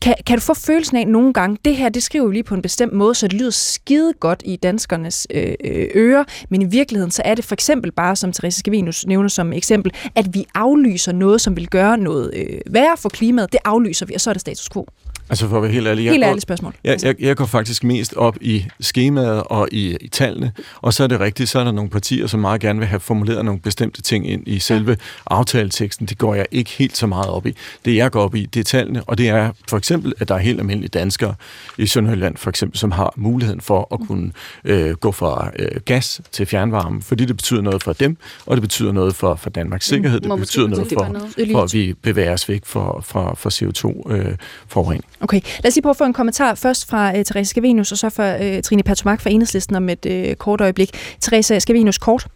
kan, 0.00 0.14
kan 0.26 0.38
du 0.38 0.40
få 0.40 0.54
følelsen 0.54 0.96
af 0.96 1.06
nogle 1.06 1.32
gange, 1.32 1.58
det 1.64 1.76
her, 1.76 1.88
det 1.88 2.02
skriver 2.02 2.26
vi 2.26 2.34
lige 2.34 2.42
på 2.42 2.54
en 2.54 2.62
bestemt 2.62 2.92
måde, 2.92 3.14
så 3.14 3.28
det 3.28 3.38
lyder 3.38 3.50
skide 3.50 4.12
godt 4.20 4.42
i 4.44 4.56
danskernes 4.56 5.26
øh, 5.30 5.54
øh 5.64 5.86
ører, 5.94 6.24
men 6.48 6.62
i 6.62 6.64
virkeligheden, 6.64 7.10
så 7.10 7.22
er 7.24 7.34
det 7.34 7.44
for 7.44 7.54
eksempel 7.54 7.92
bare, 7.92 8.16
som 8.16 8.32
Therese 8.32 8.58
Skavinus 8.58 9.06
nævner 9.06 9.28
som 9.28 9.52
eksempel, 9.52 9.92
at 10.14 10.34
vi 10.34 10.46
aflyser 10.54 11.12
noget, 11.12 11.40
som 11.40 11.56
vil 11.56 11.68
gøre 11.68 11.98
noget 11.98 12.30
øh, 12.34 12.60
værre 12.70 12.96
for 12.96 13.08
klimaet, 13.08 13.52
det 13.52 13.60
aflyser 13.64 14.06
vi, 14.06 14.14
og 14.14 14.20
så 14.20 14.30
er 14.30 14.34
det 14.34 14.40
status 14.40 14.68
quo. 14.68 14.86
Altså 15.30 15.48
for 15.48 15.56
at 15.56 15.62
være 15.62 15.72
helt 15.72 15.86
ærlig. 15.86 16.04
Jeg 16.04 16.12
helt 16.12 16.24
ærligt 16.24 16.42
spørgsmål. 16.42 16.74
Jeg, 16.84 16.98
jeg, 17.02 17.14
jeg 17.20 17.36
går 17.36 17.46
faktisk 17.46 17.84
mest 17.84 18.14
op 18.14 18.36
i 18.40 18.66
skemaet 18.80 19.42
og 19.42 19.68
i, 19.72 19.96
i 20.00 20.08
tallene, 20.08 20.52
og 20.82 20.94
så 20.94 21.02
er 21.02 21.06
det 21.06 21.20
rigtigt, 21.20 21.48
så 21.48 21.58
er 21.58 21.64
der 21.64 21.72
nogle 21.72 21.90
partier, 21.90 22.26
som 22.26 22.40
meget 22.40 22.60
gerne 22.60 22.78
vil 22.78 22.88
have 22.88 23.00
formuleret 23.00 23.44
nogle 23.44 23.60
bestemte 23.60 24.02
ting 24.02 24.30
ind 24.30 24.42
i 24.48 24.58
selve 24.58 24.90
ja. 24.90 24.96
aftaleteksten. 25.26 26.06
Det 26.06 26.18
går 26.18 26.34
jeg 26.34 26.46
ikke 26.50 26.70
helt 26.70 26.96
så 26.96 27.06
meget 27.06 27.28
op 27.28 27.46
i. 27.46 27.56
Det 27.84 27.96
jeg 27.96 28.10
går 28.10 28.22
op 28.22 28.34
i, 28.34 28.46
det 28.46 28.60
er 28.60 28.64
tallene, 28.64 29.02
og 29.04 29.18
det 29.18 29.28
er 29.28 29.50
for 29.68 29.76
eksempel, 29.76 30.12
at 30.18 30.28
der 30.28 30.34
er 30.34 30.38
helt 30.38 30.60
almindelige 30.60 30.88
danskere 30.88 31.34
i 31.78 31.86
Sønderjylland, 31.86 32.36
for 32.36 32.50
eksempel, 32.50 32.78
som 32.78 32.90
har 32.90 33.14
muligheden 33.16 33.60
for 33.60 33.94
at 33.94 34.06
kunne 34.08 34.32
øh, 34.64 34.90
gå 34.90 35.12
fra 35.12 35.50
øh, 35.58 35.80
gas 35.84 36.20
til 36.32 36.46
fjernvarme, 36.46 37.02
fordi 37.02 37.24
det 37.24 37.36
betyder 37.36 37.62
noget 37.62 37.82
for 37.82 37.92
dem, 37.92 38.16
og 38.46 38.56
det 38.56 38.62
betyder 38.62 38.92
noget 38.92 39.14
for, 39.14 39.34
for 39.34 39.50
Danmarks 39.50 39.86
sikkerhed. 39.86 40.20
Det 40.20 40.38
betyder 40.38 40.66
noget 40.66 40.86
for, 40.88 41.16
for, 41.52 41.62
at 41.62 41.72
vi 41.72 41.94
bevæger 42.02 42.32
os 42.32 42.48
væk 42.48 42.62
fra, 42.66 43.00
fra, 43.00 43.34
fra 43.34 43.50
CO2-forurening. 43.50 45.04
Øh, 45.20 45.23
Okay, 45.24 45.40
lad 45.62 45.68
os 45.68 45.74
lige 45.74 45.82
prøve 45.82 45.90
at 45.90 45.96
få 45.96 46.04
en 46.04 46.12
kommentar 46.12 46.54
først 46.54 46.88
fra 46.88 47.08
uh, 47.08 47.24
Therese 47.24 47.50
Scavenius, 47.50 47.92
og 47.92 47.98
så 47.98 48.08
fra 48.08 48.56
uh, 48.56 48.62
Trine 48.62 48.82
Pertumak 48.82 49.20
fra 49.20 49.30
Enhedslisten 49.30 49.76
om 49.76 49.88
et 49.88 50.06
uh, 50.06 50.34
kort 50.34 50.60
øjeblik. 50.60 50.90
Therese 51.22 51.60
Scavenius, 51.60 51.98
kort. 51.98 52.26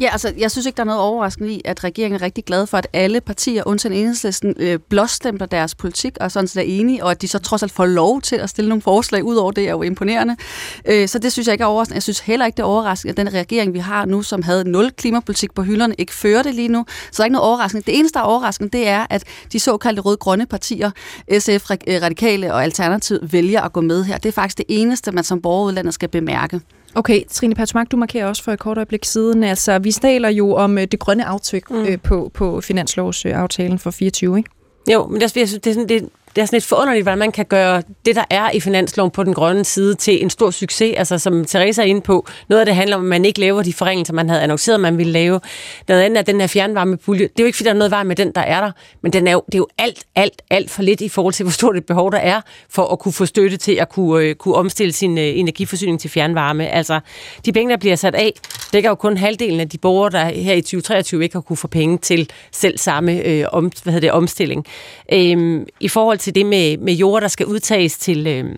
Ja, 0.00 0.08
altså, 0.12 0.32
jeg 0.38 0.50
synes 0.50 0.66
ikke, 0.66 0.76
der 0.76 0.82
er 0.82 0.86
noget 0.86 1.00
overraskende 1.00 1.52
i, 1.52 1.60
at 1.64 1.84
regeringen 1.84 2.20
er 2.20 2.24
rigtig 2.24 2.44
glad 2.44 2.66
for, 2.66 2.78
at 2.78 2.86
alle 2.92 3.20
partier, 3.20 3.62
undtagen 3.66 3.96
enhedslisten, 3.96 4.54
øh, 4.58 4.78
blåstempler 4.88 5.46
deres 5.46 5.74
politik 5.74 6.16
og 6.20 6.30
sådan 6.30 6.48
set 6.48 6.60
er 6.60 6.80
enige, 6.80 7.04
og 7.04 7.10
at 7.10 7.22
de 7.22 7.28
så 7.28 7.38
trods 7.38 7.62
alt 7.62 7.72
får 7.72 7.86
lov 7.86 8.20
til 8.20 8.36
at 8.36 8.50
stille 8.50 8.68
nogle 8.68 8.82
forslag 8.82 9.24
ud 9.24 9.36
over 9.36 9.52
det, 9.52 9.66
er 9.66 9.70
jo 9.70 9.82
imponerende. 9.82 10.36
Øh, 10.84 11.08
så 11.08 11.18
det 11.18 11.32
synes 11.32 11.46
jeg 11.46 11.54
ikke 11.54 11.62
er 11.62 11.66
overraskende. 11.66 11.94
Jeg 11.94 12.02
synes 12.02 12.20
heller 12.20 12.46
ikke, 12.46 12.56
det 12.56 12.62
er 12.62 12.66
overraskende, 12.66 13.10
at 13.10 13.16
den 13.16 13.34
regering, 13.34 13.74
vi 13.74 13.78
har 13.78 14.04
nu, 14.04 14.22
som 14.22 14.42
havde 14.42 14.70
nul 14.70 14.90
klimapolitik 14.90 15.54
på 15.54 15.62
hylderne, 15.62 15.94
ikke 15.98 16.14
fører 16.14 16.42
det 16.42 16.54
lige 16.54 16.68
nu. 16.68 16.84
Så 16.88 17.16
der 17.16 17.22
er 17.22 17.24
ikke 17.24 17.32
noget 17.32 17.48
overraskende. 17.48 17.86
Det 17.86 17.98
eneste, 17.98 18.18
der 18.18 18.24
er 18.24 18.28
overraskende, 18.28 18.78
det 18.78 18.88
er, 18.88 19.06
at 19.10 19.24
de 19.52 19.60
såkaldte 19.60 20.02
røde-grønne 20.02 20.46
partier, 20.46 20.90
SF, 21.38 21.70
Radikale 21.70 22.54
og 22.54 22.62
Alternativ, 22.62 23.18
vælger 23.22 23.60
at 23.60 23.72
gå 23.72 23.80
med 23.80 24.04
her. 24.04 24.18
Det 24.18 24.28
er 24.28 24.32
faktisk 24.32 24.58
det 24.58 24.66
eneste, 24.68 25.12
man 25.12 25.24
som 25.24 25.42
borgerudlandet 25.42 25.94
skal 25.94 26.08
bemærke. 26.08 26.60
Okay, 26.94 27.22
Trine 27.30 27.54
Patschmark, 27.54 27.90
du 27.90 27.96
markerer 27.96 28.26
også 28.26 28.42
for 28.42 28.52
et 28.52 28.58
kort 28.58 28.78
øjeblik 28.78 29.04
siden. 29.04 29.44
Altså, 29.44 29.78
vi 29.78 29.92
taler 29.92 30.28
jo 30.28 30.54
om 30.54 30.78
øh, 30.78 30.84
det 30.84 31.00
grønne 31.00 31.24
aftryk 31.24 31.70
mm. 31.70 31.84
øh, 31.84 31.98
på, 31.98 32.30
på 32.34 32.60
finanslovsaftalen 32.60 33.78
for 33.78 33.90
24, 33.90 34.38
ikke? 34.38 34.50
Jo, 34.92 35.06
men 35.06 35.20
det, 35.20 35.36
jeg 35.36 35.48
synes, 35.48 35.62
det 35.62 35.70
er 35.70 35.74
sådan, 35.74 35.88
det, 35.88 36.08
det 36.36 36.42
er 36.42 36.46
sådan 36.46 36.56
lidt 36.56 36.64
forunderligt, 36.64 37.04
hvordan 37.04 37.18
man 37.18 37.32
kan 37.32 37.44
gøre 37.44 37.82
det, 38.06 38.16
der 38.16 38.24
er 38.30 38.50
i 38.50 38.60
finansloven 38.60 39.10
på 39.10 39.24
den 39.24 39.34
grønne 39.34 39.64
side, 39.64 39.94
til 39.94 40.22
en 40.22 40.30
stor 40.30 40.50
succes. 40.50 40.94
Altså, 40.96 41.18
som 41.18 41.44
Teresa 41.44 41.82
er 41.82 41.86
inde 41.86 42.00
på, 42.00 42.26
noget 42.48 42.60
af 42.60 42.66
det 42.66 42.74
handler 42.74 42.96
om, 42.96 43.02
at 43.02 43.08
man 43.08 43.24
ikke 43.24 43.40
laver 43.40 43.62
de 43.62 43.72
forringelser, 43.72 44.14
man 44.14 44.28
havde 44.28 44.42
annonceret, 44.42 44.80
man 44.80 44.98
ville 44.98 45.12
lave. 45.12 45.40
Noget 45.88 46.02
andet 46.02 46.18
er 46.18 46.22
den 46.22 46.40
her 46.40 46.46
fjernvarmepulje. 46.46 47.22
Det 47.22 47.38
er 47.38 47.42
jo 47.42 47.46
ikke, 47.46 47.56
fordi 47.56 47.64
der 47.64 47.74
er 47.74 47.78
noget 47.78 47.90
vej 47.90 48.04
med 48.04 48.16
den, 48.16 48.32
der 48.34 48.40
er 48.40 48.60
der, 48.60 48.72
men 49.02 49.12
den 49.12 49.26
er 49.26 49.32
jo, 49.32 49.42
det 49.46 49.54
er 49.54 49.58
jo 49.58 49.66
alt, 49.78 50.04
alt, 50.14 50.42
alt 50.50 50.70
for 50.70 50.82
lidt 50.82 51.00
i 51.00 51.08
forhold 51.08 51.34
til, 51.34 51.44
hvor 51.44 51.50
stort 51.50 51.76
et 51.76 51.86
behov 51.86 52.12
der 52.12 52.18
er 52.18 52.40
for 52.70 52.86
at 52.86 52.98
kunne 52.98 53.12
få 53.12 53.26
støtte 53.26 53.56
til 53.56 53.72
at 53.72 53.88
kunne, 53.88 54.24
øh, 54.24 54.34
kunne 54.34 54.54
omstille 54.54 54.92
sin 54.92 55.18
øh, 55.18 55.38
energiforsyning 55.38 56.00
til 56.00 56.10
fjernvarme. 56.10 56.68
Altså, 56.68 57.00
de 57.44 57.52
penge, 57.52 57.70
der 57.70 57.76
bliver 57.76 57.96
sat 57.96 58.14
af, 58.14 58.32
dækker 58.72 58.90
jo 58.90 58.94
kun 58.94 59.16
halvdelen 59.16 59.60
af 59.60 59.68
de 59.68 59.78
borgere, 59.78 60.10
der 60.10 60.24
her 60.24 60.54
i 60.54 60.60
2023 60.60 61.22
ikke 61.22 61.34
har 61.34 61.40
kunne 61.40 61.56
få 61.56 61.68
penge 61.68 61.98
til 61.98 62.30
selv 62.52 62.78
samme 62.78 63.26
øh, 63.26 63.44
om, 63.52 63.70
hvad 63.82 63.92
hedder 63.92 64.08
det, 64.08 64.12
omstilling. 64.12 64.66
Øhm, 65.12 65.66
I 65.80 65.88
forhold 65.88 66.18
til 66.22 66.34
det 66.34 66.46
med, 66.46 66.78
med 66.78 66.92
jord, 66.92 67.22
der 67.22 67.28
skal 67.28 67.46
udtages 67.46 67.98
til... 67.98 68.26
Øh, 68.26 68.54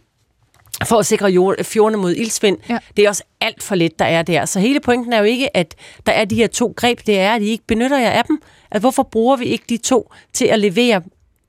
for 0.85 0.99
at 0.99 1.07
sikre 1.07 1.27
jord, 1.27 1.65
fjordene 1.65 2.03
mod 2.03 2.15
ildsvind. 2.15 2.59
Ja. 2.69 2.79
Det 2.97 3.05
er 3.05 3.09
også 3.09 3.23
alt 3.41 3.63
for 3.63 3.75
lidt, 3.75 3.99
der 3.99 4.05
er 4.05 4.23
der. 4.23 4.45
Så 4.45 4.61
hele 4.61 4.81
pointen 4.81 5.13
er 5.13 5.19
jo 5.19 5.25
ikke, 5.25 5.57
at 5.57 5.75
der 6.07 6.13
er 6.13 6.25
de 6.25 6.35
her 6.35 6.47
to 6.47 6.75
greb. 6.77 7.01
Det 7.07 7.19
er, 7.19 7.35
at 7.35 7.43
I 7.43 7.47
ikke 7.47 7.65
benytter 7.67 7.99
jer 7.99 8.11
af 8.11 8.25
dem. 8.25 8.43
At 8.71 8.81
hvorfor 8.81 9.03
bruger 9.03 9.37
vi 9.37 9.45
ikke 9.45 9.65
de 9.69 9.77
to 9.77 10.13
til 10.33 10.47
at 10.47 10.59
levere 10.59 11.03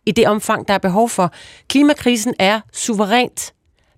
i 0.05 0.11
det 0.11 0.27
omfang, 0.27 0.67
der 0.67 0.73
er 0.73 0.77
behov 0.77 1.09
for? 1.09 1.33
Klimakrisen 1.67 2.33
er 2.39 2.59
suverænt 2.73 3.53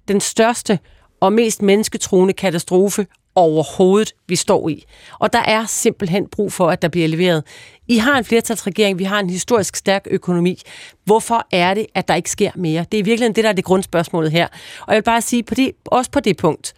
den 0.07 0.21
største 0.21 0.79
og 1.19 1.33
mest 1.33 1.61
mennesketruende 1.61 2.33
katastrofe 2.33 3.07
overhovedet, 3.37 4.13
vi 4.27 4.35
står 4.35 4.69
i. 4.69 4.83
Og 5.19 5.33
der 5.33 5.39
er 5.39 5.65
simpelthen 5.65 6.27
brug 6.27 6.53
for, 6.53 6.69
at 6.69 6.81
der 6.81 6.87
bliver 6.87 7.07
leveret. 7.07 7.43
I 7.87 7.97
har 7.97 8.17
en 8.17 8.25
flertalsregering, 8.25 8.99
vi 8.99 9.03
har 9.03 9.19
en 9.19 9.29
historisk 9.29 9.75
stærk 9.75 10.07
økonomi. 10.11 10.61
Hvorfor 11.05 11.47
er 11.51 11.73
det, 11.73 11.85
at 11.95 12.07
der 12.07 12.15
ikke 12.15 12.31
sker 12.31 12.51
mere? 12.55 12.85
Det 12.91 12.99
er 12.99 13.03
virkelig 13.03 13.35
det, 13.35 13.43
der 13.43 13.49
er 13.49 13.53
det 13.53 13.65
grundspørgsmålet 13.65 14.31
her. 14.31 14.47
Og 14.81 14.93
jeg 14.93 14.95
vil 14.95 15.03
bare 15.03 15.21
sige, 15.21 15.43
på 15.43 15.55
det, 15.55 15.71
også 15.85 16.11
på 16.11 16.19
det 16.19 16.37
punkt, 16.37 16.73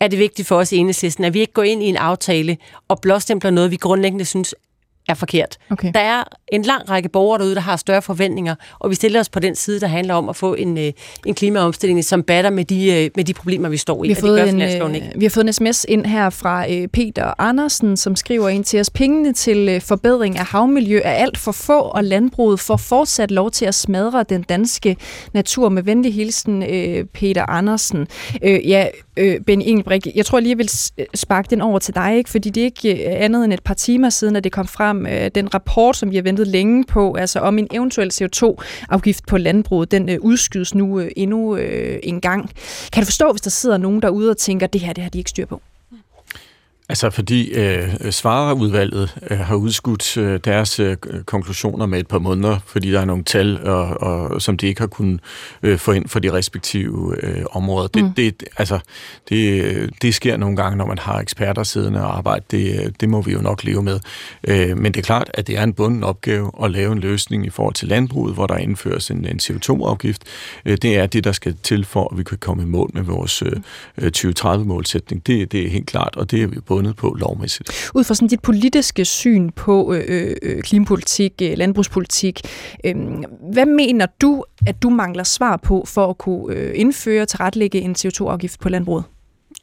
er 0.00 0.08
det 0.08 0.18
vigtigt 0.18 0.48
for 0.48 0.56
os 0.56 0.72
i 0.72 0.76
enhedslisten, 0.76 1.24
at 1.24 1.34
vi 1.34 1.40
ikke 1.40 1.52
går 1.52 1.62
ind 1.62 1.82
i 1.82 1.86
en 1.86 1.96
aftale 1.96 2.56
og 2.88 3.00
blåstempler 3.00 3.50
noget, 3.50 3.70
vi 3.70 3.76
grundlæggende 3.76 4.24
synes 4.24 4.54
er 5.10 5.14
forkert. 5.14 5.56
Okay. 5.70 5.90
Der 5.94 6.00
er 6.00 6.24
en 6.52 6.62
lang 6.62 6.90
række 6.90 7.08
borgere 7.08 7.38
derude, 7.38 7.54
der 7.54 7.60
har 7.60 7.76
større 7.76 8.02
forventninger, 8.02 8.54
og 8.78 8.90
vi 8.90 8.94
stiller 8.94 9.20
os 9.20 9.28
på 9.28 9.40
den 9.40 9.54
side, 9.54 9.80
der 9.80 9.86
handler 9.86 10.14
om 10.14 10.28
at 10.28 10.36
få 10.36 10.54
en, 10.54 10.78
øh, 10.78 10.92
en 11.26 11.34
klimaomstilling, 11.34 12.04
som 12.04 12.22
batter 12.22 12.50
med 12.50 12.64
de, 12.64 13.04
øh, 13.04 13.10
med 13.16 13.24
de 13.24 13.34
problemer, 13.34 13.68
vi 13.68 13.76
står 13.76 14.04
i. 14.04 14.08
Vi 14.08 14.14
har, 14.14 14.20
fået 14.20 14.48
en, 14.48 14.94
ikke. 14.94 15.12
vi 15.16 15.24
har 15.24 15.30
fået 15.30 15.44
en 15.44 15.52
sms 15.52 15.86
ind 15.88 16.06
her 16.06 16.30
fra 16.30 16.66
Peter 16.92 17.34
Andersen, 17.38 17.96
som 17.96 18.16
skriver 18.16 18.48
ind 18.48 18.64
til 18.64 18.80
os, 18.80 18.90
pengene 18.90 19.32
til 19.32 19.80
forbedring 19.80 20.38
af 20.38 20.44
havmiljø 20.46 21.00
er 21.04 21.12
alt 21.12 21.38
for 21.38 21.52
få, 21.52 21.78
og 21.78 22.04
landbruget 22.04 22.60
får 22.60 22.76
fortsat 22.76 23.30
lov 23.30 23.50
til 23.50 23.64
at 23.64 23.74
smadre 23.74 24.24
den 24.28 24.42
danske 24.42 24.96
natur. 25.34 25.68
Med 25.68 25.82
venlig 25.82 26.14
hilsen, 26.14 26.64
Peter 27.14 27.50
Andersen. 27.50 28.06
Ja, 28.42 28.86
Øh, 29.20 29.40
Benny 29.40 29.62
Engelbrecht, 29.66 30.06
jeg 30.14 30.26
tror 30.26 30.40
lige, 30.40 30.50
jeg 30.50 30.58
vil 30.58 30.70
øh, 30.98 31.06
sparke 31.14 31.46
den 31.50 31.60
over 31.60 31.78
til 31.78 31.94
dig, 31.94 32.16
ikke? 32.16 32.30
fordi 32.30 32.50
det 32.50 32.60
er 32.60 32.64
ikke 32.64 33.06
øh, 33.06 33.24
andet 33.24 33.44
end 33.44 33.52
et 33.52 33.62
par 33.62 33.74
timer 33.74 34.10
siden, 34.10 34.36
at 34.36 34.44
det 34.44 34.52
kom 34.52 34.66
frem, 34.66 35.06
den 35.34 35.54
rapport, 35.54 35.96
som 35.96 36.10
vi 36.10 36.16
har 36.16 36.22
ventet 36.22 36.46
længe 36.46 36.84
på, 36.84 37.14
altså 37.14 37.40
om 37.40 37.58
en 37.58 37.68
eventuel 37.72 38.10
CO2-afgift 38.12 39.26
på 39.26 39.38
landbruget, 39.38 39.90
den 39.90 40.08
øh, 40.08 40.18
udskydes 40.20 40.74
nu 40.74 41.00
øh, 41.00 41.10
endnu 41.16 41.56
øh, 41.56 41.98
en 42.02 42.20
gang. 42.20 42.50
Kan 42.92 43.02
du 43.02 43.04
forstå, 43.04 43.32
hvis 43.32 43.40
der 43.40 43.50
sidder 43.50 43.76
nogen 43.76 44.02
derude 44.02 44.30
og 44.30 44.36
tænker, 44.36 44.66
det 44.66 44.80
her, 44.80 44.92
det 44.92 45.02
har 45.02 45.10
de 45.10 45.18
ikke 45.18 45.30
styr 45.30 45.46
på? 45.46 45.62
Altså 46.90 47.10
fordi 47.10 47.52
øh, 47.52 47.88
Svareudvalget 48.10 49.16
øh, 49.30 49.38
har 49.38 49.54
udskudt 49.54 50.16
øh, 50.16 50.40
deres 50.44 50.80
øh, 50.80 50.96
konklusioner 51.26 51.86
med 51.86 52.00
et 52.00 52.06
par 52.06 52.18
måneder, 52.18 52.58
fordi 52.66 52.92
der 52.92 53.00
er 53.00 53.04
nogle 53.04 53.24
tal, 53.24 53.68
og, 53.68 54.02
og, 54.02 54.42
som 54.42 54.56
de 54.56 54.66
ikke 54.66 54.80
har 54.80 54.86
kunnet 54.86 55.20
øh, 55.62 55.78
få 55.78 55.92
ind 55.92 56.08
for 56.08 56.18
de 56.18 56.32
respektive 56.32 57.16
øh, 57.22 57.44
områder. 57.50 57.88
Det, 57.88 58.04
mm. 58.04 58.12
det, 58.12 58.44
altså, 58.56 58.78
det, 59.28 60.02
det 60.02 60.14
sker 60.14 60.36
nogle 60.36 60.56
gange, 60.56 60.76
når 60.76 60.86
man 60.86 60.98
har 60.98 61.18
eksperter 61.18 61.62
siddende 61.62 62.00
og 62.00 62.16
arbejde. 62.16 62.44
Det, 62.50 63.00
det 63.00 63.08
må 63.08 63.22
vi 63.22 63.32
jo 63.32 63.40
nok 63.40 63.64
leve 63.64 63.82
med. 63.82 64.00
Øh, 64.48 64.78
men 64.78 64.92
det 64.92 65.00
er 65.00 65.04
klart, 65.04 65.30
at 65.34 65.46
det 65.46 65.58
er 65.58 65.62
en 65.62 65.72
bunden 65.72 66.04
opgave 66.04 66.50
at 66.62 66.70
lave 66.70 66.92
en 66.92 66.98
løsning 66.98 67.46
i 67.46 67.50
forhold 67.50 67.74
til 67.74 67.88
landbruget, 67.88 68.34
hvor 68.34 68.46
der 68.46 68.56
indføres 68.56 69.10
en, 69.10 69.24
en 69.24 69.40
CO2-afgift. 69.42 70.22
Øh, 70.64 70.78
det 70.82 70.98
er 70.98 71.06
det, 71.06 71.24
der 71.24 71.32
skal 71.32 71.56
til 71.62 71.84
for, 71.84 72.08
at 72.12 72.18
vi 72.18 72.22
kan 72.22 72.38
komme 72.38 72.62
i 72.62 72.66
mål 72.66 72.90
med 72.94 73.02
vores 73.02 73.42
øh, 73.42 73.52
2030-målsætning. 74.16 75.26
Det, 75.26 75.52
det 75.52 75.66
er 75.66 75.70
helt 75.70 75.86
klart, 75.86 76.16
og 76.16 76.30
det 76.30 76.42
er 76.42 76.46
vi 76.46 76.60
bundet 76.80 76.96
på 76.96 77.16
lovmæssigt. 77.18 77.90
Ud 77.94 78.04
fra 78.04 78.14
sådan 78.14 78.28
dit 78.28 78.42
politiske 78.42 79.04
syn 79.04 79.50
på 79.50 79.94
øh, 79.94 80.04
øh, 80.08 80.36
øh 80.42 80.62
klimapolitik, 80.62 81.32
øh, 81.42 81.58
landbrugspolitik, 81.58 82.40
øh, 82.84 82.94
hvad 83.52 83.66
mener 83.66 84.06
du, 84.20 84.44
at 84.66 84.82
du 84.82 84.90
mangler 84.90 85.24
svar 85.24 85.56
på 85.56 85.84
for 85.86 86.06
at 86.06 86.18
kunne 86.18 86.56
øh, 86.56 86.72
indføre 86.74 87.22
og 87.22 87.28
tilrettelægge 87.28 87.80
en 87.80 87.96
CO2-afgift 87.98 88.60
på 88.60 88.68
landbruget? 88.68 89.04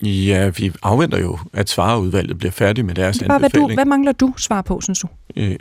Ja, 0.03 0.49
vi 0.57 0.71
afventer 0.83 1.19
jo, 1.19 1.39
at 1.53 1.69
svareudvalget 1.69 2.37
bliver 2.37 2.51
færdig 2.51 2.85
med 2.85 2.95
deres 2.95 3.19
Bare, 3.19 3.35
anbefaling. 3.35 3.65
Hvad, 3.65 3.69
du, 3.69 3.75
hvad 3.75 3.85
mangler 3.85 4.11
du 4.11 4.33
svar 4.37 4.61
på, 4.61 4.81
synes 4.81 4.99
du? 4.99 5.07
Øh, 5.35 5.55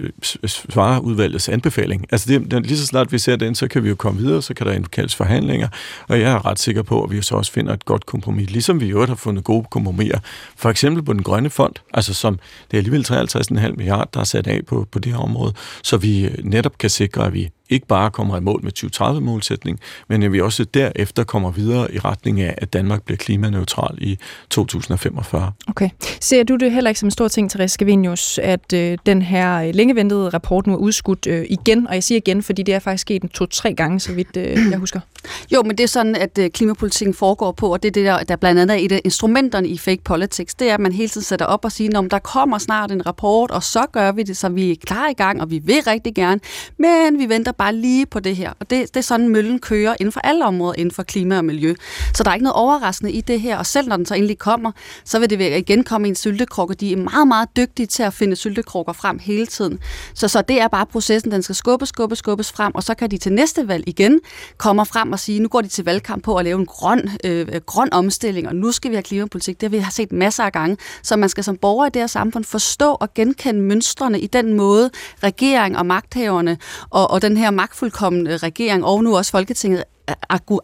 svareudvalgets 0.47 1.49
anbefaling. 1.49 2.07
Altså 2.13 2.33
det, 2.33 2.51
den, 2.51 2.63
lige 2.63 2.79
så 2.79 2.87
snart 2.87 3.13
vi 3.13 3.19
ser 3.19 3.37
den, 3.37 3.55
så 3.55 3.69
kan 3.69 3.85
vi 3.85 3.89
jo 3.89 3.95
komme 3.95 4.21
videre, 4.21 4.43
så 4.43 4.55
kan 4.55 4.67
der 4.67 4.73
indkaldes 4.73 5.15
forhandlinger, 5.15 5.69
og 6.09 6.21
jeg 6.21 6.33
er 6.33 6.47
ret 6.47 6.59
sikker 6.59 6.83
på, 6.83 7.03
at 7.03 7.11
vi 7.11 7.23
så 7.23 7.35
også 7.35 7.53
finder 7.53 7.73
et 7.73 7.85
godt 7.85 8.07
kompromis, 8.07 8.51
ligesom 8.51 8.81
vi 8.81 8.87
jo 8.87 9.07
har 9.07 9.15
fundet 9.15 9.45
gode 9.45 9.67
kompromiser. 9.71 10.19
For 10.57 10.71
eksempel 10.71 11.03
på 11.03 11.13
den 11.13 11.23
grønne 11.23 11.51
fond, 11.51 11.75
altså 11.95 12.15
som 12.15 12.39
det 12.71 12.77
er 12.77 12.79
alligevel 12.79 13.05
53,5 13.09 13.73
milliarder, 13.77 14.11
der 14.15 14.21
er 14.21 14.25
sat 14.25 14.47
af 14.47 14.61
på, 14.67 14.87
på 14.93 14.99
det 14.99 15.13
her 15.13 15.19
område, 15.19 15.53
så 15.83 15.97
vi 15.97 16.31
netop 16.45 16.79
kan 16.79 16.91
sikre, 16.91 17.27
at 17.27 17.33
vi 17.33 17.51
ikke 17.71 17.87
bare 17.87 18.11
kommer 18.11 18.37
i 18.37 18.41
mål 18.41 18.61
med 18.63 18.73
2030-målsætning, 18.79 19.81
men 20.09 20.23
at 20.23 20.33
vi 20.33 20.41
også 20.41 20.65
derefter 20.65 21.25
kommer 21.25 21.51
videre 21.51 21.95
i 21.95 21.99
retning 21.99 22.41
af, 22.41 22.55
at 22.59 22.73
Danmark 22.73 23.03
bliver 23.03 23.17
klimaneutral 23.17 23.99
i 24.01 24.19
2045. 24.51 25.53
Okay. 25.69 25.91
Ser 26.21 26.43
du 26.43 26.57
det 26.57 26.73
heller 26.73 26.91
ikke 26.91 27.01
som 27.01 27.07
en 27.07 27.11
stor 27.11 27.29
ting, 27.29 27.51
Therese 27.51 27.75
Scavenius, 27.75 28.39
at 28.39 28.73
øh, 28.73 28.99
den 29.07 29.23
her 29.23 29.63
øh, 29.63 29.75
længe 29.75 29.95
ventede 29.95 30.29
rapport 30.29 30.67
nu 30.67 30.73
er 30.73 30.77
udskudt 30.77 31.27
øh, 31.27 31.47
igen? 31.51 31.87
Og 31.87 31.95
jeg 31.95 32.05
siger 32.05 32.17
igen, 32.17 32.43
fordi 32.43 32.63
det 32.63 32.75
er 32.75 32.79
faktisk 32.79 33.01
sket 33.01 33.23
to-tre 33.35 33.75
gange, 33.75 34.01
så 34.01 34.13
vidt 34.13 34.37
øh, 34.37 34.57
jeg 34.71 34.79
husker. 34.79 35.01
Jo, 35.53 35.63
men 35.63 35.79
det 35.79 35.85
er 35.85 35.89
sådan, 35.89 36.17
at 36.17 36.39
øh, 36.39 36.51
klimapolitikken 36.51 37.15
foregår 37.15 37.53
på, 37.53 37.73
og 37.73 37.83
det 37.83 37.89
er 37.89 37.93
det, 37.93 38.05
der, 38.05 38.19
der 38.19 38.37
blandt 38.37 38.61
andet 38.61 38.75
er 38.75 38.85
et 38.85 38.93
af 38.93 39.01
instrumenterne 39.05 39.69
i 39.69 39.79
fake 39.79 40.03
politics, 40.05 40.55
det 40.55 40.71
er, 40.71 40.75
at 40.75 40.81
man 40.81 40.93
hele 40.93 41.09
tiden 41.09 41.25
sætter 41.25 41.47
op 41.47 41.65
og 41.65 41.73
siger, 41.73 41.99
om 41.99 42.09
der 42.09 42.19
kommer 42.19 42.59
snart 42.59 42.91
en 42.91 43.07
rapport, 43.07 43.51
og 43.51 43.63
så 43.63 43.87
gør 43.93 44.13
vi 44.13 44.23
det, 44.23 44.37
så 44.37 44.49
vi 44.49 44.71
er 44.71 44.77
klar 44.87 45.09
i 45.09 45.13
gang, 45.13 45.41
og 45.41 45.51
vi 45.51 45.59
vil 45.59 45.83
rigtig 45.87 46.15
gerne, 46.15 46.41
men 46.79 47.19
vi 47.19 47.29
venter 47.29 47.53
bare 47.59 47.75
lige 47.75 48.07
på 48.07 48.21
det 48.21 48.37
her. 48.37 48.53
Og 48.61 48.71
det, 48.71 48.95
det 48.95 48.97
er 48.97 49.01
sådan, 49.01 49.29
møllen 49.29 49.59
kører 49.59 49.97
inden 50.01 50.13
for 50.13 50.21
alle 50.21 50.45
områder 50.45 50.75
inden 50.79 50.95
for 50.95 51.03
klima 51.03 51.37
og 51.39 51.45
miljø. 51.45 51.75
Så 52.15 52.23
der 52.23 52.31
er 52.31 52.35
ikke 52.35 52.45
noget 52.45 52.57
overraskende 52.57 53.13
i 53.13 53.21
det 53.21 53.41
her, 53.41 53.57
og 53.57 53.67
selv 53.67 53.89
når 53.89 53.97
den 53.97 54.07
så 54.07 54.15
endelig 54.15 54.39
kommer, 54.39 54.73
så 55.05 55.19
vil 55.19 55.31
det 55.31 55.59
igen 55.59 55.85
komme 55.85 56.07
i 56.07 56.11
en 56.11 56.15
syltekrukke. 56.15 56.75
De 56.75 56.93
er 56.93 56.97
meget, 56.97 57.29
meget 57.29 57.49
dygtige 57.57 57.87
til 57.87 58.03
at 58.03 58.15
finde 58.15 58.37
syltekrukker 58.37 58.93
frem 58.93 59.19
hele 59.19 59.47
tiden. 59.47 59.79
Så, 60.15 60.29
så 60.29 60.43
det 60.43 60.61
er 60.61 60.69
bare 60.69 60.87
processen, 60.87 61.33
den 61.33 61.43
skal 61.43 61.55
skubbes, 61.55 61.89
skubbes, 61.89 62.19
skubbes 62.19 62.53
frem, 62.53 62.75
og 62.75 62.83
så 62.83 62.95
kan 62.95 63.11
de 63.11 63.19
til 63.19 63.33
næste 63.33 63.69
valg 63.69 63.85
igen 63.87 64.21
komme 64.57 64.87
frem 64.87 65.13
og 65.13 65.19
sige, 65.19 65.41
nu 65.41 65.49
går 65.49 65.61
de 65.61 65.69
til 65.69 65.85
valgkamp 65.85 66.25
på 66.25 66.37
at 66.37 66.45
lave 66.45 66.59
en 66.59 66.67
grøn, 66.67 67.11
øh, 67.25 67.47
grøn 67.67 67.93
omstilling, 67.93 68.49
og 68.49 68.57
nu 68.57 68.73
skal 68.73 68.91
vi 68.91 68.97
have 68.97 69.03
klimapolitik. 69.03 69.61
Det 69.61 69.71
har 69.71 69.77
vi 69.77 69.79
har 69.79 69.91
set 69.91 70.13
masser 70.13 70.45
af 70.45 70.53
gange. 70.53 70.77
Så 71.03 71.17
man 71.17 71.29
skal 71.29 71.45
som 71.45 71.57
borger 71.57 71.87
i 71.87 71.91
det 71.91 72.03
her 72.03 72.07
samfund 72.07 72.45
forstå 72.45 72.91
og 73.01 73.15
genkende 73.15 73.61
mønstrene 73.61 74.21
i 74.21 74.27
den 74.27 74.55
måde, 74.55 74.91
regering 75.23 75.79
og 75.79 75.87
magthaverne 75.87 76.59
og, 76.91 77.11
og 77.11 77.23
den 77.23 77.37
her 77.37 77.46
magtfuldkommende 77.51 78.37
regering, 78.37 78.85
og 78.85 79.05
nu 79.05 79.17
også 79.17 79.31
Folketinget, 79.31 79.85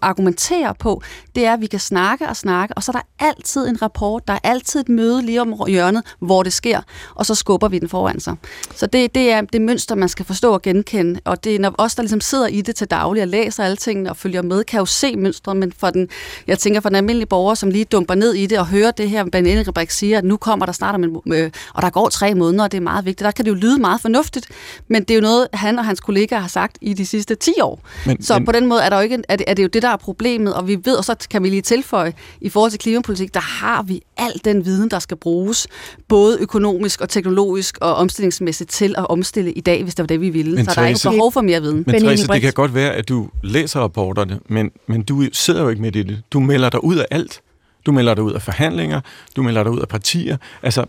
argumentere 0.03 0.75
på, 0.79 1.03
det 1.35 1.47
er, 1.47 1.53
at 1.53 1.61
vi 1.61 1.67
kan 1.67 1.81
snakke 1.81 2.29
og 2.29 2.37
snakke, 2.37 2.75
og 2.75 2.83
så 2.83 2.93
er 2.93 2.97
der 2.97 3.27
altid 3.27 3.69
en 3.69 3.83
rapport, 3.83 4.29
der 4.29 4.35
er 4.35 4.39
altid 4.43 4.81
et 4.81 4.89
møde 4.89 5.23
lige 5.23 5.41
om 5.41 5.55
hjørnet, 5.69 6.03
hvor 6.19 6.43
det 6.43 6.53
sker, 6.53 6.81
og 7.15 7.27
så 7.27 7.35
skubber 7.35 7.69
vi 7.69 7.79
den 7.79 7.89
foran 7.89 8.21
sig. 8.21 8.37
Så 8.75 8.87
det, 8.87 9.15
det 9.15 9.33
er 9.33 9.41
det 9.41 9.63
mønster, 9.63 9.95
man 9.95 10.09
skal 10.09 10.25
forstå 10.25 10.53
og 10.53 10.63
genkende, 10.63 11.21
og 11.25 11.45
det 11.45 11.55
er 11.55 11.59
når 11.59 11.75
os, 11.79 11.95
der 11.95 12.03
ligesom 12.03 12.21
sidder 12.21 12.47
i 12.47 12.61
det 12.61 12.77
til 12.77 12.87
daglig 12.91 13.23
og 13.23 13.29
læser 13.29 13.65
alle 13.65 13.77
tingene 13.77 14.11
og 14.11 14.17
følger 14.17 14.43
med, 14.43 14.65
kan 14.65 14.79
jo 14.79 14.87
se 14.87 15.17
mønstret, 15.17 15.57
men 15.57 15.73
for 15.79 15.91
den, 15.91 16.09
jeg 16.47 16.59
tænker 16.59 16.81
for 16.81 16.89
den 16.89 16.97
almindelige 16.97 17.27
borger, 17.27 17.55
som 17.55 17.71
lige 17.71 17.85
dumper 17.85 18.15
ned 18.15 18.35
i 18.35 18.47
det 18.47 18.59
og 18.59 18.67
hører 18.67 18.91
det 18.91 19.11
her, 19.11 19.25
Ben 19.25 19.47
Engelbrecht 19.47 19.93
siger, 19.93 20.19
at 20.19 20.25
nu 20.25 20.37
kommer 20.37 20.67
der 20.67 20.73
snart 20.73 20.95
om 20.95 21.05
en, 21.05 21.17
øh, 21.27 21.51
og 21.75 21.83
der 21.83 21.91
går 21.91 22.09
tre 22.09 22.35
måneder, 22.35 22.65
og 22.65 22.73
det 22.73 22.79
er 22.79 22.83
meget 22.83 23.05
vigtigt. 23.05 23.25
Der 23.25 23.31
kan 23.31 23.45
det 23.45 23.51
jo 23.51 23.55
lyde 23.55 23.79
meget 23.79 24.01
fornuftigt, 24.01 24.49
men 24.89 25.03
det 25.03 25.11
er 25.11 25.15
jo 25.15 25.21
noget, 25.21 25.49
han 25.53 25.79
og 25.79 25.85
hans 25.85 26.01
kollegaer 26.01 26.41
har 26.41 26.49
sagt 26.49 26.79
i 26.81 26.95
de 26.95 27.07
sidste 27.07 27.35
10 27.35 27.53
år. 27.63 27.81
Men, 28.07 28.23
så 28.23 28.35
men, 28.35 28.45
på 28.45 28.53
den 28.53 28.67
måde 28.67 28.83
er 28.83 28.89
der 28.89 28.97
jo 28.97 29.03
ikke, 29.03 29.23
er 29.33 29.37
det, 29.37 29.45
er 29.49 29.55
det 29.55 29.63
jo 29.63 29.69
det, 29.69 29.83
der 29.83 29.89
er 29.89 29.97
problemet, 29.97 30.55
og 30.55 30.69
vi 30.69 30.79
ved, 30.85 30.97
og 30.97 31.05
så 31.05 31.27
kan 31.31 31.43
vi 31.43 31.49
lige 31.49 31.63
tilføje, 31.63 32.13
i 32.41 32.49
forhold 32.49 32.71
til 32.71 32.81
klimapolitik, 32.81 33.35
der 33.35 33.41
har 33.41 33.83
vi 33.83 34.03
al 34.17 34.41
den 34.45 34.65
viden, 34.65 34.91
der 34.91 34.99
skal 34.99 35.17
bruges, 35.17 35.67
både 36.09 36.39
økonomisk 36.41 37.01
og 37.01 37.09
teknologisk 37.09 37.79
og 37.81 37.95
omstillingsmæssigt 37.95 38.71
til 38.71 38.95
at 38.99 39.11
omstille 39.11 39.53
i 39.53 39.61
dag, 39.61 39.83
hvis 39.83 39.95
det 39.95 40.03
var 40.03 40.07
det, 40.07 40.21
vi 40.21 40.31
ville. 40.31 40.55
Men 40.55 40.65
så 40.65 40.71
Therese, 40.71 40.81
der 40.81 41.09
er 41.09 41.13
ikke 41.13 41.17
behov 41.17 41.33
for 41.33 41.41
mere 41.41 41.63
viden. 41.63 41.85
Men 41.87 42.01
Therese, 42.01 42.27
det 42.27 42.41
kan 42.41 42.53
godt 42.53 42.75
være, 42.75 42.93
at 42.93 43.09
du 43.09 43.29
læser 43.43 43.81
rapporterne, 43.81 44.41
men, 44.49 44.71
men 44.87 45.03
du 45.03 45.25
sidder 45.33 45.63
jo 45.63 45.69
ikke 45.69 45.83
med 45.83 45.97
i 45.97 46.03
det. 46.03 46.23
Du 46.33 46.41
melder 46.41 46.71
dig 46.71 46.85
ud 46.85 46.97
af 46.97 47.07
alt. 47.11 47.41
Du 47.87 47.93
melder 47.93 48.15
dig 48.15 48.25
ud 48.25 48.33
af 48.33 48.43
forhandlinger, 48.43 49.01
du 49.37 49.43
melder 49.43 49.63
dig 49.63 49.73
ud 49.73 49.81
af 49.81 49.89
partier. 49.89 50.37
Altså, 50.63 50.85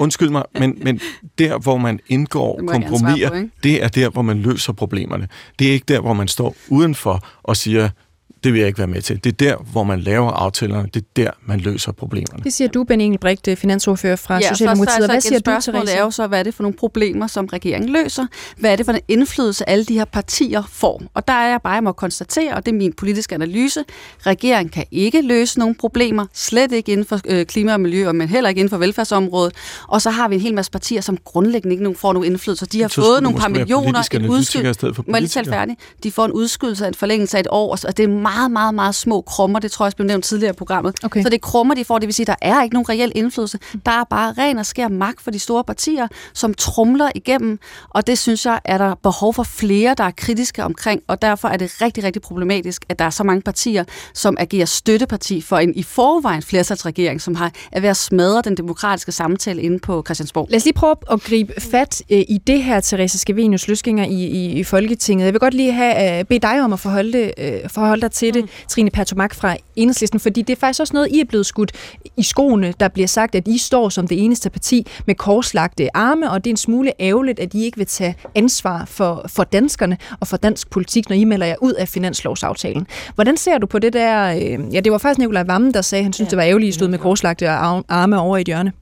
undskyld 0.00 0.30
mig, 0.30 0.42
men, 0.58 0.78
men 0.82 1.00
der, 1.38 1.58
hvor 1.58 1.76
man 1.76 2.00
indgår 2.08 2.62
kompromiser, 2.66 3.48
det 3.62 3.82
er 3.82 3.88
der, 3.88 4.08
hvor 4.08 4.22
man 4.22 4.38
løser 4.38 4.72
problemerne. 4.72 5.28
Det 5.58 5.68
er 5.68 5.72
ikke 5.72 5.84
der, 5.88 6.00
hvor 6.00 6.12
man 6.12 6.28
står 6.28 6.56
udenfor 6.68 7.26
og 7.42 7.56
siger, 7.56 7.90
det 8.44 8.52
vil 8.52 8.58
jeg 8.58 8.66
ikke 8.66 8.78
være 8.78 8.86
med 8.86 9.02
til. 9.02 9.24
Det 9.24 9.32
er 9.32 9.36
der, 9.50 9.56
hvor 9.72 9.84
man 9.84 10.00
laver 10.00 10.30
aftalerne. 10.30 10.88
Det 10.94 11.02
er 11.02 11.06
der, 11.16 11.30
man 11.46 11.60
løser 11.60 11.92
problemerne. 11.92 12.44
Det 12.44 12.52
siger 12.52 12.68
du, 12.68 12.84
Ben 12.84 13.00
Engelbrecht, 13.00 13.48
finansordfører 13.58 14.16
fra 14.16 14.34
ja, 14.34 14.48
Socialdemokratiet. 14.48 14.96
Så, 14.96 15.02
så, 15.02 15.12
hvad 15.12 15.20
siger 15.20 15.38
du, 15.38 15.60
Therese? 15.60 15.92
er 15.92 16.02
jo 16.02 16.10
så, 16.10 16.26
hvad 16.26 16.38
er 16.38 16.42
det 16.42 16.54
for 16.54 16.62
nogle 16.62 16.76
problemer, 16.76 17.26
som 17.26 17.46
regeringen 17.46 17.90
løser? 17.90 18.26
Hvad 18.56 18.72
er 18.72 18.76
det 18.76 18.86
for 18.86 18.92
en 18.92 19.00
indflydelse, 19.08 19.68
alle 19.68 19.84
de 19.84 19.94
her 19.94 20.04
partier 20.04 20.62
får? 20.72 21.02
Og 21.14 21.28
der 21.28 21.34
er 21.34 21.48
jeg 21.48 21.60
bare, 21.62 21.72
jeg 21.72 21.82
må 21.82 21.92
konstatere, 21.92 22.54
og 22.54 22.66
det 22.66 22.72
er 22.72 22.76
min 22.76 22.92
politiske 22.92 23.34
analyse, 23.34 23.84
regeringen 24.20 24.70
kan 24.70 24.84
ikke 24.90 25.22
løse 25.22 25.58
nogen 25.58 25.74
problemer, 25.74 26.26
slet 26.34 26.72
ikke 26.72 26.92
inden 26.92 27.06
for 27.06 27.20
øh, 27.24 27.46
klima 27.46 27.72
og 27.72 27.80
miljø, 27.80 28.12
men 28.12 28.28
heller 28.28 28.48
ikke 28.48 28.58
inden 28.58 28.70
for 28.70 28.78
velfærdsområdet. 28.78 29.54
Og 29.88 30.02
så 30.02 30.10
har 30.10 30.28
vi 30.28 30.34
en 30.34 30.40
hel 30.40 30.54
masse 30.54 30.70
partier, 30.70 31.00
som 31.00 31.18
grundlæggende 31.24 31.76
ikke 31.76 31.98
får 31.98 32.12
nogen 32.12 32.26
indflydelse. 32.32 32.66
De 32.66 32.80
har 32.80 32.88
fået 32.88 33.22
nogle 33.22 33.38
par 33.38 33.48
millioner, 33.48 34.08
en 34.12 34.28
udskydelse. 34.28 34.86
Må 35.06 35.16
jeg 35.16 35.20
lige 35.20 35.44
færdig? 35.44 35.76
De 36.02 36.12
får 36.12 36.24
en 36.24 36.32
udskydelse 36.32 36.84
af 36.84 36.88
en 36.88 36.94
forlængelse 36.94 37.36
af 37.36 37.40
et 37.40 37.46
år, 37.50 37.78
og 37.86 37.96
det 37.96 38.04
er 38.04 38.08
meget, 38.28 38.50
meget, 38.50 38.74
meget 38.74 38.94
små 38.94 39.20
krummer. 39.20 39.58
Det 39.58 39.72
tror 39.72 39.84
jeg 39.84 39.86
også 39.86 39.96
blev 39.96 40.06
nævnt 40.06 40.24
tidligere 40.24 40.52
i 40.54 40.56
programmet. 40.56 40.94
Okay. 41.04 41.22
Så 41.22 41.28
det 41.28 41.34
er 41.34 41.46
krummer, 41.50 41.74
de 41.74 41.84
får. 41.84 41.98
Det 41.98 42.06
vil 42.06 42.14
sige, 42.14 42.26
der 42.26 42.34
er 42.42 42.62
ikke 42.62 42.74
nogen 42.74 42.88
reel 42.88 43.12
indflydelse. 43.14 43.58
Der 43.86 43.92
er 43.92 44.04
bare 44.04 44.34
ren 44.38 44.58
og 44.58 44.66
skær 44.66 44.88
magt 44.88 45.20
for 45.20 45.30
de 45.30 45.38
store 45.38 45.64
partier, 45.64 46.08
som 46.34 46.54
trumler 46.54 47.08
igennem. 47.14 47.58
Og 47.90 48.06
det 48.06 48.18
synes 48.18 48.46
jeg, 48.46 48.60
er 48.64 48.78
der 48.78 48.94
behov 48.94 49.34
for 49.34 49.42
flere, 49.42 49.94
der 49.98 50.04
er 50.04 50.10
kritiske 50.16 50.64
omkring. 50.64 51.00
Og 51.08 51.22
derfor 51.22 51.48
er 51.48 51.56
det 51.56 51.82
rigtig, 51.82 52.04
rigtig 52.04 52.22
problematisk, 52.22 52.84
at 52.88 52.98
der 52.98 53.04
er 53.04 53.10
så 53.10 53.24
mange 53.24 53.42
partier, 53.42 53.84
som 54.14 54.36
agerer 54.40 54.66
støtteparti 54.66 55.40
for 55.40 55.56
en 55.58 55.74
i 55.74 55.82
forvejen 55.82 56.42
flertalsregering, 56.42 57.20
som 57.20 57.34
har, 57.34 57.52
at 57.72 57.96
smadre 57.96 58.42
den 58.44 58.56
demokratiske 58.56 59.12
samtale 59.12 59.62
inde 59.62 59.78
på 59.78 60.02
Christiansborg. 60.06 60.46
Lad 60.50 60.56
os 60.56 60.64
lige 60.64 60.74
prøve 60.74 60.94
at 61.10 61.20
gribe 61.20 61.60
fat 61.60 62.02
øh, 62.10 62.18
i 62.18 62.38
det 62.46 62.62
her, 62.62 62.80
Therese 62.80 63.18
Skavenius 63.18 63.68
Løsginger 63.68 64.04
i, 64.04 64.24
i, 64.24 64.52
i 64.52 64.64
Folketinget. 64.64 65.24
Jeg 65.24 65.32
vil 65.32 65.40
godt 65.40 65.54
lige 65.54 65.72
have, 65.72 66.20
uh, 66.20 66.26
bede 66.26 66.40
dig 66.40 66.62
om 66.62 66.72
at 66.72 66.80
forholde, 66.80 67.32
uh, 67.38 67.70
forholde 67.70 68.00
dig 68.00 68.10
til 68.16 68.34
det, 68.34 68.42
mm. 68.42 68.48
Trine 68.68 68.90
Pertomak 68.90 69.34
fra 69.34 69.56
Enhedslisten, 69.76 70.20
fordi 70.20 70.42
det 70.42 70.52
er 70.52 70.60
faktisk 70.60 70.80
også 70.80 70.94
noget, 70.94 71.08
I 71.12 71.20
er 71.20 71.24
blevet 71.24 71.46
skudt 71.46 71.72
i 72.16 72.22
skoene, 72.22 72.74
der 72.80 72.88
bliver 72.88 73.08
sagt, 73.08 73.34
at 73.34 73.48
I 73.48 73.58
står 73.58 73.88
som 73.88 74.08
det 74.08 74.24
eneste 74.24 74.50
parti 74.50 74.86
med 75.06 75.14
korslagte 75.14 75.96
arme, 75.96 76.30
og 76.30 76.44
det 76.44 76.50
er 76.50 76.52
en 76.52 76.56
smule 76.56 76.92
ærgerligt, 77.00 77.40
at 77.40 77.54
I 77.54 77.64
ikke 77.64 77.76
vil 77.76 77.86
tage 77.86 78.14
ansvar 78.34 78.84
for, 78.84 79.24
for 79.28 79.44
danskerne 79.44 79.98
og 80.20 80.26
for 80.26 80.36
dansk 80.36 80.70
politik, 80.70 81.08
når 81.08 81.16
I 81.16 81.24
melder 81.24 81.46
jer 81.46 81.56
ud 81.62 81.72
af 81.72 81.88
finanslovsaftalen. 81.88 82.86
Hvordan 83.14 83.36
ser 83.36 83.58
du 83.58 83.66
på 83.66 83.78
det 83.78 83.92
der? 83.92 84.34
Øh, 84.36 84.74
ja, 84.74 84.80
det 84.80 84.92
var 84.92 84.98
faktisk 84.98 85.18
Nikolaj 85.18 85.42
Vammen, 85.42 85.74
der 85.74 85.82
sagde, 85.82 86.00
at 86.00 86.04
han 86.04 86.12
synes, 86.12 86.26
ja. 86.26 86.30
det 86.30 86.36
var 86.36 86.42
ærgerligt, 86.44 86.68
at 86.68 86.74
I 86.74 86.78
stod 86.78 86.88
med 86.88 86.98
korslagte 86.98 87.48
arme 87.48 88.20
over 88.20 88.36
i 88.36 88.40
et 88.40 88.46
hjørne. 88.46 88.72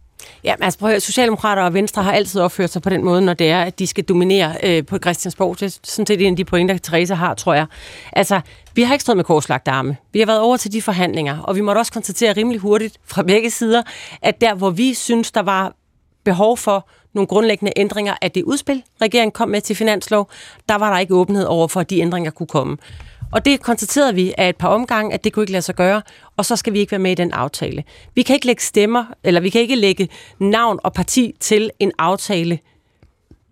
Ja, 0.44 0.54
men 0.58 0.64
altså 0.64 0.78
prøv 0.78 0.90
at 0.90 1.02
Socialdemokrater 1.02 1.62
og 1.62 1.74
Venstre 1.74 2.02
har 2.02 2.12
altid 2.12 2.40
opført 2.40 2.70
sig 2.70 2.82
på 2.82 2.90
den 2.90 3.04
måde, 3.04 3.22
når 3.22 3.34
det 3.34 3.50
er, 3.50 3.62
at 3.62 3.78
de 3.78 3.86
skal 3.86 4.04
dominere 4.04 4.54
øh, 4.62 4.86
på 4.86 4.98
Christiansborg. 4.98 5.60
Det 5.60 5.66
er 5.66 5.78
sådan 5.82 6.06
set 6.06 6.20
en 6.20 6.32
af 6.32 6.36
de 6.36 6.44
pointer, 6.44 6.78
Therese 6.78 7.14
har, 7.14 7.34
tror 7.34 7.54
jeg. 7.54 7.66
Altså, 8.12 8.40
vi 8.74 8.82
har 8.82 8.94
ikke 8.94 9.02
stået 9.02 9.16
med 9.16 9.24
korslagt 9.24 9.68
arme. 9.68 9.96
Vi 10.12 10.18
har 10.18 10.26
været 10.26 10.40
over 10.40 10.56
til 10.56 10.72
de 10.72 10.82
forhandlinger, 10.82 11.38
og 11.38 11.56
vi 11.56 11.60
måtte 11.60 11.78
også 11.78 11.92
konstatere 11.92 12.32
rimelig 12.32 12.60
hurtigt 12.60 12.98
fra 13.06 13.22
begge 13.22 13.50
sider, 13.50 13.82
at 14.22 14.40
der, 14.40 14.54
hvor 14.54 14.70
vi 14.70 14.94
synes, 14.94 15.32
der 15.32 15.42
var 15.42 15.72
behov 16.24 16.56
for 16.58 16.88
nogle 17.14 17.26
grundlæggende 17.26 17.72
ændringer 17.76 18.14
af 18.22 18.30
det 18.30 18.42
udspil, 18.42 18.82
regeringen 19.02 19.32
kom 19.32 19.48
med 19.48 19.60
til 19.60 19.76
finanslov, 19.76 20.30
der 20.68 20.74
var 20.74 20.92
der 20.92 20.98
ikke 20.98 21.14
åbenhed 21.14 21.44
over 21.44 21.68
for, 21.68 21.80
at 21.80 21.90
de 21.90 21.98
ændringer 22.00 22.30
kunne 22.30 22.46
komme. 22.46 22.76
Og 23.35 23.45
det 23.45 23.62
konstaterede 23.62 24.14
vi 24.14 24.35
af 24.39 24.49
et 24.49 24.57
par 24.57 24.68
omgange, 24.68 25.14
at 25.14 25.24
det 25.24 25.32
kunne 25.32 25.43
ikke 25.43 25.53
lade 25.53 25.62
sig 25.62 25.74
gøre, 25.74 26.03
og 26.37 26.45
så 26.45 26.57
skal 26.57 26.72
vi 26.72 26.78
ikke 26.78 26.91
være 26.91 26.99
med 26.99 27.11
i 27.11 27.14
den 27.14 27.32
aftale. 27.32 27.85
Vi 28.14 28.22
kan 28.22 28.35
ikke 28.35 28.47
lægge 28.47 28.62
stemmer, 28.62 29.05
eller 29.24 29.41
vi 29.41 29.51
kan 29.51 29.61
ikke 29.61 29.76
lægge 29.76 30.09
navn 30.39 30.78
og 30.82 30.93
parti 30.93 31.35
til 31.41 31.70
en 31.78 31.93
aftale, 31.99 32.59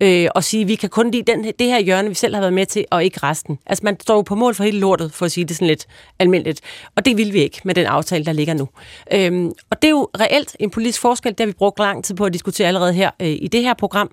øh, 0.01 0.27
og 0.35 0.43
sige, 0.43 0.65
vi 0.65 0.75
kan 0.75 0.89
kun 0.89 1.11
lide 1.11 1.31
den, 1.31 1.43
det 1.43 1.67
her 1.67 1.79
hjørne, 1.79 2.09
vi 2.09 2.15
selv 2.15 2.35
har 2.35 2.41
været 2.41 2.53
med 2.53 2.65
til, 2.65 2.85
og 2.91 3.03
ikke 3.03 3.19
resten. 3.23 3.59
Altså 3.65 3.81
man 3.85 3.99
står 3.99 4.15
jo 4.15 4.21
på 4.21 4.35
mål 4.35 4.55
for 4.55 4.63
hele 4.63 4.79
lortet, 4.79 5.13
for 5.13 5.25
at 5.25 5.31
sige 5.31 5.45
det 5.45 5.55
sådan 5.55 5.67
lidt 5.67 5.85
almindeligt. 6.19 6.61
Og 6.95 7.05
det 7.05 7.17
vil 7.17 7.33
vi 7.33 7.39
ikke 7.39 7.61
med 7.63 7.75
den 7.75 7.85
aftale, 7.85 8.25
der 8.25 8.33
ligger 8.33 8.53
nu. 8.53 8.69
Øhm, 9.13 9.51
og 9.69 9.81
det 9.81 9.87
er 9.87 9.91
jo 9.91 10.09
reelt 10.19 10.55
en 10.59 10.69
politisk 10.69 11.01
forskel, 11.01 11.31
det 11.31 11.39
har 11.39 11.45
vi 11.45 11.53
brugt 11.53 11.79
lang 11.79 12.03
tid 12.03 12.15
på 12.15 12.25
at 12.25 12.33
diskutere 12.33 12.67
allerede 12.67 12.93
her 12.93 13.11
øh, 13.19 13.37
i 13.41 13.47
det 13.47 13.61
her 13.61 13.73
program. 13.73 14.11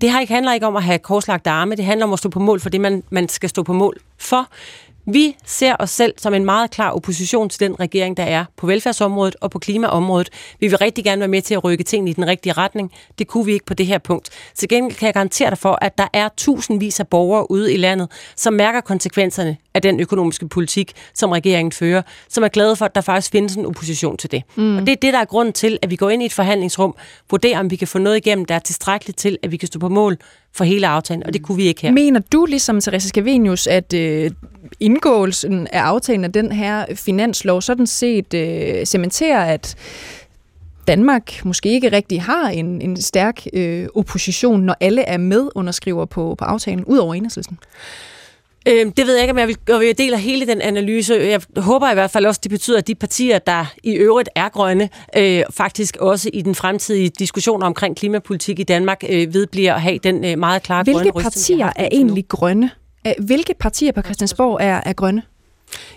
Det 0.00 0.12
her 0.12 0.20
ikke 0.20 0.34
handler 0.34 0.52
ikke 0.52 0.66
om 0.66 0.76
at 0.76 0.82
have 0.82 0.98
korslagte 0.98 1.50
arme, 1.50 1.76
det 1.76 1.84
handler 1.84 2.06
om 2.06 2.12
at 2.12 2.18
stå 2.18 2.28
på 2.28 2.38
mål 2.40 2.60
for 2.60 2.68
det, 2.68 2.80
man, 2.80 3.02
man 3.10 3.28
skal 3.28 3.48
stå 3.48 3.62
på 3.62 3.72
mål 3.72 4.00
for. 4.18 4.48
Vi 5.06 5.36
ser 5.46 5.76
os 5.78 5.90
selv 5.90 6.14
som 6.16 6.34
en 6.34 6.44
meget 6.44 6.70
klar 6.70 6.90
opposition 6.90 7.48
til 7.48 7.60
den 7.60 7.80
regering, 7.80 8.16
der 8.16 8.22
er 8.22 8.44
på 8.56 8.66
velfærdsområdet 8.66 9.36
og 9.40 9.50
på 9.50 9.58
klimaområdet. 9.58 10.30
Vi 10.60 10.68
vil 10.68 10.78
rigtig 10.78 11.04
gerne 11.04 11.20
være 11.20 11.28
med 11.28 11.42
til 11.42 11.54
at 11.54 11.64
rykke 11.64 11.84
tingene 11.84 12.10
i 12.10 12.14
den 12.14 12.26
rigtige 12.26 12.52
retning. 12.52 12.92
Det 13.18 13.26
kunne 13.26 13.46
vi 13.46 13.52
ikke 13.52 13.66
på 13.66 13.74
det 13.74 13.86
her 13.86 13.98
punkt. 13.98 14.30
Til 14.54 14.68
gengæld 14.68 14.96
kan 14.96 15.06
jeg 15.06 15.14
garantere 15.14 15.50
dig 15.50 15.58
for, 15.58 15.78
at 15.82 15.98
der 15.98 16.06
er 16.12 16.28
tusindvis 16.36 17.00
af 17.00 17.08
borgere 17.08 17.50
ude 17.50 17.74
i 17.74 17.76
landet, 17.76 18.10
som 18.36 18.54
mærker 18.54 18.80
konsekvenserne 18.80 19.56
af 19.74 19.82
den 19.82 20.00
økonomiske 20.00 20.48
politik, 20.48 20.92
som 21.14 21.30
regeringen 21.30 21.72
fører, 21.72 22.02
som 22.28 22.44
er 22.44 22.48
glade 22.48 22.76
for, 22.76 22.84
at 22.84 22.94
der 22.94 23.00
faktisk 23.00 23.32
findes 23.32 23.56
en 23.56 23.66
opposition 23.66 24.16
til 24.16 24.30
det. 24.30 24.42
Mm. 24.56 24.76
Og 24.76 24.86
det 24.86 24.92
er 24.92 24.96
det, 24.96 25.12
der 25.12 25.18
er 25.18 25.24
grunden 25.24 25.52
til, 25.52 25.78
at 25.82 25.90
vi 25.90 25.96
går 25.96 26.10
ind 26.10 26.22
i 26.22 26.26
et 26.26 26.32
forhandlingsrum, 26.32 26.94
vurderer, 27.30 27.60
om 27.60 27.70
vi 27.70 27.76
kan 27.76 27.88
få 27.88 27.98
noget 27.98 28.16
igennem, 28.16 28.44
der 28.44 28.54
er 28.54 28.58
tilstrækkeligt 28.58 29.18
til, 29.18 29.38
at 29.42 29.52
vi 29.52 29.56
kan 29.56 29.66
stå 29.66 29.78
på 29.78 29.88
mål 29.88 30.18
for 30.52 30.64
hele 30.64 30.86
aftalen, 30.86 31.26
og 31.26 31.32
det 31.32 31.42
kunne 31.42 31.56
vi 31.56 31.62
ikke 31.62 31.82
her. 31.82 31.92
Mener 31.92 32.20
du, 32.32 32.44
ligesom 32.44 32.80
Therese 32.80 33.08
Scavenius, 33.08 33.66
at 33.66 33.92
øh, 33.94 34.30
indgåelsen 34.80 35.66
af 35.66 35.80
aftalen 35.80 36.24
af 36.24 36.32
den 36.32 36.52
her 36.52 36.86
finanslov 36.94 37.62
sådan 37.62 37.86
set 37.86 38.34
øh, 38.34 38.86
cementerer, 38.86 39.44
at 39.44 39.76
Danmark 40.86 41.44
måske 41.44 41.68
ikke 41.68 41.92
rigtig 41.92 42.22
har 42.22 42.48
en, 42.48 42.82
en 42.82 42.96
stærk 42.96 43.46
øh, 43.52 43.88
opposition, 43.94 44.60
når 44.60 44.76
alle 44.80 45.02
er 45.02 45.16
med 45.16 45.48
underskriver 45.54 46.04
på, 46.04 46.34
på 46.38 46.44
aftalen, 46.44 46.84
ud 46.84 46.98
over 46.98 47.14
enhedslisten? 47.14 47.58
Øh, 48.68 48.86
det 48.96 49.06
ved 49.06 49.14
jeg 49.14 49.22
ikke, 49.22 49.32
om 49.32 49.38
jeg, 49.38 49.48
vil, 49.48 49.56
om 49.72 49.82
jeg 49.82 49.98
deler 49.98 50.16
hele 50.16 50.46
den 50.46 50.60
analyse. 50.60 51.14
Jeg 51.14 51.40
håber 51.56 51.90
i 51.90 51.94
hvert 51.94 52.10
fald 52.10 52.26
også, 52.26 52.38
at 52.38 52.44
det 52.44 52.50
betyder, 52.50 52.78
at 52.78 52.86
de 52.86 52.94
partier, 52.94 53.38
der 53.38 53.74
i 53.84 53.92
øvrigt 53.92 54.28
er 54.34 54.48
grønne, 54.48 54.88
øh, 55.16 55.42
faktisk 55.50 55.96
også 55.96 56.30
i 56.32 56.42
den 56.42 56.54
fremtidige 56.54 57.08
diskussion 57.08 57.62
omkring 57.62 57.96
klimapolitik 57.96 58.58
i 58.58 58.62
Danmark, 58.62 59.04
øh, 59.08 59.34
vedbliver 59.34 59.74
at 59.74 59.80
have 59.80 59.98
den 59.98 60.24
øh, 60.24 60.38
meget 60.38 60.62
klare 60.62 60.82
Hvilke 60.82 60.98
grønne 60.98 61.12
Hvilke 61.12 61.24
partier 61.24 61.72
er 61.76 61.88
egentlig 61.92 62.28
grønne? 62.28 62.70
Hvilke 63.18 63.54
partier 63.60 63.92
på 63.92 64.02
Christiansborg 64.02 64.58
er, 64.60 64.80
er 64.86 64.92
grønne? 64.92 65.22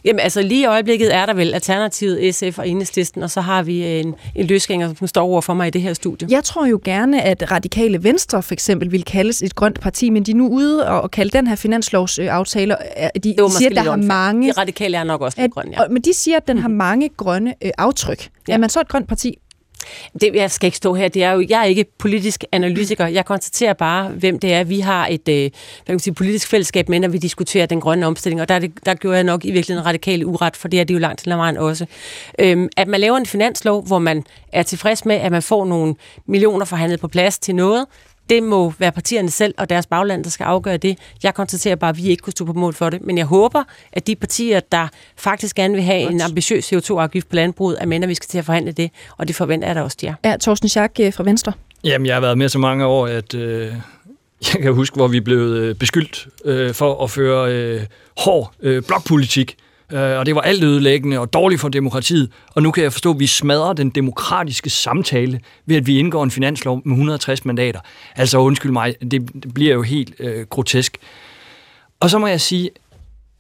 Jamen 0.06 0.20
altså 0.20 0.42
lige 0.42 0.62
i 0.62 0.66
øjeblikket 0.66 1.16
er 1.16 1.26
der 1.26 1.34
vel 1.34 1.54
Alternativet, 1.54 2.36
SF 2.36 2.60
og 2.60 2.68
Enhedslisten, 2.70 3.24
og 3.24 3.32
så 3.32 3.42
har 3.42 3.64
vi 3.64 3.84
en, 3.84 4.16
en 4.36 4.48
løsgænger, 4.48 4.94
som 5.00 5.08
står 5.08 5.24
over 5.24 5.42
for 5.42 5.54
mig 5.54 5.68
i 5.68 5.70
det 5.70 5.82
her 5.82 5.94
studie. 5.94 6.28
Jeg 6.32 6.44
tror 6.44 6.66
jo 6.66 6.80
gerne, 6.86 7.22
at 7.22 7.52
Radikale 7.52 8.04
Venstre 8.04 8.44
for 8.44 8.54
eksempel 8.54 8.92
vil 8.92 9.04
kaldes 9.04 9.42
et 9.42 9.56
grønt 9.56 9.80
parti, 9.80 10.10
men 10.10 10.24
de 10.24 10.32
er 10.32 10.36
nu 10.36 10.48
ude 10.48 10.88
og 10.88 11.12
kalde 11.12 11.38
den 11.38 11.48
her 11.48 11.56
finanslovsaftale, 11.56 12.76
de 13.24 13.36
siger, 13.50 13.70
at 13.70 13.76
der 13.76 13.82
har 13.82 13.96
mange... 13.96 14.48
De 14.48 14.52
radikale 14.52 14.98
er 14.98 15.04
nok 15.04 15.22
også 15.22 15.42
lidt 15.42 15.54
grønne, 15.54 15.72
ja. 15.82 15.88
Men 15.88 16.02
de 16.02 16.14
siger, 16.14 16.38
at 16.38 16.48
den 16.48 16.58
har 16.58 16.70
mange 16.70 17.10
grønne 17.18 17.54
øh, 17.62 17.72
aftryk. 17.78 18.30
Ja. 18.48 18.54
Er 18.54 18.58
man 18.58 18.70
så 18.70 18.82
et 18.82 18.88
grønt 18.88 19.08
parti? 19.08 19.38
Det, 20.22 20.36
jeg 20.36 20.52
skal 20.52 20.68
ikke 20.68 20.78
stå 20.78 20.94
her. 20.94 21.08
Det 21.08 21.24
er 21.24 21.32
jo, 21.32 21.46
jeg 21.50 21.60
er 21.60 21.66
ikke 21.66 21.86
politisk 21.98 22.44
analytiker. 22.52 23.08
Jeg 23.08 23.26
konstaterer 23.26 23.74
bare, 23.74 24.10
hvem 24.10 24.40
det 24.40 24.54
er. 24.54 24.64
Vi 24.64 24.80
har 24.80 25.08
et 25.08 25.30
øh, 25.30 25.36
hvad 25.36 25.52
kan 25.86 25.94
man 25.94 26.00
sige, 26.00 26.14
politisk 26.14 26.48
fællesskab 26.48 26.90
med, 26.90 27.00
når 27.00 27.08
vi 27.08 27.18
diskuterer 27.18 27.66
den 27.66 27.82
grønne 27.82 28.08
omstilling. 28.08 28.42
Og 28.42 28.50
der, 28.50 28.60
det, 28.60 28.72
der 28.86 28.94
gjorde 28.94 29.16
jeg 29.16 29.24
nok 29.24 29.46
i 29.46 29.52
virkeligheden 29.52 29.84
en 29.84 29.86
radikal 29.86 30.26
uret, 30.26 30.58
for 30.58 30.68
det 30.68 30.80
er 30.80 30.84
det 30.84 30.94
jo 30.94 31.00
langt 31.00 31.20
til 31.20 31.32
vejen 31.32 31.58
også. 31.58 31.86
Øhm, 32.40 32.70
at 32.78 32.88
man 32.88 33.00
laver 33.00 33.18
en 33.18 33.26
finanslov, 33.26 33.86
hvor 33.88 34.00
man 34.00 34.24
er 34.52 34.64
tilfreds 34.64 35.06
med, 35.06 35.16
at 35.16 35.32
man 35.32 35.42
får 35.42 35.66
nogle 35.66 35.96
millioner 36.26 36.66
forhandlet 36.66 37.00
på 37.00 37.08
plads 37.08 37.40
til 37.40 37.56
noget, 37.56 37.86
det 38.30 38.44
må 38.44 38.74
være 38.80 38.92
partierne 38.92 39.32
selv 39.32 39.54
og 39.58 39.70
deres 39.70 39.88
bagland, 39.88 40.24
der 40.24 40.30
skal 40.30 40.44
afgøre 40.44 40.78
det. 40.78 40.98
Jeg 41.24 41.34
konstaterer 41.34 41.76
bare, 41.76 41.90
at 41.90 41.98
vi 41.98 42.10
ikke 42.10 42.22
kunne 42.22 42.32
stå 42.32 42.46
på 42.46 42.54
mål 42.54 42.74
for 42.74 42.90
det. 42.90 43.02
Men 43.02 43.18
jeg 43.18 43.26
håber, 43.26 43.64
at 43.94 44.08
de 44.08 44.16
partier, 44.16 44.60
der 44.60 44.88
faktisk 45.18 45.56
gerne 45.56 45.74
vil 45.74 45.84
have 45.84 46.12
en 46.12 46.22
ambitiøs 46.22 46.74
CO2-afgift 46.74 47.30
på 47.30 47.36
landbruget, 47.36 47.78
er 47.82 47.86
med, 47.86 48.04
at 48.04 48.10
vi 48.10 48.16
skal 48.16 48.28
til 48.28 48.38
at 48.38 48.46
forhandle 48.46 48.72
det. 48.72 48.92
Og 49.18 49.28
det 49.28 49.36
forventer 49.36 49.68
jeg 49.68 49.76
da 49.76 49.82
også, 49.82 49.98
de 50.02 50.08
er. 50.08 50.14
Ja, 50.26 50.38
Thorsten 50.42 50.70
Schack 50.70 51.00
øh, 51.00 51.14
fra 51.14 51.24
Venstre. 51.24 51.54
Jamen, 51.84 52.06
jeg 52.06 52.16
har 52.16 52.22
været 52.22 52.38
med 52.38 52.50
så 52.50 52.60
mange 52.60 52.86
år, 52.86 53.08
at 53.08 53.34
øh, 53.34 53.74
jeg 54.54 54.62
kan 54.62 54.74
huske, 54.74 54.96
hvor 54.96 55.08
vi 55.08 55.20
blev 55.20 55.38
øh, 55.38 55.76
beskyldt 55.76 56.28
øh, 56.46 56.74
for 56.74 57.04
at 57.04 57.10
føre 57.10 57.54
øh, 57.54 57.82
hård 58.18 58.54
øh, 58.62 58.84
blokpolitik 58.84 59.58
øh, 59.94 60.20
og 60.20 60.26
det 60.26 60.36
var 60.36 60.42
alt 60.42 60.64
ødelæggende 60.64 61.20
og 61.20 61.34
dårligt 61.34 61.62
for 61.62 61.70
demokratiet. 61.70 62.32
Og 62.56 62.64
nu 62.64 62.72
kan 62.72 62.84
jeg 62.84 62.92
forstå, 62.92 63.12
at 63.12 63.20
vi 63.20 63.28
smadrer 63.28 63.74
den 63.74 63.90
demokratiske 63.90 64.70
samtale 64.70 65.40
ved, 65.66 65.76
at 65.76 65.88
vi 65.88 66.00
indgår 66.00 66.24
en 66.24 66.32
finanslov 66.32 66.82
med 66.86 66.94
160 66.94 67.46
mandater. 67.46 67.80
Altså 68.16 68.38
undskyld 68.38 68.72
mig, 68.72 68.96
det, 69.02 69.12
det 69.44 69.54
bliver 69.54 69.74
jo 69.74 69.82
helt 69.82 70.14
øh, 70.20 70.46
grotesk. 70.46 70.98
Og 72.00 72.10
så 72.10 72.18
må 72.18 72.28
jeg 72.28 72.42
sige, 72.42 72.70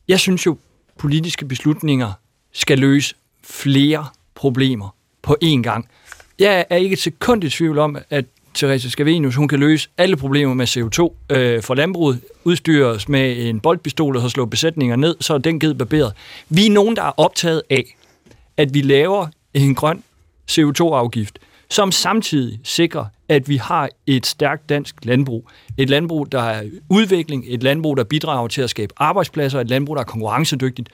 jeg 0.07 0.19
synes 0.19 0.45
jo, 0.45 0.57
politiske 0.99 1.45
beslutninger 1.45 2.11
skal 2.51 2.79
løse 2.79 3.15
flere 3.43 4.05
problemer 4.35 4.95
på 5.21 5.37
én 5.43 5.61
gang. 5.61 5.89
Jeg 6.39 6.65
er 6.69 6.75
ikke 6.75 6.93
et 6.93 6.99
sekund 6.99 7.43
i 7.43 7.49
tvivl 7.49 7.79
om, 7.79 7.97
at 8.09 8.25
Therese 8.55 8.89
Scavenius, 8.89 9.35
hun 9.35 9.47
kan 9.47 9.59
løse 9.59 9.89
alle 9.97 10.17
problemer 10.17 10.53
med 10.53 10.67
CO2 10.67 11.35
øh, 11.35 11.61
for 11.61 11.73
landbruget, 11.73 12.19
udstyre 12.43 12.85
os 12.85 13.09
med 13.09 13.49
en 13.49 13.59
boldpistol 13.59 14.17
og 14.17 14.31
slå 14.31 14.45
besætninger 14.45 14.95
ned, 14.95 15.15
så 15.19 15.33
er 15.33 15.37
den 15.37 15.59
givet 15.59 15.77
barberet. 15.77 16.13
Vi 16.49 16.65
er 16.65 16.71
nogen, 16.71 16.95
der 16.95 17.03
er 17.03 17.19
optaget 17.19 17.61
af, 17.69 17.95
at 18.57 18.73
vi 18.73 18.81
laver 18.81 19.27
en 19.53 19.75
grøn 19.75 20.03
CO2-afgift, 20.51 21.39
som 21.69 21.91
samtidig 21.91 22.59
sikrer, 22.63 23.05
at 23.29 23.49
vi 23.49 23.57
har 23.57 23.89
et 24.07 24.25
stærkt 24.25 24.69
dansk 24.69 24.95
landbrug. 25.03 25.49
Et 25.77 25.89
landbrug, 25.89 26.31
der 26.31 26.41
er 26.41 26.63
udvikling, 26.89 27.45
et 27.47 27.63
landbrug, 27.63 27.97
der 27.97 28.03
bidrager 28.03 28.47
til 28.47 28.61
at 28.61 28.69
skabe 28.69 28.93
arbejdspladser, 28.97 29.59
et 29.59 29.69
landbrug, 29.69 29.95
der 29.95 30.01
er 30.01 30.05
konkurrencedygtigt. 30.05 30.89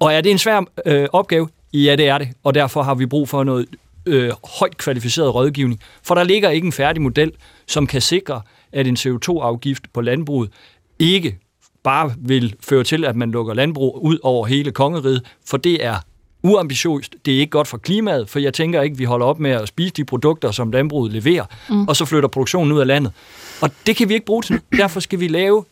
Og 0.00 0.14
er 0.14 0.20
det 0.20 0.32
en 0.32 0.38
svær 0.38 0.64
øh, 0.86 1.08
opgave? 1.12 1.48
Ja, 1.72 1.96
det 1.96 2.08
er 2.08 2.18
det, 2.18 2.28
og 2.42 2.54
derfor 2.54 2.82
har 2.82 2.94
vi 2.94 3.06
brug 3.06 3.28
for 3.28 3.44
noget 3.44 3.66
øh, 4.06 4.30
højt 4.58 4.76
kvalificeret 4.76 5.34
rådgivning. 5.34 5.80
For 6.02 6.14
der 6.14 6.24
ligger 6.24 6.50
ikke 6.50 6.66
en 6.66 6.72
færdig 6.72 7.02
model, 7.02 7.32
som 7.66 7.86
kan 7.86 8.00
sikre, 8.00 8.42
at 8.72 8.86
en 8.86 8.96
CO2-afgift 8.96 9.82
på 9.92 10.00
landbruget 10.00 10.50
ikke 10.98 11.38
bare 11.82 12.12
vil 12.18 12.54
føre 12.60 12.84
til, 12.84 13.04
at 13.04 13.16
man 13.16 13.30
lukker 13.30 13.54
landbrug 13.54 13.98
ud 14.02 14.18
over 14.22 14.46
hele 14.46 14.70
kongeriget, 14.72 15.22
for 15.46 15.56
det 15.56 15.84
er 15.84 15.96
uambitiøst. 16.42 17.14
Det 17.24 17.34
er 17.34 17.38
ikke 17.38 17.50
godt 17.50 17.68
for 17.68 17.78
klimaet, 17.78 18.30
for 18.30 18.38
jeg 18.38 18.54
tænker 18.54 18.82
ikke, 18.82 18.96
vi 18.96 19.04
holder 19.04 19.26
op 19.26 19.40
med 19.40 19.50
at 19.50 19.68
spise 19.68 19.94
de 19.94 20.04
produkter, 20.04 20.50
som 20.50 20.70
landbruget 20.70 21.12
leverer, 21.12 21.44
mm. 21.68 21.88
og 21.88 21.96
så 21.96 22.04
flytter 22.04 22.28
produktionen 22.28 22.72
ud 22.72 22.80
af 22.80 22.86
landet. 22.86 23.12
Og 23.60 23.70
det 23.86 23.96
kan 23.96 24.08
vi 24.08 24.14
ikke 24.14 24.26
bruge 24.26 24.42
til. 24.42 24.60
Derfor 24.76 25.00
skal 25.00 25.20
vi 25.20 25.28
lave 25.28 25.64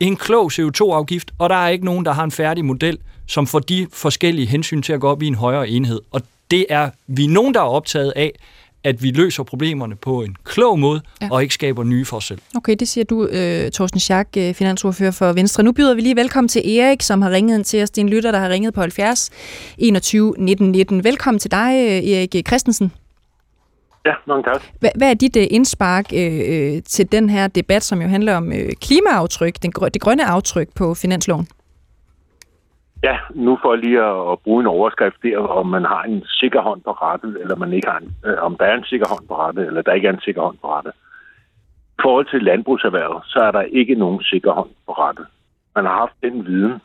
en 0.00 0.16
klog 0.16 0.52
CO2-afgift, 0.52 1.30
og 1.38 1.50
der 1.50 1.56
er 1.56 1.68
ikke 1.68 1.84
nogen, 1.84 2.04
der 2.04 2.12
har 2.12 2.24
en 2.24 2.30
færdig 2.30 2.64
model, 2.64 2.98
som 3.26 3.46
får 3.46 3.58
de 3.58 3.86
forskellige 3.92 4.46
hensyn 4.46 4.82
til 4.82 4.92
at 4.92 5.00
gå 5.00 5.08
op 5.08 5.22
i 5.22 5.26
en 5.26 5.34
højere 5.34 5.68
enhed. 5.68 6.00
Og 6.10 6.22
det 6.50 6.66
er 6.68 6.90
vi 7.06 7.24
er 7.24 7.28
nogen, 7.28 7.54
der 7.54 7.60
er 7.60 7.64
optaget 7.64 8.12
af, 8.16 8.32
at 8.84 9.02
vi 9.02 9.10
løser 9.10 9.42
problemerne 9.42 9.96
på 9.96 10.22
en 10.22 10.36
klog 10.44 10.78
måde, 10.78 11.00
ja. 11.22 11.28
og 11.30 11.42
ikke 11.42 11.54
skaber 11.54 11.84
nye 11.84 12.04
for 12.04 12.16
os 12.16 12.24
selv. 12.24 12.38
Okay, 12.56 12.76
det 12.80 12.88
siger 12.88 13.04
du, 13.04 13.22
uh, 13.22 13.70
Thorsten 13.74 14.00
Schack, 14.00 14.28
uh, 14.36 14.54
finansordfører 14.54 15.10
for 15.10 15.32
Venstre. 15.32 15.62
Nu 15.62 15.72
byder 15.72 15.94
vi 15.94 16.00
lige 16.00 16.16
velkommen 16.16 16.48
til 16.48 16.78
Erik, 16.78 17.02
som 17.02 17.22
har 17.22 17.30
ringet 17.30 17.58
ind 17.58 17.64
til 17.64 17.82
os. 17.82 17.90
Det 17.90 18.00
er 18.00 18.04
en 18.04 18.08
lytter, 18.08 18.30
der 18.30 18.38
har 18.38 18.48
ringet 18.48 18.74
på 18.74 18.80
70 18.80 19.30
21 19.78 20.34
19 20.38 20.70
19. 20.70 21.04
Velkommen 21.04 21.38
til 21.38 21.50
dig, 21.50 21.74
øh, 21.74 22.10
Erik 22.10 22.46
Christensen. 22.46 22.92
Ja, 24.06 24.12
mange 24.26 24.42
tak. 24.42 24.62
Hvad, 24.80 24.90
hvad 24.94 25.10
er 25.10 25.14
dit 25.14 25.36
uh, 25.36 25.42
indspark 25.50 26.04
uh, 26.12 26.18
til 26.86 27.12
den 27.12 27.30
her 27.30 27.48
debat, 27.48 27.84
som 27.84 28.02
jo 28.02 28.08
handler 28.08 28.36
om 28.36 28.46
uh, 28.46 28.72
klimaaftryk, 28.80 29.62
den, 29.62 29.72
det 29.94 30.00
grønne 30.00 30.24
aftryk 30.26 30.68
på 30.74 30.94
finansloven? 30.94 31.48
Ja, 33.02 33.18
nu 33.34 33.58
for 33.62 33.76
lige 33.76 34.00
at, 34.02 34.32
at 34.32 34.38
bruge 34.38 34.60
en 34.60 34.66
overskrift 34.66 35.22
der, 35.22 35.38
om 35.38 35.66
man 35.66 35.84
har 35.84 36.02
en 36.02 36.24
sikker 36.26 36.60
hånd 36.60 36.82
på 36.82 36.90
rettet, 36.90 37.40
eller 37.40 37.56
man 37.56 37.72
ikke 37.72 37.88
har 37.88 37.98
en, 37.98 38.16
øh, 38.24 38.42
om 38.42 38.56
der 38.56 38.64
er 38.64 38.74
en 38.74 38.84
sikker 38.84 39.06
hånd 39.08 39.28
på 39.28 39.36
rettet, 39.36 39.66
eller 39.66 39.82
der 39.82 39.92
ikke 39.92 40.08
er 40.08 40.12
en 40.12 40.20
sikker 40.20 40.42
hånd 40.42 40.58
på 40.58 40.72
rettet. 40.74 40.92
I 41.98 42.00
forhold 42.02 42.26
til 42.26 42.42
landbrugserhvervet, 42.42 43.22
så 43.26 43.38
er 43.38 43.50
der 43.50 43.60
ikke 43.60 43.94
nogen 43.94 44.22
sikker 44.22 44.52
hånd 44.52 44.70
på 44.86 44.92
rettet. 44.92 45.26
Man 45.74 45.84
har 45.84 45.92
haft 45.92 46.12
den 46.22 46.46
viden. 46.46 46.80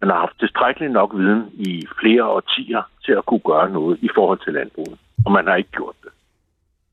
Man 0.00 0.10
har 0.10 0.18
haft 0.18 0.38
tilstrækkeligt 0.38 0.92
nok 0.92 1.16
viden 1.16 1.50
i 1.52 1.86
flere 2.00 2.24
årtier 2.24 2.82
til 3.04 3.12
at 3.12 3.26
kunne 3.26 3.40
gøre 3.44 3.70
noget 3.70 3.98
i 4.02 4.08
forhold 4.14 4.38
til 4.44 4.52
landbruget. 4.52 4.98
Og 5.26 5.32
man 5.32 5.46
har 5.46 5.56
ikke 5.56 5.70
gjort 5.70 5.94
det. 6.02 6.10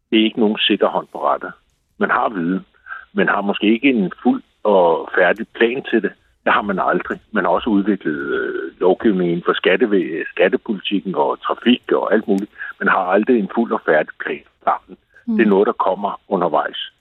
Det 0.10 0.20
er 0.20 0.24
ikke 0.24 0.40
nogen 0.40 0.58
sikker 0.58 0.88
hånd 0.88 1.08
på 1.12 1.28
rettet. 1.28 1.52
Man 1.98 2.10
har 2.10 2.30
viden, 2.30 2.66
men 3.14 3.28
har 3.28 3.42
måske 3.42 3.74
ikke 3.74 3.90
en 3.90 4.12
fuld 4.24 4.44
og 4.64 5.10
færdig 5.16 5.48
plan 5.48 5.84
til 5.84 6.02
det. 6.02 6.12
Det 6.48 6.56
har 6.56 6.62
man 6.62 6.80
aldrig. 6.80 7.20
Man 7.32 7.44
har 7.44 7.52
også 7.52 7.70
udviklet 7.70 8.18
øh, 8.38 8.80
lovgivning 8.80 9.32
inden 9.32 9.46
for 9.46 9.54
skatte, 9.54 9.86
skattepolitikken 10.34 11.16
og 11.16 11.42
trafik 11.42 11.84
og 11.92 12.14
alt 12.14 12.28
muligt. 12.28 12.52
Man 12.80 12.88
har 12.88 13.04
aldrig 13.16 13.40
en 13.40 13.50
fuld 13.56 13.72
og 13.72 13.82
færdig 13.86 14.14
plan 14.24 14.46
sammen. 14.64 14.98
Mm. 15.26 15.38
Det 15.38 15.44
er 15.46 15.50
noget, 15.50 15.68
der 15.68 15.78
kommer 15.88 16.22
undervejs. 16.28 16.92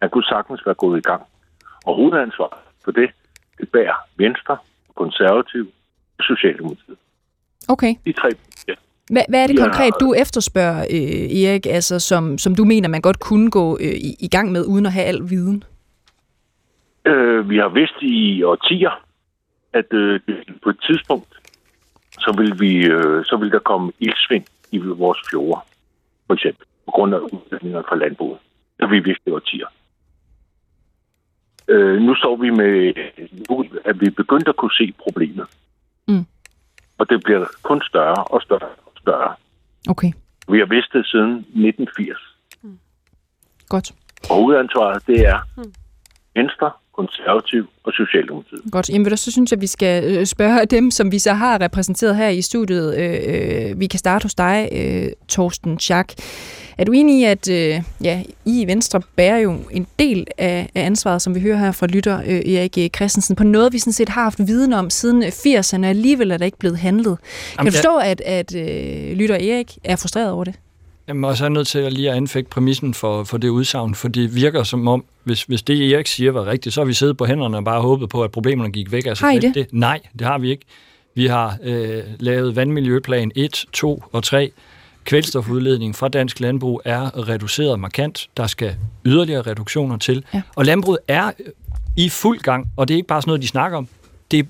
Man 0.00 0.10
kunne 0.10 0.24
sagtens 0.24 0.66
være 0.66 0.74
gået 0.74 0.98
i 0.98 1.02
gang. 1.10 1.22
Og 1.86 1.96
hovedansvar 1.96 2.58
for 2.84 2.90
det, 2.90 3.10
det 3.58 3.68
bærer 3.68 3.96
Venstre 4.16 4.56
konservativ 4.96 5.64
og 6.18 6.24
socialdemokratiet. 6.24 6.98
Okay. 7.68 7.94
De 8.04 8.12
tre 8.12 8.28
ja. 8.68 8.74
Hvad, 9.10 9.22
hvad 9.28 9.42
er 9.42 9.46
det 9.46 9.58
konkret, 9.58 9.94
du 10.00 10.14
efterspørger, 10.14 10.80
øh, 10.96 11.42
Erik, 11.42 11.66
altså, 11.66 11.98
som, 11.98 12.38
som 12.38 12.54
du 12.54 12.64
mener, 12.64 12.88
man 12.88 13.00
godt 13.00 13.20
kunne 13.20 13.50
gå 13.50 13.78
øh, 13.80 13.94
i, 14.08 14.16
i 14.20 14.28
gang 14.28 14.52
med, 14.52 14.64
uden 14.66 14.86
at 14.86 14.92
have 14.92 15.06
al 15.06 15.20
viden? 15.30 15.64
Øh, 17.04 17.50
vi 17.50 17.56
har 17.56 17.68
vidst 17.68 18.02
i 18.02 18.42
årtier, 18.42 19.04
at 19.72 19.92
øh, 19.92 20.20
på 20.62 20.70
et 20.70 20.80
tidspunkt, 20.86 21.34
så 22.12 22.34
vil, 22.38 22.60
vi, 22.60 22.86
øh, 22.86 23.24
så 23.24 23.36
vil 23.36 23.52
der 23.52 23.58
komme 23.58 23.92
ildsvind 23.98 24.44
i 24.70 24.78
vores 24.78 25.18
fjorde, 25.30 25.60
for 26.26 26.34
eksempel, 26.34 26.66
på 26.86 26.90
grund 26.90 27.14
af 27.14 27.18
udledninger 27.18 27.82
fra 27.82 27.96
landbruget. 27.96 28.38
Det 28.76 28.88
har 28.88 28.94
vi 28.94 29.00
vidst 29.00 29.20
i 29.26 29.30
årtier. 29.30 29.66
Øh, 31.68 32.02
nu 32.02 32.14
står 32.14 32.36
vi 32.36 32.50
med, 32.50 32.94
nu 33.50 33.64
at 33.84 34.00
vi 34.00 34.06
er 34.06 34.10
begyndt 34.10 34.48
at 34.48 34.56
kunne 34.56 34.76
se 34.78 34.92
problemet. 34.98 35.46
Mm. 36.08 36.26
Og 36.98 37.10
det 37.10 37.24
bliver 37.24 37.46
kun 37.62 37.82
større 37.82 38.24
og 38.24 38.42
større 38.42 38.70
og 38.86 38.92
større. 39.00 39.34
Okay, 39.88 40.12
Vi 40.48 40.58
har 40.58 40.66
vidst 40.66 40.92
det 40.92 41.06
siden 41.06 41.32
1980. 41.32 42.18
godt. 43.68 43.92
Og 44.30 44.36
hovedansvaret, 44.36 45.06
det 45.06 45.26
er 45.26 45.38
Venstre, 46.34 46.70
Konservativ 46.96 47.66
og 47.84 47.92
Socialdemokratiet. 47.92 48.62
Godt. 48.72 48.88
Jamen, 48.88 49.16
så 49.16 49.30
synes 49.30 49.50
jeg, 49.50 49.60
vi 49.60 49.66
skal 49.66 50.18
øh, 50.18 50.26
spørge 50.26 50.66
dem, 50.76 50.90
som 50.90 51.12
vi 51.12 51.18
så 51.18 51.32
har 51.32 51.60
repræsenteret 51.60 52.16
her 52.16 52.28
i 52.28 52.42
studiet. 52.42 52.98
Øh, 52.98 53.70
øh, 53.70 53.80
vi 53.80 53.86
kan 53.86 53.98
starte 53.98 54.22
hos 54.24 54.34
dig, 54.34 54.68
øh, 54.72 55.12
Torsten 55.28 55.78
Schack. 55.78 56.14
Er 56.78 56.84
du 56.84 56.92
enig 56.92 57.20
i, 57.20 57.24
at 57.24 57.50
øh, 57.50 57.82
ja, 58.04 58.22
I 58.44 58.62
i 58.62 58.66
Venstre 58.66 59.00
bærer 59.16 59.38
jo 59.38 59.56
en 59.70 59.86
del 59.98 60.26
af, 60.38 60.70
af 60.74 60.82
ansvaret, 60.82 61.22
som 61.22 61.34
vi 61.34 61.40
hører 61.40 61.56
her 61.56 61.72
fra 61.72 61.86
lytter 61.86 62.18
øh, 62.18 62.54
Erik 62.54 62.94
Christensen, 62.96 63.36
på 63.36 63.44
noget, 63.44 63.72
vi 63.72 63.78
sådan 63.78 63.92
set 63.92 64.08
har 64.08 64.22
haft 64.22 64.38
viden 64.38 64.72
om 64.72 64.90
siden 64.90 65.22
80'erne, 65.22 65.80
og 65.80 65.86
alligevel 65.86 66.30
er 66.30 66.36
der 66.36 66.44
ikke 66.44 66.58
blevet 66.58 66.78
handlet. 66.78 67.18
Kan 67.18 67.28
Jamen, 67.58 67.72
du 67.72 67.76
forstå, 67.76 67.96
at, 67.96 68.20
at 68.20 68.54
øh, 68.54 69.16
lytter 69.16 69.34
Erik 69.34 69.78
er 69.84 69.96
frustreret 69.96 70.30
over 70.30 70.44
det? 70.44 70.54
Jamen, 71.12 71.24
og 71.24 71.36
så 71.36 71.44
er 71.44 71.46
jeg 71.46 71.52
nødt 71.52 71.68
til 71.68 71.78
at 71.78 71.92
lige 71.92 72.10
at 72.10 72.16
anfægte 72.16 72.50
præmissen 72.50 72.94
for, 72.94 73.24
for 73.24 73.38
det 73.38 73.48
udsagn, 73.48 73.94
for 73.94 74.08
det 74.08 74.34
virker 74.34 74.62
som 74.62 74.88
om, 74.88 75.04
hvis, 75.24 75.42
hvis 75.42 75.62
det 75.62 75.92
Erik 75.92 76.06
siger 76.06 76.30
var 76.32 76.46
rigtigt, 76.46 76.74
så 76.74 76.80
har 76.80 76.86
vi 76.86 76.92
siddet 76.92 77.16
på 77.16 77.24
hænderne 77.26 77.56
og 77.56 77.64
bare 77.64 77.80
håbet 77.80 78.08
på, 78.08 78.22
at 78.22 78.30
problemerne 78.30 78.70
gik 78.72 78.92
væk. 78.92 79.06
Altså, 79.06 79.24
Har 79.24 79.32
I 79.32 79.38
det? 79.38 79.66
Nej, 79.72 80.00
det 80.18 80.26
har 80.26 80.38
vi 80.38 80.50
ikke. 80.50 80.64
Vi 81.14 81.26
har 81.26 81.58
øh, 81.62 82.02
lavet 82.18 82.56
vandmiljøplan 82.56 83.32
1, 83.34 83.64
2 83.72 84.04
og 84.12 84.22
3. 84.24 84.52
Kvælstofudledningen 85.04 85.94
fra 85.94 86.08
dansk 86.08 86.40
landbrug 86.40 86.82
er 86.84 87.28
reduceret 87.28 87.80
markant. 87.80 88.28
Der 88.36 88.46
skal 88.46 88.76
yderligere 89.04 89.42
reduktioner 89.42 89.96
til. 89.96 90.24
Ja. 90.34 90.42
Og 90.54 90.64
landbruget 90.64 90.98
er 91.08 91.30
i 91.96 92.08
fuld 92.08 92.38
gang, 92.40 92.68
og 92.76 92.88
det 92.88 92.94
er 92.94 92.96
ikke 92.96 93.08
bare 93.08 93.22
sådan 93.22 93.28
noget, 93.28 93.42
de 93.42 93.48
snakker 93.48 93.78
om. 93.78 93.88
Det, 94.30 94.46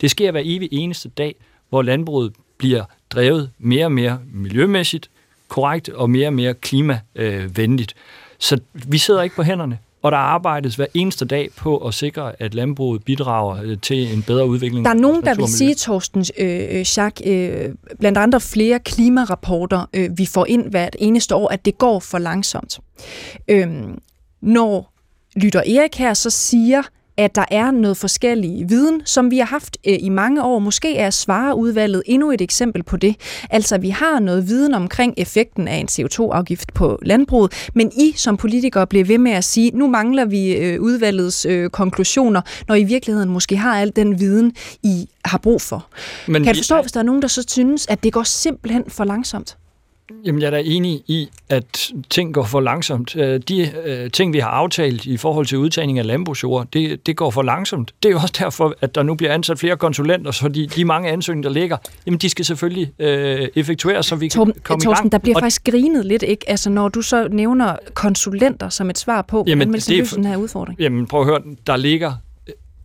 det 0.00 0.10
sker 0.10 0.30
hver 0.30 0.42
evig 0.44 0.68
eneste 0.72 1.08
dag, 1.08 1.34
hvor 1.68 1.82
landbruget 1.82 2.32
bliver 2.58 2.84
drevet 3.10 3.50
mere 3.58 3.84
og 3.84 3.92
mere 3.92 4.18
miljømæssigt, 4.32 5.10
korrekt 5.50 5.88
og 5.88 6.10
mere 6.10 6.26
og 6.26 6.32
mere 6.32 6.54
klimavenligt. 6.54 7.94
Så 8.38 8.60
vi 8.72 8.98
sidder 8.98 9.22
ikke 9.22 9.36
på 9.36 9.42
hænderne, 9.42 9.78
og 10.02 10.12
der 10.12 10.18
arbejdes 10.18 10.76
hver 10.76 10.86
eneste 10.94 11.24
dag 11.24 11.48
på 11.56 11.76
at 11.76 11.94
sikre, 11.94 12.32
at 12.42 12.54
landbruget 12.54 13.04
bidrager 13.04 13.62
øh, 13.62 13.78
til 13.82 14.14
en 14.14 14.22
bedre 14.22 14.46
udvikling. 14.46 14.84
Der 14.84 14.90
er 14.90 14.94
nogen, 14.94 15.22
der 15.22 15.34
vil 15.34 15.48
sige. 15.48 15.74
Torsten 15.74 16.24
øh, 16.38 16.84
Schack, 16.84 17.20
øh, 17.26 17.68
blandt 17.98 18.18
andre 18.18 18.40
flere 18.40 18.78
klimarapporter, 18.78 19.86
øh, 19.94 20.18
vi 20.18 20.26
får 20.26 20.46
ind 20.46 20.70
hvert 20.70 20.96
eneste 20.98 21.34
år, 21.34 21.48
at 21.48 21.64
det 21.64 21.78
går 21.78 22.00
for 22.00 22.18
langsomt. 22.18 22.80
Øhm, 23.48 23.98
når 24.40 24.92
lytter 25.36 25.60
Erik 25.60 25.96
her 25.96 26.14
så 26.14 26.30
siger, 26.30 26.82
at 27.20 27.34
der 27.34 27.44
er 27.50 27.70
noget 27.70 27.96
forskellig 27.96 28.70
viden, 28.70 29.02
som 29.04 29.30
vi 29.30 29.38
har 29.38 29.46
haft 29.46 29.78
øh, 29.86 29.96
i 30.00 30.08
mange 30.08 30.42
år. 30.42 30.58
Måske 30.58 30.96
er 30.96 31.10
svareudvalget 31.10 32.02
endnu 32.06 32.30
et 32.30 32.40
eksempel 32.40 32.82
på 32.82 32.96
det. 32.96 33.16
Altså, 33.50 33.78
vi 33.78 33.88
har 33.88 34.20
noget 34.20 34.48
viden 34.48 34.74
omkring 34.74 35.14
effekten 35.16 35.68
af 35.68 35.76
en 35.76 35.88
CO2-afgift 35.90 36.74
på 36.74 36.98
landbruget, 37.02 37.68
men 37.74 37.92
I 37.96 38.12
som 38.16 38.36
politikere 38.36 38.86
bliver 38.86 39.04
ved 39.04 39.18
med 39.18 39.32
at 39.32 39.44
sige, 39.44 39.70
nu 39.74 39.86
mangler 39.86 40.24
vi 40.24 40.52
øh, 40.56 40.80
udvalgets 40.80 41.46
øh, 41.46 41.70
konklusioner, 41.70 42.40
når 42.68 42.74
I 42.74 42.80
i 42.80 42.84
virkeligheden 42.84 43.30
måske 43.30 43.56
har 43.56 43.80
al 43.80 43.92
den 43.96 44.20
viden, 44.20 44.52
I 44.82 45.08
har 45.24 45.38
brug 45.38 45.62
for. 45.62 45.86
Men 46.26 46.44
kan 46.44 46.54
du 46.54 46.58
forstå, 46.58 46.80
hvis 46.80 46.92
der 46.92 47.00
er 47.00 47.04
nogen, 47.04 47.22
der 47.22 47.28
så 47.28 47.44
synes, 47.48 47.86
at 47.86 48.04
det 48.04 48.12
går 48.12 48.22
simpelthen 48.22 48.84
for 48.88 49.04
langsomt? 49.04 49.56
Jamen, 50.24 50.40
jeg 50.40 50.46
er 50.46 50.50
da 50.50 50.62
enig 50.64 51.02
i, 51.06 51.28
at 51.48 51.90
ting 52.10 52.34
går 52.34 52.44
for 52.44 52.60
langsomt. 52.60 53.16
Øh, 53.16 53.40
De 53.48 53.70
øh, 53.84 54.10
ting, 54.10 54.32
vi 54.32 54.38
har 54.38 54.48
aftalt 54.48 55.06
i 55.06 55.16
forhold 55.16 55.46
til 55.46 55.58
udtagning 55.58 55.98
af 55.98 56.06
landbrugsjord, 56.06 56.66
det, 56.72 57.06
det 57.06 57.16
går 57.16 57.30
for 57.30 57.42
langsomt. 57.42 57.94
Det 58.02 58.08
er 58.08 58.12
jo 58.12 58.18
også 58.18 58.34
derfor, 58.38 58.74
at 58.80 58.94
der 58.94 59.02
nu 59.02 59.14
bliver 59.14 59.32
ansat 59.32 59.58
flere 59.58 59.76
konsulenter, 59.76 60.30
så 60.30 60.48
de, 60.48 60.66
de 60.66 60.84
mange 60.84 61.10
ansøgninger, 61.10 61.48
der 61.50 61.60
ligger, 61.60 61.76
jamen, 62.06 62.18
de 62.18 62.28
skal 62.28 62.44
selvfølgelig 62.44 62.92
øh, 62.98 63.48
effektueres, 63.54 64.06
så 64.06 64.16
vi 64.16 64.28
kan 64.28 64.38
Torben, 64.38 64.54
komme 64.62 64.80
i 64.80 64.84
Torsten, 64.84 65.02
gang. 65.02 65.12
der 65.12 65.18
bliver 65.18 65.36
Og 65.36 65.40
faktisk 65.40 65.64
grinet 65.64 66.06
lidt, 66.06 66.22
ikke? 66.22 66.50
Altså, 66.50 66.70
når 66.70 66.88
du 66.88 67.02
så 67.02 67.28
nævner 67.30 67.76
konsulenter 67.94 68.68
som 68.68 68.90
et 68.90 68.98
svar 68.98 69.22
på, 69.22 69.36
hvordan 69.36 69.58
man 69.58 69.72
det 69.72 69.82
skal 69.82 69.94
er 69.94 69.98
løse 69.98 70.16
den 70.16 70.24
her 70.24 70.36
udfordring. 70.36 70.80
Jamen, 70.80 71.06
prøv 71.06 71.20
at 71.20 71.26
høre, 71.26 71.40
der 71.66 71.76
ligger 71.76 72.12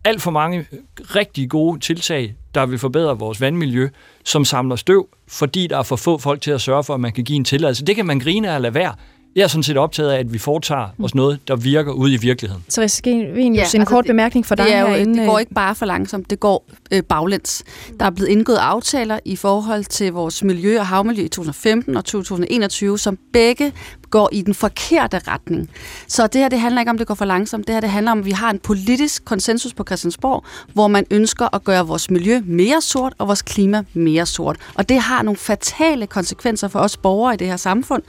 alt 0.04 0.22
for 0.22 0.30
mange 0.30 0.66
rigtig 1.00 1.50
gode 1.50 1.80
tiltag, 1.80 2.34
der 2.56 2.66
vil 2.66 2.78
forbedre 2.78 3.18
vores 3.18 3.40
vandmiljø, 3.40 3.88
som 4.24 4.44
samler 4.44 4.76
støv, 4.76 5.06
fordi 5.28 5.66
der 5.66 5.78
er 5.78 5.82
for 5.82 5.96
få 5.96 6.18
folk 6.18 6.40
til 6.40 6.50
at 6.50 6.60
sørge 6.60 6.84
for, 6.84 6.94
at 6.94 7.00
man 7.00 7.12
kan 7.12 7.24
give 7.24 7.36
en 7.36 7.44
tilladelse. 7.44 7.84
Det 7.84 7.96
kan 7.96 8.06
man 8.06 8.18
grine 8.18 8.50
af 8.50 8.54
at 8.54 8.60
lade 8.60 8.74
være. 8.74 8.94
Jeg 9.36 9.42
er 9.42 9.46
sådan 9.48 9.62
set 9.62 9.76
optaget 9.76 10.10
af, 10.10 10.18
at 10.18 10.32
vi 10.32 10.38
foretager 10.38 10.88
os 11.02 11.14
noget, 11.14 11.38
der 11.48 11.56
virker 11.56 11.92
ude 11.92 12.14
i 12.14 12.16
virkeligheden. 12.16 12.64
Så 12.68 12.80
jeg 12.80 12.90
skal 12.90 13.12
egentlig 13.12 13.34
Ja, 13.38 13.46
en 13.46 13.58
altså 13.58 13.84
kort 13.84 14.04
det- 14.04 14.10
bemærkning 14.10 14.46
for 14.46 14.54
dig 14.54 14.64
det, 14.66 14.74
er 14.74 14.80
jo, 14.80 14.86
herinde. 14.86 15.18
det 15.18 15.28
går 15.28 15.38
ikke 15.38 15.54
bare 15.54 15.74
for 15.74 15.86
langsomt, 15.86 16.30
det 16.30 16.40
går 16.40 16.66
øh, 16.92 17.02
baglæns. 17.02 17.64
Der 18.00 18.06
er 18.06 18.10
blevet 18.10 18.28
indgået 18.30 18.56
aftaler 18.56 19.18
i 19.24 19.36
forhold 19.36 19.84
til 19.84 20.12
vores 20.12 20.44
miljø 20.44 20.78
og 20.80 20.86
havmiljø 20.86 21.22
i 21.24 21.28
2015 21.28 21.96
og 21.96 22.04
2021, 22.04 22.98
som 22.98 23.18
begge 23.32 23.72
går 24.10 24.28
i 24.32 24.42
den 24.42 24.54
forkerte 24.54 25.20
retning. 25.28 25.70
Så 26.08 26.26
det 26.26 26.40
her, 26.40 26.48
det 26.48 26.60
handler 26.60 26.80
ikke 26.80 26.90
om, 26.90 26.96
at 26.96 26.98
det 26.98 27.06
går 27.06 27.14
for 27.14 27.24
langsomt. 27.24 27.66
Det 27.66 27.74
her, 27.74 27.80
det 27.80 27.90
handler 27.90 28.12
om, 28.12 28.18
at 28.18 28.24
vi 28.24 28.30
har 28.30 28.50
en 28.50 28.58
politisk 28.58 29.24
konsensus 29.24 29.74
på 29.74 29.84
Christiansborg, 29.86 30.44
hvor 30.72 30.88
man 30.88 31.06
ønsker 31.10 31.54
at 31.54 31.64
gøre 31.64 31.86
vores 31.86 32.10
miljø 32.10 32.40
mere 32.44 32.80
sort 32.80 33.14
og 33.18 33.26
vores 33.26 33.42
klima 33.42 33.84
mere 33.94 34.26
sort. 34.26 34.56
Og 34.74 34.88
det 34.88 35.00
har 35.00 35.22
nogle 35.22 35.36
fatale 35.36 36.06
konsekvenser 36.06 36.68
for 36.68 36.78
os 36.78 36.96
borgere 36.96 37.34
i 37.34 37.36
det 37.36 37.46
her 37.46 37.56
samfund. 37.56 38.02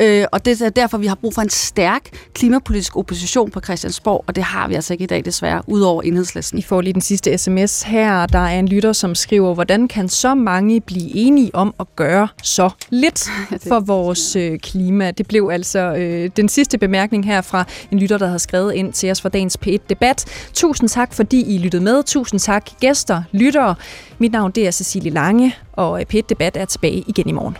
Øh, 0.00 0.24
og 0.32 0.44
det 0.44 0.62
er 0.62 0.68
derfor, 0.68 0.98
vi 0.98 1.06
har 1.06 1.14
brug 1.14 1.34
for 1.34 1.42
en 1.42 1.48
stærk 1.48 2.08
klimapolitisk 2.34 2.96
opposition 2.96 3.50
på 3.50 3.60
Christiansborg, 3.60 4.24
og 4.26 4.36
det 4.36 4.44
har 4.44 4.68
vi 4.68 4.74
altså 4.74 4.94
ikke 4.94 5.04
i 5.04 5.06
dag 5.06 5.24
desværre, 5.24 5.62
udover 5.66 6.02
enhedslisten. 6.02 6.58
I 6.58 6.62
får 6.62 6.80
lige 6.80 6.92
den 6.92 7.02
sidste 7.02 7.38
sms 7.38 7.82
her. 7.82 8.26
Der 8.26 8.38
er 8.38 8.58
en 8.58 8.68
lytter, 8.68 8.92
som 8.92 9.14
skriver, 9.14 9.54
hvordan 9.54 9.88
kan 9.88 10.08
så 10.08 10.34
mange 10.34 10.80
blive 10.80 11.16
enige 11.16 11.54
om 11.54 11.74
at 11.80 11.96
gøre 11.96 12.28
så 12.42 12.70
lidt 12.90 13.30
for 13.68 13.80
vores 13.80 14.36
øh, 14.36 14.58
klima? 14.58 15.10
Det 15.10 15.28
blev 15.28 15.41
altså 15.48 15.78
øh, 15.78 16.30
den 16.36 16.48
sidste 16.48 16.78
bemærkning 16.78 17.24
her 17.24 17.40
fra 17.40 17.64
en 17.90 17.98
lytter, 17.98 18.18
der 18.18 18.26
har 18.26 18.38
skrevet 18.38 18.74
ind 18.74 18.92
til 18.92 19.10
os 19.10 19.20
fra 19.20 19.28
dagens 19.28 19.58
P1-debat. 19.66 20.24
Tusind 20.54 20.88
tak, 20.88 21.14
fordi 21.14 21.54
I 21.54 21.58
lyttede 21.58 21.82
med. 21.82 22.02
Tusind 22.02 22.40
tak, 22.40 22.70
gæster, 22.80 23.22
lyttere. 23.32 23.74
Mit 24.18 24.32
navn 24.32 24.50
det 24.50 24.66
er 24.66 24.70
Cecilie 24.70 25.10
Lange, 25.10 25.56
og 25.72 26.00
øh, 26.00 26.06
P1-debat 26.14 26.56
er 26.56 26.64
tilbage 26.64 27.04
igen 27.06 27.28
i 27.28 27.32
morgen. 27.32 27.56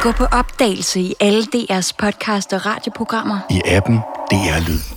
Gå 0.00 0.12
på 0.12 0.24
opdagelse 0.24 1.00
i 1.00 1.14
alle 1.20 1.42
DR's 1.42 1.92
podcast 1.98 2.52
og 2.52 2.66
radioprogrammer. 2.66 3.38
I 3.50 3.60
appen 3.66 3.96
DR 4.30 4.68
Lyd. 4.68 4.93